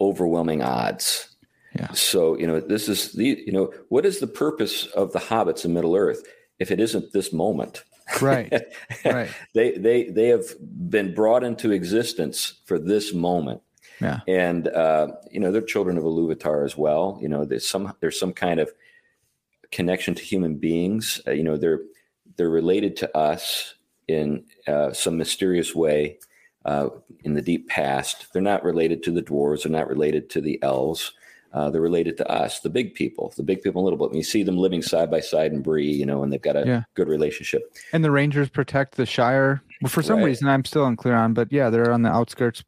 overwhelming 0.00 0.62
odds. 0.62 1.28
Yeah. 1.74 1.92
So 1.92 2.36
you 2.38 2.46
know 2.46 2.60
this 2.60 2.88
is 2.88 3.12
the 3.12 3.42
you 3.46 3.52
know 3.52 3.72
what 3.88 4.06
is 4.06 4.20
the 4.20 4.26
purpose 4.26 4.86
of 4.86 5.12
the 5.12 5.18
hobbits 5.18 5.64
in 5.64 5.72
Middle 5.74 5.96
Earth 5.96 6.22
if 6.58 6.70
it 6.70 6.80
isn't 6.80 7.12
this 7.12 7.32
moment? 7.32 7.84
Right. 8.20 8.52
Right. 9.04 9.30
they 9.54 9.72
they 9.72 10.04
they 10.04 10.28
have 10.28 10.46
been 10.60 11.14
brought 11.14 11.44
into 11.44 11.72
existence 11.72 12.60
for 12.64 12.78
this 12.78 13.12
moment. 13.12 13.62
Yeah. 14.00 14.20
And 14.26 14.68
uh, 14.68 15.08
you 15.30 15.40
know, 15.40 15.52
they're 15.52 15.62
children 15.62 15.98
of 15.98 16.04
Iluvatar 16.04 16.64
as 16.64 16.76
well. 16.76 17.18
You 17.20 17.28
know, 17.28 17.44
there's 17.44 17.66
some 17.66 17.92
there's 18.00 18.18
some 18.18 18.32
kind 18.32 18.60
of 18.60 18.70
connection 19.70 20.14
to 20.14 20.22
human 20.22 20.56
beings. 20.56 21.20
Uh, 21.26 21.32
you 21.32 21.42
know, 21.42 21.56
they're 21.56 21.80
they're 22.36 22.48
related 22.48 22.96
to 22.96 23.16
us 23.16 23.74
in 24.08 24.44
uh, 24.66 24.92
some 24.92 25.16
mysterious 25.16 25.74
way 25.74 26.18
uh, 26.64 26.88
in 27.24 27.34
the 27.34 27.42
deep 27.42 27.68
past. 27.68 28.32
They're 28.32 28.42
not 28.42 28.64
related 28.64 29.02
to 29.04 29.10
the 29.10 29.22
dwarves. 29.22 29.62
They're 29.62 29.72
not 29.72 29.88
related 29.88 30.28
to 30.30 30.40
the 30.40 30.60
elves. 30.62 31.12
Uh, 31.52 31.70
they're 31.70 31.80
related 31.80 32.16
to 32.18 32.30
us, 32.30 32.60
the 32.60 32.68
big 32.68 32.92
people, 32.94 33.32
the 33.38 33.42
big 33.42 33.62
people 33.62 33.82
a 33.82 33.84
little 33.84 33.98
bit. 33.98 34.10
When 34.10 34.18
you 34.18 34.22
see 34.22 34.42
them 34.42 34.58
living 34.58 34.82
side 34.82 35.10
by 35.10 35.20
side 35.20 35.50
in 35.52 35.62
Bree, 35.62 35.90
you 35.90 36.04
know, 36.04 36.22
and 36.22 36.30
they've 36.30 36.42
got 36.42 36.56
a 36.56 36.64
Yeah. 36.66 36.82
good 36.94 37.08
relationship. 37.08 37.62
And 37.94 38.04
the 38.04 38.10
Rangers 38.10 38.50
protect 38.50 38.96
the 38.96 39.06
Shire. 39.06 39.62
Well, 39.80 39.88
for 39.88 40.02
some 40.02 40.18
Right. 40.18 40.26
reason, 40.26 40.46
I'm 40.46 40.64
still 40.66 40.84
unclear 40.84 41.14
on, 41.14 41.32
but 41.32 41.50
yeah, 41.50 41.70
they're 41.70 41.90
on 41.90 42.02
the 42.02 42.10
outskirts, 42.10 42.62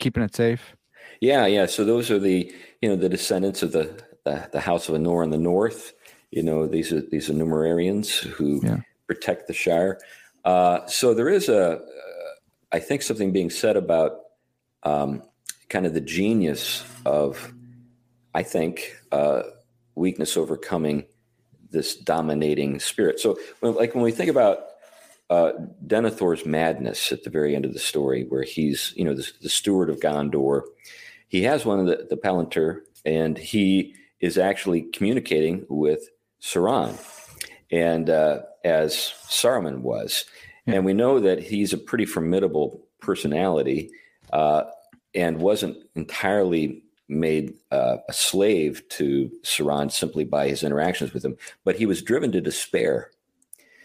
keeping 0.00 0.22
it 0.24 0.34
safe. 0.34 0.74
Yeah, 1.20 1.46
yeah. 1.46 1.66
So 1.66 1.84
those 1.84 2.10
are 2.10 2.18
the 2.18 2.52
you 2.82 2.88
know 2.88 2.96
the 2.96 3.08
descendants 3.08 3.62
of 3.62 3.70
the 3.72 3.90
the, 4.24 4.48
the 4.52 4.60
House 4.60 4.88
of 4.88 4.96
Arnor 4.96 5.22
in 5.22 5.30
the 5.30 5.38
north. 5.38 5.92
You 6.32 6.42
know 6.42 6.66
these 6.66 6.92
are 6.92 7.00
these 7.02 7.30
are 7.30 7.34
Numenoreans 7.34 8.24
who 8.24 8.60
Yeah. 8.64 8.78
protect 9.06 9.46
the 9.46 9.52
Shire. 9.54 9.98
Uh, 10.44 10.86
so 10.86 11.14
there 11.14 11.28
is 11.28 11.48
a, 11.48 11.72
uh, 11.72 11.78
I 12.72 12.78
think 12.78 13.02
something 13.02 13.32
being 13.32 13.50
said 13.50 13.76
about 13.76 14.20
um, 14.82 15.22
kind 15.68 15.86
of 15.86 15.94
the 15.94 16.00
genius 16.00 16.84
of, 17.06 17.52
I 18.34 18.42
think, 18.42 18.96
uh, 19.12 19.42
weakness 19.94 20.36
overcoming 20.36 21.06
this 21.70 21.96
dominating 21.96 22.78
spirit. 22.80 23.20
So, 23.20 23.38
like 23.62 23.94
when 23.94 24.04
we 24.04 24.12
think 24.12 24.30
about 24.30 24.58
uh, 25.30 25.52
Denethor's 25.86 26.44
madness 26.44 27.10
at 27.12 27.24
the 27.24 27.30
very 27.30 27.56
end 27.56 27.64
of 27.64 27.72
the 27.72 27.78
story, 27.78 28.26
where 28.28 28.42
he's, 28.42 28.92
you 28.96 29.04
know, 29.04 29.14
the, 29.14 29.30
the 29.40 29.48
steward 29.48 29.88
of 29.88 30.00
Gondor, 30.00 30.62
he 31.28 31.42
has 31.42 31.64
one 31.64 31.80
of 31.80 31.86
the, 31.86 32.06
the 32.10 32.16
Palantir, 32.16 32.80
and 33.04 33.38
he 33.38 33.94
is 34.20 34.38
actually 34.38 34.82
communicating 34.82 35.64
with 35.68 36.08
Sauron, 36.40 36.98
and 37.70 38.10
uh, 38.10 38.42
as 38.64 39.12
Saruman 39.28 39.80
was, 39.80 40.24
Yeah. 40.66 40.74
and 40.76 40.84
we 40.84 40.92
know 40.94 41.20
that 41.20 41.40
he's 41.42 41.72
a 41.72 41.78
pretty 41.78 42.06
formidable 42.06 42.80
personality, 43.00 43.90
uh, 44.32 44.64
and 45.14 45.38
wasn't 45.38 45.76
entirely 45.94 46.82
made 47.08 47.54
uh, 47.70 47.98
a 48.08 48.12
slave 48.12 48.82
to 48.88 49.30
Sauron 49.42 49.92
simply 49.92 50.24
by 50.24 50.48
his 50.48 50.62
interactions 50.62 51.12
with 51.12 51.24
him, 51.24 51.36
but 51.64 51.76
he 51.76 51.86
was 51.86 52.02
driven 52.02 52.32
to 52.32 52.40
despair. 52.40 53.10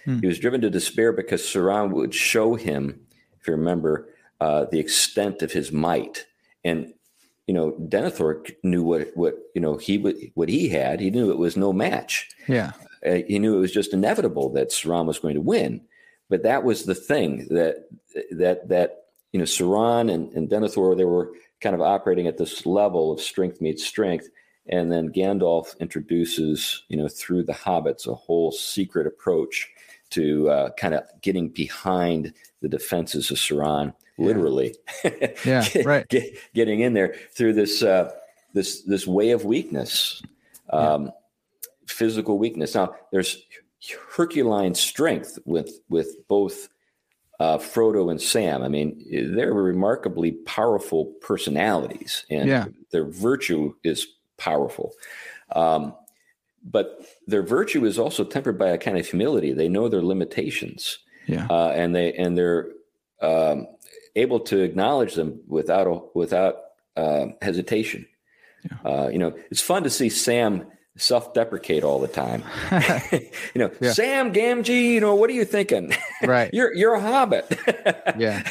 Hmm. 0.06 0.20
He 0.20 0.28
was 0.28 0.40
driven 0.40 0.62
to 0.62 0.70
despair 0.70 1.12
because 1.12 1.42
Sauron 1.42 1.92
would 1.92 2.14
show 2.14 2.56
him, 2.56 3.00
if 3.40 3.48
you 3.48 3.54
remember, 3.54 4.08
uh, 4.40 4.66
the 4.72 4.80
extent 4.80 5.42
of 5.42 5.52
his 5.52 5.72
might. 5.72 6.26
And 6.64 6.94
you 7.46 7.54
know, 7.54 7.72
Denethor 7.72 8.50
knew 8.64 8.84
what 8.84 9.08
what 9.16 9.36
you 9.56 9.62
know 9.62 9.76
he 9.78 9.98
what 10.36 10.50
he 10.50 10.70
had. 10.70 11.00
He 11.00 11.10
knew 11.10 11.30
it 11.32 11.38
was 11.38 11.58
no 11.58 11.74
match. 11.74 12.30
Yeah. 12.48 12.72
Uh, 13.06 13.20
he 13.28 13.40
knew 13.40 13.56
it 13.56 13.62
was 13.62 13.72
just 13.72 13.94
inevitable 13.94 14.50
that 14.54 14.72
Sauron 14.72 15.06
was 15.06 15.20
going 15.20 15.36
to 15.36 15.42
win. 15.42 15.82
But 16.30 16.44
that 16.44 16.64
was 16.64 16.86
the 16.86 16.96
thing 16.96 17.48
that 17.50 17.88
that 18.32 18.70
that 18.70 19.06
you 19.32 19.40
know 19.40 19.46
Sauron 19.46 20.12
and, 20.14 20.32
and 20.34 20.50
Denethor 20.50 20.96
they 20.96 21.06
were 21.06 21.32
kind 21.62 21.76
of 21.76 21.82
operating 21.82 22.28
at 22.28 22.38
this 22.38 22.66
level 22.66 23.12
of 23.12 23.20
strength 23.20 23.62
meets 23.62 23.86
strength, 23.86 24.30
and 24.68 24.92
then 24.92 25.12
Gandalf 25.12 25.78
introduces 25.80 26.84
you 26.88 26.98
know 26.98 27.08
through 27.08 27.44
the 27.44 27.54
hobbits 27.54 28.08
a 28.08 28.14
whole 28.14 28.52
secret 28.52 29.08
approach 29.08 29.70
to 30.12 30.50
uh, 30.50 30.70
kind 30.72 30.94
of 30.94 31.04
getting 31.22 31.50
behind 31.50 32.34
the 32.62 32.70
defenses 32.70 33.32
of 33.32 33.38
Sauron, 33.38 33.94
literally. 34.18 34.76
Yeah, 35.46 35.66
right. 35.86 36.08
get- 36.10 36.38
getting 36.54 36.82
in 36.82 36.94
there 36.94 37.16
through 37.34 37.54
this 37.54 37.82
uh, 37.82 38.12
this 38.54 38.82
this 38.84 39.08
way 39.08 39.32
of 39.32 39.46
weakness, 39.46 40.22
um, 40.72 41.12
physical 41.92 42.38
weakness. 42.38 42.76
Now 42.76 42.96
there's 43.12 43.44
Herculean 44.16 44.76
strength 44.76 45.40
with 45.46 45.80
with 45.90 46.16
both 46.28 46.70
uh, 47.40 47.58
Frodo 47.58 48.12
and 48.12 48.22
Sam. 48.22 48.62
I 48.64 48.68
mean, 48.68 49.02
they're 49.36 49.54
remarkably 49.54 50.34
powerful 50.46 51.06
personalities, 51.22 52.26
and 52.30 52.50
Yeah. 52.50 52.66
their 52.92 53.06
virtue 53.06 53.74
is 53.84 54.06
powerful. 54.38 54.92
Um, 55.56 55.96
but 56.62 57.06
their 57.26 57.42
virtue 57.42 57.86
is 57.86 57.98
also 57.98 58.26
tempered 58.26 58.60
by 58.60 58.68
a 58.70 58.78
kind 58.78 58.98
of 58.98 59.08
humility. 59.08 59.54
They 59.54 59.70
know 59.70 59.88
their 59.88 60.02
limitations 60.04 61.00
Yeah. 61.28 61.48
uh, 61.50 61.70
and 61.70 61.96
they 61.96 62.12
and 62.14 62.38
they're 62.38 62.68
um, 63.22 63.68
able 64.18 64.42
to 64.42 64.60
acknowledge 64.60 65.16
them 65.16 65.40
without 65.48 65.88
a, 65.88 66.02
without 66.14 66.56
uh, 66.98 67.28
hesitation. 67.42 68.06
Uh, 68.86 69.08
you 69.10 69.18
know, 69.18 69.34
it's 69.50 69.62
fun 69.62 69.84
to 69.84 69.90
see 69.90 70.10
Sam 70.10 70.66
self-deprecate 71.00 71.84
all 71.84 72.00
the 72.00 72.08
time. 72.08 72.44
you 73.12 73.30
know, 73.56 73.72
Yeah. 73.82 73.94
Sam 73.94 74.34
Gamgee, 74.34 74.92
you 74.92 75.00
know, 75.00 75.16
what 75.16 75.30
are 75.30 75.34
you 75.34 75.46
thinking? 75.46 75.94
Right. 76.22 76.50
you're 76.54 76.74
you're 76.76 76.96
a 76.96 77.00
hobbit. 77.02 77.46
Yeah. 78.18 78.44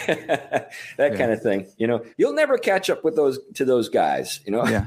that 0.97 1.17
kind 1.19 1.31
of 1.33 1.43
thing. 1.43 1.67
You 1.77 1.87
know, 1.87 2.03
you'll 2.17 2.33
never 2.33 2.57
catch 2.57 2.89
up 2.89 3.05
with 3.05 3.15
those 3.15 3.39
to 3.55 3.65
those 3.67 3.89
guys. 3.91 4.41
You 4.47 4.53
know, 4.53 4.67
Yeah. 4.67 4.87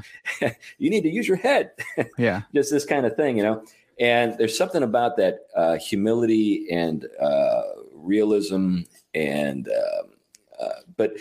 you 0.78 0.90
need 0.90 1.02
to 1.02 1.08
use 1.10 1.28
your 1.28 1.36
head 1.36 1.70
Yeah. 2.18 2.42
just 2.54 2.70
this 2.72 2.84
kind 2.84 3.06
of 3.06 3.14
thing, 3.16 3.36
you 3.36 3.42
know. 3.44 3.64
And 4.00 4.36
there's 4.36 4.56
something 4.58 4.82
about 4.82 5.16
that 5.18 5.46
uh, 5.54 5.76
humility 5.78 6.66
and 6.70 7.06
uh, 7.20 7.62
realism, 7.94 8.78
and 9.14 9.68
um 9.68 10.10
uh, 10.60 10.80
but 10.96 11.12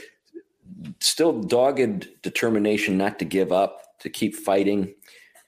still 1.00 1.42
dogged 1.42 2.08
determination 2.22 2.98
not 2.98 3.20
to 3.20 3.26
give 3.26 3.52
up, 3.52 4.00
to 4.00 4.10
keep 4.10 4.34
fighting, 4.36 4.94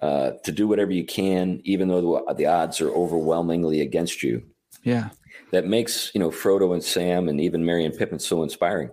uh, 0.04 0.32
to 0.43 0.51
do 0.51 0.68
whatever 0.68 0.91
you 0.91 1.06
can, 1.06 1.62
even 1.64 1.88
though 1.88 2.22
the, 2.28 2.34
the 2.34 2.45
odds 2.45 2.82
are 2.82 2.89
overwhelmingly 2.89 3.80
against 3.80 4.22
you. 4.22 4.43
Yeah. 4.84 5.10
That 5.51 5.66
makes 5.66 6.12
you 6.14 6.20
know 6.20 6.30
Frodo 6.30 6.74
and 6.74 6.84
Sam 6.84 7.30
and 7.30 7.39
even 7.39 7.66
Merry 7.66 7.86
and 7.86 7.97
Pippin 7.97 8.20
so 8.20 8.43
inspiring. 8.43 8.89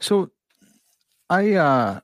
So 0.00 0.30
I 1.30 1.54
uh 1.54 2.00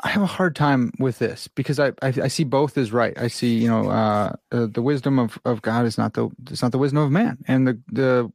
I 0.00 0.08
have 0.08 0.22
a 0.22 0.26
hard 0.26 0.54
time 0.54 0.92
with 0.98 1.18
this 1.18 1.48
because 1.48 1.80
I, 1.80 1.88
I 2.02 2.08
I 2.08 2.28
see 2.28 2.44
both 2.44 2.76
as 2.76 2.92
right. 2.92 3.16
I 3.18 3.28
see, 3.28 3.54
you 3.54 3.68
know, 3.68 3.88
uh, 3.88 4.32
uh 4.52 4.66
the 4.66 4.82
wisdom 4.82 5.18
of, 5.18 5.38
of 5.46 5.62
God 5.62 5.86
is 5.86 5.96
not 5.96 6.12
the 6.12 6.28
it's 6.50 6.62
not 6.62 6.72
the 6.72 6.78
wisdom 6.78 6.98
of 6.98 7.10
man. 7.10 7.38
And 7.46 7.66
the 7.66 7.80
the 7.90 8.30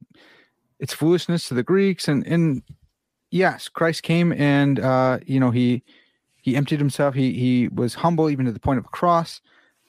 it's 0.80 0.94
foolishness 0.94 1.46
to 1.48 1.54
the 1.54 1.62
Greeks 1.62 2.08
and 2.08 2.26
and 2.26 2.62
yes, 3.30 3.68
Christ 3.68 4.02
came 4.02 4.32
and 4.32 4.80
uh 4.80 5.20
you 5.26 5.38
know 5.38 5.52
he 5.52 5.84
he 6.44 6.56
emptied 6.56 6.78
himself. 6.78 7.14
He 7.14 7.32
he 7.32 7.68
was 7.68 7.94
humble 7.94 8.28
even 8.28 8.44
to 8.44 8.52
the 8.52 8.60
point 8.60 8.78
of 8.78 8.84
a 8.84 8.88
cross. 8.88 9.40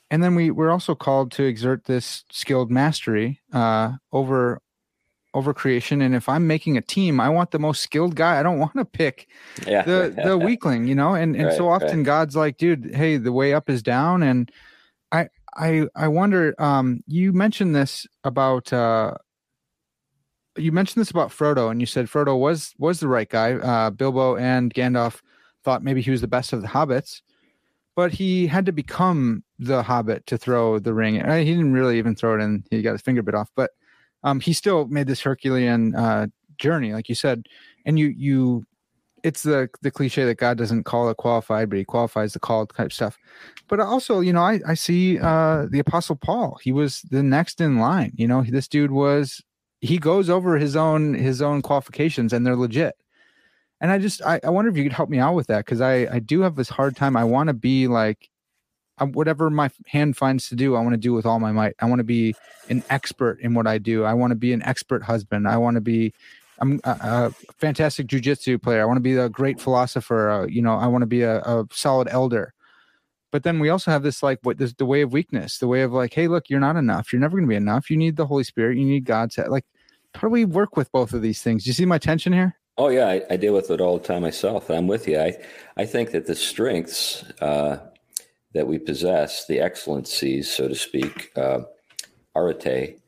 And 0.10 0.24
then 0.24 0.36
we 0.36 0.52
we're 0.52 0.72
also 0.72 0.96
called 0.96 1.34
to 1.34 1.44
exert 1.44 1.84
this 1.84 2.24
skilled 2.32 2.72
mastery 2.72 3.42
uh 3.52 3.94
over 4.14 4.62
over 5.34 5.54
creation 5.54 6.02
and 6.02 6.16
if 6.16 6.30
i'm 6.30 6.48
making 6.48 6.78
a 6.78 6.82
team 6.82 7.20
i 7.20 7.28
want 7.28 7.52
the 7.52 7.60
most 7.60 7.82
skilled 7.82 8.16
guy 8.16 8.40
i 8.40 8.44
don't 8.44 8.58
want 8.58 8.74
to 8.76 8.86
pick 8.86 9.28
Yeah, 9.68 9.84
the 9.84 10.16
the 10.24 10.38
weakling 10.48 10.88
you 10.88 10.96
know 10.96 11.14
and 11.14 11.36
and 11.36 11.52
so 11.52 11.68
often 11.68 11.98
right. 11.98 12.06
god's 12.06 12.38
like 12.38 12.56
dude 12.56 12.96
hey 12.96 13.18
the 13.18 13.34
way 13.34 13.54
up 13.54 13.70
is 13.70 13.84
down 13.84 14.24
and 14.24 14.50
i 15.12 15.28
i 15.58 15.88
i 15.94 16.08
wonder 16.08 16.56
um 16.58 17.04
you 17.06 17.34
mentioned 17.34 17.76
this 17.76 18.08
about 18.24 18.72
uh 18.72 19.16
you 20.56 20.72
mentioned 20.72 21.02
this 21.02 21.12
about 21.12 21.32
frodo 21.32 21.70
and 21.70 21.82
you 21.82 21.86
said 21.86 22.06
frodo 22.06 22.40
was 22.40 22.74
was 22.78 23.02
the 23.02 23.08
right 23.10 23.28
guy 23.28 23.56
uh 23.56 23.90
bilbo 23.90 24.38
and 24.38 24.74
gandalf 24.74 25.20
thought 25.66 25.84
maybe 25.84 26.02
he 26.02 26.12
was 26.12 26.22
the 26.22 26.28
best 26.28 26.54
of 26.54 26.62
the 26.62 26.68
hobbits 26.68 27.22
but 27.96 28.12
he 28.12 28.48
had 28.48 28.66
to 28.66 28.72
become 28.72 29.44
the 29.60 29.82
hobbit 29.84 30.26
to 30.28 30.38
throw 30.38 30.80
the 30.80 30.94
ring 30.94 31.16
he 31.16 31.22
didn't 31.46 31.74
really 31.74 31.98
even 31.98 32.16
throw 32.16 32.36
it 32.36 32.42
in 32.42 32.64
he 32.72 32.82
got 32.82 32.94
his 32.94 33.02
finger 33.02 33.22
bit 33.22 33.36
off 33.36 33.50
but 33.56 33.72
um 34.24 34.40
he 34.40 34.54
still 34.54 34.88
made 34.88 35.08
this 35.08 35.22
herculean 35.22 35.94
uh 35.96 36.28
journey 36.58 36.94
like 36.94 37.10
you 37.10 37.16
said 37.16 37.46
and 37.86 38.00
you 38.00 38.08
you 38.08 38.66
it's 39.26 39.42
the 39.42 39.68
the 39.82 39.90
cliche 39.90 40.24
that 40.24 40.38
God 40.38 40.56
doesn't 40.56 40.84
call 40.84 41.10
it 41.10 41.18
qualified, 41.18 41.68
but 41.68 41.80
he 41.80 41.84
qualifies 41.84 42.34
the 42.34 42.40
called 42.40 42.72
type 42.76 42.94
stuff. 42.94 43.18
But 43.68 43.80
also, 43.80 44.20
you 44.20 44.32
know, 44.32 44.42
I, 44.42 44.60
I 44.68 44.76
see 44.76 45.18
uh 45.20 45.66
the 45.68 45.80
apostle 45.80 46.16
Paul. 46.16 46.60
He 46.62 46.72
was 46.72 47.02
the 47.10 47.24
next 47.24 47.60
in 47.60 47.80
line. 47.80 48.12
You 48.16 48.28
know, 48.28 48.44
this 48.44 48.68
dude 48.68 48.92
was 48.92 49.44
he 49.82 49.98
goes 49.98 50.30
over 50.30 50.58
his 50.58 50.76
own 50.76 51.16
his 51.16 51.42
own 51.42 51.64
qualifications 51.64 52.34
and 52.34 52.46
they're 52.46 52.56
legit. 52.56 52.96
And 53.82 53.92
I 53.92 53.98
just 53.98 54.22
I, 54.24 54.40
I 54.44 54.50
wonder 54.50 54.72
if 54.72 54.78
you 54.78 54.84
could 54.84 54.94
help 54.94 55.10
me 55.10 55.20
out 55.20 55.36
with 55.36 55.48
that 55.48 55.66
because 55.66 55.82
I 55.82 56.08
I 56.12 56.20
do 56.20 56.42
have 56.42 56.56
this 56.56 56.70
hard 56.70 56.96
time. 56.96 57.18
I 57.18 57.24
want 57.24 57.48
to 57.48 57.54
be 57.54 57.88
like 57.88 58.30
I, 58.98 59.04
whatever 59.06 59.50
my 59.50 59.70
hand 59.88 60.16
finds 60.18 60.50
to 60.50 60.56
do, 60.56 60.76
I 60.76 60.82
want 60.82 60.94
to 60.94 60.98
do 60.98 61.14
with 61.14 61.26
all 61.26 61.40
my 61.40 61.52
might. 61.52 61.76
I 61.80 61.86
want 61.86 62.00
to 62.00 62.06
be 62.06 62.36
an 62.70 62.84
expert 62.90 63.40
in 63.42 63.54
what 63.54 63.68
I 63.68 63.78
do. 63.78 64.06
I 64.06 64.14
want 64.14 64.32
to 64.32 64.36
be 64.36 64.54
an 64.54 64.64
expert 64.64 65.04
husband. 65.04 65.48
I 65.48 65.58
want 65.58 65.76
to 65.76 65.82
be 65.82 66.14
I'm 66.60 66.80
a, 66.84 66.92
a 67.02 67.32
fantastic 67.58 68.08
jujitsu 68.08 68.62
player. 68.62 68.82
I 68.82 68.86
want 68.86 68.98
to 68.98 69.02
be 69.02 69.16
a 69.16 69.30
great 69.30 69.60
philosopher. 69.60 70.30
Uh, 70.30 70.46
you 70.46 70.62
know, 70.62 70.76
I 70.76 70.88
want 70.88 71.02
to 71.02 71.08
be 71.08 71.22
a, 71.22 71.40
a 71.40 71.66
solid 71.72 72.08
elder. 72.10 72.54
But 73.32 73.44
then 73.44 73.60
we 73.60 73.70
also 73.70 73.92
have 73.92 74.04
this 74.04 74.24
like 74.24 74.40
what 74.44 74.58
this 74.58 74.74
the 74.74 74.86
way 74.86 75.02
of 75.02 75.12
weakness, 75.12 75.58
the 75.58 75.68
way 75.68 75.82
of 75.82 75.92
like, 75.92 76.14
hey, 76.14 76.28
look, 76.28 76.50
you're 76.50 76.62
not 76.62 76.78
enough. 76.78 77.12
You're 77.12 77.20
never 77.20 77.36
going 77.36 77.48
to 77.48 77.50
be 77.50 77.56
enough. 77.56 77.90
You 77.90 77.98
need 77.98 78.16
the 78.16 78.28
Holy 78.28 78.46
Spirit. 78.46 78.78
You 78.78 78.86
need 78.86 79.04
God's 79.04 79.38
like. 79.38 79.66
how 80.14 80.22
do 80.22 80.30
we 80.30 80.46
work 80.46 80.78
with 80.78 80.90
both 80.94 81.12
of 81.14 81.22
these 81.22 81.42
things? 81.42 81.66
Do 81.66 81.70
you 81.70 81.74
see 81.74 81.86
my 81.86 81.98
tension 81.98 82.32
here? 82.32 82.58
Oh 82.78 82.90
yeah, 82.90 83.08
I, 83.08 83.22
I 83.30 83.38
deal 83.38 83.54
with 83.54 83.72
it 83.72 83.80
all 83.80 83.98
the 83.98 84.04
time 84.06 84.22
myself. 84.24 84.70
I'm 84.70 84.88
with 84.88 85.08
you. 85.08 85.20
I 85.20 85.38
I 85.78 85.86
think 85.86 86.12
that 86.12 86.26
the 86.26 86.36
strengths 86.36 87.24
uh, 87.42 87.80
that 88.54 88.68
we 88.68 88.80
possess, 88.80 89.48
the 89.48 89.60
excellencies, 89.60 90.52
so 90.52 90.68
to 90.68 90.76
speak, 90.76 91.32
uh, 91.38 91.62
arete, 92.36 93.00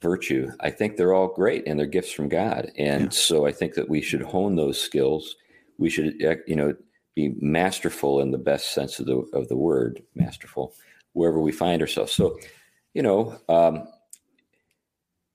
virtue, 0.00 0.50
I 0.60 0.70
think 0.70 0.96
they're 0.96 1.14
all 1.14 1.28
great 1.28 1.66
and 1.66 1.78
they're 1.78 1.86
gifts 1.86 2.12
from 2.12 2.28
God. 2.28 2.70
And 2.76 3.04
yeah. 3.04 3.08
so 3.10 3.46
I 3.46 3.52
think 3.52 3.74
that 3.74 3.88
we 3.88 4.02
should 4.02 4.22
hone 4.22 4.56
those 4.56 4.80
skills. 4.80 5.34
We 5.78 5.90
should, 5.90 6.22
uh, 6.24 6.36
you 6.46 6.56
know, 6.56 6.74
be 7.14 7.34
masterful 7.40 8.20
in 8.20 8.30
the 8.30 8.38
best 8.38 8.74
sense 8.74 8.98
of 8.98 9.06
the 9.06 9.18
of 9.32 9.48
the 9.48 9.56
word, 9.56 10.02
masterful, 10.14 10.74
wherever 11.12 11.40
we 11.40 11.52
find 11.52 11.80
ourselves. 11.80 12.12
So, 12.12 12.38
you 12.92 13.02
know, 13.02 13.38
um, 13.48 13.86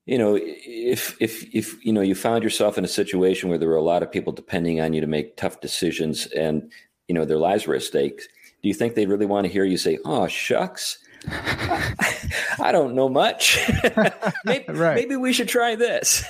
you 0.09 0.17
know, 0.17 0.39
if 0.41 1.15
if 1.21 1.43
if 1.53 1.85
you 1.85 1.93
know 1.93 2.01
you 2.01 2.15
found 2.15 2.43
yourself 2.43 2.79
in 2.79 2.83
a 2.83 2.87
situation 2.87 3.47
where 3.47 3.59
there 3.59 3.69
were 3.69 3.75
a 3.75 3.81
lot 3.83 4.01
of 4.01 4.11
people 4.11 4.33
depending 4.33 4.81
on 4.81 4.91
you 4.91 5.01
to 5.01 5.07
make 5.07 5.37
tough 5.37 5.61
decisions, 5.61 6.25
and 6.27 6.71
you 7.07 7.13
know 7.13 7.25
their 7.25 7.37
lives 7.37 7.67
were 7.67 7.75
at 7.75 7.83
stake, 7.83 8.21
do 8.63 8.67
you 8.67 8.73
think 8.73 8.95
they'd 8.95 9.07
really 9.07 9.27
want 9.27 9.45
to 9.45 9.53
hear 9.53 9.65
you 9.65 9.77
say, 9.77 9.99
"Oh 10.05 10.25
shucks"? 10.25 10.97
I 11.29 12.71
don't 12.71 12.95
know 12.95 13.07
much. 13.07 13.59
maybe, 14.45 14.65
right. 14.69 14.95
maybe, 14.95 15.15
we 15.15 15.31
should 15.31 15.49
try 15.49 15.75
this. 15.75 16.23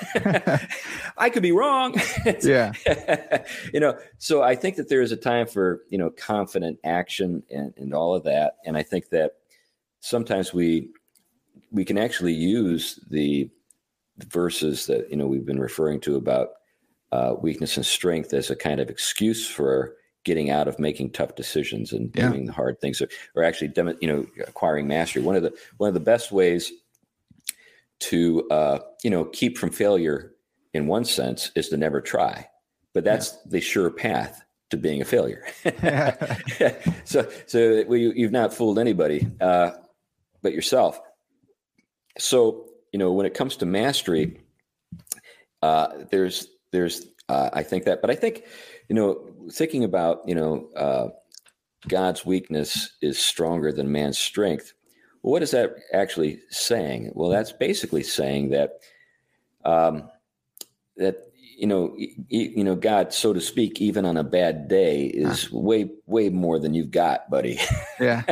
I 1.17 1.29
could 1.29 1.43
be 1.43 1.53
wrong. 1.53 1.95
yeah. 2.41 2.73
you 3.71 3.79
know, 3.79 3.97
so 4.17 4.41
I 4.41 4.55
think 4.55 4.75
that 4.75 4.89
there 4.89 5.01
is 5.01 5.11
a 5.11 5.17
time 5.17 5.45
for, 5.45 5.83
you 5.89 5.99
know, 5.99 6.09
confident 6.09 6.79
action 6.83 7.43
and, 7.51 7.71
and 7.77 7.93
all 7.93 8.15
of 8.15 8.23
that. 8.23 8.57
And 8.65 8.75
I 8.75 8.81
think 8.81 9.09
that 9.09 9.33
sometimes 9.99 10.53
we 10.53 10.89
we 11.71 11.85
can 11.85 11.99
actually 11.99 12.33
use 12.33 12.99
the 13.11 13.47
verses 14.25 14.85
that, 14.87 15.09
you 15.09 15.17
know, 15.17 15.27
we've 15.27 15.45
been 15.45 15.59
referring 15.59 15.99
to 16.01 16.15
about 16.15 16.49
uh, 17.11 17.35
weakness 17.41 17.77
and 17.77 17.85
strength 17.85 18.33
as 18.33 18.49
a 18.49 18.55
kind 18.55 18.79
of 18.79 18.89
excuse 18.89 19.47
for 19.47 19.95
getting 20.23 20.49
out 20.49 20.67
of 20.67 20.77
making 20.79 21.11
tough 21.11 21.35
decisions 21.35 21.91
and 21.91 22.11
yeah. 22.13 22.29
doing 22.29 22.45
the 22.45 22.51
hard 22.51 22.79
things 22.79 23.01
or, 23.01 23.07
or 23.35 23.43
actually 23.43 23.71
you 24.01 24.07
know 24.07 24.25
acquiring 24.47 24.87
mastery. 24.87 25.21
One 25.21 25.35
of 25.35 25.43
the 25.43 25.53
one 25.77 25.87
of 25.87 25.93
the 25.93 25.99
best 25.99 26.31
ways 26.31 26.71
to 28.01 28.47
uh, 28.49 28.79
you 29.03 29.09
know 29.09 29.25
keep 29.25 29.57
from 29.57 29.71
failure 29.71 30.33
in 30.73 30.87
one 30.87 31.05
sense 31.05 31.51
is 31.55 31.69
to 31.69 31.77
never 31.77 32.01
try. 32.01 32.47
But 32.93 33.03
that's 33.03 33.31
yeah. 33.31 33.51
the 33.51 33.61
sure 33.61 33.89
path 33.89 34.43
to 34.69 34.77
being 34.77 35.01
a 35.01 35.05
failure. 35.05 35.45
So 37.05 37.27
so 37.47 37.83
well, 37.87 37.97
you, 37.97 38.23
have 38.23 38.31
not 38.31 38.53
fooled 38.53 38.77
anybody 38.77 39.25
uh, 39.41 39.71
but 40.43 40.53
yourself. 40.53 40.99
So 42.19 42.68
you 42.91 42.99
know 42.99 43.11
when 43.11 43.25
it 43.25 43.33
comes 43.33 43.55
to 43.57 43.65
mastery 43.65 44.39
uh, 45.61 45.87
there's 46.09 46.47
there's 46.71 47.07
uh, 47.27 47.49
i 47.53 47.63
think 47.63 47.83
that 47.85 48.01
but 48.01 48.09
i 48.09 48.15
think 48.15 48.43
you 48.89 48.95
know, 48.95 49.21
thinking 49.51 49.83
about, 49.83 50.27
you 50.27 50.35
know, 50.35 50.67
uh, 50.75 51.09
God's 51.87 52.25
weakness 52.25 52.97
is 53.01 53.19
stronger 53.19 53.71
than 53.71 53.91
man's 53.91 54.17
strength. 54.17 54.73
Well, 55.21 55.31
what 55.31 55.43
is 55.43 55.51
that 55.51 55.75
actually 55.93 56.39
saying? 56.49 57.11
Well, 57.13 57.29
that's 57.29 57.51
basically 57.51 58.03
saying 58.03 58.49
that 58.49 58.79
um, 59.63 60.09
that 60.97 61.17
you 61.57 61.67
know, 61.67 61.93
you, 61.97 62.17
you 62.29 62.63
know, 62.63 62.75
God, 62.75 63.13
so 63.13 63.33
to 63.33 63.41
speak, 63.41 63.81
even 63.81 64.05
on 64.05 64.17
a 64.17 64.23
bad 64.23 64.69
day, 64.69 65.05
is 65.05 65.45
huh. 65.45 65.57
way 65.57 65.89
way 66.05 66.29
more 66.29 66.57
than 66.57 66.73
you've 66.73 66.91
got, 66.91 67.29
buddy. 67.29 67.59
Yeah, 67.99 68.23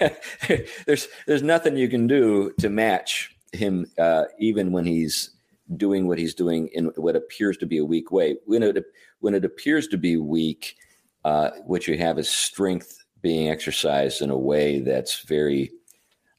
there's 0.86 1.08
there's 1.26 1.42
nothing 1.42 1.76
you 1.76 1.88
can 1.88 2.06
do 2.06 2.52
to 2.60 2.70
match 2.70 3.35
him, 3.56 3.86
uh, 3.98 4.24
even 4.38 4.72
when 4.72 4.84
he's 4.84 5.30
doing 5.76 6.06
what 6.06 6.18
he's 6.18 6.34
doing 6.34 6.68
in 6.68 6.86
what 6.96 7.16
appears 7.16 7.56
to 7.58 7.66
be 7.66 7.78
a 7.78 7.84
weak 7.84 8.12
way. 8.12 8.36
When 8.46 8.62
it 8.62 8.84
when 9.20 9.34
it 9.34 9.44
appears 9.44 9.88
to 9.88 9.96
be 9.96 10.16
weak, 10.16 10.76
uh, 11.24 11.50
what 11.64 11.88
you 11.88 11.98
have 11.98 12.18
is 12.18 12.28
strength 12.28 13.04
being 13.20 13.48
exercised 13.48 14.22
in 14.22 14.30
a 14.30 14.38
way 14.38 14.80
that's 14.80 15.22
very, 15.22 15.72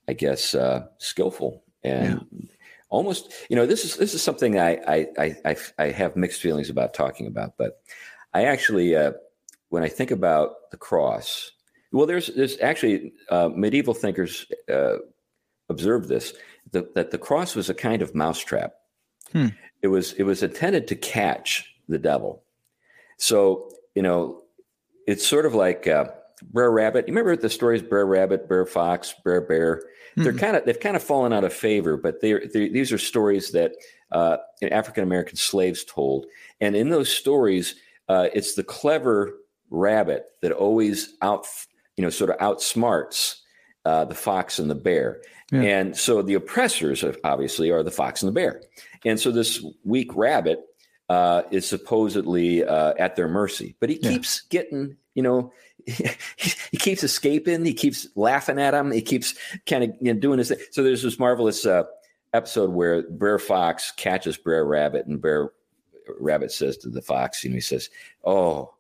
I 0.07 0.13
guess, 0.13 0.55
uh, 0.55 0.86
skillful 0.99 1.63
and 1.84 2.26
yeah. 2.32 2.45
almost. 2.89 3.34
You 3.49 3.55
know, 3.55 3.65
this 3.65 3.84
is 3.84 3.97
this 3.97 4.13
is 4.13 4.22
something 4.22 4.59
I 4.59 5.07
I, 5.18 5.36
I 5.45 5.57
I 5.78 5.88
have 5.89 6.15
mixed 6.15 6.41
feelings 6.41 6.70
about 6.70 6.93
talking 6.93 7.28
about, 7.28 7.57
but 7.57 7.82
I 8.34 8.45
actually 8.45 8.95
uh, 8.95 9.13
when 9.70 9.84
I 9.84 9.89
think 9.89 10.11
about 10.11 10.72
the 10.72 10.78
cross. 10.78 11.51
Well, 11.91 12.05
there's 12.05 12.28
there's 12.28 12.59
actually 12.59 13.13
uh, 13.30 13.49
medieval 13.53 13.93
thinkers 13.93 14.45
uh, 14.72 14.97
observed 15.70 16.09
this 16.09 16.34
the, 16.72 16.89
that 16.95 17.11
the 17.11 17.18
cross 17.18 17.55
was 17.55 17.70
a 17.70 17.74
kind 17.74 18.01
of 18.01 18.15
mousetrap 18.15 18.74
Hmm. 19.32 19.47
It 19.82 19.88
was 19.88 20.13
it 20.13 20.24
was 20.24 20.43
intended 20.43 20.88
to 20.88 20.95
catch 20.95 21.74
the 21.88 21.99
devil. 21.99 22.43
So 23.18 23.72
you 23.95 24.01
know, 24.01 24.41
it's 25.07 25.26
sort 25.26 25.45
of 25.45 25.53
like 25.53 25.88
uh, 25.88 26.05
Brer 26.43 26.72
Rabbit. 26.72 27.07
You 27.07 27.13
remember 27.13 27.36
the 27.36 27.49
stories 27.49 27.82
Brer 27.82 28.05
Rabbit, 28.05 28.47
Brer 28.47 28.65
Fox, 28.65 29.13
Brer 29.24 29.41
Bear? 29.41 29.78
Mm-hmm. 29.78 30.24
They're 30.24 30.34
kind 30.34 30.55
of 30.55 30.65
they've 30.65 30.80
kind 30.80 30.95
of 30.95 31.03
fallen 31.03 31.34
out 31.34 31.43
of 31.43 31.53
favor, 31.53 31.97
but 31.97 32.22
they're, 32.22 32.43
they're 32.51 32.70
these 32.70 32.91
are 32.91 32.97
stories 32.97 33.51
that 33.51 33.74
uh, 34.11 34.38
African 34.72 35.03
American 35.03 35.36
slaves 35.36 35.84
told, 35.84 36.26
and 36.61 36.76
in 36.76 36.89
those 36.89 37.09
stories, 37.09 37.76
uh, 38.09 38.28
it's 38.34 38.55
the 38.55 38.63
clever 38.63 39.38
rabbit 39.70 40.26
that 40.41 40.51
always 40.53 41.15
out 41.22 41.45
you 41.97 42.03
know 42.03 42.09
sort 42.09 42.30
of 42.30 42.38
outsmarts 42.38 43.36
uh, 43.86 44.05
the 44.05 44.15
fox 44.15 44.59
and 44.59 44.70
the 44.70 44.76
bear. 44.76 45.22
Yeah. 45.52 45.62
And 45.62 45.98
so 45.98 46.22
the 46.22 46.34
oppressors, 46.34 47.04
obviously, 47.24 47.72
are 47.72 47.84
the 47.84 47.91
fox 47.91 48.22
and 48.22 48.28
the 48.28 48.34
bear. 48.34 48.62
And 49.06 49.20
so 49.20 49.32
this 49.32 49.64
weak 49.84 50.14
rabbit 50.16 50.60
uh, 51.10 51.43
is 51.52 51.68
supposedly 51.68 52.64
uh, 52.64 52.93
at 53.00 53.16
their 53.16 53.30
mercy, 53.30 53.76
but 53.80 53.89
he 53.89 54.00
yeah. 54.02 54.10
keeps 54.10 54.41
getting, 54.41 54.98
you 55.16 55.24
know, 55.24 55.54
he, 55.86 56.10
he, 56.72 56.78
keeps 56.78 57.04
escaping. 57.04 57.64
He 57.64 57.74
keeps 57.74 58.08
laughing 58.16 58.60
at 58.60 58.74
him. 58.74 58.91
He 58.91 59.02
keeps 59.02 59.36
kind 59.66 59.86
of 59.86 59.91
you 60.02 60.14
know, 60.14 60.20
doing 60.20 60.39
his 60.39 60.50
thing. 60.50 60.60
So 60.72 60.84
there's 60.84 61.04
this 61.04 61.18
marvelous 61.18 61.66
uh, 61.66 61.84
episode 62.34 62.72
where 62.72 63.04
Brer 63.04 63.39
Fox 63.39 63.91
catches 63.95 64.36
Brer 64.36 64.66
Rabbit, 64.66 65.08
and 65.08 65.22
Brer 65.22 65.54
Rabbit 66.20 66.52
says 66.52 66.78
to 66.80 66.89
the 66.89 67.02
fox, 67.02 67.43
you 67.43 67.50
know, 67.50 67.56
he 67.56 67.62
says, 67.62 67.89
"Oh, 68.26 68.74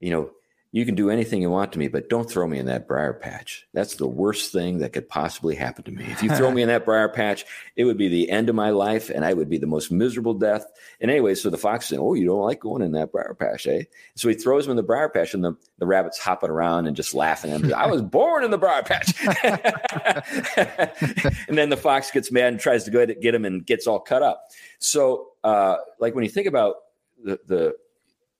you 0.00 0.10
know, 0.10 0.30
you 0.72 0.84
can 0.84 0.94
do 0.94 1.10
anything 1.10 1.42
you 1.42 1.50
want 1.50 1.72
to 1.72 1.80
me, 1.80 1.88
but 1.88 2.08
don't 2.08 2.30
throw 2.30 2.46
me 2.46 2.58
in 2.58 2.66
that 2.66 2.86
briar 2.86 3.12
patch. 3.12 3.66
That's 3.74 3.96
the 3.96 4.06
worst 4.06 4.52
thing 4.52 4.78
that 4.78 4.92
could 4.92 5.08
possibly 5.08 5.56
happen 5.56 5.82
to 5.84 5.90
me. 5.90 6.04
If 6.04 6.22
you 6.22 6.30
throw 6.30 6.48
me 6.52 6.62
in 6.62 6.68
that 6.68 6.84
briar 6.84 7.08
patch, 7.08 7.44
it 7.74 7.84
would 7.84 7.98
be 7.98 8.06
the 8.06 8.30
end 8.30 8.48
of 8.48 8.54
my 8.54 8.70
life 8.70 9.10
and 9.10 9.24
I 9.24 9.32
would 9.32 9.48
be 9.48 9.58
the 9.58 9.66
most 9.66 9.90
miserable 9.90 10.34
death. 10.34 10.64
And 11.00 11.10
anyway, 11.10 11.34
so 11.34 11.50
the 11.50 11.58
fox 11.58 11.88
said, 11.88 11.98
Oh, 11.98 12.14
you 12.14 12.24
don't 12.24 12.42
like 12.42 12.60
going 12.60 12.82
in 12.82 12.92
that 12.92 13.10
briar 13.10 13.34
patch, 13.34 13.66
eh? 13.66 13.82
So 14.14 14.28
he 14.28 14.36
throws 14.36 14.66
him 14.66 14.70
in 14.70 14.76
the 14.76 14.84
briar 14.84 15.08
patch 15.08 15.34
and 15.34 15.42
the, 15.42 15.56
the 15.78 15.86
rabbit's 15.86 16.18
hopping 16.18 16.50
around 16.50 16.86
and 16.86 16.94
just 16.94 17.14
laughing 17.14 17.50
at 17.50 17.62
him. 17.62 17.74
I 17.74 17.86
was 17.86 18.00
born 18.00 18.44
in 18.44 18.52
the 18.52 18.58
briar 18.58 18.84
patch. 18.84 19.12
and 21.48 21.58
then 21.58 21.70
the 21.70 21.76
fox 21.76 22.12
gets 22.12 22.30
mad 22.30 22.52
and 22.52 22.60
tries 22.60 22.84
to 22.84 22.92
go 22.92 23.00
ahead 23.00 23.10
and 23.10 23.20
get 23.20 23.34
him 23.34 23.44
and 23.44 23.66
gets 23.66 23.88
all 23.88 23.98
cut 23.98 24.22
up. 24.22 24.44
So, 24.78 25.30
uh, 25.42 25.78
like 25.98 26.14
when 26.14 26.22
you 26.22 26.30
think 26.30 26.46
about 26.46 26.76
the, 27.24 27.40
the 27.46 27.74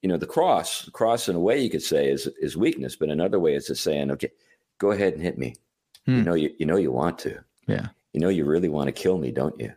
you 0.03 0.09
know 0.09 0.17
the 0.17 0.27
cross 0.27 0.85
the 0.85 0.91
cross 0.91 1.29
in 1.29 1.37
a 1.37 1.41
way 1.41 1.61
you 1.61 1.71
could 1.71 1.83
say 1.83 2.11
is 2.11 2.27
is 2.41 2.57
weakness 2.57 2.97
but 2.97 3.11
another 3.11 3.39
way 3.39 3.55
is 3.55 3.67
just 3.67 3.83
saying 3.83 4.11
okay 4.11 4.31
go 4.79 4.93
ahead 4.93 5.13
and 5.13 5.23
hit 5.23 5.39
me. 5.39 5.55
Hmm. 6.07 6.17
you 6.17 6.23
know 6.23 6.35
you, 6.35 6.55
you 6.59 6.67
know 6.67 6.77
you 6.77 6.91
want 6.91 7.19
to. 7.21 7.39
Yeah. 7.67 7.89
You 8.13 8.21
know 8.21 8.31
you 8.31 8.45
really 8.45 8.69
want 8.69 8.89
to 8.89 8.93
kill 8.93 9.19
me 9.19 9.31
don't 9.31 9.59
you? 9.61 9.73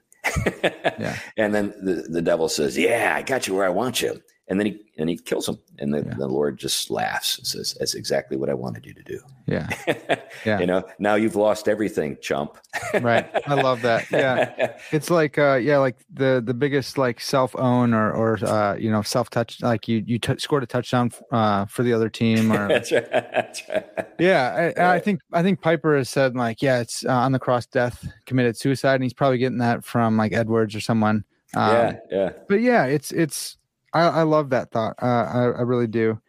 Yeah. 0.64 1.18
And 1.38 1.54
then 1.54 1.74
the, 1.82 2.06
the 2.10 2.22
devil 2.22 2.48
says 2.48 2.78
yeah 2.78 3.14
i 3.16 3.22
got 3.22 3.48
you 3.48 3.56
where 3.56 3.66
i 3.66 3.70
want 3.70 4.02
you 4.02 4.22
and 4.54 4.60
then 4.60 4.68
he 4.68 4.80
and 5.00 5.10
he 5.10 5.18
kills 5.18 5.50
him. 5.50 5.58
And 5.80 5.92
the, 5.92 6.04
yeah. 6.06 6.14
the 6.14 6.28
lord 6.28 6.60
just 6.60 6.92
laughs 6.92 7.40
and 7.40 7.48
says 7.48 7.76
that's 7.80 7.96
exactly 7.96 8.38
what 8.38 8.48
i 8.48 8.54
wanted 8.54 8.86
you 8.86 8.94
to 8.94 9.04
do. 9.04 9.20
Yeah. 9.48 9.68
Yeah. 10.46 10.60
You 10.60 10.66
know 10.66 10.84
now 11.00 11.16
you've 11.16 11.36
lost 11.36 11.68
everything 11.68 12.18
chump. 12.22 12.58
Right. 13.02 13.30
I 13.48 13.54
love 13.54 13.82
that. 13.84 14.12
Yeah. 14.12 14.76
It's 14.92 15.10
like 15.10 15.38
uh 15.38 15.56
yeah 15.56 15.78
like 15.78 15.96
the 16.12 16.42
the 16.46 16.54
biggest 16.54 16.98
like 16.98 17.20
self 17.20 17.56
own 17.56 17.94
or 17.94 18.12
or 18.12 18.44
uh 18.44 18.76
you 18.76 18.92
know 18.92 19.02
self 19.02 19.30
touch 19.30 19.62
like 19.62 19.88
you 19.88 20.04
you 20.06 20.20
t- 20.20 20.38
scored 20.40 20.64
a 20.64 20.66
touchdown 20.66 21.12
uh 21.32 21.66
for 21.66 21.84
the 21.84 21.94
other 21.94 22.10
team 22.10 22.52
or 22.52 22.68
that's 22.74 22.92
right, 22.92 23.10
that's 23.12 23.62
right. 23.70 23.86
yeah. 24.20 24.54
I, 24.54 24.66
right. 24.66 24.96
I 24.96 25.00
think 25.00 25.22
i 25.32 25.42
think 25.42 25.62
piper 25.62 25.96
has 25.98 26.10
said 26.10 26.36
like 26.36 26.62
yeah 26.62 26.80
it's 26.80 27.06
uh, 27.06 27.12
on 27.12 27.32
the 27.32 27.40
cross 27.40 27.66
death 27.66 28.06
committed 28.26 28.58
suicide. 28.58 28.96
And 28.96 29.04
he's 29.04 29.14
probably 29.14 29.38
getting 29.38 29.60
that 29.60 29.86
from 29.86 30.18
like 30.18 30.34
edwards 30.34 30.76
or 30.76 30.82
someone. 30.82 31.24
Um, 31.56 31.74
yeah. 31.74 31.96
Yeah. 32.12 32.30
but 32.50 32.62
yeah 32.62 32.86
it's 32.86 33.12
it's 33.12 33.58
I, 33.94 34.02
I 34.02 34.22
love 34.24 34.50
that 34.50 34.72
thought. 34.72 34.96
Uh, 35.02 35.06
I, 35.06 35.40
I 35.44 35.62
really 35.62 35.88
do. 35.88 36.20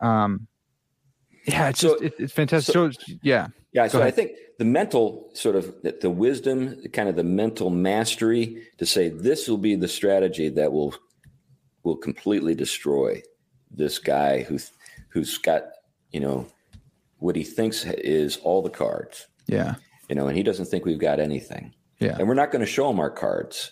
Um, 0.00 0.46
yeah, 1.46 1.68
it's 1.68 1.80
so, 1.80 1.90
just, 1.90 2.02
it, 2.02 2.14
it's 2.18 2.32
fantastic. 2.32 2.72
So, 2.72 2.90
so, 2.90 3.00
yeah, 3.22 3.48
yeah. 3.72 3.88
So 3.88 3.98
ahead. 3.98 4.08
I 4.08 4.10
think 4.10 4.32
the 4.58 4.64
mental 4.64 5.30
sort 5.34 5.56
of 5.56 5.74
the, 5.82 5.96
the 6.00 6.10
wisdom, 6.10 6.82
kind 6.92 7.08
of 7.08 7.16
the 7.16 7.24
mental 7.24 7.70
mastery 7.70 8.62
to 8.78 8.86
say 8.86 9.08
this 9.08 9.48
will 9.48 9.58
be 9.58 9.74
the 9.76 9.88
strategy 9.88 10.48
that 10.50 10.72
will 10.72 10.94
will 11.82 11.96
completely 11.96 12.54
destroy 12.54 13.22
this 13.70 13.98
guy 13.98 14.42
who 14.42 14.58
who's 15.08 15.36
got 15.38 15.64
you 16.10 16.20
know 16.20 16.46
what 17.18 17.36
he 17.36 17.44
thinks 17.44 17.84
is 17.84 18.38
all 18.38 18.62
the 18.62 18.70
cards. 18.70 19.26
Yeah, 19.46 19.74
you 20.08 20.14
know, 20.14 20.28
and 20.28 20.36
he 20.36 20.42
doesn't 20.42 20.66
think 20.66 20.84
we've 20.84 20.98
got 20.98 21.20
anything. 21.20 21.74
Yeah. 22.00 22.16
And 22.18 22.28
we're 22.28 22.34
not 22.34 22.50
going 22.50 22.60
to 22.60 22.70
show 22.70 22.90
him 22.90 23.00
our 23.00 23.10
cards. 23.10 23.70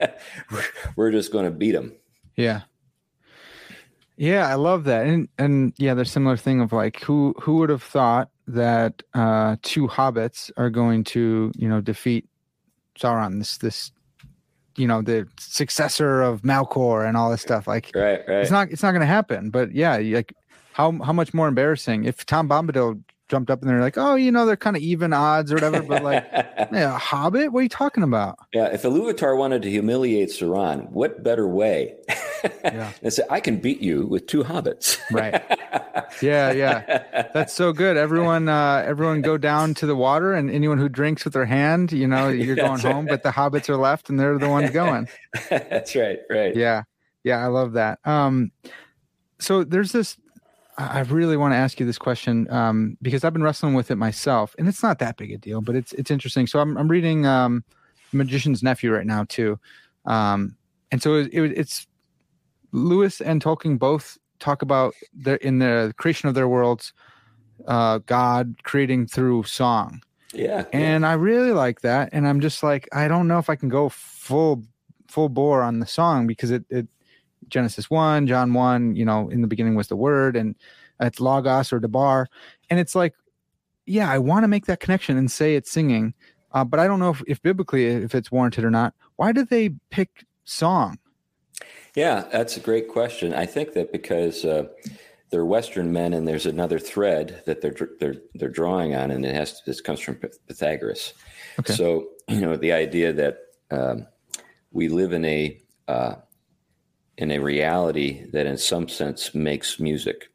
we're 0.96 1.10
just 1.10 1.32
going 1.32 1.44
to 1.44 1.50
beat 1.50 1.74
him. 1.74 1.92
Yeah. 2.36 2.62
Yeah, 4.22 4.46
I 4.46 4.54
love 4.54 4.84
that. 4.84 5.04
And 5.04 5.28
and 5.36 5.72
yeah, 5.78 5.94
there's 5.94 6.12
similar 6.12 6.36
thing 6.36 6.60
of 6.60 6.72
like 6.72 7.00
who 7.00 7.34
who 7.40 7.56
would 7.56 7.70
have 7.70 7.82
thought 7.82 8.30
that 8.46 9.02
uh 9.14 9.56
two 9.62 9.88
hobbits 9.88 10.48
are 10.56 10.70
going 10.70 11.02
to, 11.02 11.50
you 11.56 11.68
know, 11.68 11.80
defeat 11.80 12.28
Sauron, 12.96 13.40
this 13.40 13.58
this 13.58 13.90
you 14.76 14.86
know, 14.86 15.02
the 15.02 15.26
successor 15.40 16.22
of 16.22 16.42
Melkor 16.42 17.04
and 17.04 17.16
all 17.16 17.32
this 17.32 17.42
stuff. 17.42 17.66
Like 17.66 17.90
Right, 17.96 18.20
right. 18.28 18.42
it's 18.42 18.52
not 18.52 18.70
it's 18.70 18.84
not 18.84 18.92
gonna 18.92 19.06
happen. 19.06 19.50
But 19.50 19.72
yeah, 19.72 19.96
like 19.96 20.32
how 20.72 20.92
how 21.02 21.12
much 21.12 21.34
more 21.34 21.48
embarrassing 21.48 22.04
if 22.04 22.24
Tom 22.24 22.48
Bombadil 22.48 23.02
jumped 23.32 23.50
up 23.50 23.62
and 23.62 23.70
they're 23.70 23.80
like, 23.80 23.96
oh, 23.96 24.14
you 24.14 24.30
know, 24.30 24.44
they're 24.44 24.58
kind 24.58 24.76
of 24.76 24.82
even 24.82 25.14
odds 25.14 25.50
or 25.50 25.56
whatever. 25.56 25.80
But 25.80 26.04
like, 26.04 26.28
yeah, 26.70 26.98
Hobbit, 26.98 27.50
what 27.50 27.60
are 27.60 27.62
you 27.62 27.68
talking 27.70 28.02
about? 28.02 28.38
yeah, 28.52 28.66
if 28.66 28.82
Iluvatar 28.82 29.38
wanted 29.38 29.62
to 29.62 29.70
humiliate 29.70 30.28
Sauron, 30.28 30.90
what 30.90 31.22
better 31.22 31.48
way? 31.48 31.94
Yeah. 32.62 32.92
and 33.02 33.10
say, 33.10 33.22
I 33.30 33.40
can 33.40 33.56
beat 33.56 33.80
you 33.80 34.06
with 34.06 34.26
two 34.26 34.44
hobbits. 34.44 35.00
Right. 35.10 35.42
Yeah, 36.20 36.52
yeah. 36.52 37.30
That's 37.32 37.54
so 37.54 37.72
good. 37.72 37.96
Everyone, 37.96 38.50
uh, 38.50 38.84
everyone, 38.86 39.22
go 39.22 39.38
down 39.38 39.72
to 39.74 39.86
the 39.86 39.96
water, 39.96 40.34
and 40.34 40.50
anyone 40.50 40.76
who 40.76 40.90
drinks 40.90 41.24
with 41.24 41.32
their 41.32 41.46
hand, 41.46 41.90
you 41.90 42.06
know, 42.06 42.28
you're 42.28 42.54
going 42.56 42.72
That's 42.72 42.82
home. 42.82 43.06
But 43.06 43.22
the 43.22 43.30
hobbits 43.30 43.70
are 43.70 43.76
left, 43.76 44.10
and 44.10 44.20
they're 44.20 44.38
the 44.38 44.48
ones 44.48 44.70
going. 44.70 45.08
That's 45.48 45.96
right, 45.96 46.18
right. 46.28 46.54
Yeah, 46.54 46.82
yeah. 47.24 47.38
I 47.38 47.46
love 47.46 47.72
that. 47.72 47.98
Um, 48.04 48.52
so 49.38 49.64
there's 49.64 49.92
this. 49.92 50.18
I 50.78 51.00
really 51.00 51.36
want 51.36 51.52
to 51.52 51.56
ask 51.56 51.78
you 51.78 51.86
this 51.86 51.98
question 51.98 52.50
um, 52.50 52.96
because 53.02 53.24
I've 53.24 53.32
been 53.32 53.42
wrestling 53.42 53.74
with 53.74 53.90
it 53.90 53.96
myself, 53.96 54.54
and 54.58 54.66
it's 54.68 54.82
not 54.82 54.98
that 55.00 55.16
big 55.16 55.30
a 55.32 55.36
deal, 55.38 55.60
but 55.60 55.74
it's 55.76 55.92
it's 55.92 56.10
interesting. 56.10 56.46
So 56.46 56.60
I'm 56.60 56.76
I'm 56.78 56.88
reading 56.88 57.26
um, 57.26 57.62
Magician's 58.12 58.62
Nephew 58.62 58.92
right 58.92 59.06
now 59.06 59.24
too, 59.24 59.58
um, 60.06 60.56
and 60.90 61.02
so 61.02 61.16
it, 61.16 61.28
it, 61.32 61.58
it's 61.58 61.86
Lewis 62.72 63.20
and 63.20 63.42
Tolkien 63.42 63.78
both 63.78 64.16
talk 64.38 64.62
about 64.62 64.94
their 65.12 65.36
in 65.36 65.58
the 65.58 65.92
creation 65.98 66.28
of 66.28 66.34
their 66.34 66.48
worlds, 66.48 66.92
uh, 67.66 67.98
God 68.06 68.56
creating 68.62 69.06
through 69.08 69.42
song, 69.44 70.02
Yeah. 70.32 70.64
and 70.72 71.04
I 71.04 71.12
really 71.12 71.52
like 71.52 71.82
that. 71.82 72.08
And 72.12 72.26
I'm 72.26 72.40
just 72.40 72.62
like, 72.62 72.88
I 72.92 73.08
don't 73.08 73.28
know 73.28 73.38
if 73.38 73.50
I 73.50 73.56
can 73.56 73.68
go 73.68 73.88
full 73.90 74.64
full 75.06 75.28
bore 75.28 75.62
on 75.62 75.80
the 75.80 75.86
song 75.86 76.26
because 76.26 76.50
it, 76.50 76.64
it 76.70 76.88
Genesis 77.52 77.90
one, 77.90 78.26
John 78.26 78.54
one, 78.54 78.96
you 78.96 79.04
know, 79.04 79.28
in 79.28 79.42
the 79.42 79.46
beginning 79.46 79.74
was 79.74 79.88
the 79.88 79.96
word, 79.96 80.34
and 80.36 80.56
it's 81.00 81.20
logos 81.20 81.72
or 81.72 81.78
debar, 81.78 82.28
and 82.70 82.80
it's 82.80 82.94
like, 82.94 83.14
yeah, 83.86 84.10
I 84.10 84.18
want 84.18 84.44
to 84.44 84.48
make 84.48 84.66
that 84.66 84.80
connection 84.80 85.16
and 85.16 85.30
say 85.30 85.54
it's 85.54 85.70
singing, 85.70 86.14
uh, 86.52 86.64
but 86.64 86.80
I 86.80 86.86
don't 86.86 86.98
know 86.98 87.10
if, 87.10 87.22
if 87.26 87.42
biblically 87.42 87.86
if 87.86 88.14
it's 88.14 88.32
warranted 88.32 88.64
or 88.64 88.70
not. 88.70 88.94
Why 89.16 89.32
did 89.32 89.48
they 89.48 89.70
pick 89.90 90.24
song? 90.44 90.98
Yeah, 91.94 92.24
that's 92.32 92.56
a 92.56 92.60
great 92.60 92.88
question. 92.88 93.34
I 93.34 93.46
think 93.46 93.74
that 93.74 93.92
because 93.92 94.44
uh, 94.44 94.64
they're 95.30 95.44
Western 95.44 95.92
men, 95.92 96.14
and 96.14 96.26
there's 96.26 96.46
another 96.46 96.78
thread 96.78 97.42
that 97.46 97.60
they're 97.60 97.76
they're 98.00 98.16
they're 98.34 98.48
drawing 98.48 98.94
on, 98.94 99.10
and 99.10 99.26
it 99.26 99.34
has 99.34 99.54
to, 99.54 99.58
this 99.66 99.80
comes 99.80 100.00
from 100.00 100.16
Pythagoras. 100.16 101.14
Okay. 101.58 101.74
So 101.74 102.08
you 102.28 102.40
know 102.40 102.56
the 102.56 102.72
idea 102.72 103.12
that 103.12 103.38
um, 103.70 104.06
we 104.70 104.88
live 104.88 105.12
in 105.12 105.24
a 105.24 105.60
uh, 105.88 106.14
in 107.18 107.30
a 107.30 107.38
reality 107.38 108.26
that, 108.32 108.46
in 108.46 108.56
some 108.56 108.88
sense, 108.88 109.34
makes 109.34 109.78
music. 109.78 110.28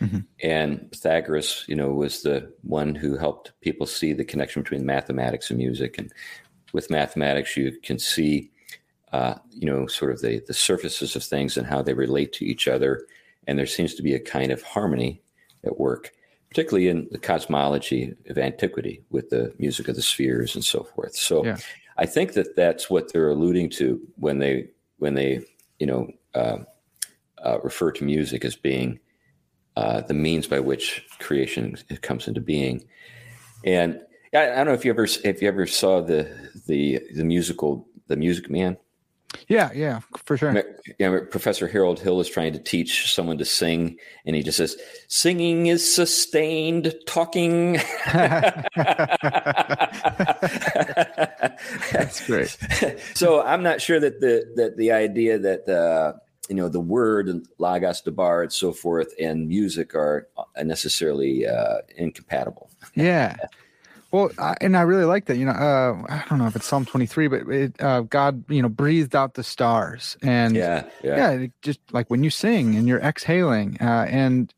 Mhm. 0.00 0.26
And 0.42 0.90
Pythagoras, 0.90 1.64
you 1.68 1.74
know, 1.74 1.90
was 1.92 2.22
the 2.22 2.52
one 2.62 2.94
who 2.94 3.16
helped 3.16 3.52
people 3.60 3.86
see 3.86 4.12
the 4.12 4.24
connection 4.24 4.62
between 4.62 4.84
mathematics 4.84 5.50
and 5.50 5.58
music. 5.58 5.98
And 5.98 6.12
with 6.72 6.90
mathematics, 6.90 7.56
you 7.56 7.72
can 7.82 7.98
see 7.98 8.50
uh, 9.12 9.38
you 9.50 9.66
know, 9.66 9.86
sort 9.86 10.12
of 10.12 10.20
the, 10.20 10.42
the 10.46 10.52
surfaces 10.52 11.16
of 11.16 11.22
things 11.22 11.56
and 11.56 11.66
how 11.66 11.80
they 11.80 11.94
relate 11.94 12.32
to 12.34 12.44
each 12.44 12.68
other. 12.68 13.06
And 13.46 13.58
there 13.58 13.66
seems 13.66 13.94
to 13.94 14.02
be 14.02 14.14
a 14.14 14.20
kind 14.20 14.50
of 14.50 14.62
harmony 14.62 15.22
at 15.64 15.78
work, 15.78 16.12
particularly 16.50 16.88
in 16.88 17.08
the 17.10 17.18
cosmology 17.18 18.14
of 18.28 18.36
antiquity 18.36 19.02
with 19.10 19.30
the 19.30 19.54
music 19.58 19.88
of 19.88 19.96
the 19.96 20.02
spheres 20.02 20.54
and 20.54 20.64
so 20.64 20.82
forth. 20.82 21.14
So 21.14 21.44
Yeah. 21.44 21.56
I 21.96 22.04
think 22.04 22.34
that 22.34 22.56
that's 22.56 22.90
what 22.90 23.12
they're 23.12 23.30
alluding 23.30 23.70
to 23.70 24.00
when 24.16 24.38
they, 24.38 24.68
when 24.98 25.14
they, 25.14 25.40
you 25.78 25.86
know, 25.86 26.08
uh, 26.34 26.58
uh, 27.44 27.58
refer 27.62 27.92
to 27.92 28.04
music 28.04 28.44
as 28.44 28.56
being 28.56 28.98
uh, 29.76 30.00
the 30.02 30.14
means 30.14 30.46
by 30.46 30.60
which 30.60 31.04
creation 31.18 31.76
comes 32.02 32.28
into 32.28 32.40
being. 32.40 32.84
And 33.64 34.00
I, 34.34 34.50
I 34.50 34.54
don't 34.56 34.66
know 34.66 34.72
if 34.72 34.84
you 34.84 34.90
ever, 34.90 35.04
if 35.24 35.42
you 35.42 35.48
ever 35.48 35.66
saw 35.66 36.00
the, 36.00 36.50
the, 36.66 37.00
the 37.14 37.24
musical, 37.24 37.86
the 38.06 38.16
Music 38.16 38.50
Man. 38.50 38.76
Yeah, 39.48 39.70
yeah, 39.74 40.00
for 40.24 40.36
sure. 40.36 40.64
Yeah, 40.98 41.20
Professor 41.30 41.68
Harold 41.68 42.00
Hill 42.00 42.20
is 42.20 42.28
trying 42.28 42.52
to 42.52 42.58
teach 42.58 43.12
someone 43.14 43.38
to 43.38 43.44
sing, 43.44 43.96
and 44.24 44.36
he 44.36 44.42
just 44.42 44.58
says, 44.58 44.76
"Singing 45.08 45.66
is 45.66 45.94
sustained 45.94 46.94
talking." 47.06 47.74
That's 51.92 52.26
great. 52.26 52.56
so 53.14 53.42
I'm 53.42 53.62
not 53.62 53.80
sure 53.80 54.00
that 54.00 54.20
the 54.20 54.44
that 54.56 54.76
the 54.76 54.92
idea 54.92 55.38
that 55.38 55.68
uh, 55.68 56.14
you 56.48 56.54
know 56.54 56.68
the 56.68 56.80
word 56.80 57.28
and 57.28 57.46
logos, 57.58 58.00
debar, 58.00 58.42
and 58.42 58.52
so 58.52 58.72
forth, 58.72 59.12
and 59.20 59.48
music 59.48 59.94
are 59.94 60.28
necessarily 60.62 61.46
uh, 61.46 61.78
incompatible. 61.96 62.70
Yeah. 62.94 63.36
Well, 64.12 64.30
I, 64.38 64.56
and 64.60 64.76
I 64.76 64.82
really 64.82 65.04
like 65.04 65.26
that. 65.26 65.36
You 65.36 65.46
know, 65.46 65.52
uh, 65.52 66.02
I 66.08 66.24
don't 66.28 66.38
know 66.38 66.46
if 66.46 66.56
it's 66.56 66.66
Psalm 66.66 66.84
23, 66.84 67.28
but 67.28 67.48
it, 67.48 67.82
uh, 67.82 68.02
God, 68.02 68.44
you 68.48 68.62
know, 68.62 68.68
breathed 68.68 69.16
out 69.16 69.34
the 69.34 69.42
stars, 69.42 70.16
and 70.22 70.54
Yeah, 70.54 70.84
yeah, 71.02 71.32
yeah, 71.32 71.46
just 71.62 71.80
like 71.92 72.08
when 72.08 72.22
you 72.22 72.30
sing 72.30 72.76
and 72.76 72.86
you're 72.88 73.00
exhaling, 73.00 73.78
uh, 73.80 74.06
and 74.08 74.54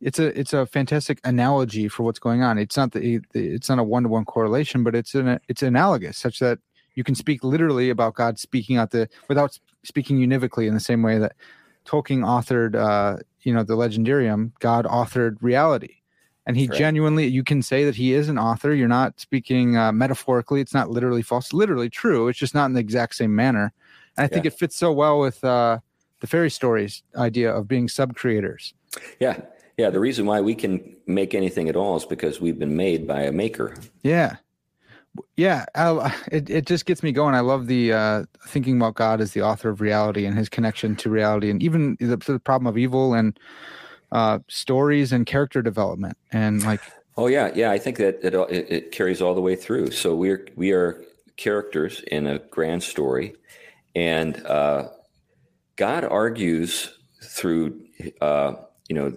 it's 0.00 0.18
a 0.18 0.38
it's 0.38 0.52
a 0.52 0.66
fantastic 0.66 1.20
analogy 1.24 1.88
for 1.88 2.02
what's 2.02 2.18
going 2.18 2.42
on. 2.42 2.58
It's 2.58 2.76
not 2.76 2.92
the, 2.92 3.20
it's 3.34 3.68
not 3.68 3.78
a 3.78 3.82
one 3.82 4.04
to 4.04 4.08
one 4.08 4.24
correlation, 4.24 4.84
but 4.84 4.94
it's 4.94 5.14
an 5.14 5.40
it's 5.48 5.62
analogous 5.62 6.16
such 6.18 6.38
that 6.38 6.58
you 6.94 7.04
can 7.04 7.14
speak 7.14 7.42
literally 7.44 7.90
about 7.90 8.14
God 8.14 8.38
speaking 8.38 8.76
out 8.76 8.90
the 8.90 9.08
without 9.28 9.58
speaking 9.84 10.18
univocally 10.18 10.66
in 10.66 10.74
the 10.74 10.80
same 10.80 11.02
way 11.02 11.18
that 11.18 11.34
Tolkien 11.86 12.20
authored, 12.20 12.74
uh, 12.74 13.22
you 13.42 13.52
know, 13.54 13.62
the 13.62 13.76
Legendarium. 13.76 14.52
God 14.58 14.84
authored 14.84 15.36
reality, 15.40 15.96
and 16.46 16.56
he 16.56 16.66
Right. 16.68 16.78
genuinely 16.78 17.26
you 17.26 17.42
can 17.42 17.62
say 17.62 17.84
that 17.84 17.96
he 17.96 18.12
is 18.12 18.28
an 18.28 18.38
author. 18.38 18.72
You're 18.74 18.88
not 18.88 19.18
speaking 19.20 19.76
uh, 19.76 19.92
metaphorically. 19.92 20.60
It's 20.60 20.74
not 20.74 20.90
literally 20.90 21.22
false. 21.22 21.52
Literally 21.52 21.90
true. 21.90 22.28
It's 22.28 22.38
just 22.38 22.54
not 22.54 22.66
in 22.66 22.74
the 22.74 22.80
exact 22.80 23.16
same 23.16 23.34
manner. 23.34 23.72
And 24.16 24.24
I 24.24 24.28
think 24.28 24.46
it 24.46 24.52
fits 24.54 24.76
so 24.76 24.92
well 24.92 25.18
with 25.18 25.42
uh, 25.44 25.80
the 26.20 26.26
fairy 26.26 26.50
stories 26.50 27.02
idea 27.16 27.52
of 27.52 27.68
being 27.68 27.88
sub 27.88 28.14
creators. 28.14 28.72
yeah, 29.20 29.40
yeah. 29.76 29.90
The 29.90 30.00
reason 30.00 30.24
why 30.24 30.40
we 30.40 30.54
can 30.54 30.96
make 31.06 31.34
anything 31.34 31.68
at 31.68 31.76
all 31.76 31.96
is 31.96 32.06
because 32.06 32.40
we've 32.40 32.58
been 32.58 32.76
made 32.76 33.06
by 33.06 33.22
a 33.22 33.32
maker. 33.32 33.76
Yeah. 34.02 34.36
Yeah, 35.36 35.64
I, 35.74 36.14
it 36.30 36.50
it 36.50 36.66
just 36.66 36.84
gets 36.84 37.02
me 37.02 37.10
going. 37.10 37.34
I 37.34 37.40
love 37.40 37.68
the 37.68 37.90
uh, 37.92 38.24
thinking 38.48 38.76
about 38.76 38.94
God 38.96 39.22
as 39.22 39.32
the 39.32 39.40
author 39.40 39.70
of 39.70 39.80
reality 39.80 40.26
and 40.26 40.36
his 40.36 40.50
connection 40.50 40.94
to 40.96 41.08
reality, 41.08 41.48
and 41.50 41.62
even 41.62 41.96
the, 42.00 42.18
the 42.18 42.38
problem 42.38 42.66
of 42.66 42.76
evil 42.76 43.14
and 43.14 43.38
uh, 44.12 44.38
stories 44.48 45.12
and 45.12 45.26
character 45.26 45.62
development, 45.62 46.16
and 46.32 46.62
like 46.62 46.80
Oh 47.18 47.28
yeah, 47.28 47.50
yeah. 47.54 47.70
I 47.70 47.78
think 47.78 47.96
that 47.96 48.22
it, 48.22 48.34
it, 48.34 48.66
it 48.70 48.92
carries 48.92 49.22
all 49.22 49.34
the 49.34 49.40
way 49.40 49.56
through. 49.56 49.90
So 49.92 50.14
we're 50.14 50.46
we 50.54 50.72
are 50.72 51.02
characters 51.38 52.02
in 52.06 52.26
a 52.26 52.38
grand 52.38 52.82
story, 52.82 53.34
and 53.94 54.44
uh, 54.46 54.88
God 55.76 56.04
argues 56.04 56.92
through 57.24 57.80
uh, 58.20 58.54
you 58.88 58.94
know 58.96 59.14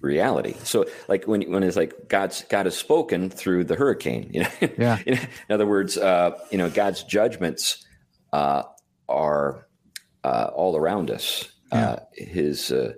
reality. 0.00 0.54
So 0.64 0.86
like 1.08 1.24
when 1.26 1.42
when 1.52 1.62
it's 1.62 1.76
like 1.76 2.08
God's 2.08 2.42
God 2.44 2.66
has 2.66 2.76
spoken 2.76 3.30
through 3.30 3.64
the 3.64 3.76
hurricane. 3.76 4.30
You 4.32 4.42
know, 4.42 4.50
Yeah. 4.78 4.98
in 5.06 5.18
other 5.50 5.66
words, 5.66 5.96
uh, 5.96 6.32
you 6.50 6.58
know 6.58 6.68
God's 6.68 7.04
judgments 7.04 7.84
uh, 8.32 8.64
are 9.08 9.68
uh, 10.24 10.50
all 10.52 10.76
around 10.76 11.10
us. 11.10 11.48
Uh, 11.70 11.96
his 12.14 12.72
uh, 12.72 12.94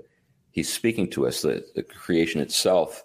He's 0.53 0.73
speaking 0.73 1.11
to 1.11 1.27
us. 1.27 1.43
that 1.43 1.75
the 1.75 1.83
creation 1.83 2.41
itself 2.41 3.03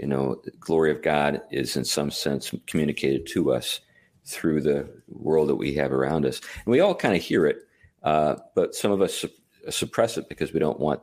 you 0.00 0.06
know, 0.06 0.40
the 0.44 0.50
glory 0.52 0.90
of 0.90 1.02
God 1.02 1.42
is 1.50 1.76
in 1.76 1.84
some 1.84 2.10
sense 2.10 2.54
communicated 2.66 3.26
to 3.28 3.52
us 3.52 3.80
through 4.24 4.62
the 4.62 4.88
world 5.08 5.48
that 5.48 5.56
we 5.56 5.74
have 5.74 5.92
around 5.92 6.24
us. 6.24 6.40
And 6.64 6.66
we 6.66 6.80
all 6.80 6.94
kind 6.94 7.14
of 7.14 7.22
hear 7.22 7.46
it, 7.46 7.58
uh, 8.02 8.36
but 8.54 8.74
some 8.74 8.92
of 8.92 9.02
us 9.02 9.14
sup- 9.14 9.30
suppress 9.68 10.16
it 10.16 10.28
because 10.28 10.52
we 10.52 10.60
don't 10.60 10.80
want, 10.80 11.00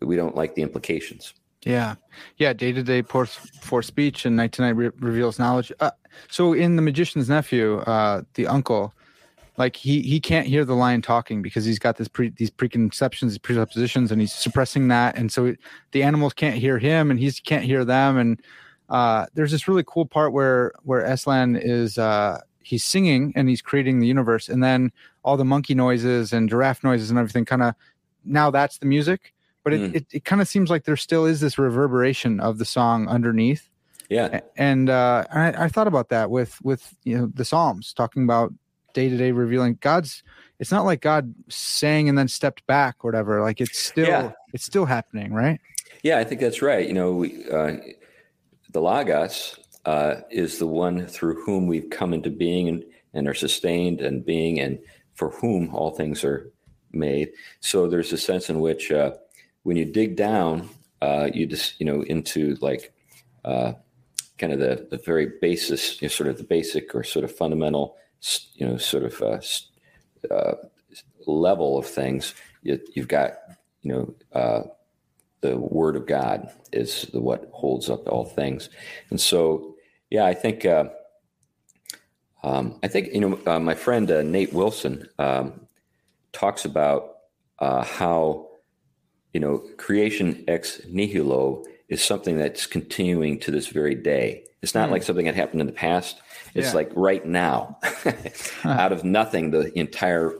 we 0.00 0.16
don't 0.16 0.34
like 0.34 0.54
the 0.54 0.62
implications. 0.62 1.34
Yeah, 1.64 1.94
yeah. 2.38 2.52
Day 2.52 2.72
to 2.72 2.82
day 2.82 3.04
pours 3.04 3.34
for 3.60 3.84
speech, 3.84 4.26
and 4.26 4.34
night 4.34 4.50
to 4.52 4.62
night 4.62 4.74
re- 4.74 4.90
reveals 4.98 5.38
knowledge. 5.38 5.70
Uh, 5.78 5.92
so 6.28 6.54
in 6.54 6.74
the 6.74 6.82
magician's 6.82 7.28
nephew, 7.28 7.78
uh, 7.78 8.22
the 8.34 8.48
uncle, 8.48 8.92
like 9.56 9.76
he 9.76 10.02
he 10.02 10.20
can't 10.20 10.46
hear 10.46 10.64
the 10.64 10.74
lion 10.74 11.02
talking 11.02 11.42
because 11.42 11.64
he's 11.64 11.78
got 11.78 11.96
this 11.96 12.08
pre 12.08 12.30
these 12.30 12.50
preconceptions, 12.50 13.32
these 13.32 13.38
presuppositions, 13.38 14.10
and 14.10 14.20
he's 14.20 14.32
suppressing 14.32 14.88
that, 14.88 15.16
and 15.16 15.30
so 15.30 15.54
the 15.92 16.02
animals 16.02 16.32
can't 16.32 16.56
hear 16.56 16.78
him, 16.78 17.10
and 17.10 17.20
he 17.20 17.30
can't 17.32 17.64
hear 17.64 17.84
them, 17.84 18.16
and 18.16 18.40
uh, 18.88 19.26
there's 19.34 19.50
this 19.50 19.68
really 19.68 19.84
cool 19.86 20.06
part 20.06 20.32
where 20.32 20.72
where 20.84 21.00
Aslan 21.00 21.56
is 21.56 21.98
uh, 21.98 22.40
he's 22.62 22.84
singing 22.84 23.32
and 23.36 23.48
he's 23.48 23.62
creating 23.62 24.00
the 24.00 24.06
universe, 24.06 24.48
and 24.48 24.62
then 24.62 24.92
all 25.22 25.36
the 25.36 25.44
monkey 25.44 25.74
noises 25.74 26.32
and 26.32 26.48
giraffe 26.48 26.82
noises 26.82 27.10
and 27.10 27.18
everything 27.18 27.44
kind 27.44 27.62
of 27.62 27.74
now 28.24 28.50
that's 28.50 28.78
the 28.78 28.86
music. 28.86 29.34
But 29.64 29.74
it, 29.74 29.80
mm. 29.80 29.94
it, 29.94 30.06
it 30.10 30.24
kind 30.24 30.42
of 30.42 30.48
seems 30.48 30.70
like 30.70 30.84
there 30.84 30.96
still 30.96 31.24
is 31.24 31.40
this 31.40 31.56
reverberation 31.56 32.40
of 32.40 32.58
the 32.58 32.64
song 32.64 33.06
underneath. 33.06 33.68
Yeah. 34.08 34.40
And 34.56 34.90
uh, 34.90 35.24
I, 35.32 35.64
I 35.64 35.68
thought 35.68 35.86
about 35.86 36.08
that 36.08 36.30
with 36.30 36.60
with 36.62 36.94
you 37.04 37.16
know 37.16 37.30
the 37.32 37.44
Psalms 37.44 37.92
talking 37.94 38.24
about 38.24 38.52
day 38.94 39.08
to 39.08 39.16
day 39.16 39.32
revealing 39.32 39.78
God's. 39.80 40.22
It's 40.58 40.70
not 40.70 40.84
like 40.84 41.00
God 41.00 41.34
sang 41.48 42.08
and 42.08 42.16
then 42.16 42.28
stepped 42.28 42.66
back 42.66 42.96
or 43.00 43.10
whatever. 43.10 43.40
Like 43.40 43.60
it's 43.60 43.78
still 43.78 44.08
yeah. 44.08 44.32
it's 44.52 44.64
still 44.64 44.86
happening, 44.86 45.32
right? 45.32 45.60
Yeah, 46.02 46.18
I 46.18 46.24
think 46.24 46.40
that's 46.40 46.62
right. 46.62 46.86
You 46.86 46.94
know, 46.94 47.12
we, 47.12 47.48
uh, 47.50 47.76
the 48.72 48.80
Logos 48.80 49.58
uh, 49.84 50.16
is 50.30 50.58
the 50.58 50.66
one 50.66 51.06
through 51.06 51.42
whom 51.44 51.66
we've 51.66 51.90
come 51.90 52.12
into 52.12 52.30
being 52.30 52.68
and, 52.68 52.84
and 53.14 53.28
are 53.28 53.34
sustained 53.34 54.00
and 54.00 54.24
being, 54.24 54.60
and 54.60 54.78
for 55.14 55.30
whom 55.30 55.74
all 55.74 55.90
things 55.90 56.24
are 56.24 56.50
made. 56.92 57.30
So 57.60 57.88
there's 57.88 58.12
a 58.12 58.18
sense 58.18 58.50
in 58.50 58.60
which 58.60 58.90
uh, 58.90 59.12
when 59.62 59.76
you 59.76 59.84
dig 59.84 60.16
down, 60.16 60.68
uh, 61.00 61.28
you 61.32 61.46
just 61.46 61.78
you 61.80 61.86
know 61.86 62.02
into 62.02 62.56
like 62.60 62.92
uh, 63.44 63.72
kind 64.38 64.52
of 64.52 64.58
the 64.58 64.86
the 64.90 64.98
very 64.98 65.32
basis, 65.40 66.00
you 66.00 66.06
know, 66.06 66.10
sort 66.10 66.28
of 66.28 66.38
the 66.38 66.44
basic 66.44 66.94
or 66.94 67.04
sort 67.04 67.24
of 67.24 67.34
fundamental, 67.34 67.96
you 68.54 68.66
know, 68.66 68.76
sort 68.76 69.04
of 69.04 69.20
uh, 69.22 70.34
uh, 70.34 70.54
level 71.26 71.78
of 71.78 71.86
things. 71.86 72.34
You, 72.62 72.80
have 72.96 73.08
got 73.08 73.32
you 73.82 73.92
know 73.92 74.14
uh, 74.32 74.62
the 75.40 75.58
Word 75.58 75.96
of 75.96 76.06
God 76.06 76.50
is 76.72 77.02
the 77.12 77.20
what 77.20 77.50
holds 77.52 77.90
up 77.90 78.08
all 78.08 78.24
things, 78.24 78.68
and 79.10 79.20
so 79.20 79.76
yeah, 80.10 80.24
I 80.24 80.34
think. 80.34 80.64
Uh, 80.64 80.84
um, 82.44 82.80
I 82.82 82.88
think 82.88 83.14
you 83.14 83.20
know 83.20 83.38
uh, 83.46 83.60
my 83.60 83.74
friend 83.74 84.08
Nate 84.08 84.52
Wilson 84.52 85.08
um, 85.18 85.60
talks 86.32 86.64
about 86.64 87.18
uh, 87.60 87.84
how 87.84 88.48
you 89.32 89.40
know 89.40 89.62
creation 89.76 90.44
ex 90.48 90.80
nihilo 90.88 91.64
is 91.88 92.02
something 92.02 92.38
that's 92.38 92.66
continuing 92.66 93.38
to 93.40 93.50
this 93.50 93.68
very 93.68 93.94
day. 93.94 94.44
It's 94.62 94.74
not 94.74 94.88
mm. 94.88 94.92
like 94.92 95.02
something 95.02 95.26
that 95.26 95.34
happened 95.34 95.60
in 95.60 95.66
the 95.66 95.72
past. 95.72 96.20
It's 96.54 96.68
yeah. 96.68 96.74
like 96.74 96.90
right 96.94 97.24
now, 97.24 97.78
out 98.64 98.92
of 98.92 99.04
nothing, 99.04 99.50
the 99.50 99.76
entire 99.78 100.34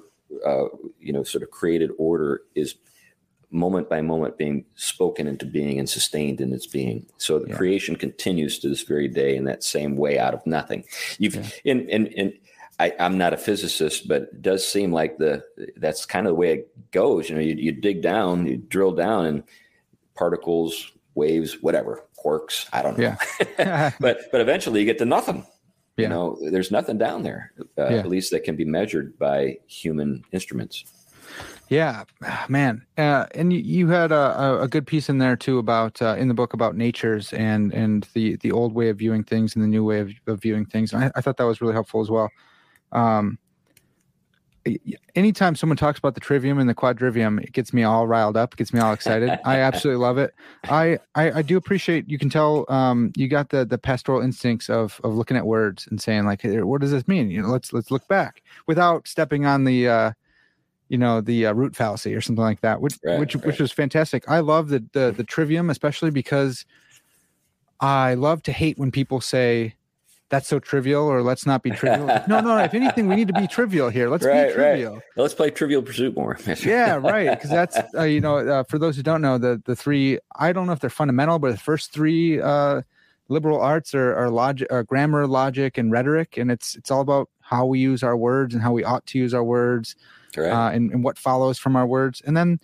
uh, 0.47 0.64
you 0.98 1.12
know 1.12 1.23
sort 1.23 1.43
of 1.43 1.51
created 1.51 1.90
order 1.98 2.43
is 2.55 2.77
moment 3.51 3.89
by 3.90 4.01
moment 4.01 4.39
being 4.39 4.64
spoken 4.74 5.27
into 5.27 5.44
being 5.44 5.78
and 5.78 5.89
sustained 5.89 6.40
in 6.40 6.52
its 6.52 6.66
being. 6.66 7.06
So 7.19 7.39
the 7.39 7.51
yeah. 7.51 7.56
creation 7.56 7.97
continues 7.97 8.59
to 8.60 8.69
this 8.69 8.82
very 8.82 9.09
day 9.09 9.36
in 9.36 9.44
that 9.44 9.62
same 9.62 9.97
way 9.97 10.19
out 10.19 10.35
of 10.35 10.47
nothing. 10.47 10.85
You've 11.19 11.36
yeah. 11.36 11.51
in 11.64 11.89
in 11.89 12.06
in 12.09 12.32
I, 12.78 12.93
am 12.98 13.19
not 13.19 13.32
a 13.32 13.36
physicist, 13.36 14.09
but 14.09 14.23
it 14.23 14.43
does 14.43 14.66
seem 14.66 14.93
like 14.93 15.19
the 15.19 15.44
that's 15.77 16.06
kind 16.06 16.27
of 16.27 16.31
the 16.31 16.35
way 16.35 16.52
it 16.52 16.90
goes. 16.90 17.28
You 17.28 17.36
know, 17.36 17.40
you, 17.40 17.55
you 17.55 17.73
dig 17.73 18.02
down, 18.02 18.47
you 18.47 18.56
drill 18.56 18.93
down, 18.93 19.27
and 19.27 19.44
particles, 20.14 20.91
waves, 21.15 21.63
whatever, 21.63 22.05
quarks, 22.23 22.69
I 22.73 22.83
don't 22.83 22.99
know. 22.99 23.17
Yeah. 23.59 23.91
but 24.01 24.31
but 24.31 24.41
eventually 24.41 24.81
you 24.81 24.87
get 24.87 24.99
to 24.99 25.05
nothing. 25.05 25.47
Yeah. 25.97 26.05
You 26.05 26.09
know, 26.09 26.39
there's 26.51 26.71
nothing 26.71 26.97
down 26.97 27.23
there, 27.23 27.53
uh, 27.79 27.89
yeah. 27.89 27.99
at 27.99 28.09
least 28.09 28.31
that 28.31 28.45
can 28.45 28.57
be 28.57 28.65
measured 28.65 29.19
by 29.19 29.59
human 29.67 30.25
instruments. 30.33 30.85
Yeah, 31.69 32.05
man, 32.49 32.85
uh, 32.99 33.27
and 33.35 33.53
you, 33.53 33.59
you 33.61 33.89
had 33.89 34.13
a, 34.13 34.61
a, 34.61 34.69
good 34.69 34.87
piece 34.87 35.09
in 35.09 35.17
there 35.17 35.37
too 35.37 35.59
about 35.59 36.03
uh, 36.03 36.17
in 36.19 36.29
the 36.29 36.35
book 36.35 36.53
about 36.53 36.77
natures 36.77 37.33
and 37.33 37.73
and 37.73 38.07
the 38.13 38.37
the 38.37 38.53
old 38.53 38.75
way 38.75 38.91
of 38.91 38.99
viewing 38.99 39.25
things 39.25 39.55
and 39.55 39.65
the 39.65 39.69
new 39.69 39.83
way 39.83 40.01
of, 40.01 40.13
of 40.27 40.43
viewing 40.43 40.67
things. 40.67 40.93
I, 40.93 41.11
I, 41.15 41.23
thought 41.23 41.39
that 41.39 41.45
was 41.45 41.63
really 41.63 41.73
helpful 41.73 42.03
as 42.03 42.11
well. 42.11 42.31
Um, 42.93 43.39
anytime 45.15 45.55
someone 45.57 45.77
talks 45.77 45.99
about 45.99 46.15
the 46.15 46.21
trivium 46.21 46.59
and 46.59 46.69
the 46.69 46.75
quadrivium, 46.75 47.43
it 47.43 47.53
gets 47.53 47.73
me 47.73 47.83
all 47.83 48.07
riled 48.07 48.37
up, 48.37 48.57
gets 48.57 48.73
me 48.73 48.81
all 48.81 48.93
excited. 48.93 49.39
I 49.45 49.59
absolutely 49.59 50.03
love 50.03 50.19
it. 50.19 50.35
I, 50.65 50.99
I, 51.15 51.33
I 51.33 51.43
do 51.43 51.57
appreciate. 51.57 52.09
You 52.09 52.19
can 52.19 52.31
tell 52.31 52.65
um, 52.69 53.13
you 53.17 53.29
got 53.29 53.51
the 53.51 53.65
the 53.65 53.79
pastoral 53.79 54.21
instincts 54.21 54.71
of 54.71 55.01
of 55.05 55.15
looking 55.15 55.37
at 55.37 55.47
words 55.47 55.87
and 55.91 56.01
saying 56.01 56.25
like, 56.25 56.43
hey, 56.43 56.63
what 56.63 56.81
does 56.81 56.91
this 56.91 57.07
mean? 57.09 57.31
You 57.31 57.43
know, 57.43 57.49
let's 57.49 57.73
let's 57.73 57.91
look 57.91 58.07
back 58.09 58.43
without 58.67 59.09
stepping 59.09 59.47
on 59.47 59.65
the. 59.65 59.89
Uh, 59.89 60.13
you 60.89 60.99
know 60.99 61.23
the 61.23 61.47
uh, 61.47 61.55
root 61.55 61.75
fallacy 61.75 62.15
or 62.15 62.21
something 62.21 62.45
like 62.45 62.61
that, 62.61 62.83
which 62.83 62.99
right, 63.03 63.19
which 63.19 63.35
right. 63.35 63.47
which 63.47 63.59
was 63.59 63.73
fantastic. 63.73 64.29
I 64.29 64.41
love 64.41 64.69
the, 64.69 64.85
the 64.93 65.15
the 65.17 65.25
trivium, 65.25 65.71
especially 65.71 66.11
because 66.11 66.67
I 67.81 68.13
love 68.13 68.43
to 68.43 68.53
hate 68.53 68.79
when 68.79 68.91
people 68.91 69.23
say 69.23 69.75
that's 70.33 70.49
so 70.49 70.59
trivial 70.59 71.05
or 71.05 71.23
let's 71.23 71.45
not 71.45 71.63
be 71.63 71.71
trivial. 71.71 72.07
no, 72.27 72.41
no, 72.41 72.57
if 72.57 72.73
anything, 72.73 73.07
we 73.07 73.17
need 73.17 73.29
to 73.29 73.35
be 73.35 73.47
trivial 73.47 73.91
here. 73.91 74.09
Let's 74.09 74.25
right, 74.25 74.49
be 74.49 74.55
trivial. 74.55 74.95
Right. 74.95 75.03
Let's 75.15 75.35
play 75.35 75.51
Trivial 75.51 75.83
Pursuit 75.83 76.17
more. 76.17 76.39
yeah, 76.65 76.95
right. 76.95 77.29
Because 77.29 77.51
that's 77.51 77.77
uh, 77.95 78.05
you 78.05 78.23
know, 78.23 78.39
uh, 78.39 78.63
for 78.65 78.79
those 78.79 78.97
who 78.97 79.03
don't 79.03 79.21
know, 79.21 79.37
the 79.37 79.61
the 79.67 79.77
three 79.77 80.19
I 80.37 80.55
don't 80.55 80.67
know 80.67 80.73
if 80.73 80.81
they're 80.81 80.89
fundamental, 80.89 81.39
but 81.39 81.51
the 81.51 81.59
first 81.59 81.93
three 81.93 82.41
uh, 82.41 82.81
liberal 83.29 83.61
arts 83.61 83.95
are, 83.95 84.17
are 84.17 84.31
logic, 84.31 84.69
are 84.73 84.83
grammar, 84.83 85.27
logic, 85.27 85.77
and 85.77 85.93
rhetoric, 85.93 86.39
and 86.39 86.51
it's 86.51 86.77
it's 86.77 86.91
all 86.91 87.03
about 87.03 87.29
how 87.41 87.67
we 87.67 87.79
use 87.79 88.03
our 88.03 88.17
words 88.17 88.55
and 88.55 88.63
how 88.63 88.73
we 88.73 88.83
ought 88.85 89.05
to 89.09 89.19
use 89.19 89.35
our 89.35 89.45
words 89.45 89.97
uh, 90.39 90.71
and, 90.73 90.91
and 90.93 91.05
what 91.05 91.19
follows 91.19 91.59
from 91.59 91.77
our 91.77 91.87
words. 91.87 92.23
And 92.25 92.35
then 92.35 92.59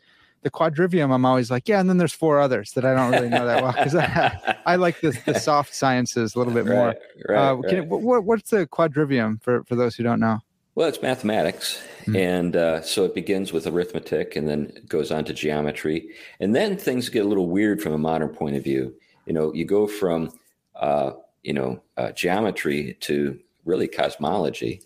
the 0.49 0.59
quadrivium, 0.59 1.13
I'm 1.13 1.25
always 1.25 1.51
like, 1.51 1.69
yeah. 1.69 1.81
And 1.81 1.89
then 1.89 1.99
there's 1.99 2.13
four 2.13 2.41
others 2.41 2.73
that 2.73 2.85
I 2.85 2.95
don't 2.95 3.13
really 3.13 3.29
know 3.29 3.47
that 3.47 3.63
well 3.63 3.73
because 3.73 3.95
I, 3.95 4.57
I, 4.65 4.77
like 4.77 5.01
the, 5.01 5.19
the 5.27 5.35
soft 5.39 5.75
sciences 5.75 6.35
a 6.35 6.39
little 6.39 6.55
bit 6.55 6.67
more. 6.67 6.95
Right, 7.29 7.51
uh, 7.51 7.57
right. 7.57 7.75
It, 7.75 7.87
what, 7.87 8.25
what's 8.25 8.51
the 8.51 8.67
quadrivium 8.67 9.43
for, 9.43 9.65
for 9.65 9.77
those 9.77 9.95
who 9.97 10.03
don't 10.03 10.21
know? 10.21 10.41
Well, 10.75 10.89
it's 10.89 11.03
mathematics. 11.03 11.83
Mm-hmm. 12.03 12.17
And 12.17 12.57
uh, 12.57 12.83
so 12.83 13.05
it 13.05 13.15
begins 13.15 13.53
with 13.53 13.67
arithmetic 13.67 14.37
and 14.37 14.49
then 14.49 14.73
it 14.77 14.89
goes 14.89 15.11
on 15.11 15.25
to 15.27 15.35
geometry. 15.35 16.11
And 16.41 16.55
then 16.55 16.77
things 16.77 17.09
get 17.09 17.25
a 17.25 17.29
little 17.29 17.49
weird 17.49 17.83
from 17.83 17.93
a 17.93 17.99
modern 17.99 18.31
point 18.31 18.57
of 18.57 18.65
view. 18.65 18.95
You 19.27 19.35
know, 19.35 19.53
you 19.53 19.65
go 19.65 19.87
from, 19.87 20.31
uh, 20.77 21.13
you 21.43 21.53
know, 21.53 21.83
uh, 21.97 22.13
geometry 22.13 22.97
to 23.01 23.39
really 23.65 23.89
cosmology. 23.89 24.83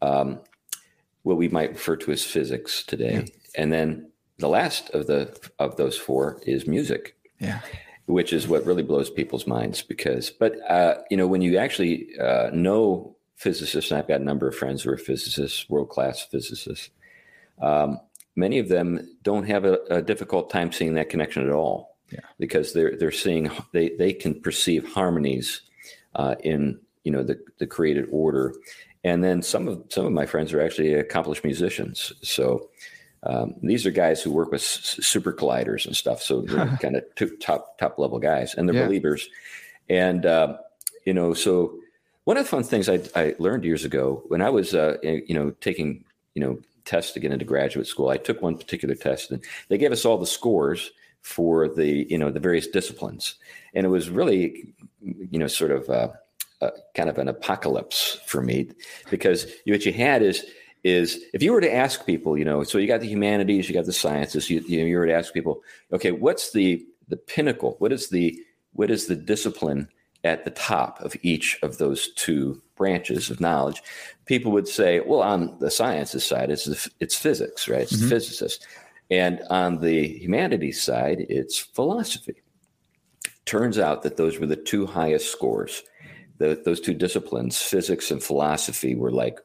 Um, 0.00 0.40
what 1.22 1.36
we 1.36 1.48
might 1.48 1.70
refer 1.70 1.96
to 1.96 2.10
as 2.10 2.24
physics 2.24 2.82
today. 2.82 3.14
Yeah. 3.14 3.62
And 3.62 3.72
then 3.72 4.11
the 4.42 4.48
last 4.48 4.90
of 4.90 5.06
the 5.06 5.34
of 5.58 5.76
those 5.76 5.96
four 5.96 6.40
is 6.46 6.66
music. 6.66 7.16
Yeah. 7.38 7.60
Which 8.06 8.32
is 8.32 8.48
what 8.48 8.66
really 8.66 8.82
blows 8.82 9.08
people's 9.08 9.46
minds 9.46 9.80
because, 9.80 10.28
but 10.28 10.54
uh, 10.68 10.96
you 11.08 11.16
know, 11.16 11.28
when 11.28 11.40
you 11.40 11.56
actually 11.56 12.08
uh, 12.18 12.50
know 12.52 13.16
physicists, 13.36 13.90
and 13.90 13.98
I've 13.98 14.08
got 14.08 14.20
a 14.20 14.24
number 14.24 14.48
of 14.48 14.56
friends 14.56 14.82
who 14.82 14.90
are 14.90 14.96
physicists, 14.96 15.68
world 15.70 15.88
class 15.88 16.22
physicists. 16.22 16.90
Um, 17.60 18.00
many 18.34 18.58
of 18.58 18.68
them 18.68 19.16
don't 19.22 19.46
have 19.46 19.64
a, 19.64 19.78
a, 19.90 20.02
difficult 20.02 20.50
time 20.50 20.72
seeing 20.72 20.94
that 20.94 21.10
connection 21.10 21.44
at 21.46 21.52
all, 21.52 21.96
yeah. 22.10 22.20
because 22.38 22.72
they're 22.72 22.96
they're 22.96 23.10
seeing 23.10 23.50
they 23.72 23.90
they 23.98 24.12
can 24.12 24.40
perceive 24.40 24.92
harmonies 24.92 25.62
uh, 26.14 26.34
in 26.42 26.80
you 27.04 27.12
know 27.12 27.22
the 27.22 27.38
the 27.58 27.66
created 27.66 28.06
order, 28.10 28.54
and 29.04 29.22
then 29.22 29.42
some 29.42 29.68
of 29.68 29.84
some 29.90 30.06
of 30.06 30.12
my 30.12 30.26
friends 30.26 30.52
are 30.52 30.60
actually 30.60 30.94
accomplished 30.94 31.44
musicians. 31.44 32.12
So 32.22 32.68
um, 33.24 33.54
these 33.62 33.86
are 33.86 33.90
guys 33.90 34.22
who 34.22 34.32
work 34.32 34.50
with 34.50 34.62
s- 34.62 34.98
super 35.00 35.32
colliders 35.32 35.86
and 35.86 35.94
stuff. 35.94 36.22
So 36.22 36.42
they're 36.42 36.66
kind 36.82 36.96
of 36.96 37.04
top 37.40 37.78
top 37.78 37.98
level 37.98 38.18
guys, 38.18 38.54
and 38.54 38.68
they're 38.68 38.76
yeah. 38.76 38.86
believers. 38.86 39.28
And 39.88 40.26
uh, 40.26 40.58
you 41.04 41.14
know, 41.14 41.34
so 41.34 41.78
one 42.24 42.36
of 42.36 42.44
the 42.44 42.48
fun 42.48 42.64
things 42.64 42.88
I, 42.88 43.00
I 43.14 43.34
learned 43.38 43.64
years 43.64 43.84
ago 43.84 44.22
when 44.28 44.42
I 44.42 44.50
was 44.50 44.74
uh, 44.74 44.96
you 45.02 45.34
know 45.34 45.50
taking 45.60 46.04
you 46.34 46.42
know 46.42 46.58
tests 46.84 47.12
to 47.12 47.20
get 47.20 47.32
into 47.32 47.44
graduate 47.44 47.86
school, 47.86 48.08
I 48.08 48.16
took 48.16 48.42
one 48.42 48.58
particular 48.58 48.94
test, 48.94 49.30
and 49.30 49.44
they 49.68 49.78
gave 49.78 49.92
us 49.92 50.04
all 50.04 50.18
the 50.18 50.26
scores 50.26 50.90
for 51.20 51.68
the 51.68 52.06
you 52.10 52.18
know 52.18 52.30
the 52.30 52.40
various 52.40 52.66
disciplines, 52.66 53.36
and 53.74 53.86
it 53.86 53.90
was 53.90 54.10
really 54.10 54.74
you 55.00 55.38
know 55.38 55.46
sort 55.46 55.70
of 55.70 55.88
uh, 55.88 56.08
kind 56.94 57.08
of 57.08 57.18
an 57.18 57.28
apocalypse 57.28 58.20
for 58.26 58.40
me 58.40 58.68
because 59.10 59.46
what 59.66 59.84
you 59.84 59.92
had 59.92 60.22
is 60.22 60.44
is 60.84 61.20
if 61.32 61.42
you 61.42 61.52
were 61.52 61.60
to 61.60 61.72
ask 61.72 62.06
people, 62.06 62.36
you 62.36 62.44
know, 62.44 62.62
so 62.64 62.78
you 62.78 62.86
got 62.86 63.00
the 63.00 63.08
humanities, 63.08 63.68
you 63.68 63.74
got 63.74 63.86
the 63.86 63.92
sciences, 63.92 64.50
you, 64.50 64.60
you, 64.66 64.80
know, 64.80 64.86
you 64.86 64.98
were 64.98 65.06
to 65.06 65.14
ask 65.14 65.32
people, 65.32 65.62
okay, 65.92 66.12
what's 66.12 66.52
the 66.52 66.84
the 67.08 67.16
pinnacle? 67.16 67.76
What 67.78 67.92
is 67.92 68.08
the 68.08 68.38
what 68.72 68.90
is 68.90 69.06
the 69.06 69.16
discipline 69.16 69.88
at 70.24 70.44
the 70.44 70.50
top 70.50 71.00
of 71.00 71.16
each 71.22 71.58
of 71.62 71.78
those 71.78 72.12
two 72.14 72.60
branches 72.74 73.30
of 73.30 73.40
knowledge? 73.40 73.82
People 74.26 74.52
would 74.52 74.68
say, 74.68 75.00
well, 75.00 75.22
on 75.22 75.56
the 75.60 75.70
sciences 75.70 76.24
side, 76.24 76.50
it's 76.50 76.88
it's 77.00 77.16
physics, 77.16 77.68
right? 77.68 77.82
It's 77.82 77.96
mm-hmm. 77.96 78.08
physicists, 78.08 78.66
and 79.10 79.40
on 79.50 79.80
the 79.80 80.06
humanities 80.18 80.82
side, 80.82 81.26
it's 81.28 81.58
philosophy. 81.58 82.42
Turns 83.44 83.78
out 83.78 84.02
that 84.02 84.16
those 84.16 84.38
were 84.38 84.46
the 84.46 84.56
two 84.56 84.86
highest 84.86 85.30
scores 85.30 85.82
the, 86.42 86.60
those 86.64 86.80
two 86.80 86.94
disciplines, 86.94 87.60
physics 87.60 88.10
and 88.10 88.22
philosophy, 88.22 88.94
were 88.94 89.12
like 89.12 89.38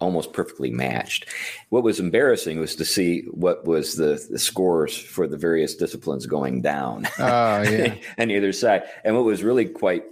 almost 0.00 0.32
perfectly 0.32 0.70
matched. 0.70 1.28
What 1.70 1.82
was 1.82 2.00
embarrassing 2.00 2.58
was 2.58 2.76
to 2.76 2.84
see 2.84 3.22
what 3.30 3.64
was 3.64 3.96
the, 3.96 4.24
the 4.30 4.38
scores 4.38 4.96
for 4.96 5.26
the 5.26 5.36
various 5.36 5.74
disciplines 5.74 6.26
going 6.26 6.62
down 6.62 7.06
oh, 7.18 7.62
yeah. 7.62 7.94
on 8.18 8.30
either 8.30 8.52
side. 8.52 8.84
And 9.04 9.16
what 9.16 9.24
was 9.24 9.42
really 9.42 9.66
quite 9.66 10.04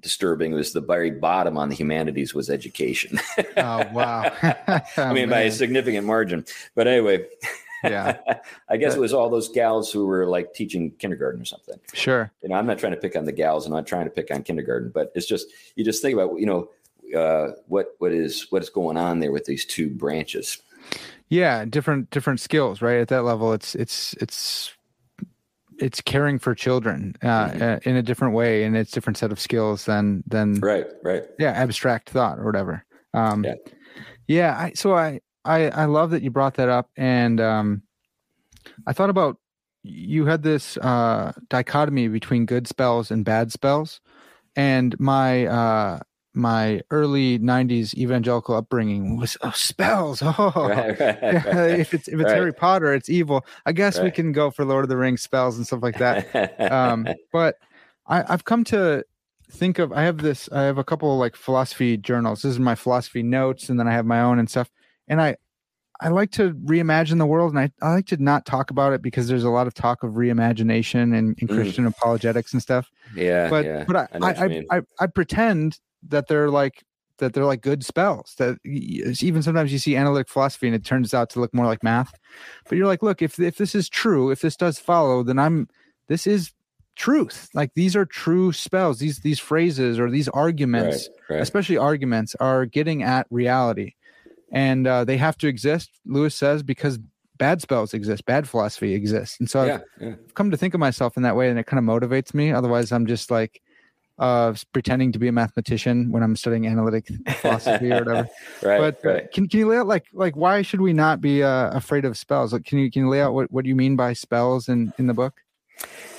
disturbing 0.00 0.52
was 0.52 0.72
the 0.72 0.80
very 0.80 1.10
bottom 1.10 1.58
on 1.58 1.68
the 1.68 1.74
humanities 1.74 2.34
was 2.34 2.50
education. 2.50 3.18
oh 3.56 3.86
wow! 3.92 4.32
I 4.96 5.12
mean, 5.12 5.28
by 5.28 5.40
a 5.40 5.50
significant 5.50 6.06
margin. 6.06 6.44
But 6.74 6.86
anyway, 6.86 7.26
yeah, 7.84 8.18
I 8.68 8.76
guess 8.76 8.94
it 8.94 9.00
was 9.00 9.12
all 9.12 9.28
those 9.30 9.48
gals 9.48 9.92
who 9.92 10.06
were 10.06 10.26
like 10.26 10.54
teaching 10.54 10.92
kindergarten 10.98 11.42
or 11.42 11.44
something. 11.44 11.78
Sure. 11.92 12.30
You 12.42 12.48
know, 12.48 12.56
I'm 12.56 12.66
not 12.66 12.78
trying 12.78 12.92
to 12.92 12.98
pick 12.98 13.16
on 13.16 13.24
the 13.24 13.32
gals. 13.32 13.64
And 13.64 13.74
I'm 13.74 13.78
not 13.78 13.86
trying 13.86 14.04
to 14.04 14.10
pick 14.10 14.30
on 14.30 14.42
kindergarten, 14.42 14.90
but 14.90 15.12
it's 15.14 15.26
just 15.26 15.48
you 15.76 15.84
just 15.84 16.02
think 16.02 16.14
about 16.14 16.38
you 16.38 16.46
know 16.46 16.68
uh, 17.14 17.52
what 17.66 17.94
what 17.98 18.12
is 18.12 18.46
what 18.50 18.62
is 18.62 18.70
going 18.70 18.96
on 18.96 19.20
there 19.20 19.32
with 19.32 19.44
these 19.44 19.64
two 19.64 19.88
branches. 19.90 20.62
Yeah, 21.28 21.64
different 21.64 22.10
different 22.10 22.40
skills, 22.40 22.80
right? 22.80 23.00
At 23.00 23.08
that 23.08 23.22
level, 23.22 23.52
it's 23.52 23.74
it's 23.74 24.14
it's 24.14 24.74
it's 25.78 26.00
caring 26.00 26.38
for 26.38 26.54
children 26.54 27.14
uh, 27.22 27.26
mm-hmm. 27.26 27.62
Uh, 27.62 27.78
in 27.84 27.96
a 27.96 28.02
different 28.02 28.34
way, 28.34 28.64
and 28.64 28.76
it's 28.76 28.90
different 28.90 29.16
set 29.16 29.32
of 29.32 29.40
skills 29.40 29.84
than 29.84 30.24
than 30.26 30.54
right, 30.60 30.86
right. 31.02 31.24
Yeah, 31.38 31.50
abstract 31.50 32.10
thought 32.10 32.38
or 32.38 32.44
whatever. 32.44 32.84
Um, 33.14 33.44
yeah, 33.44 33.54
yeah. 34.26 34.58
I, 34.58 34.72
so 34.74 34.94
I 34.94 35.20
I 35.44 35.70
I 35.70 35.84
love 35.84 36.10
that 36.10 36.22
you 36.22 36.30
brought 36.30 36.54
that 36.54 36.68
up, 36.68 36.90
and 36.96 37.40
um, 37.40 37.82
I 38.86 38.92
thought 38.92 39.10
about 39.10 39.38
you 39.82 40.26
had 40.26 40.42
this 40.42 40.76
uh, 40.78 41.32
dichotomy 41.48 42.08
between 42.08 42.46
good 42.46 42.66
spells 42.66 43.10
and 43.10 43.24
bad 43.24 43.52
spells, 43.52 44.00
and 44.56 44.98
my 44.98 45.46
uh, 45.46 46.00
my 46.38 46.80
early 46.90 47.38
'90s 47.38 47.94
evangelical 47.94 48.54
upbringing 48.54 49.16
was 49.16 49.36
oh, 49.42 49.50
spells. 49.50 50.22
Oh, 50.40 50.52
right, 50.68 50.98
right, 50.98 51.22
right. 51.22 51.44
if 51.80 51.92
it's 51.92 52.08
if 52.08 52.20
it's 52.20 52.30
Harry 52.30 52.52
Potter, 52.52 52.94
it's 52.94 53.08
evil. 53.08 53.44
I 53.66 53.72
guess 53.72 53.98
we 54.00 54.10
can 54.10 54.32
go 54.32 54.50
for 54.50 54.64
Lord 54.64 54.84
of 54.84 54.88
the 54.88 54.96
Rings 54.96 55.22
spells 55.22 55.56
and 55.56 55.66
stuff 55.66 55.82
like 55.82 55.98
that. 55.98 56.60
um, 56.72 57.08
but 57.32 57.56
I, 58.06 58.24
I've 58.28 58.44
come 58.44 58.64
to 58.64 59.04
think 59.50 59.78
of 59.78 59.92
I 59.92 60.02
have 60.02 60.18
this 60.18 60.48
I 60.52 60.62
have 60.62 60.78
a 60.78 60.84
couple 60.84 61.16
like 61.18 61.36
philosophy 61.36 61.96
journals. 61.96 62.42
This 62.42 62.52
is 62.52 62.60
my 62.60 62.74
philosophy 62.74 63.22
notes, 63.22 63.68
and 63.68 63.78
then 63.78 63.88
I 63.88 63.92
have 63.92 64.06
my 64.06 64.20
own 64.20 64.38
and 64.38 64.48
stuff. 64.48 64.70
And 65.08 65.20
I 65.20 65.36
I 66.00 66.08
like 66.08 66.30
to 66.32 66.52
reimagine 66.52 67.18
the 67.18 67.26
world, 67.26 67.52
and 67.52 67.58
I, 67.58 67.72
I 67.82 67.92
like 67.92 68.06
to 68.06 68.22
not 68.22 68.46
talk 68.46 68.70
about 68.70 68.92
it 68.92 69.02
because 69.02 69.26
there's 69.26 69.44
a 69.44 69.50
lot 69.50 69.66
of 69.66 69.74
talk 69.74 70.04
of 70.04 70.12
reimagination 70.12 71.16
and, 71.16 71.36
and 71.40 71.48
mm. 71.48 71.48
Christian 71.48 71.84
mm. 71.84 71.88
apologetics 71.88 72.52
and 72.52 72.62
stuff. 72.62 72.88
Yeah, 73.16 73.48
but 73.48 73.64
yeah. 73.64 73.84
but 73.84 73.96
I 73.96 74.08
I, 74.22 74.30
I, 74.30 74.64
I, 74.70 74.80
I 75.00 75.06
pretend 75.08 75.80
that 76.06 76.28
they're 76.28 76.50
like 76.50 76.84
that 77.18 77.34
they're 77.34 77.44
like 77.44 77.60
good 77.60 77.84
spells 77.84 78.34
that 78.38 78.56
even 78.64 79.42
sometimes 79.42 79.72
you 79.72 79.78
see 79.78 79.96
analytic 79.96 80.28
philosophy 80.28 80.66
and 80.66 80.74
it 80.74 80.84
turns 80.84 81.12
out 81.12 81.30
to 81.30 81.40
look 81.40 81.52
more 81.52 81.66
like 81.66 81.82
math 81.82 82.14
but 82.68 82.78
you're 82.78 82.86
like 82.86 83.02
look 83.02 83.20
if 83.22 83.38
if 83.38 83.56
this 83.56 83.74
is 83.74 83.88
true 83.88 84.30
if 84.30 84.40
this 84.40 84.56
does 84.56 84.78
follow 84.78 85.22
then 85.22 85.38
i'm 85.38 85.68
this 86.08 86.26
is 86.26 86.52
truth 86.96 87.48
like 87.54 87.72
these 87.74 87.94
are 87.94 88.04
true 88.04 88.52
spells 88.52 88.98
these 88.98 89.20
these 89.20 89.38
phrases 89.38 90.00
or 90.00 90.10
these 90.10 90.28
arguments 90.28 91.08
right, 91.28 91.36
right. 91.36 91.42
especially 91.42 91.76
arguments 91.76 92.34
are 92.40 92.66
getting 92.66 93.02
at 93.02 93.26
reality 93.30 93.94
and 94.50 94.86
uh, 94.86 95.04
they 95.04 95.16
have 95.16 95.36
to 95.36 95.46
exist 95.46 95.90
lewis 96.06 96.34
says 96.34 96.62
because 96.62 96.98
bad 97.36 97.62
spells 97.62 97.94
exist 97.94 98.24
bad 98.24 98.48
philosophy 98.48 98.94
exists 98.94 99.38
and 99.38 99.48
so 99.48 99.64
yeah, 99.64 99.74
I've, 99.74 99.82
yeah. 100.00 100.08
I've 100.08 100.34
come 100.34 100.50
to 100.50 100.56
think 100.56 100.74
of 100.74 100.80
myself 100.80 101.16
in 101.16 101.22
that 101.22 101.36
way 101.36 101.48
and 101.48 101.58
it 101.58 101.66
kind 101.66 101.78
of 101.78 101.84
motivates 101.84 102.34
me 102.34 102.50
otherwise 102.52 102.90
i'm 102.90 103.06
just 103.06 103.30
like 103.30 103.62
uh, 104.18 104.54
pretending 104.72 105.12
to 105.12 105.18
be 105.18 105.28
a 105.28 105.32
mathematician 105.32 106.10
when 106.10 106.22
I'm 106.22 106.36
studying 106.36 106.66
analytic 106.66 107.08
philosophy 107.36 107.92
or 107.92 108.04
whatever. 108.04 108.28
right. 108.62 108.78
But 108.78 109.04
uh, 109.04 109.12
right. 109.14 109.32
can 109.32 109.48
can 109.48 109.60
you 109.60 109.68
lay 109.68 109.78
out 109.78 109.86
like 109.86 110.06
like 110.12 110.36
why 110.36 110.62
should 110.62 110.80
we 110.80 110.92
not 110.92 111.20
be 111.20 111.42
uh, 111.42 111.70
afraid 111.70 112.04
of 112.04 112.18
spells? 112.18 112.52
Like, 112.52 112.64
can 112.64 112.78
you 112.78 112.90
can 112.90 113.02
you 113.02 113.08
lay 113.08 113.20
out 113.20 113.34
what 113.34 113.50
what 113.52 113.66
you 113.66 113.74
mean 113.74 113.96
by 113.96 114.12
spells 114.12 114.68
in 114.68 114.92
in 114.98 115.06
the 115.06 115.14
book? 115.14 115.40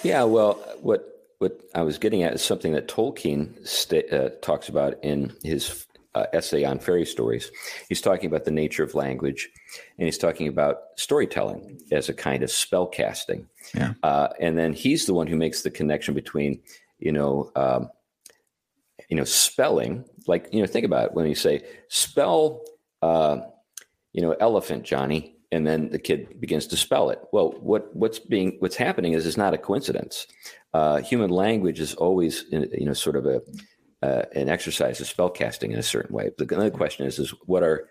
Yeah. 0.03 0.23
Well, 0.23 0.53
what 0.81 1.05
what 1.39 1.59
I 1.75 1.81
was 1.81 1.97
getting 1.97 2.23
at 2.23 2.33
is 2.33 2.41
something 2.41 2.73
that 2.73 2.87
Tolkien 2.87 3.65
sta- 3.67 4.09
uh, 4.11 4.29
talks 4.41 4.69
about 4.69 5.01
in 5.03 5.33
his 5.43 5.85
uh, 6.15 6.25
essay 6.33 6.63
on 6.63 6.79
fairy 6.79 7.05
stories. 7.05 7.51
He's 7.87 8.01
talking 8.01 8.27
about 8.27 8.45
the 8.45 8.51
nature 8.51 8.83
of 8.83 8.95
language, 8.95 9.49
and 9.97 10.05
he's 10.05 10.17
talking 10.17 10.47
about 10.47 10.81
storytelling 10.95 11.79
as 11.91 12.09
a 12.09 12.13
kind 12.13 12.43
of 12.43 12.51
spell 12.51 12.87
casting. 12.87 13.47
Yeah. 13.75 13.93
Uh, 14.03 14.29
and 14.39 14.57
then 14.57 14.73
he's 14.73 15.05
the 15.05 15.13
one 15.13 15.27
who 15.27 15.35
makes 15.35 15.61
the 15.61 15.71
connection 15.71 16.13
between 16.13 16.61
you 16.99 17.11
know, 17.11 17.51
um, 17.55 17.89
you 19.09 19.17
know, 19.17 19.23
spelling. 19.23 20.05
Like, 20.27 20.49
you 20.51 20.61
know, 20.61 20.67
think 20.67 20.85
about 20.85 21.05
it 21.05 21.13
when 21.13 21.25
you 21.27 21.35
say 21.35 21.63
spell, 21.87 22.61
uh, 23.01 23.39
you 24.13 24.21
know, 24.21 24.33
elephant, 24.39 24.83
Johnny, 24.83 25.35
and 25.51 25.65
then 25.65 25.89
the 25.89 25.99
kid 25.99 26.39
begins 26.39 26.67
to 26.67 26.77
spell 26.77 27.09
it. 27.09 27.19
Well, 27.31 27.55
what 27.59 27.95
what's 27.95 28.19
being 28.19 28.57
what's 28.59 28.75
happening 28.75 29.13
is 29.13 29.25
it's 29.25 29.37
not 29.37 29.53
a 29.53 29.57
coincidence. 29.57 30.27
Uh, 30.73 30.97
human 31.01 31.31
language 31.31 31.79
is 31.79 31.95
always, 31.95 32.45
you 32.51 32.85
know, 32.85 32.93
sort 32.93 33.15
of 33.15 33.25
a 33.25 33.41
uh, 34.01 34.23
an 34.33 34.49
exercise 34.49 35.01
of 35.01 35.07
spell 35.07 35.29
casting 35.29 35.71
in 35.71 35.79
a 35.79 35.83
certain 35.83 36.15
way. 36.15 36.31
The 36.37 36.55
other 36.55 36.69
question 36.69 37.05
is, 37.05 37.19
is 37.19 37.31
what 37.45 37.63
are 37.63 37.89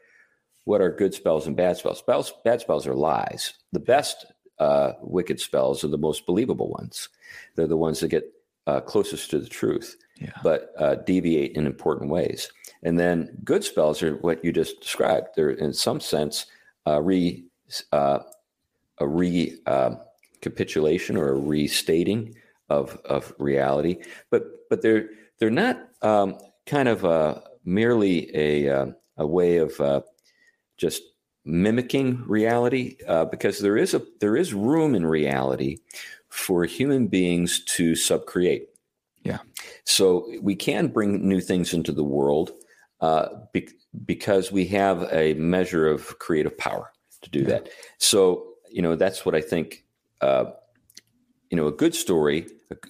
what 0.64 0.80
are 0.80 0.90
good 0.90 1.14
spells 1.14 1.47
and 1.47 1.56
bad 1.56 1.76
spells? 1.76 1.98
Spells, 1.98 2.32
bad 2.44 2.60
spells 2.60 2.86
are 2.86 2.94
lies. 2.94 3.55
The 3.72 3.80
best 3.80 4.26
uh, 4.59 4.93
wicked 5.01 5.40
spells 5.40 5.82
are 5.82 5.89
the 5.89 5.98
most 5.98 6.26
believable 6.26 6.68
ones. 6.68 7.09
They're 7.55 7.66
the 7.66 7.76
ones 7.76 8.01
that 8.01 8.09
get 8.09 8.30
uh, 8.69 8.81
closest 8.82 9.31
to 9.31 9.39
the 9.39 9.49
truth, 9.49 9.97
yeah. 10.20 10.32
but 10.43 10.74
uh, 10.78 10.97
deviate 10.97 11.57
in 11.57 11.66
important 11.66 12.11
ways. 12.11 12.53
And 12.82 13.01
then 13.01 13.39
good 13.43 13.65
spells 13.65 14.03
are 14.03 14.16
what 14.16 14.45
you 14.45 14.53
just 14.53 14.82
described. 14.82 15.28
They're 15.35 15.49
in 15.51 15.73
some 15.73 16.01
sense 16.01 16.45
uh, 16.86 17.01
re 17.01 17.47
uh, 17.93 18.19
a 18.99 19.09
recapitulation 19.09 21.16
um, 21.16 21.23
or 21.23 21.31
a 21.31 21.39
restating 21.39 22.35
of 22.69 23.01
of 23.07 23.32
reality, 23.39 24.03
but 24.31 24.45
but 24.69 24.82
they're 24.82 25.09
they're 25.39 25.49
not 25.51 25.89
um, 26.03 26.36
kind 26.66 26.89
of 26.89 27.05
a, 27.05 27.43
merely 27.65 28.31
a 28.36 28.69
uh, 28.69 28.89
a 29.16 29.27
way 29.27 29.57
of 29.57 29.81
uh, 29.81 30.03
just 30.77 31.03
mimicking 31.45 32.24
reality 32.27 32.97
because 33.31 33.61
there 33.61 33.77
is 33.78 33.95
a 33.95 34.03
there 34.20 34.36
is 34.36 34.53
room 34.53 34.95
in 34.95 35.07
reality 35.07 35.78
for 36.28 36.64
human 36.64 37.09
beings 37.09 37.64
to 37.64 37.92
subcreate. 37.92 38.66
Yeah. 39.24 39.38
So 39.84 40.30
we 40.40 40.55
can 40.55 40.88
bring 40.88 41.26
new 41.26 41.40
things 41.40 41.74
into 41.74 41.92
the 41.92 42.05
world 42.05 42.52
uh, 43.00 43.28
be- 43.52 43.68
because 44.05 44.52
we 44.52 44.66
have 44.66 45.09
a 45.12 45.34
measure 45.34 45.88
of 45.88 46.18
creative 46.18 46.56
power 46.56 46.92
to 47.22 47.30
do 47.30 47.40
yeah. 47.40 47.48
that. 47.48 47.68
So, 47.98 48.55
you 48.70 48.82
know, 48.82 48.96
that's 48.96 49.24
what 49.26 49.34
I 49.34 49.40
think, 49.40 49.84
uh, 50.20 50.46
you 51.50 51.56
know, 51.56 51.66
a 51.66 51.72
good 51.72 51.94
story 51.94 52.46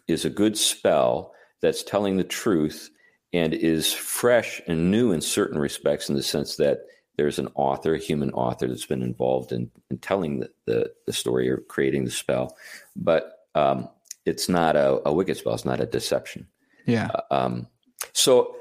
is 0.07 0.25
a 0.25 0.31
good 0.31 0.59
spell 0.59 1.33
that's 1.61 1.83
telling 1.83 2.17
the 2.17 2.25
truth 2.25 2.91
and 3.33 3.55
is 3.55 3.93
fresh 3.93 4.61
and 4.67 4.91
new 4.91 5.13
in 5.13 5.21
certain 5.21 5.59
respects 5.59 6.09
in 6.09 6.15
the 6.15 6.23
sense 6.23 6.57
that 6.57 6.81
there's 7.19 7.41
an 7.41 7.49
author, 7.57 7.95
a 7.95 7.99
human 7.99 8.31
author 8.31 8.69
that's 8.69 8.87
been 8.87 9.03
involved 9.03 9.51
in, 9.51 9.71
in 9.91 9.99
telling 9.99 10.39
the, 10.39 10.51
the, 10.67 10.93
the, 11.05 11.13
story 11.13 11.51
or 11.51 11.59
creating 11.59 12.05
the 12.05 12.13
spell. 12.13 12.57
But 12.95 13.47
um, 13.57 13.89
it's 14.25 14.49
not 14.49 14.77
a, 14.77 15.07
a, 15.07 15.13
wicked 15.13 15.37
spell, 15.37 15.55
it's 15.55 15.65
not 15.65 15.81
a 15.81 15.87
deception. 15.87 16.47
Yeah. 16.87 17.09
Uh, 17.13 17.35
um, 17.35 17.67
so, 18.13 18.55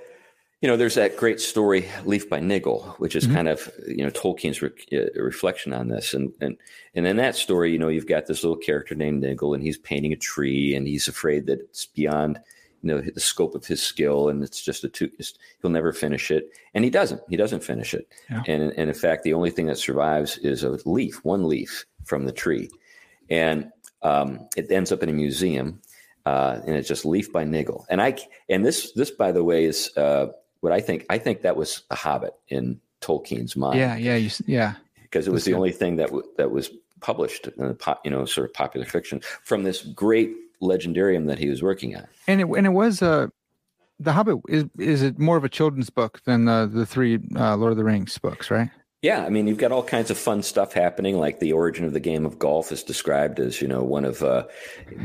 you 0.59 0.67
know, 0.67 0.75
there's 0.75 0.95
that 0.95 1.17
great 1.17 1.39
story, 1.39 1.87
Leaf 2.03 2.27
by 2.27 2.39
Niggle, 2.39 2.95
which 2.97 3.15
is 3.15 3.25
mm-hmm. 3.25 3.35
kind 3.35 3.47
of, 3.47 3.71
you 3.87 4.03
know, 4.03 4.09
Tolkien's 4.09 4.63
re- 4.63 4.71
uh, 4.91 5.21
reflection 5.21 5.71
on 5.71 5.89
this. 5.89 6.15
And, 6.15 6.33
and, 6.41 6.57
and 6.95 7.05
in 7.05 7.17
that 7.17 7.35
story, 7.35 7.71
you 7.71 7.77
know, 7.77 7.89
you've 7.89 8.07
got 8.07 8.25
this 8.25 8.43
little 8.43 8.57
character 8.57 8.95
named 8.95 9.21
Niggle 9.21 9.53
and 9.53 9.61
he's 9.61 9.77
painting 9.77 10.13
a 10.13 10.17
tree 10.17 10.73
and 10.73 10.87
he's 10.87 11.07
afraid 11.07 11.45
that 11.45 11.59
it's 11.61 11.85
beyond– 11.85 12.39
you 12.87 12.95
know 12.95 13.01
the 13.01 13.19
scope 13.19 13.53
of 13.53 13.65
his 13.65 13.81
skill 13.81 14.29
and 14.29 14.43
it's 14.43 14.63
just 14.63 14.83
a 14.83 14.89
two 14.89 15.11
he'll 15.61 15.71
never 15.71 15.91
finish 15.91 16.31
it. 16.31 16.51
And 16.73 16.83
he 16.83 16.89
doesn't 16.89 17.21
he 17.29 17.35
doesn't 17.35 17.63
finish 17.63 17.93
it. 17.93 18.07
Yeah. 18.29 18.43
and, 18.47 18.71
and 18.77 18.89
in 18.89 18.93
fact 18.93 19.23
the 19.23 19.33
only 19.33 19.51
thing 19.51 19.65
that 19.67 19.77
survives 19.77 20.37
is 20.37 20.63
a 20.63 20.77
leaf 20.85 21.23
one 21.25 21.47
leaf 21.47 21.85
from 22.05 22.25
the 22.25 22.31
tree. 22.31 22.69
And 23.29 23.71
um, 24.03 24.47
it 24.55 24.71
ends 24.71 24.91
up 24.91 25.03
in 25.03 25.09
a 25.09 25.13
museum 25.13 25.81
uh, 26.25 26.61
and 26.65 26.75
it's 26.75 26.87
just 26.87 27.05
leaf 27.05 27.31
by 27.31 27.43
niggle. 27.43 27.85
And 27.89 28.01
i 28.01 28.17
and 28.47 28.65
this 28.65 28.93
this 28.93 29.11
by 29.11 29.31
the 29.33 29.43
way 29.43 29.65
is 29.65 29.95
uh, 29.97 30.27
what 30.61 30.71
i 30.71 30.79
think 30.79 31.05
i 31.09 31.17
think 31.17 31.41
that 31.41 31.57
was 31.57 31.81
a 31.91 31.95
hobbit 31.95 32.33
in 32.47 32.79
tolkien's 33.01 33.55
mind. 33.55 33.79
Yeah 33.79 33.97
yeah 33.97 34.15
you, 34.15 34.29
yeah. 34.45 34.75
Because 35.01 35.27
it 35.27 35.31
was 35.31 35.41
That's 35.41 35.45
the 35.45 35.51
good. 35.51 35.57
only 35.57 35.71
thing 35.71 35.95
that 35.97 36.07
w- 36.07 36.27
that 36.37 36.51
was 36.51 36.69
published 36.99 37.47
in 37.47 37.67
the 37.67 37.73
pop, 37.73 38.01
you 38.03 38.11
know 38.11 38.25
sort 38.25 38.49
of 38.49 38.53
popular 38.53 38.85
fiction 38.85 39.21
from 39.43 39.63
this 39.63 39.83
great 39.83 40.31
legendarium 40.61 41.27
that 41.27 41.39
he 41.39 41.49
was 41.49 41.61
working 41.61 41.95
on. 41.95 42.07
And 42.27 42.41
it 42.41 42.47
and 42.47 42.65
it 42.65 42.71
was 42.71 43.01
uh 43.01 43.27
the 43.99 44.13
Hobbit 44.13 44.39
is 44.47 44.65
is 44.77 45.01
it 45.01 45.19
more 45.19 45.37
of 45.37 45.43
a 45.43 45.49
children's 45.49 45.89
book 45.89 46.21
than 46.25 46.45
the 46.45 46.69
the 46.71 46.85
three 46.85 47.19
uh, 47.35 47.55
Lord 47.55 47.71
of 47.71 47.77
the 47.77 47.83
Rings 47.83 48.17
books, 48.17 48.51
right? 48.51 48.69
Yeah, 49.03 49.23
I 49.23 49.29
mean, 49.29 49.45
you've 49.45 49.59
got 49.59 49.71
all 49.71 49.83
kinds 49.83 50.09
of 50.09 50.17
fun 50.17 50.41
stuff 50.41 50.73
happening. 50.73 51.19
Like 51.19 51.39
the 51.39 51.53
origin 51.53 51.85
of 51.85 51.93
the 51.93 51.99
game 51.99 52.25
of 52.25 52.39
golf 52.39 52.71
is 52.71 52.81
described 52.81 53.39
as, 53.39 53.61
you 53.61 53.67
know, 53.67 53.83
one 53.83 54.05
of 54.05 54.23
uh, 54.23 54.47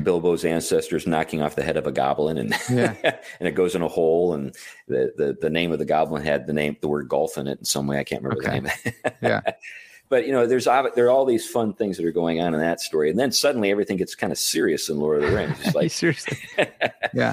Bilbo's 0.02 0.46
ancestors 0.46 1.06
knocking 1.06 1.42
off 1.42 1.56
the 1.56 1.62
head 1.62 1.76
of 1.76 1.86
a 1.86 1.92
goblin, 1.92 2.38
and 2.38 2.54
yeah. 2.70 2.94
and 3.38 3.48
it 3.48 3.52
goes 3.52 3.74
in 3.74 3.82
a 3.82 3.88
hole. 3.88 4.32
And 4.32 4.54
the, 4.88 5.12
the 5.16 5.36
the 5.38 5.50
name 5.50 5.72
of 5.72 5.78
the 5.78 5.84
goblin 5.84 6.24
had 6.24 6.46
the 6.46 6.54
name 6.54 6.76
the 6.80 6.88
word 6.88 7.08
golf 7.08 7.36
in 7.36 7.46
it 7.46 7.58
in 7.58 7.66
some 7.66 7.86
way. 7.86 7.98
I 7.98 8.04
can't 8.04 8.22
remember 8.22 8.42
okay. 8.42 8.60
the 8.60 8.90
name. 8.90 9.14
yeah, 9.22 9.40
but 10.12 10.26
you 10.26 10.32
know, 10.32 10.46
there's 10.46 10.66
there 10.66 11.06
are 11.06 11.10
all 11.10 11.24
these 11.24 11.48
fun 11.48 11.72
things 11.72 11.96
that 11.96 12.04
are 12.04 12.12
going 12.12 12.38
on 12.38 12.52
in 12.52 12.60
that 12.60 12.82
story, 12.82 13.08
and 13.08 13.18
then 13.18 13.32
suddenly 13.32 13.70
everything 13.70 13.96
gets 13.96 14.14
kind 14.14 14.30
of 14.30 14.38
serious 14.38 14.90
in 14.90 14.98
Lord 14.98 15.22
of 15.22 15.30
the 15.30 15.34
Rings. 15.34 15.56
It's 15.64 15.74
like 15.74 15.90
seriously, 15.90 16.36
yeah. 17.14 17.32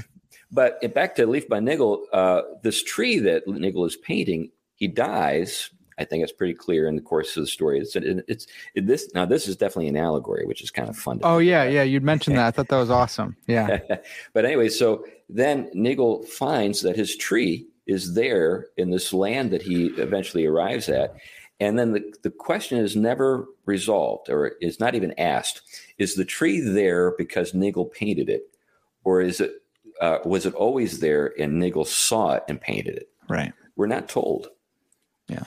But 0.49 0.93
back 0.93 1.15
to 1.15 1.27
Leaf 1.27 1.49
by 1.49 1.59
Niggle, 1.59 2.05
uh, 2.13 2.43
this 2.63 2.81
tree 2.81 3.19
that 3.19 3.45
Niggle 3.49 3.85
is 3.85 3.97
painting, 3.97 4.51
he 4.75 4.87
dies. 4.87 5.71
I 5.97 6.05
think 6.05 6.23
it's 6.23 6.31
pretty 6.31 6.53
clear 6.53 6.87
in 6.87 6.95
the 6.95 7.01
course 7.01 7.35
of 7.35 7.43
the 7.43 7.47
story. 7.47 7.81
It's 7.81 7.97
it's 7.97 8.47
it, 8.75 8.87
this 8.87 9.11
now. 9.13 9.25
This 9.25 9.49
is 9.49 9.57
definitely 9.57 9.89
an 9.89 9.97
allegory, 9.97 10.45
which 10.45 10.63
is 10.63 10.71
kind 10.71 10.87
of 10.87 10.95
fun. 10.95 11.19
oh 11.23 11.39
yeah, 11.39 11.63
about. 11.63 11.73
yeah. 11.73 11.83
You'd 11.83 12.03
mentioned 12.03 12.37
that. 12.37 12.47
I 12.47 12.51
thought 12.51 12.69
that 12.69 12.77
was 12.77 12.89
awesome. 12.89 13.35
Yeah. 13.45 13.79
but 14.33 14.45
anyway, 14.45 14.69
so 14.69 15.03
then 15.27 15.69
Niggle 15.73 16.23
finds 16.23 16.81
that 16.83 16.95
his 16.95 17.17
tree 17.17 17.67
is 17.87 18.13
there 18.13 18.67
in 18.77 18.91
this 18.91 19.11
land 19.11 19.51
that 19.51 19.63
he 19.63 19.87
eventually 19.97 20.45
arrives 20.45 20.87
at, 20.87 21.15
and 21.59 21.77
then 21.77 21.91
the, 21.93 22.13
the 22.23 22.31
question 22.31 22.77
is 22.77 22.95
never 22.95 23.45
resolved 23.65 24.29
or 24.29 24.53
is 24.61 24.79
not 24.79 24.95
even 24.95 25.17
asked. 25.19 25.61
Is 25.97 26.15
the 26.15 26.25
tree 26.25 26.59
there 26.59 27.13
because 27.17 27.53
Niggle 27.53 27.91
painted 27.91 28.29
it? 28.29 28.43
Or 29.03 29.21
is 29.21 29.41
it 29.41 29.51
uh, 30.01 30.19
was 30.23 30.45
it 30.45 30.53
always 30.53 30.99
there 30.99 31.33
and 31.39 31.59
Niggle 31.59 31.85
saw 31.85 32.33
it 32.33 32.43
and 32.47 32.59
painted 32.59 32.95
it? 32.95 33.09
Right. 33.27 33.53
We're 33.75 33.87
not 33.87 34.07
told. 34.07 34.47
Yeah. 35.27 35.43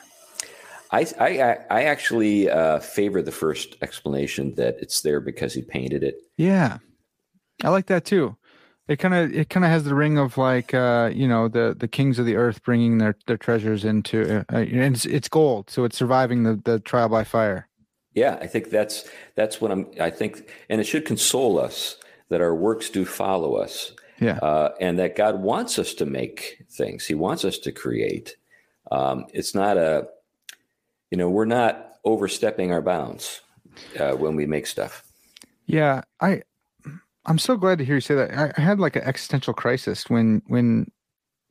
I 0.91 1.07
I, 1.19 1.59
I 1.71 1.85
actually 1.85 2.51
uh, 2.51 2.81
favor 2.81 3.23
the 3.23 3.33
first 3.33 3.77
explanation 3.81 4.55
that 4.57 4.77
it's 4.81 5.01
there 5.01 5.21
because 5.21 5.55
he 5.55 5.63
painted 5.63 6.03
it. 6.03 6.17
Yeah, 6.37 6.79
I 7.65 7.71
like 7.71 7.87
that 7.87 8.05
too 8.05 8.37
it 8.93 8.98
kind 8.98 9.14
of 9.14 9.32
it 9.32 9.48
kind 9.48 9.64
of 9.64 9.70
has 9.70 9.85
the 9.85 9.94
ring 9.94 10.19
of 10.19 10.36
like 10.36 10.74
uh 10.74 11.10
you 11.12 11.27
know 11.27 11.48
the 11.48 11.74
the 11.78 11.89
kings 11.89 12.19
of 12.19 12.27
the 12.27 12.36
earth 12.36 12.62
bringing 12.62 12.98
their 12.98 13.16
their 13.27 13.39
treasures 13.39 13.85
into 13.85 14.39
uh, 14.39 14.44
uh, 14.52 14.59
and 14.59 14.94
it's, 14.94 15.06
it's 15.06 15.28
gold 15.28 15.70
so 15.70 15.85
it's 15.85 15.97
surviving 15.97 16.43
the 16.43 16.60
the 16.64 16.78
trial 16.81 17.09
by 17.09 17.24
fire. 17.24 17.69
Yeah 18.14 18.39
i 18.40 18.47
think 18.47 18.70
that's 18.70 19.09
that's 19.35 19.60
what 19.60 19.73
i'm 19.73 19.86
i 20.01 20.10
think 20.10 20.51
and 20.69 20.81
it 20.81 20.85
should 20.85 21.06
console 21.06 21.59
us 21.59 21.97
that 22.28 22.40
our 22.40 22.55
works 22.55 22.89
do 22.89 23.05
follow 23.05 23.56
us. 23.56 23.93
Yeah. 24.19 24.39
Uh, 24.39 24.70
and 24.81 24.98
that 24.98 25.16
god 25.16 25.43
wants 25.43 25.78
us 25.78 25.93
to 25.94 26.06
make 26.06 26.64
things. 26.70 27.06
He 27.06 27.14
wants 27.14 27.44
us 27.44 27.59
to 27.59 27.73
create. 27.73 28.36
Um 28.90 29.27
it's 29.32 29.55
not 29.55 29.77
a 29.78 30.09
you 31.10 31.19
know 31.19 31.31
we're 31.31 31.44
not 31.44 31.94
overstepping 32.05 32.73
our 32.73 32.82
bounds 32.82 33.40
uh, 33.98 34.12
when 34.12 34.36
we 34.36 34.47
make 34.47 34.66
stuff. 34.66 35.05
Yeah 35.66 36.02
i 36.20 36.43
I'm 37.27 37.39
so 37.39 37.57
glad 37.57 37.78
to 37.78 37.85
hear 37.85 37.97
you 37.97 38.01
say 38.01 38.15
that. 38.15 38.36
I, 38.36 38.53
I 38.57 38.61
had 38.61 38.81
like 38.81 38.97
an 38.97 39.03
existential 39.03 39.55
crisis 39.55 40.09
when 40.11 40.43
when 40.47 40.90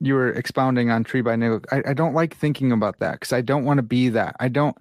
you 0.00 0.14
were 0.14 0.30
expounding 0.30 0.90
on 0.90 1.04
tree 1.04 1.22
by 1.22 1.36
niggle. 1.36 1.60
I, 1.70 1.82
I 1.88 1.94
don't 1.94 2.14
like 2.14 2.36
thinking 2.36 2.72
about 2.72 2.98
that 2.98 3.12
because 3.12 3.32
I 3.32 3.40
don't 3.40 3.64
want 3.64 3.78
to 3.78 3.82
be 3.82 4.08
that. 4.10 4.36
I 4.40 4.48
don't 4.48 4.76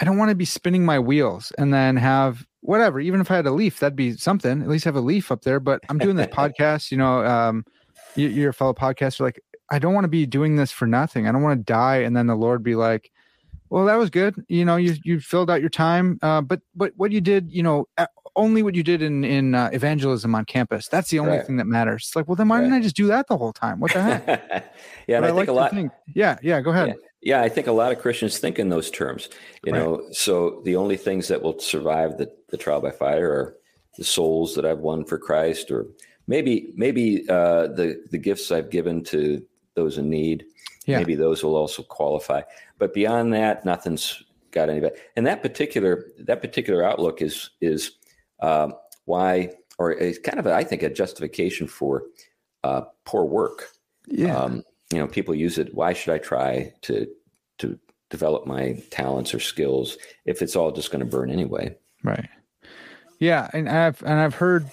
I 0.00 0.04
don't 0.04 0.16
want 0.16 0.30
to 0.30 0.34
be 0.34 0.44
spinning 0.44 0.84
my 0.84 0.98
wheels 0.98 1.52
and 1.58 1.72
then 1.72 1.96
have 1.96 2.46
whatever. 2.60 3.00
Even 3.00 3.20
if 3.20 3.30
I 3.30 3.36
had 3.36 3.46
a 3.46 3.52
leaf, 3.52 3.78
that'd 3.78 3.96
be 3.96 4.16
something. 4.16 4.62
At 4.62 4.68
least 4.68 4.84
have 4.84 4.96
a 4.96 5.00
leaf 5.00 5.30
up 5.32 5.42
there. 5.42 5.60
But 5.60 5.80
I'm 5.88 5.98
doing 5.98 6.16
this 6.16 6.26
podcast. 6.32 6.90
You 6.90 6.98
know, 6.98 7.24
um, 7.24 7.64
you, 8.16 8.28
you're 8.28 8.50
a 8.50 8.54
fellow 8.54 8.74
podcaster. 8.74 9.20
Like 9.20 9.40
I 9.70 9.78
don't 9.78 9.94
want 9.94 10.04
to 10.04 10.08
be 10.08 10.26
doing 10.26 10.56
this 10.56 10.72
for 10.72 10.86
nothing. 10.86 11.26
I 11.26 11.32
don't 11.32 11.42
want 11.42 11.60
to 11.60 11.72
die 11.72 11.98
and 11.98 12.16
then 12.16 12.26
the 12.26 12.34
Lord 12.34 12.62
be 12.62 12.74
like, 12.74 13.10
well, 13.70 13.86
that 13.86 13.96
was 13.96 14.10
good. 14.10 14.34
You 14.48 14.64
know, 14.64 14.76
you 14.76 14.96
you 15.04 15.20
filled 15.20 15.50
out 15.50 15.60
your 15.60 15.70
time, 15.70 16.18
uh, 16.22 16.40
but 16.40 16.60
but 16.74 16.92
what 16.96 17.12
you 17.12 17.20
did, 17.20 17.52
you 17.52 17.62
know, 17.62 17.86
only 18.38 18.62
what 18.62 18.74
you 18.74 18.82
did 18.82 19.02
in 19.02 19.24
in 19.24 19.54
uh, 19.54 19.68
evangelism 19.72 20.34
on 20.34 20.44
campus. 20.44 20.88
That's 20.88 21.10
the 21.10 21.18
only 21.18 21.38
right. 21.38 21.46
thing 21.46 21.56
that 21.56 21.66
matters. 21.66 22.04
It's 22.06 22.16
like, 22.16 22.28
well, 22.28 22.36
then 22.36 22.48
why 22.48 22.56
right. 22.56 22.62
didn't 22.62 22.76
I 22.76 22.80
just 22.80 22.96
do 22.96 23.08
that 23.08 23.26
the 23.26 23.36
whole 23.36 23.52
time? 23.52 23.80
What 23.80 23.92
the 23.92 24.02
heck? 24.02 24.74
yeah, 25.06 25.16
I, 25.16 25.24
I, 25.24 25.26
think 25.26 25.36
like 25.36 25.48
a 25.48 25.52
lot. 25.52 25.72
Think, 25.72 25.92
yeah, 26.14 26.38
yeah. 26.42 26.60
Go 26.60 26.70
ahead. 26.70 26.88
Yeah. 27.20 27.36
yeah. 27.36 27.42
I 27.42 27.48
think 27.48 27.66
a 27.66 27.72
lot 27.72 27.92
of 27.92 27.98
Christians 27.98 28.38
think 28.38 28.58
in 28.58 28.68
those 28.68 28.90
terms. 28.90 29.28
You 29.64 29.72
right. 29.72 29.78
know, 29.78 30.06
so 30.12 30.62
the 30.64 30.76
only 30.76 30.96
things 30.96 31.28
that 31.28 31.42
will 31.42 31.58
survive 31.58 32.16
the 32.16 32.32
the 32.48 32.56
trial 32.56 32.80
by 32.80 32.92
fire 32.92 33.30
are 33.30 33.56
the 33.98 34.04
souls 34.04 34.54
that 34.54 34.64
I've 34.64 34.78
won 34.78 35.04
for 35.04 35.18
Christ, 35.18 35.70
or 35.70 35.86
maybe 36.26 36.72
maybe 36.76 37.28
uh, 37.28 37.66
the 37.66 38.02
the 38.10 38.18
gifts 38.18 38.50
I've 38.50 38.70
given 38.70 39.04
to 39.04 39.44
those 39.74 39.98
in 39.98 40.08
need. 40.08 40.46
Yeah. 40.86 40.98
Maybe 40.98 41.16
those 41.16 41.42
will 41.42 41.56
also 41.56 41.82
qualify. 41.82 42.42
But 42.78 42.94
beyond 42.94 43.34
that, 43.34 43.66
nothing's 43.66 44.22
got 44.50 44.70
any. 44.70 44.88
And 45.16 45.26
that 45.26 45.42
particular 45.42 46.06
that 46.20 46.40
particular 46.40 46.82
outlook 46.82 47.20
is 47.20 47.50
is 47.60 47.92
uh, 48.40 48.70
why, 49.04 49.50
or 49.78 49.92
it's 49.92 50.18
kind 50.18 50.38
of, 50.38 50.46
a, 50.46 50.54
I 50.54 50.64
think, 50.64 50.82
a 50.82 50.90
justification 50.90 51.66
for 51.66 52.04
uh, 52.64 52.82
poor 53.04 53.24
work. 53.24 53.68
Yeah. 54.06 54.36
Um, 54.36 54.62
you 54.92 54.98
know, 54.98 55.06
people 55.06 55.34
use 55.34 55.58
it. 55.58 55.74
Why 55.74 55.92
should 55.92 56.14
I 56.14 56.18
try 56.18 56.72
to 56.82 57.06
to 57.58 57.78
develop 58.10 58.46
my 58.46 58.82
talents 58.90 59.34
or 59.34 59.40
skills 59.40 59.98
if 60.24 60.40
it's 60.40 60.56
all 60.56 60.72
just 60.72 60.90
going 60.90 61.00
to 61.00 61.10
burn 61.10 61.30
anyway? 61.30 61.76
Right. 62.02 62.28
Yeah, 63.18 63.50
and 63.52 63.68
I've 63.68 64.02
and 64.02 64.18
I've 64.20 64.34
heard 64.34 64.70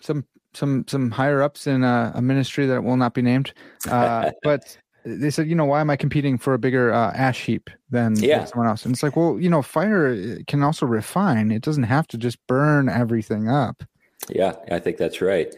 some 0.00 0.24
some 0.54 0.84
some 0.86 1.10
higher 1.10 1.42
ups 1.42 1.66
in 1.66 1.82
a, 1.82 2.12
a 2.14 2.22
ministry 2.22 2.66
that 2.66 2.84
will 2.84 2.96
not 2.96 3.14
be 3.14 3.22
named, 3.22 3.52
uh, 3.88 4.30
but 4.42 4.76
they 5.04 5.30
said, 5.30 5.48
you 5.48 5.54
know, 5.54 5.64
why 5.64 5.80
am 5.80 5.90
I 5.90 5.96
competing 5.96 6.38
for 6.38 6.54
a 6.54 6.58
bigger 6.58 6.92
uh, 6.92 7.12
ash 7.12 7.44
heap 7.44 7.70
than, 7.90 8.16
yeah. 8.16 8.44
someone 8.44 8.68
else? 8.68 8.84
And 8.84 8.94
it's 8.94 9.02
like, 9.02 9.16
well, 9.16 9.38
you 9.40 9.48
know, 9.48 9.62
fire 9.62 10.12
uh, 10.12 10.42
can 10.46 10.62
also 10.62 10.86
refine. 10.86 11.50
It 11.50 11.62
doesn't 11.62 11.84
have 11.84 12.06
to 12.08 12.18
just 12.18 12.38
burn 12.46 12.88
everything 12.88 13.48
up. 13.48 13.82
Yeah, 14.28 14.54
I 14.70 14.78
think 14.78 14.96
that's 14.96 15.20
right. 15.20 15.54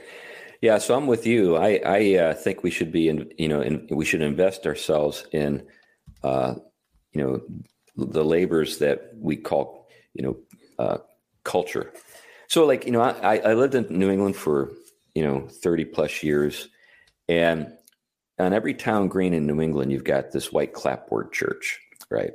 Yeah, 0.60 0.78
so 0.78 0.96
I'm 0.96 1.08
with 1.08 1.26
you. 1.26 1.56
I 1.56 1.80
I 1.84 2.14
uh, 2.14 2.34
think 2.34 2.62
we 2.62 2.70
should 2.70 2.92
be 2.92 3.08
in, 3.08 3.32
you 3.36 3.48
know, 3.48 3.60
in, 3.60 3.88
we 3.90 4.04
should 4.04 4.22
invest 4.22 4.64
ourselves 4.64 5.26
in, 5.32 5.66
uh, 6.22 6.54
you 7.12 7.22
know, 7.22 7.40
the 7.96 8.24
labors 8.24 8.78
that 8.78 9.10
we 9.16 9.36
call, 9.36 9.88
you 10.14 10.22
know, 10.22 10.36
uh, 10.78 10.98
culture. 11.42 11.92
So, 12.46 12.64
like, 12.64 12.86
you 12.86 12.92
know, 12.92 13.02
I 13.02 13.38
I 13.38 13.54
lived 13.54 13.74
in 13.74 13.86
New 13.90 14.10
England 14.10 14.36
for 14.36 14.70
you 15.14 15.24
know 15.24 15.48
30 15.48 15.86
plus 15.86 16.22
years, 16.22 16.68
and 17.28 17.72
on 18.42 18.52
every 18.52 18.74
town 18.74 19.08
green 19.08 19.34
in 19.34 19.46
New 19.46 19.60
England, 19.60 19.92
you've 19.92 20.04
got 20.04 20.32
this 20.32 20.52
white 20.52 20.72
clapboard 20.72 21.32
church, 21.32 21.80
right? 22.10 22.32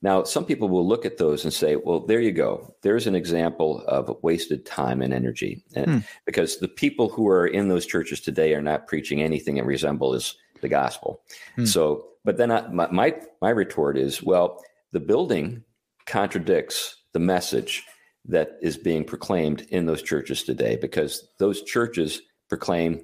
Now, 0.00 0.22
some 0.22 0.44
people 0.44 0.68
will 0.68 0.86
look 0.86 1.04
at 1.04 1.18
those 1.18 1.42
and 1.42 1.52
say, 1.52 1.74
well, 1.74 2.00
there 2.00 2.20
you 2.20 2.30
go. 2.30 2.74
There's 2.82 3.08
an 3.08 3.16
example 3.16 3.82
of 3.88 4.16
wasted 4.22 4.64
time 4.64 5.02
and 5.02 5.12
energy. 5.12 5.64
And 5.74 5.86
hmm. 5.86 5.98
Because 6.24 6.58
the 6.58 6.68
people 6.68 7.08
who 7.08 7.26
are 7.28 7.46
in 7.46 7.68
those 7.68 7.84
churches 7.84 8.20
today 8.20 8.54
are 8.54 8.62
not 8.62 8.86
preaching 8.86 9.20
anything 9.22 9.56
that 9.56 9.66
resembles 9.66 10.36
the 10.60 10.68
gospel. 10.68 11.20
Hmm. 11.56 11.64
So, 11.64 12.06
but 12.24 12.36
then 12.36 12.52
I, 12.52 12.68
my, 12.68 12.88
my, 12.92 13.16
my 13.42 13.50
retort 13.50 13.98
is, 13.98 14.22
well, 14.22 14.62
the 14.92 15.00
building 15.00 15.64
contradicts 16.06 16.96
the 17.12 17.18
message 17.18 17.84
that 18.24 18.58
is 18.62 18.76
being 18.76 19.04
proclaimed 19.04 19.62
in 19.70 19.86
those 19.86 20.02
churches 20.02 20.42
today 20.42 20.76
because 20.76 21.28
those 21.38 21.62
churches 21.62 22.22
proclaim 22.48 23.00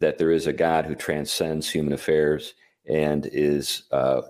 that 0.00 0.18
there 0.18 0.30
is 0.30 0.46
a 0.46 0.52
God 0.52 0.84
who 0.86 0.94
transcends 0.94 1.70
human 1.70 1.92
affairs 1.92 2.54
and 2.88 3.28
is 3.32 3.84
uh, 3.92 4.22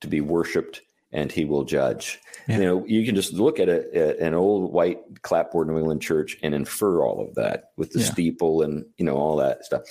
to 0.00 0.08
be 0.08 0.20
worshipped 0.20 0.80
and 1.12 1.32
he 1.32 1.44
will 1.44 1.64
judge. 1.64 2.20
Yeah. 2.46 2.58
You 2.58 2.64
know, 2.64 2.84
you 2.86 3.04
can 3.04 3.14
just 3.14 3.32
look 3.32 3.58
at, 3.58 3.68
a, 3.68 3.96
at, 3.96 4.18
an 4.18 4.34
old 4.34 4.72
white 4.72 5.00
clapboard 5.22 5.68
New 5.68 5.78
England 5.78 6.02
church 6.02 6.36
and 6.42 6.54
infer 6.54 7.02
all 7.02 7.26
of 7.26 7.34
that 7.34 7.70
with 7.76 7.92
the 7.92 8.00
yeah. 8.00 8.06
steeple 8.06 8.62
and, 8.62 8.84
you 8.98 9.04
know, 9.04 9.16
all 9.16 9.36
that 9.36 9.64
stuff. 9.64 9.82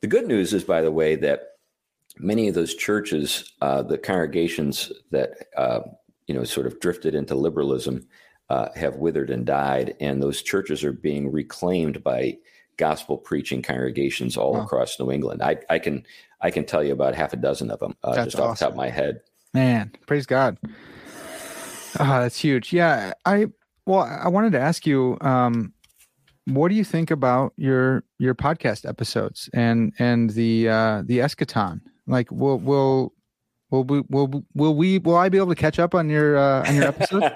The 0.00 0.08
good 0.08 0.26
news 0.26 0.52
is, 0.52 0.64
by 0.64 0.82
the 0.82 0.92
way, 0.92 1.16
that 1.16 1.40
many 2.18 2.48
of 2.48 2.54
those 2.54 2.74
churches, 2.74 3.52
uh, 3.60 3.82
the 3.82 3.98
congregations 3.98 4.92
that, 5.10 5.30
uh, 5.56 5.80
you 6.26 6.34
know, 6.34 6.44
sort 6.44 6.66
of 6.66 6.80
drifted 6.80 7.14
into 7.14 7.34
liberalism 7.34 8.06
uh, 8.50 8.68
have 8.74 8.96
withered 8.96 9.30
and 9.30 9.46
died. 9.46 9.94
And 10.00 10.22
those 10.22 10.42
churches 10.42 10.82
are 10.84 10.92
being 10.92 11.30
reclaimed 11.30 12.02
by 12.02 12.38
gospel 12.76 13.16
preaching 13.16 13.62
congregations 13.62 14.36
all 14.36 14.54
wow. 14.54 14.62
across 14.62 14.98
New 14.98 15.10
England. 15.10 15.42
I, 15.42 15.58
I 15.68 15.78
can 15.78 16.04
I 16.40 16.50
can 16.50 16.64
tell 16.64 16.84
you 16.84 16.92
about 16.92 17.14
half 17.14 17.32
a 17.32 17.36
dozen 17.36 17.70
of 17.70 17.80
them 17.80 17.96
uh, 18.02 18.14
just 18.24 18.38
off 18.38 18.58
the 18.58 18.64
top 18.64 18.72
of 18.72 18.76
my 18.76 18.90
head. 18.90 19.20
Man, 19.52 19.92
praise 20.06 20.26
God. 20.26 20.58
Oh, 22.00 22.20
that's 22.20 22.38
huge. 22.38 22.72
Yeah, 22.72 23.12
I 23.24 23.46
well, 23.86 24.00
I 24.00 24.28
wanted 24.28 24.52
to 24.52 24.60
ask 24.60 24.86
you, 24.86 25.16
um, 25.20 25.72
what 26.46 26.68
do 26.68 26.74
you 26.74 26.84
think 26.84 27.10
about 27.10 27.52
your 27.56 28.04
your 28.18 28.34
podcast 28.34 28.88
episodes 28.88 29.48
and 29.54 29.92
and 29.98 30.30
the 30.30 30.68
uh, 30.68 31.02
the 31.04 31.18
eschaton? 31.18 31.80
Like, 32.06 32.30
will 32.30 32.58
will 32.58 33.14
will 33.70 33.84
we 33.84 34.02
will 34.08 34.44
will 34.54 34.74
we 34.74 34.98
will 34.98 35.16
I 35.16 35.28
be 35.28 35.38
able 35.38 35.48
to 35.48 35.54
catch 35.54 35.78
up 35.78 35.94
on 35.94 36.10
your 36.10 36.36
uh, 36.36 36.68
on 36.68 36.74
your 36.74 36.84
episode? 36.84 37.22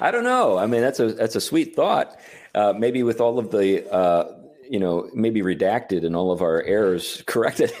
I 0.00 0.10
don't 0.10 0.24
know. 0.24 0.58
I 0.58 0.66
mean, 0.66 0.80
that's 0.80 1.00
a 1.00 1.12
that's 1.12 1.36
a 1.36 1.40
sweet 1.40 1.76
thought. 1.76 2.18
Uh, 2.54 2.72
maybe 2.76 3.02
with 3.02 3.20
all 3.20 3.38
of 3.38 3.50
the 3.50 3.88
uh, 3.92 4.24
you 4.68 4.78
know, 4.78 5.08
maybe 5.14 5.42
redacted 5.42 6.04
and 6.04 6.16
all 6.16 6.30
of 6.32 6.42
our 6.42 6.62
errors 6.62 7.22
corrected. 7.26 7.72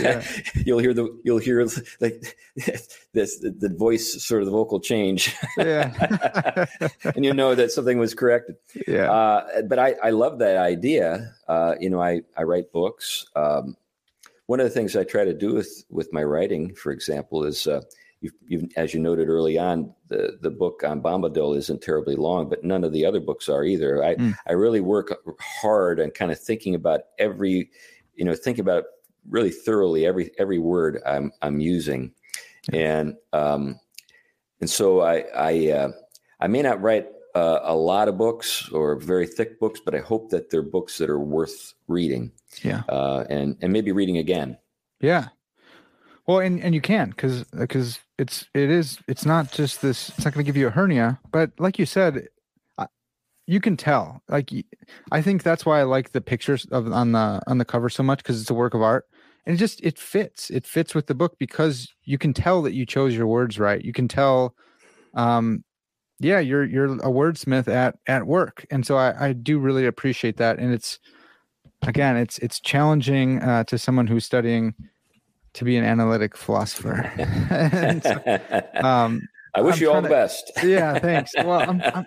yeah. 0.00 0.22
You'll 0.54 0.78
hear 0.78 0.94
the 0.94 1.20
you'll 1.24 1.38
hear 1.38 1.66
like 2.00 2.36
this 3.12 3.38
the, 3.38 3.54
the 3.56 3.74
voice 3.74 4.24
sort 4.24 4.42
of 4.42 4.46
the 4.46 4.52
vocal 4.52 4.80
change. 4.80 5.34
yeah. 5.56 6.66
and 7.04 7.24
you 7.24 7.32
know 7.32 7.54
that 7.54 7.70
something 7.70 7.98
was 7.98 8.14
corrected. 8.14 8.56
Yeah. 8.86 9.10
Uh, 9.10 9.62
but 9.62 9.78
I 9.78 9.94
I 10.02 10.10
love 10.10 10.38
that 10.40 10.56
idea. 10.56 11.34
Uh, 11.48 11.74
you 11.80 11.90
know, 11.90 12.02
I 12.02 12.22
I 12.36 12.42
write 12.42 12.72
books. 12.72 13.26
Um, 13.36 13.76
one 14.46 14.60
of 14.60 14.64
the 14.64 14.70
things 14.70 14.94
I 14.96 15.04
try 15.04 15.24
to 15.24 15.34
do 15.34 15.54
with 15.54 15.84
with 15.90 16.12
my 16.12 16.22
writing, 16.22 16.74
for 16.74 16.92
example, 16.92 17.44
is 17.44 17.66
uh, 17.66 17.82
you've, 18.24 18.34
you've, 18.48 18.70
as 18.76 18.94
you 18.94 19.00
noted 19.00 19.28
early 19.28 19.58
on, 19.58 19.92
the 20.08 20.38
the 20.40 20.50
book 20.50 20.82
on 20.84 21.02
Bombadil 21.02 21.56
isn't 21.58 21.82
terribly 21.82 22.16
long, 22.16 22.48
but 22.48 22.64
none 22.64 22.82
of 22.82 22.92
the 22.92 23.04
other 23.04 23.20
books 23.20 23.48
are 23.48 23.64
either. 23.64 24.02
I 24.02 24.14
mm. 24.14 24.34
I 24.46 24.52
really 24.52 24.80
work 24.80 25.14
hard 25.38 26.00
and 26.00 26.14
kind 26.14 26.32
of 26.32 26.40
thinking 26.40 26.74
about 26.74 27.02
every, 27.18 27.70
you 28.14 28.24
know, 28.24 28.34
think 28.34 28.58
about 28.58 28.84
really 29.28 29.50
thoroughly 29.50 30.06
every 30.06 30.30
every 30.38 30.58
word 30.58 31.00
I'm 31.06 31.32
I'm 31.42 31.60
using, 31.60 32.12
and 32.72 33.14
um, 33.34 33.78
and 34.60 34.70
so 34.70 35.02
I 35.02 35.24
I 35.36 35.68
uh, 35.70 35.92
I 36.40 36.46
may 36.46 36.62
not 36.62 36.80
write 36.80 37.06
uh, 37.34 37.60
a 37.62 37.76
lot 37.76 38.08
of 38.08 38.16
books 38.16 38.70
or 38.70 38.96
very 38.96 39.26
thick 39.26 39.60
books, 39.60 39.80
but 39.84 39.94
I 39.94 39.98
hope 39.98 40.30
that 40.30 40.48
they're 40.50 40.62
books 40.62 40.96
that 40.96 41.10
are 41.10 41.20
worth 41.20 41.74
reading. 41.88 42.32
Yeah, 42.62 42.84
uh, 42.88 43.24
and 43.28 43.58
and 43.60 43.70
maybe 43.70 43.92
reading 43.92 44.16
again. 44.16 44.56
Yeah, 45.00 45.28
well, 46.26 46.40
and 46.40 46.62
and 46.62 46.74
you 46.74 46.80
can 46.80 47.10
because 47.10 47.44
because 47.44 47.98
it's 48.18 48.46
it 48.54 48.70
is 48.70 48.98
it's 49.08 49.24
not 49.26 49.52
just 49.52 49.82
this. 49.82 50.10
It's 50.10 50.24
not 50.24 50.34
going 50.34 50.44
to 50.44 50.48
give 50.48 50.56
you 50.56 50.66
a 50.66 50.70
hernia, 50.70 51.18
but 51.30 51.50
like 51.58 51.78
you 51.78 51.86
said, 51.86 52.28
you 53.46 53.60
can 53.60 53.76
tell. 53.76 54.22
Like 54.28 54.50
I 55.12 55.22
think 55.22 55.42
that's 55.42 55.66
why 55.66 55.80
I 55.80 55.82
like 55.82 56.12
the 56.12 56.20
pictures 56.20 56.64
of 56.66 56.90
on 56.92 57.12
the 57.12 57.42
on 57.46 57.58
the 57.58 57.64
cover 57.64 57.88
so 57.88 58.02
much 58.02 58.18
because 58.18 58.40
it's 58.40 58.50
a 58.50 58.54
work 58.54 58.74
of 58.74 58.82
art 58.82 59.04
and 59.46 59.54
it 59.54 59.58
just 59.58 59.80
it 59.82 59.98
fits. 59.98 60.50
It 60.50 60.66
fits 60.66 60.94
with 60.94 61.06
the 61.06 61.14
book 61.14 61.36
because 61.38 61.92
you 62.04 62.18
can 62.18 62.32
tell 62.32 62.62
that 62.62 62.72
you 62.72 62.86
chose 62.86 63.14
your 63.14 63.26
words 63.26 63.58
right. 63.58 63.84
You 63.84 63.92
can 63.92 64.08
tell, 64.08 64.54
um, 65.14 65.64
yeah, 66.20 66.38
you're 66.38 66.64
you're 66.64 66.94
a 66.94 67.10
wordsmith 67.10 67.68
at 67.68 67.96
at 68.06 68.26
work, 68.26 68.66
and 68.70 68.86
so 68.86 68.96
I 68.96 69.28
I 69.28 69.32
do 69.32 69.58
really 69.58 69.86
appreciate 69.86 70.38
that. 70.38 70.58
And 70.58 70.72
it's 70.72 70.98
again, 71.82 72.16
it's 72.16 72.38
it's 72.38 72.60
challenging 72.60 73.42
uh, 73.42 73.64
to 73.64 73.78
someone 73.78 74.06
who's 74.06 74.24
studying 74.24 74.74
to 75.54 75.64
be 75.64 75.76
an 75.76 75.84
analytic 75.84 76.36
philosopher. 76.36 77.10
so, 78.02 78.86
um, 78.86 79.28
I 79.54 79.60
wish 79.60 79.76
I'm 79.76 79.82
you 79.82 79.92
all 79.92 80.02
the 80.02 80.08
best. 80.08 80.50
yeah, 80.64 80.98
thanks. 80.98 81.32
Well, 81.36 81.60
I'm, 81.60 81.80
I'm, 81.80 82.06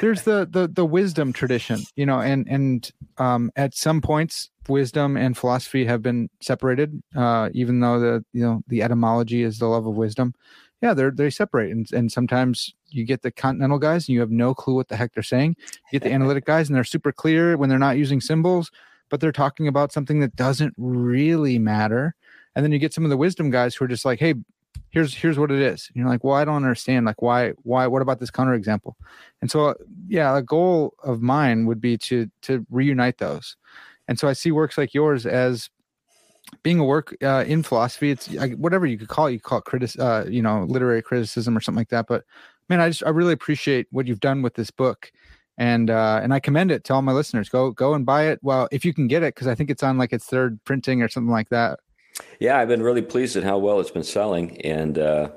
there's 0.00 0.22
the 0.22 0.46
the 0.50 0.68
the 0.68 0.84
wisdom 0.84 1.32
tradition, 1.32 1.82
you 1.96 2.04
know, 2.04 2.20
and 2.20 2.46
and 2.48 2.90
um, 3.18 3.52
at 3.56 3.74
some 3.74 4.00
points, 4.00 4.50
wisdom 4.68 5.16
and 5.16 5.36
philosophy 5.36 5.84
have 5.84 6.02
been 6.02 6.28
separated, 6.40 7.00
uh, 7.16 7.50
even 7.52 7.80
though 7.80 8.00
the 8.00 8.24
you 8.32 8.42
know 8.42 8.62
the 8.66 8.82
etymology 8.82 9.42
is 9.42 9.58
the 9.58 9.66
love 9.66 9.86
of 9.86 9.94
wisdom. 9.94 10.34
Yeah, 10.82 10.94
they're 10.94 11.12
they 11.12 11.30
separate, 11.30 11.70
and 11.70 11.90
and 11.92 12.10
sometimes 12.10 12.74
you 12.88 13.04
get 13.04 13.22
the 13.22 13.30
continental 13.30 13.78
guys 13.78 14.08
and 14.08 14.14
you 14.14 14.20
have 14.20 14.30
no 14.30 14.54
clue 14.54 14.74
what 14.74 14.88
the 14.88 14.96
heck 14.96 15.14
they're 15.14 15.22
saying. 15.22 15.56
You 15.92 16.00
get 16.00 16.08
the 16.08 16.14
analytic 16.14 16.44
guys 16.44 16.68
and 16.68 16.76
they're 16.76 16.84
super 16.84 17.12
clear 17.12 17.56
when 17.56 17.68
they're 17.68 17.78
not 17.78 17.98
using 17.98 18.20
symbols, 18.20 18.70
but 19.10 19.20
they're 19.20 19.32
talking 19.32 19.68
about 19.68 19.92
something 19.92 20.20
that 20.20 20.34
doesn't 20.36 20.74
really 20.76 21.58
matter 21.58 22.14
and 22.54 22.64
then 22.64 22.72
you 22.72 22.78
get 22.78 22.92
some 22.92 23.04
of 23.04 23.10
the 23.10 23.16
wisdom 23.16 23.50
guys 23.50 23.74
who 23.74 23.84
are 23.84 23.88
just 23.88 24.04
like 24.04 24.18
hey 24.18 24.34
here's 24.90 25.14
here's 25.14 25.38
what 25.38 25.50
it 25.50 25.60
is. 25.60 25.88
And 25.88 26.00
you're 26.00 26.08
like 26.08 26.24
well 26.24 26.36
i 26.36 26.44
don't 26.44 26.56
understand. 26.56 27.06
Like 27.06 27.20
why 27.20 27.50
why 27.62 27.86
what 27.86 28.02
about 28.02 28.20
this 28.20 28.30
counterexample? 28.30 28.94
And 29.42 29.50
so 29.50 29.74
yeah 30.06 30.36
a 30.36 30.42
goal 30.42 30.94
of 31.02 31.20
mine 31.20 31.66
would 31.66 31.80
be 31.80 31.98
to 31.98 32.30
to 32.42 32.64
reunite 32.70 33.18
those. 33.18 33.56
And 34.08 34.18
so 34.18 34.28
i 34.28 34.32
see 34.32 34.52
works 34.52 34.78
like 34.78 34.94
yours 34.94 35.26
as 35.26 35.68
being 36.62 36.78
a 36.78 36.84
work 36.84 37.16
uh, 37.22 37.42
in 37.46 37.62
philosophy. 37.62 38.10
It's 38.10 38.28
whatever 38.56 38.86
you 38.86 38.98
could 38.98 39.08
call 39.08 39.26
it 39.26 39.32
you 39.32 39.40
call 39.40 39.58
it 39.58 39.64
critic 39.64 39.90
uh, 39.98 40.24
you 40.28 40.42
know 40.42 40.64
literary 40.64 41.02
criticism 41.02 41.56
or 41.56 41.60
something 41.60 41.80
like 41.80 41.88
that. 41.88 42.06
But 42.06 42.24
man 42.70 42.80
i 42.80 42.88
just 42.88 43.04
i 43.04 43.10
really 43.10 43.34
appreciate 43.34 43.86
what 43.90 44.06
you've 44.06 44.20
done 44.20 44.42
with 44.42 44.54
this 44.54 44.70
book. 44.70 45.10
And 45.58 45.90
uh 45.90 46.20
and 46.22 46.32
i 46.34 46.40
commend 46.40 46.70
it 46.70 46.84
to 46.84 46.94
all 46.94 47.02
my 47.02 47.12
listeners. 47.12 47.48
Go 47.48 47.72
go 47.72 47.94
and 47.94 48.06
buy 48.06 48.26
it. 48.28 48.38
Well 48.42 48.68
if 48.70 48.84
you 48.84 48.94
can 48.94 49.08
get 49.08 49.22
it 49.22 49.34
because 49.34 49.48
i 49.48 49.54
think 49.54 49.70
it's 49.70 49.82
on 49.82 49.98
like 49.98 50.12
its 50.12 50.26
third 50.26 50.62
printing 50.64 51.02
or 51.02 51.08
something 51.08 51.32
like 51.32 51.48
that 51.50 51.80
yeah, 52.38 52.58
I've 52.58 52.68
been 52.68 52.82
really 52.82 53.02
pleased 53.02 53.36
at 53.36 53.44
how 53.44 53.58
well 53.58 53.80
it's 53.80 53.90
been 53.90 54.04
selling, 54.04 54.60
and 54.62 54.98
uh, 54.98 55.30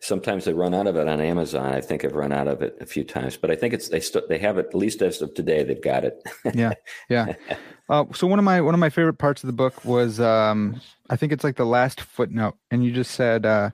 sometimes 0.00 0.44
they 0.44 0.52
run 0.52 0.74
out 0.74 0.86
of 0.86 0.96
it 0.96 1.08
on 1.08 1.20
Amazon. 1.20 1.74
I 1.74 1.80
think 1.80 2.04
I've 2.04 2.14
run 2.14 2.32
out 2.32 2.48
of 2.48 2.62
it 2.62 2.76
a 2.80 2.86
few 2.86 3.04
times, 3.04 3.36
but 3.36 3.50
I 3.50 3.56
think 3.56 3.74
it's 3.74 3.88
they 3.88 4.00
st- 4.00 4.28
they 4.28 4.38
have 4.38 4.58
it 4.58 4.66
at 4.66 4.74
least 4.74 5.02
as 5.02 5.20
of 5.20 5.34
today. 5.34 5.64
They've 5.64 5.82
got 5.82 6.04
it. 6.04 6.22
yeah, 6.54 6.72
yeah. 7.08 7.34
Uh, 7.90 8.04
so 8.12 8.26
one 8.26 8.38
of 8.38 8.44
my 8.44 8.60
one 8.60 8.74
of 8.74 8.80
my 8.80 8.90
favorite 8.90 9.16
parts 9.16 9.42
of 9.42 9.46
the 9.46 9.52
book 9.54 9.82
was 9.82 10.20
um, 10.20 10.78
I 11.08 11.16
think 11.16 11.32
it's 11.32 11.42
like 11.42 11.56
the 11.56 11.64
last 11.64 12.02
footnote, 12.02 12.54
and 12.70 12.84
you 12.84 12.92
just 12.92 13.12
said 13.12 13.46
uh, 13.46 13.70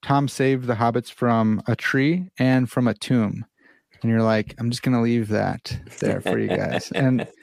Tom 0.00 0.26
saved 0.26 0.64
the 0.64 0.74
hobbits 0.74 1.12
from 1.12 1.62
a 1.66 1.76
tree 1.76 2.30
and 2.38 2.70
from 2.70 2.88
a 2.88 2.94
tomb, 2.94 3.44
and 4.00 4.10
you're 4.10 4.22
like, 4.22 4.54
I'm 4.58 4.70
just 4.70 4.82
gonna 4.82 5.02
leave 5.02 5.28
that 5.28 5.78
there 6.00 6.22
for 6.22 6.38
you 6.38 6.48
guys, 6.48 6.90
and 6.92 7.28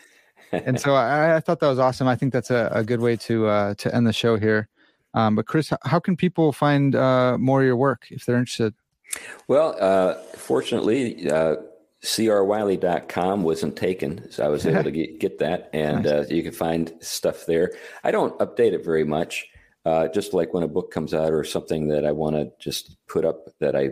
and 0.51 0.79
so 0.79 0.95
I, 0.95 1.35
I, 1.35 1.39
thought 1.39 1.59
that 1.59 1.67
was 1.67 1.79
awesome. 1.79 2.07
I 2.07 2.15
think 2.15 2.33
that's 2.33 2.51
a, 2.51 2.69
a 2.73 2.83
good 2.83 3.01
way 3.01 3.15
to 3.17 3.47
uh, 3.47 3.73
to 3.75 3.93
end 3.93 4.07
the 4.07 4.13
show 4.13 4.37
here. 4.37 4.67
Um, 5.13 5.35
but 5.35 5.47
Chris, 5.47 5.71
how 5.83 5.99
can 5.99 6.15
people 6.15 6.51
find 6.51 6.95
uh, 6.95 7.37
more 7.37 7.61
of 7.61 7.65
your 7.65 7.75
work 7.75 8.07
if 8.11 8.25
they're 8.25 8.37
interested? 8.37 8.73
Well, 9.47 9.75
uh, 9.79 10.15
fortunately, 10.35 11.29
uh, 11.29 11.55
crwiley.com 12.03 13.43
wasn't 13.43 13.75
taken, 13.75 14.31
so 14.31 14.45
I 14.45 14.49
was 14.49 14.65
able 14.65 14.83
to 14.83 14.91
get, 14.99 15.19
get 15.19 15.39
that, 15.39 15.69
and 15.73 16.05
nice. 16.05 16.13
uh, 16.13 16.25
you 16.29 16.43
can 16.43 16.51
find 16.51 16.93
stuff 16.99 17.45
there. 17.45 17.71
I 18.03 18.11
don't 18.11 18.37
update 18.39 18.73
it 18.73 18.85
very 18.85 19.03
much. 19.03 19.47
Uh, 19.85 20.07
just 20.09 20.33
like 20.33 20.53
when 20.53 20.61
a 20.63 20.67
book 20.67 20.91
comes 20.91 21.13
out 21.13 21.31
or 21.31 21.43
something 21.43 21.87
that 21.87 22.05
I 22.05 22.11
want 22.11 22.35
to 22.35 22.51
just 22.59 22.97
put 23.07 23.25
up 23.25 23.47
that 23.59 23.75
I, 23.75 23.91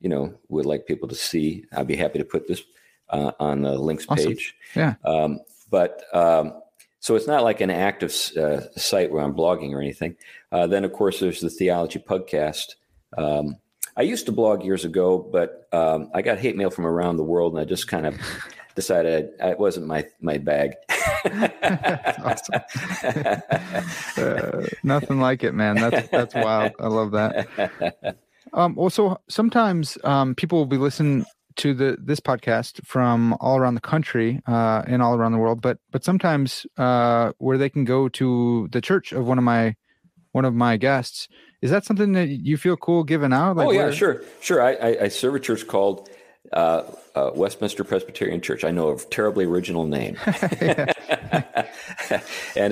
you 0.00 0.08
know, 0.08 0.34
would 0.48 0.66
like 0.66 0.86
people 0.86 1.08
to 1.08 1.14
see, 1.14 1.64
I'd 1.72 1.86
be 1.86 1.96
happy 1.96 2.18
to 2.18 2.24
put 2.24 2.46
this 2.46 2.62
uh, 3.08 3.32
on 3.40 3.62
the 3.62 3.76
links 3.76 4.06
awesome. 4.08 4.26
page. 4.26 4.54
Yeah. 4.76 4.94
Um, 5.04 5.40
but 5.70 6.02
um, 6.12 6.60
so 7.00 7.16
it's 7.16 7.26
not 7.26 7.42
like 7.42 7.60
an 7.60 7.70
active 7.70 8.14
uh, 8.36 8.60
site 8.76 9.12
where 9.12 9.22
I'm 9.22 9.34
blogging 9.34 9.72
or 9.72 9.80
anything. 9.80 10.16
Uh, 10.50 10.66
then, 10.66 10.84
of 10.84 10.92
course, 10.92 11.20
there's 11.20 11.40
the 11.40 11.50
Theology 11.50 11.98
Pugcast. 11.98 12.74
Um, 13.18 13.56
I 13.96 14.02
used 14.02 14.26
to 14.26 14.32
blog 14.32 14.64
years 14.64 14.84
ago, 14.84 15.18
but 15.18 15.68
um, 15.72 16.10
I 16.14 16.22
got 16.22 16.38
hate 16.38 16.56
mail 16.56 16.70
from 16.70 16.86
around 16.86 17.16
the 17.16 17.22
world, 17.22 17.52
and 17.52 17.60
I 17.60 17.64
just 17.64 17.88
kind 17.88 18.06
of 18.06 18.18
decided 18.74 19.30
it 19.38 19.58
wasn't 19.58 19.86
my 19.86 20.06
my 20.20 20.38
bag. 20.38 20.74
uh, 24.16 24.66
nothing 24.82 25.20
like 25.20 25.44
it, 25.44 25.52
man. 25.52 25.76
That's 25.76 26.08
that's 26.08 26.34
wild. 26.34 26.72
I 26.80 26.88
love 26.88 27.12
that. 27.12 28.16
Um, 28.52 28.78
also, 28.78 29.20
sometimes 29.28 29.98
um, 30.04 30.34
people 30.34 30.58
will 30.58 30.66
be 30.66 30.78
listening 30.78 31.24
to 31.56 31.74
the 31.74 31.96
this 32.00 32.20
podcast 32.20 32.84
from 32.84 33.36
all 33.40 33.56
around 33.56 33.74
the 33.74 33.80
country 33.80 34.40
uh, 34.46 34.82
and 34.86 35.02
all 35.02 35.14
around 35.14 35.32
the 35.32 35.38
world, 35.38 35.60
but 35.60 35.78
but 35.90 36.04
sometimes 36.04 36.66
uh, 36.76 37.32
where 37.38 37.58
they 37.58 37.68
can 37.68 37.84
go 37.84 38.08
to 38.10 38.68
the 38.72 38.80
church 38.80 39.12
of 39.12 39.26
one 39.26 39.38
of 39.38 39.44
my 39.44 39.74
one 40.32 40.44
of 40.44 40.54
my 40.54 40.76
guests. 40.76 41.28
Is 41.62 41.70
that 41.70 41.84
something 41.84 42.12
that 42.12 42.28
you 42.28 42.56
feel 42.56 42.76
cool 42.76 43.04
giving 43.04 43.32
out? 43.32 43.56
Like 43.56 43.68
oh 43.68 43.70
yeah, 43.70 43.84
where... 43.84 43.92
sure, 43.92 44.22
sure. 44.40 44.62
I, 44.62 44.74
I, 44.74 45.04
I, 45.04 45.08
serve 45.08 45.36
a 45.36 45.40
church 45.40 45.66
called 45.66 46.10
uh, 46.52 46.82
uh, 47.14 47.30
Westminster 47.34 47.84
Presbyterian 47.84 48.40
Church. 48.40 48.64
I 48.64 48.70
know 48.70 48.90
a 48.90 48.98
terribly 48.98 49.44
original 49.44 49.86
name, 49.86 50.16
and 50.26 50.92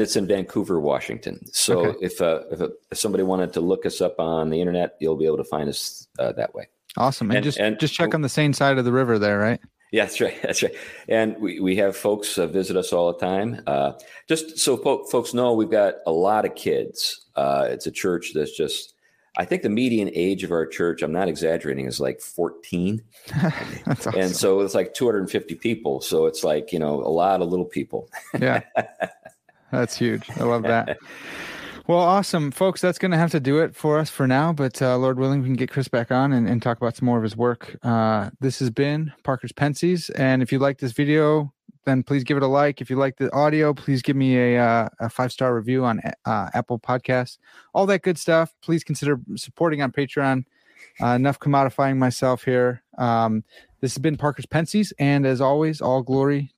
it's 0.00 0.16
in 0.16 0.26
Vancouver, 0.26 0.80
Washington. 0.80 1.46
So 1.52 1.86
okay. 1.86 2.04
if, 2.04 2.20
uh, 2.20 2.40
if, 2.50 2.60
if 2.90 2.98
somebody 2.98 3.24
wanted 3.24 3.54
to 3.54 3.60
look 3.60 3.86
us 3.86 4.00
up 4.00 4.18
on 4.18 4.50
the 4.50 4.60
internet, 4.60 4.96
you'll 5.00 5.16
be 5.16 5.26
able 5.26 5.38
to 5.38 5.44
find 5.44 5.68
us 5.68 6.06
uh, 6.18 6.32
that 6.32 6.54
way. 6.54 6.68
Awesome. 6.96 7.30
And, 7.30 7.38
and 7.38 7.44
just 7.44 7.58
and, 7.58 7.80
just 7.80 7.94
check 7.94 8.14
on 8.14 8.22
the 8.22 8.28
same 8.28 8.52
side 8.52 8.78
of 8.78 8.84
the 8.84 8.92
river 8.92 9.18
there, 9.18 9.38
right? 9.38 9.60
Yeah, 9.92 10.04
that's 10.06 10.20
right. 10.22 10.34
That's 10.42 10.62
right. 10.62 10.74
And 11.06 11.36
we, 11.38 11.60
we 11.60 11.76
have 11.76 11.94
folks 11.94 12.38
uh, 12.38 12.46
visit 12.46 12.76
us 12.76 12.94
all 12.94 13.12
the 13.12 13.18
time. 13.18 13.62
Uh, 13.66 13.92
just 14.26 14.58
so 14.58 14.76
po- 14.76 15.04
folks 15.04 15.34
know, 15.34 15.52
we've 15.52 15.70
got 15.70 15.96
a 16.06 16.12
lot 16.12 16.46
of 16.46 16.54
kids. 16.54 17.26
Uh, 17.36 17.68
it's 17.68 17.86
a 17.86 17.90
church 17.90 18.32
that's 18.34 18.56
just, 18.56 18.94
I 19.36 19.44
think 19.44 19.62
the 19.62 19.68
median 19.68 20.10
age 20.14 20.44
of 20.44 20.50
our 20.50 20.66
church, 20.66 21.02
I'm 21.02 21.12
not 21.12 21.28
exaggerating, 21.28 21.84
is 21.84 22.00
like 22.00 22.22
14. 22.22 23.02
awesome. 23.86 24.14
And 24.16 24.34
so 24.34 24.60
it's 24.60 24.74
like 24.74 24.94
250 24.94 25.56
people. 25.56 26.00
So 26.00 26.24
it's 26.24 26.42
like, 26.42 26.72
you 26.72 26.78
know, 26.78 27.02
a 27.02 27.12
lot 27.12 27.42
of 27.42 27.50
little 27.50 27.66
people. 27.66 28.08
yeah. 28.38 28.62
That's 29.70 29.96
huge. 29.96 30.28
I 30.38 30.44
love 30.44 30.62
that. 30.64 30.98
Well, 31.92 32.00
awesome, 32.00 32.50
folks. 32.52 32.80
That's 32.80 32.96
going 32.96 33.10
to 33.10 33.18
have 33.18 33.32
to 33.32 33.38
do 33.38 33.58
it 33.58 33.76
for 33.76 33.98
us 33.98 34.08
for 34.08 34.26
now. 34.26 34.54
But 34.54 34.80
uh, 34.80 34.96
Lord 34.96 35.18
willing, 35.18 35.42
we 35.42 35.48
can 35.48 35.56
get 35.56 35.70
Chris 35.70 35.88
back 35.88 36.10
on 36.10 36.32
and, 36.32 36.48
and 36.48 36.62
talk 36.62 36.78
about 36.78 36.96
some 36.96 37.04
more 37.04 37.18
of 37.18 37.22
his 37.22 37.36
work. 37.36 37.76
Uh, 37.82 38.30
this 38.40 38.60
has 38.60 38.70
been 38.70 39.12
Parker's 39.24 39.52
Pensées, 39.52 40.10
and 40.16 40.42
if 40.42 40.50
you 40.50 40.58
like 40.58 40.78
this 40.78 40.92
video, 40.92 41.52
then 41.84 42.02
please 42.02 42.24
give 42.24 42.38
it 42.38 42.42
a 42.42 42.46
like. 42.46 42.80
If 42.80 42.88
you 42.88 42.96
like 42.96 43.18
the 43.18 43.30
audio, 43.34 43.74
please 43.74 44.00
give 44.00 44.16
me 44.16 44.38
a, 44.38 44.58
uh, 44.58 44.88
a 45.00 45.10
five 45.10 45.32
star 45.32 45.54
review 45.54 45.84
on 45.84 46.00
uh, 46.24 46.48
Apple 46.54 46.78
Podcasts. 46.78 47.36
All 47.74 47.84
that 47.84 48.00
good 48.00 48.16
stuff. 48.16 48.54
Please 48.62 48.82
consider 48.82 49.20
supporting 49.36 49.82
on 49.82 49.92
Patreon. 49.92 50.46
Uh, 50.98 51.08
enough 51.08 51.38
commodifying 51.40 51.98
myself 51.98 52.42
here. 52.42 52.82
Um, 52.96 53.44
this 53.82 53.92
has 53.92 53.98
been 53.98 54.16
Parker's 54.16 54.46
Pensées, 54.46 54.94
and 54.98 55.26
as 55.26 55.42
always, 55.42 55.82
all 55.82 56.02
glory 56.02 56.54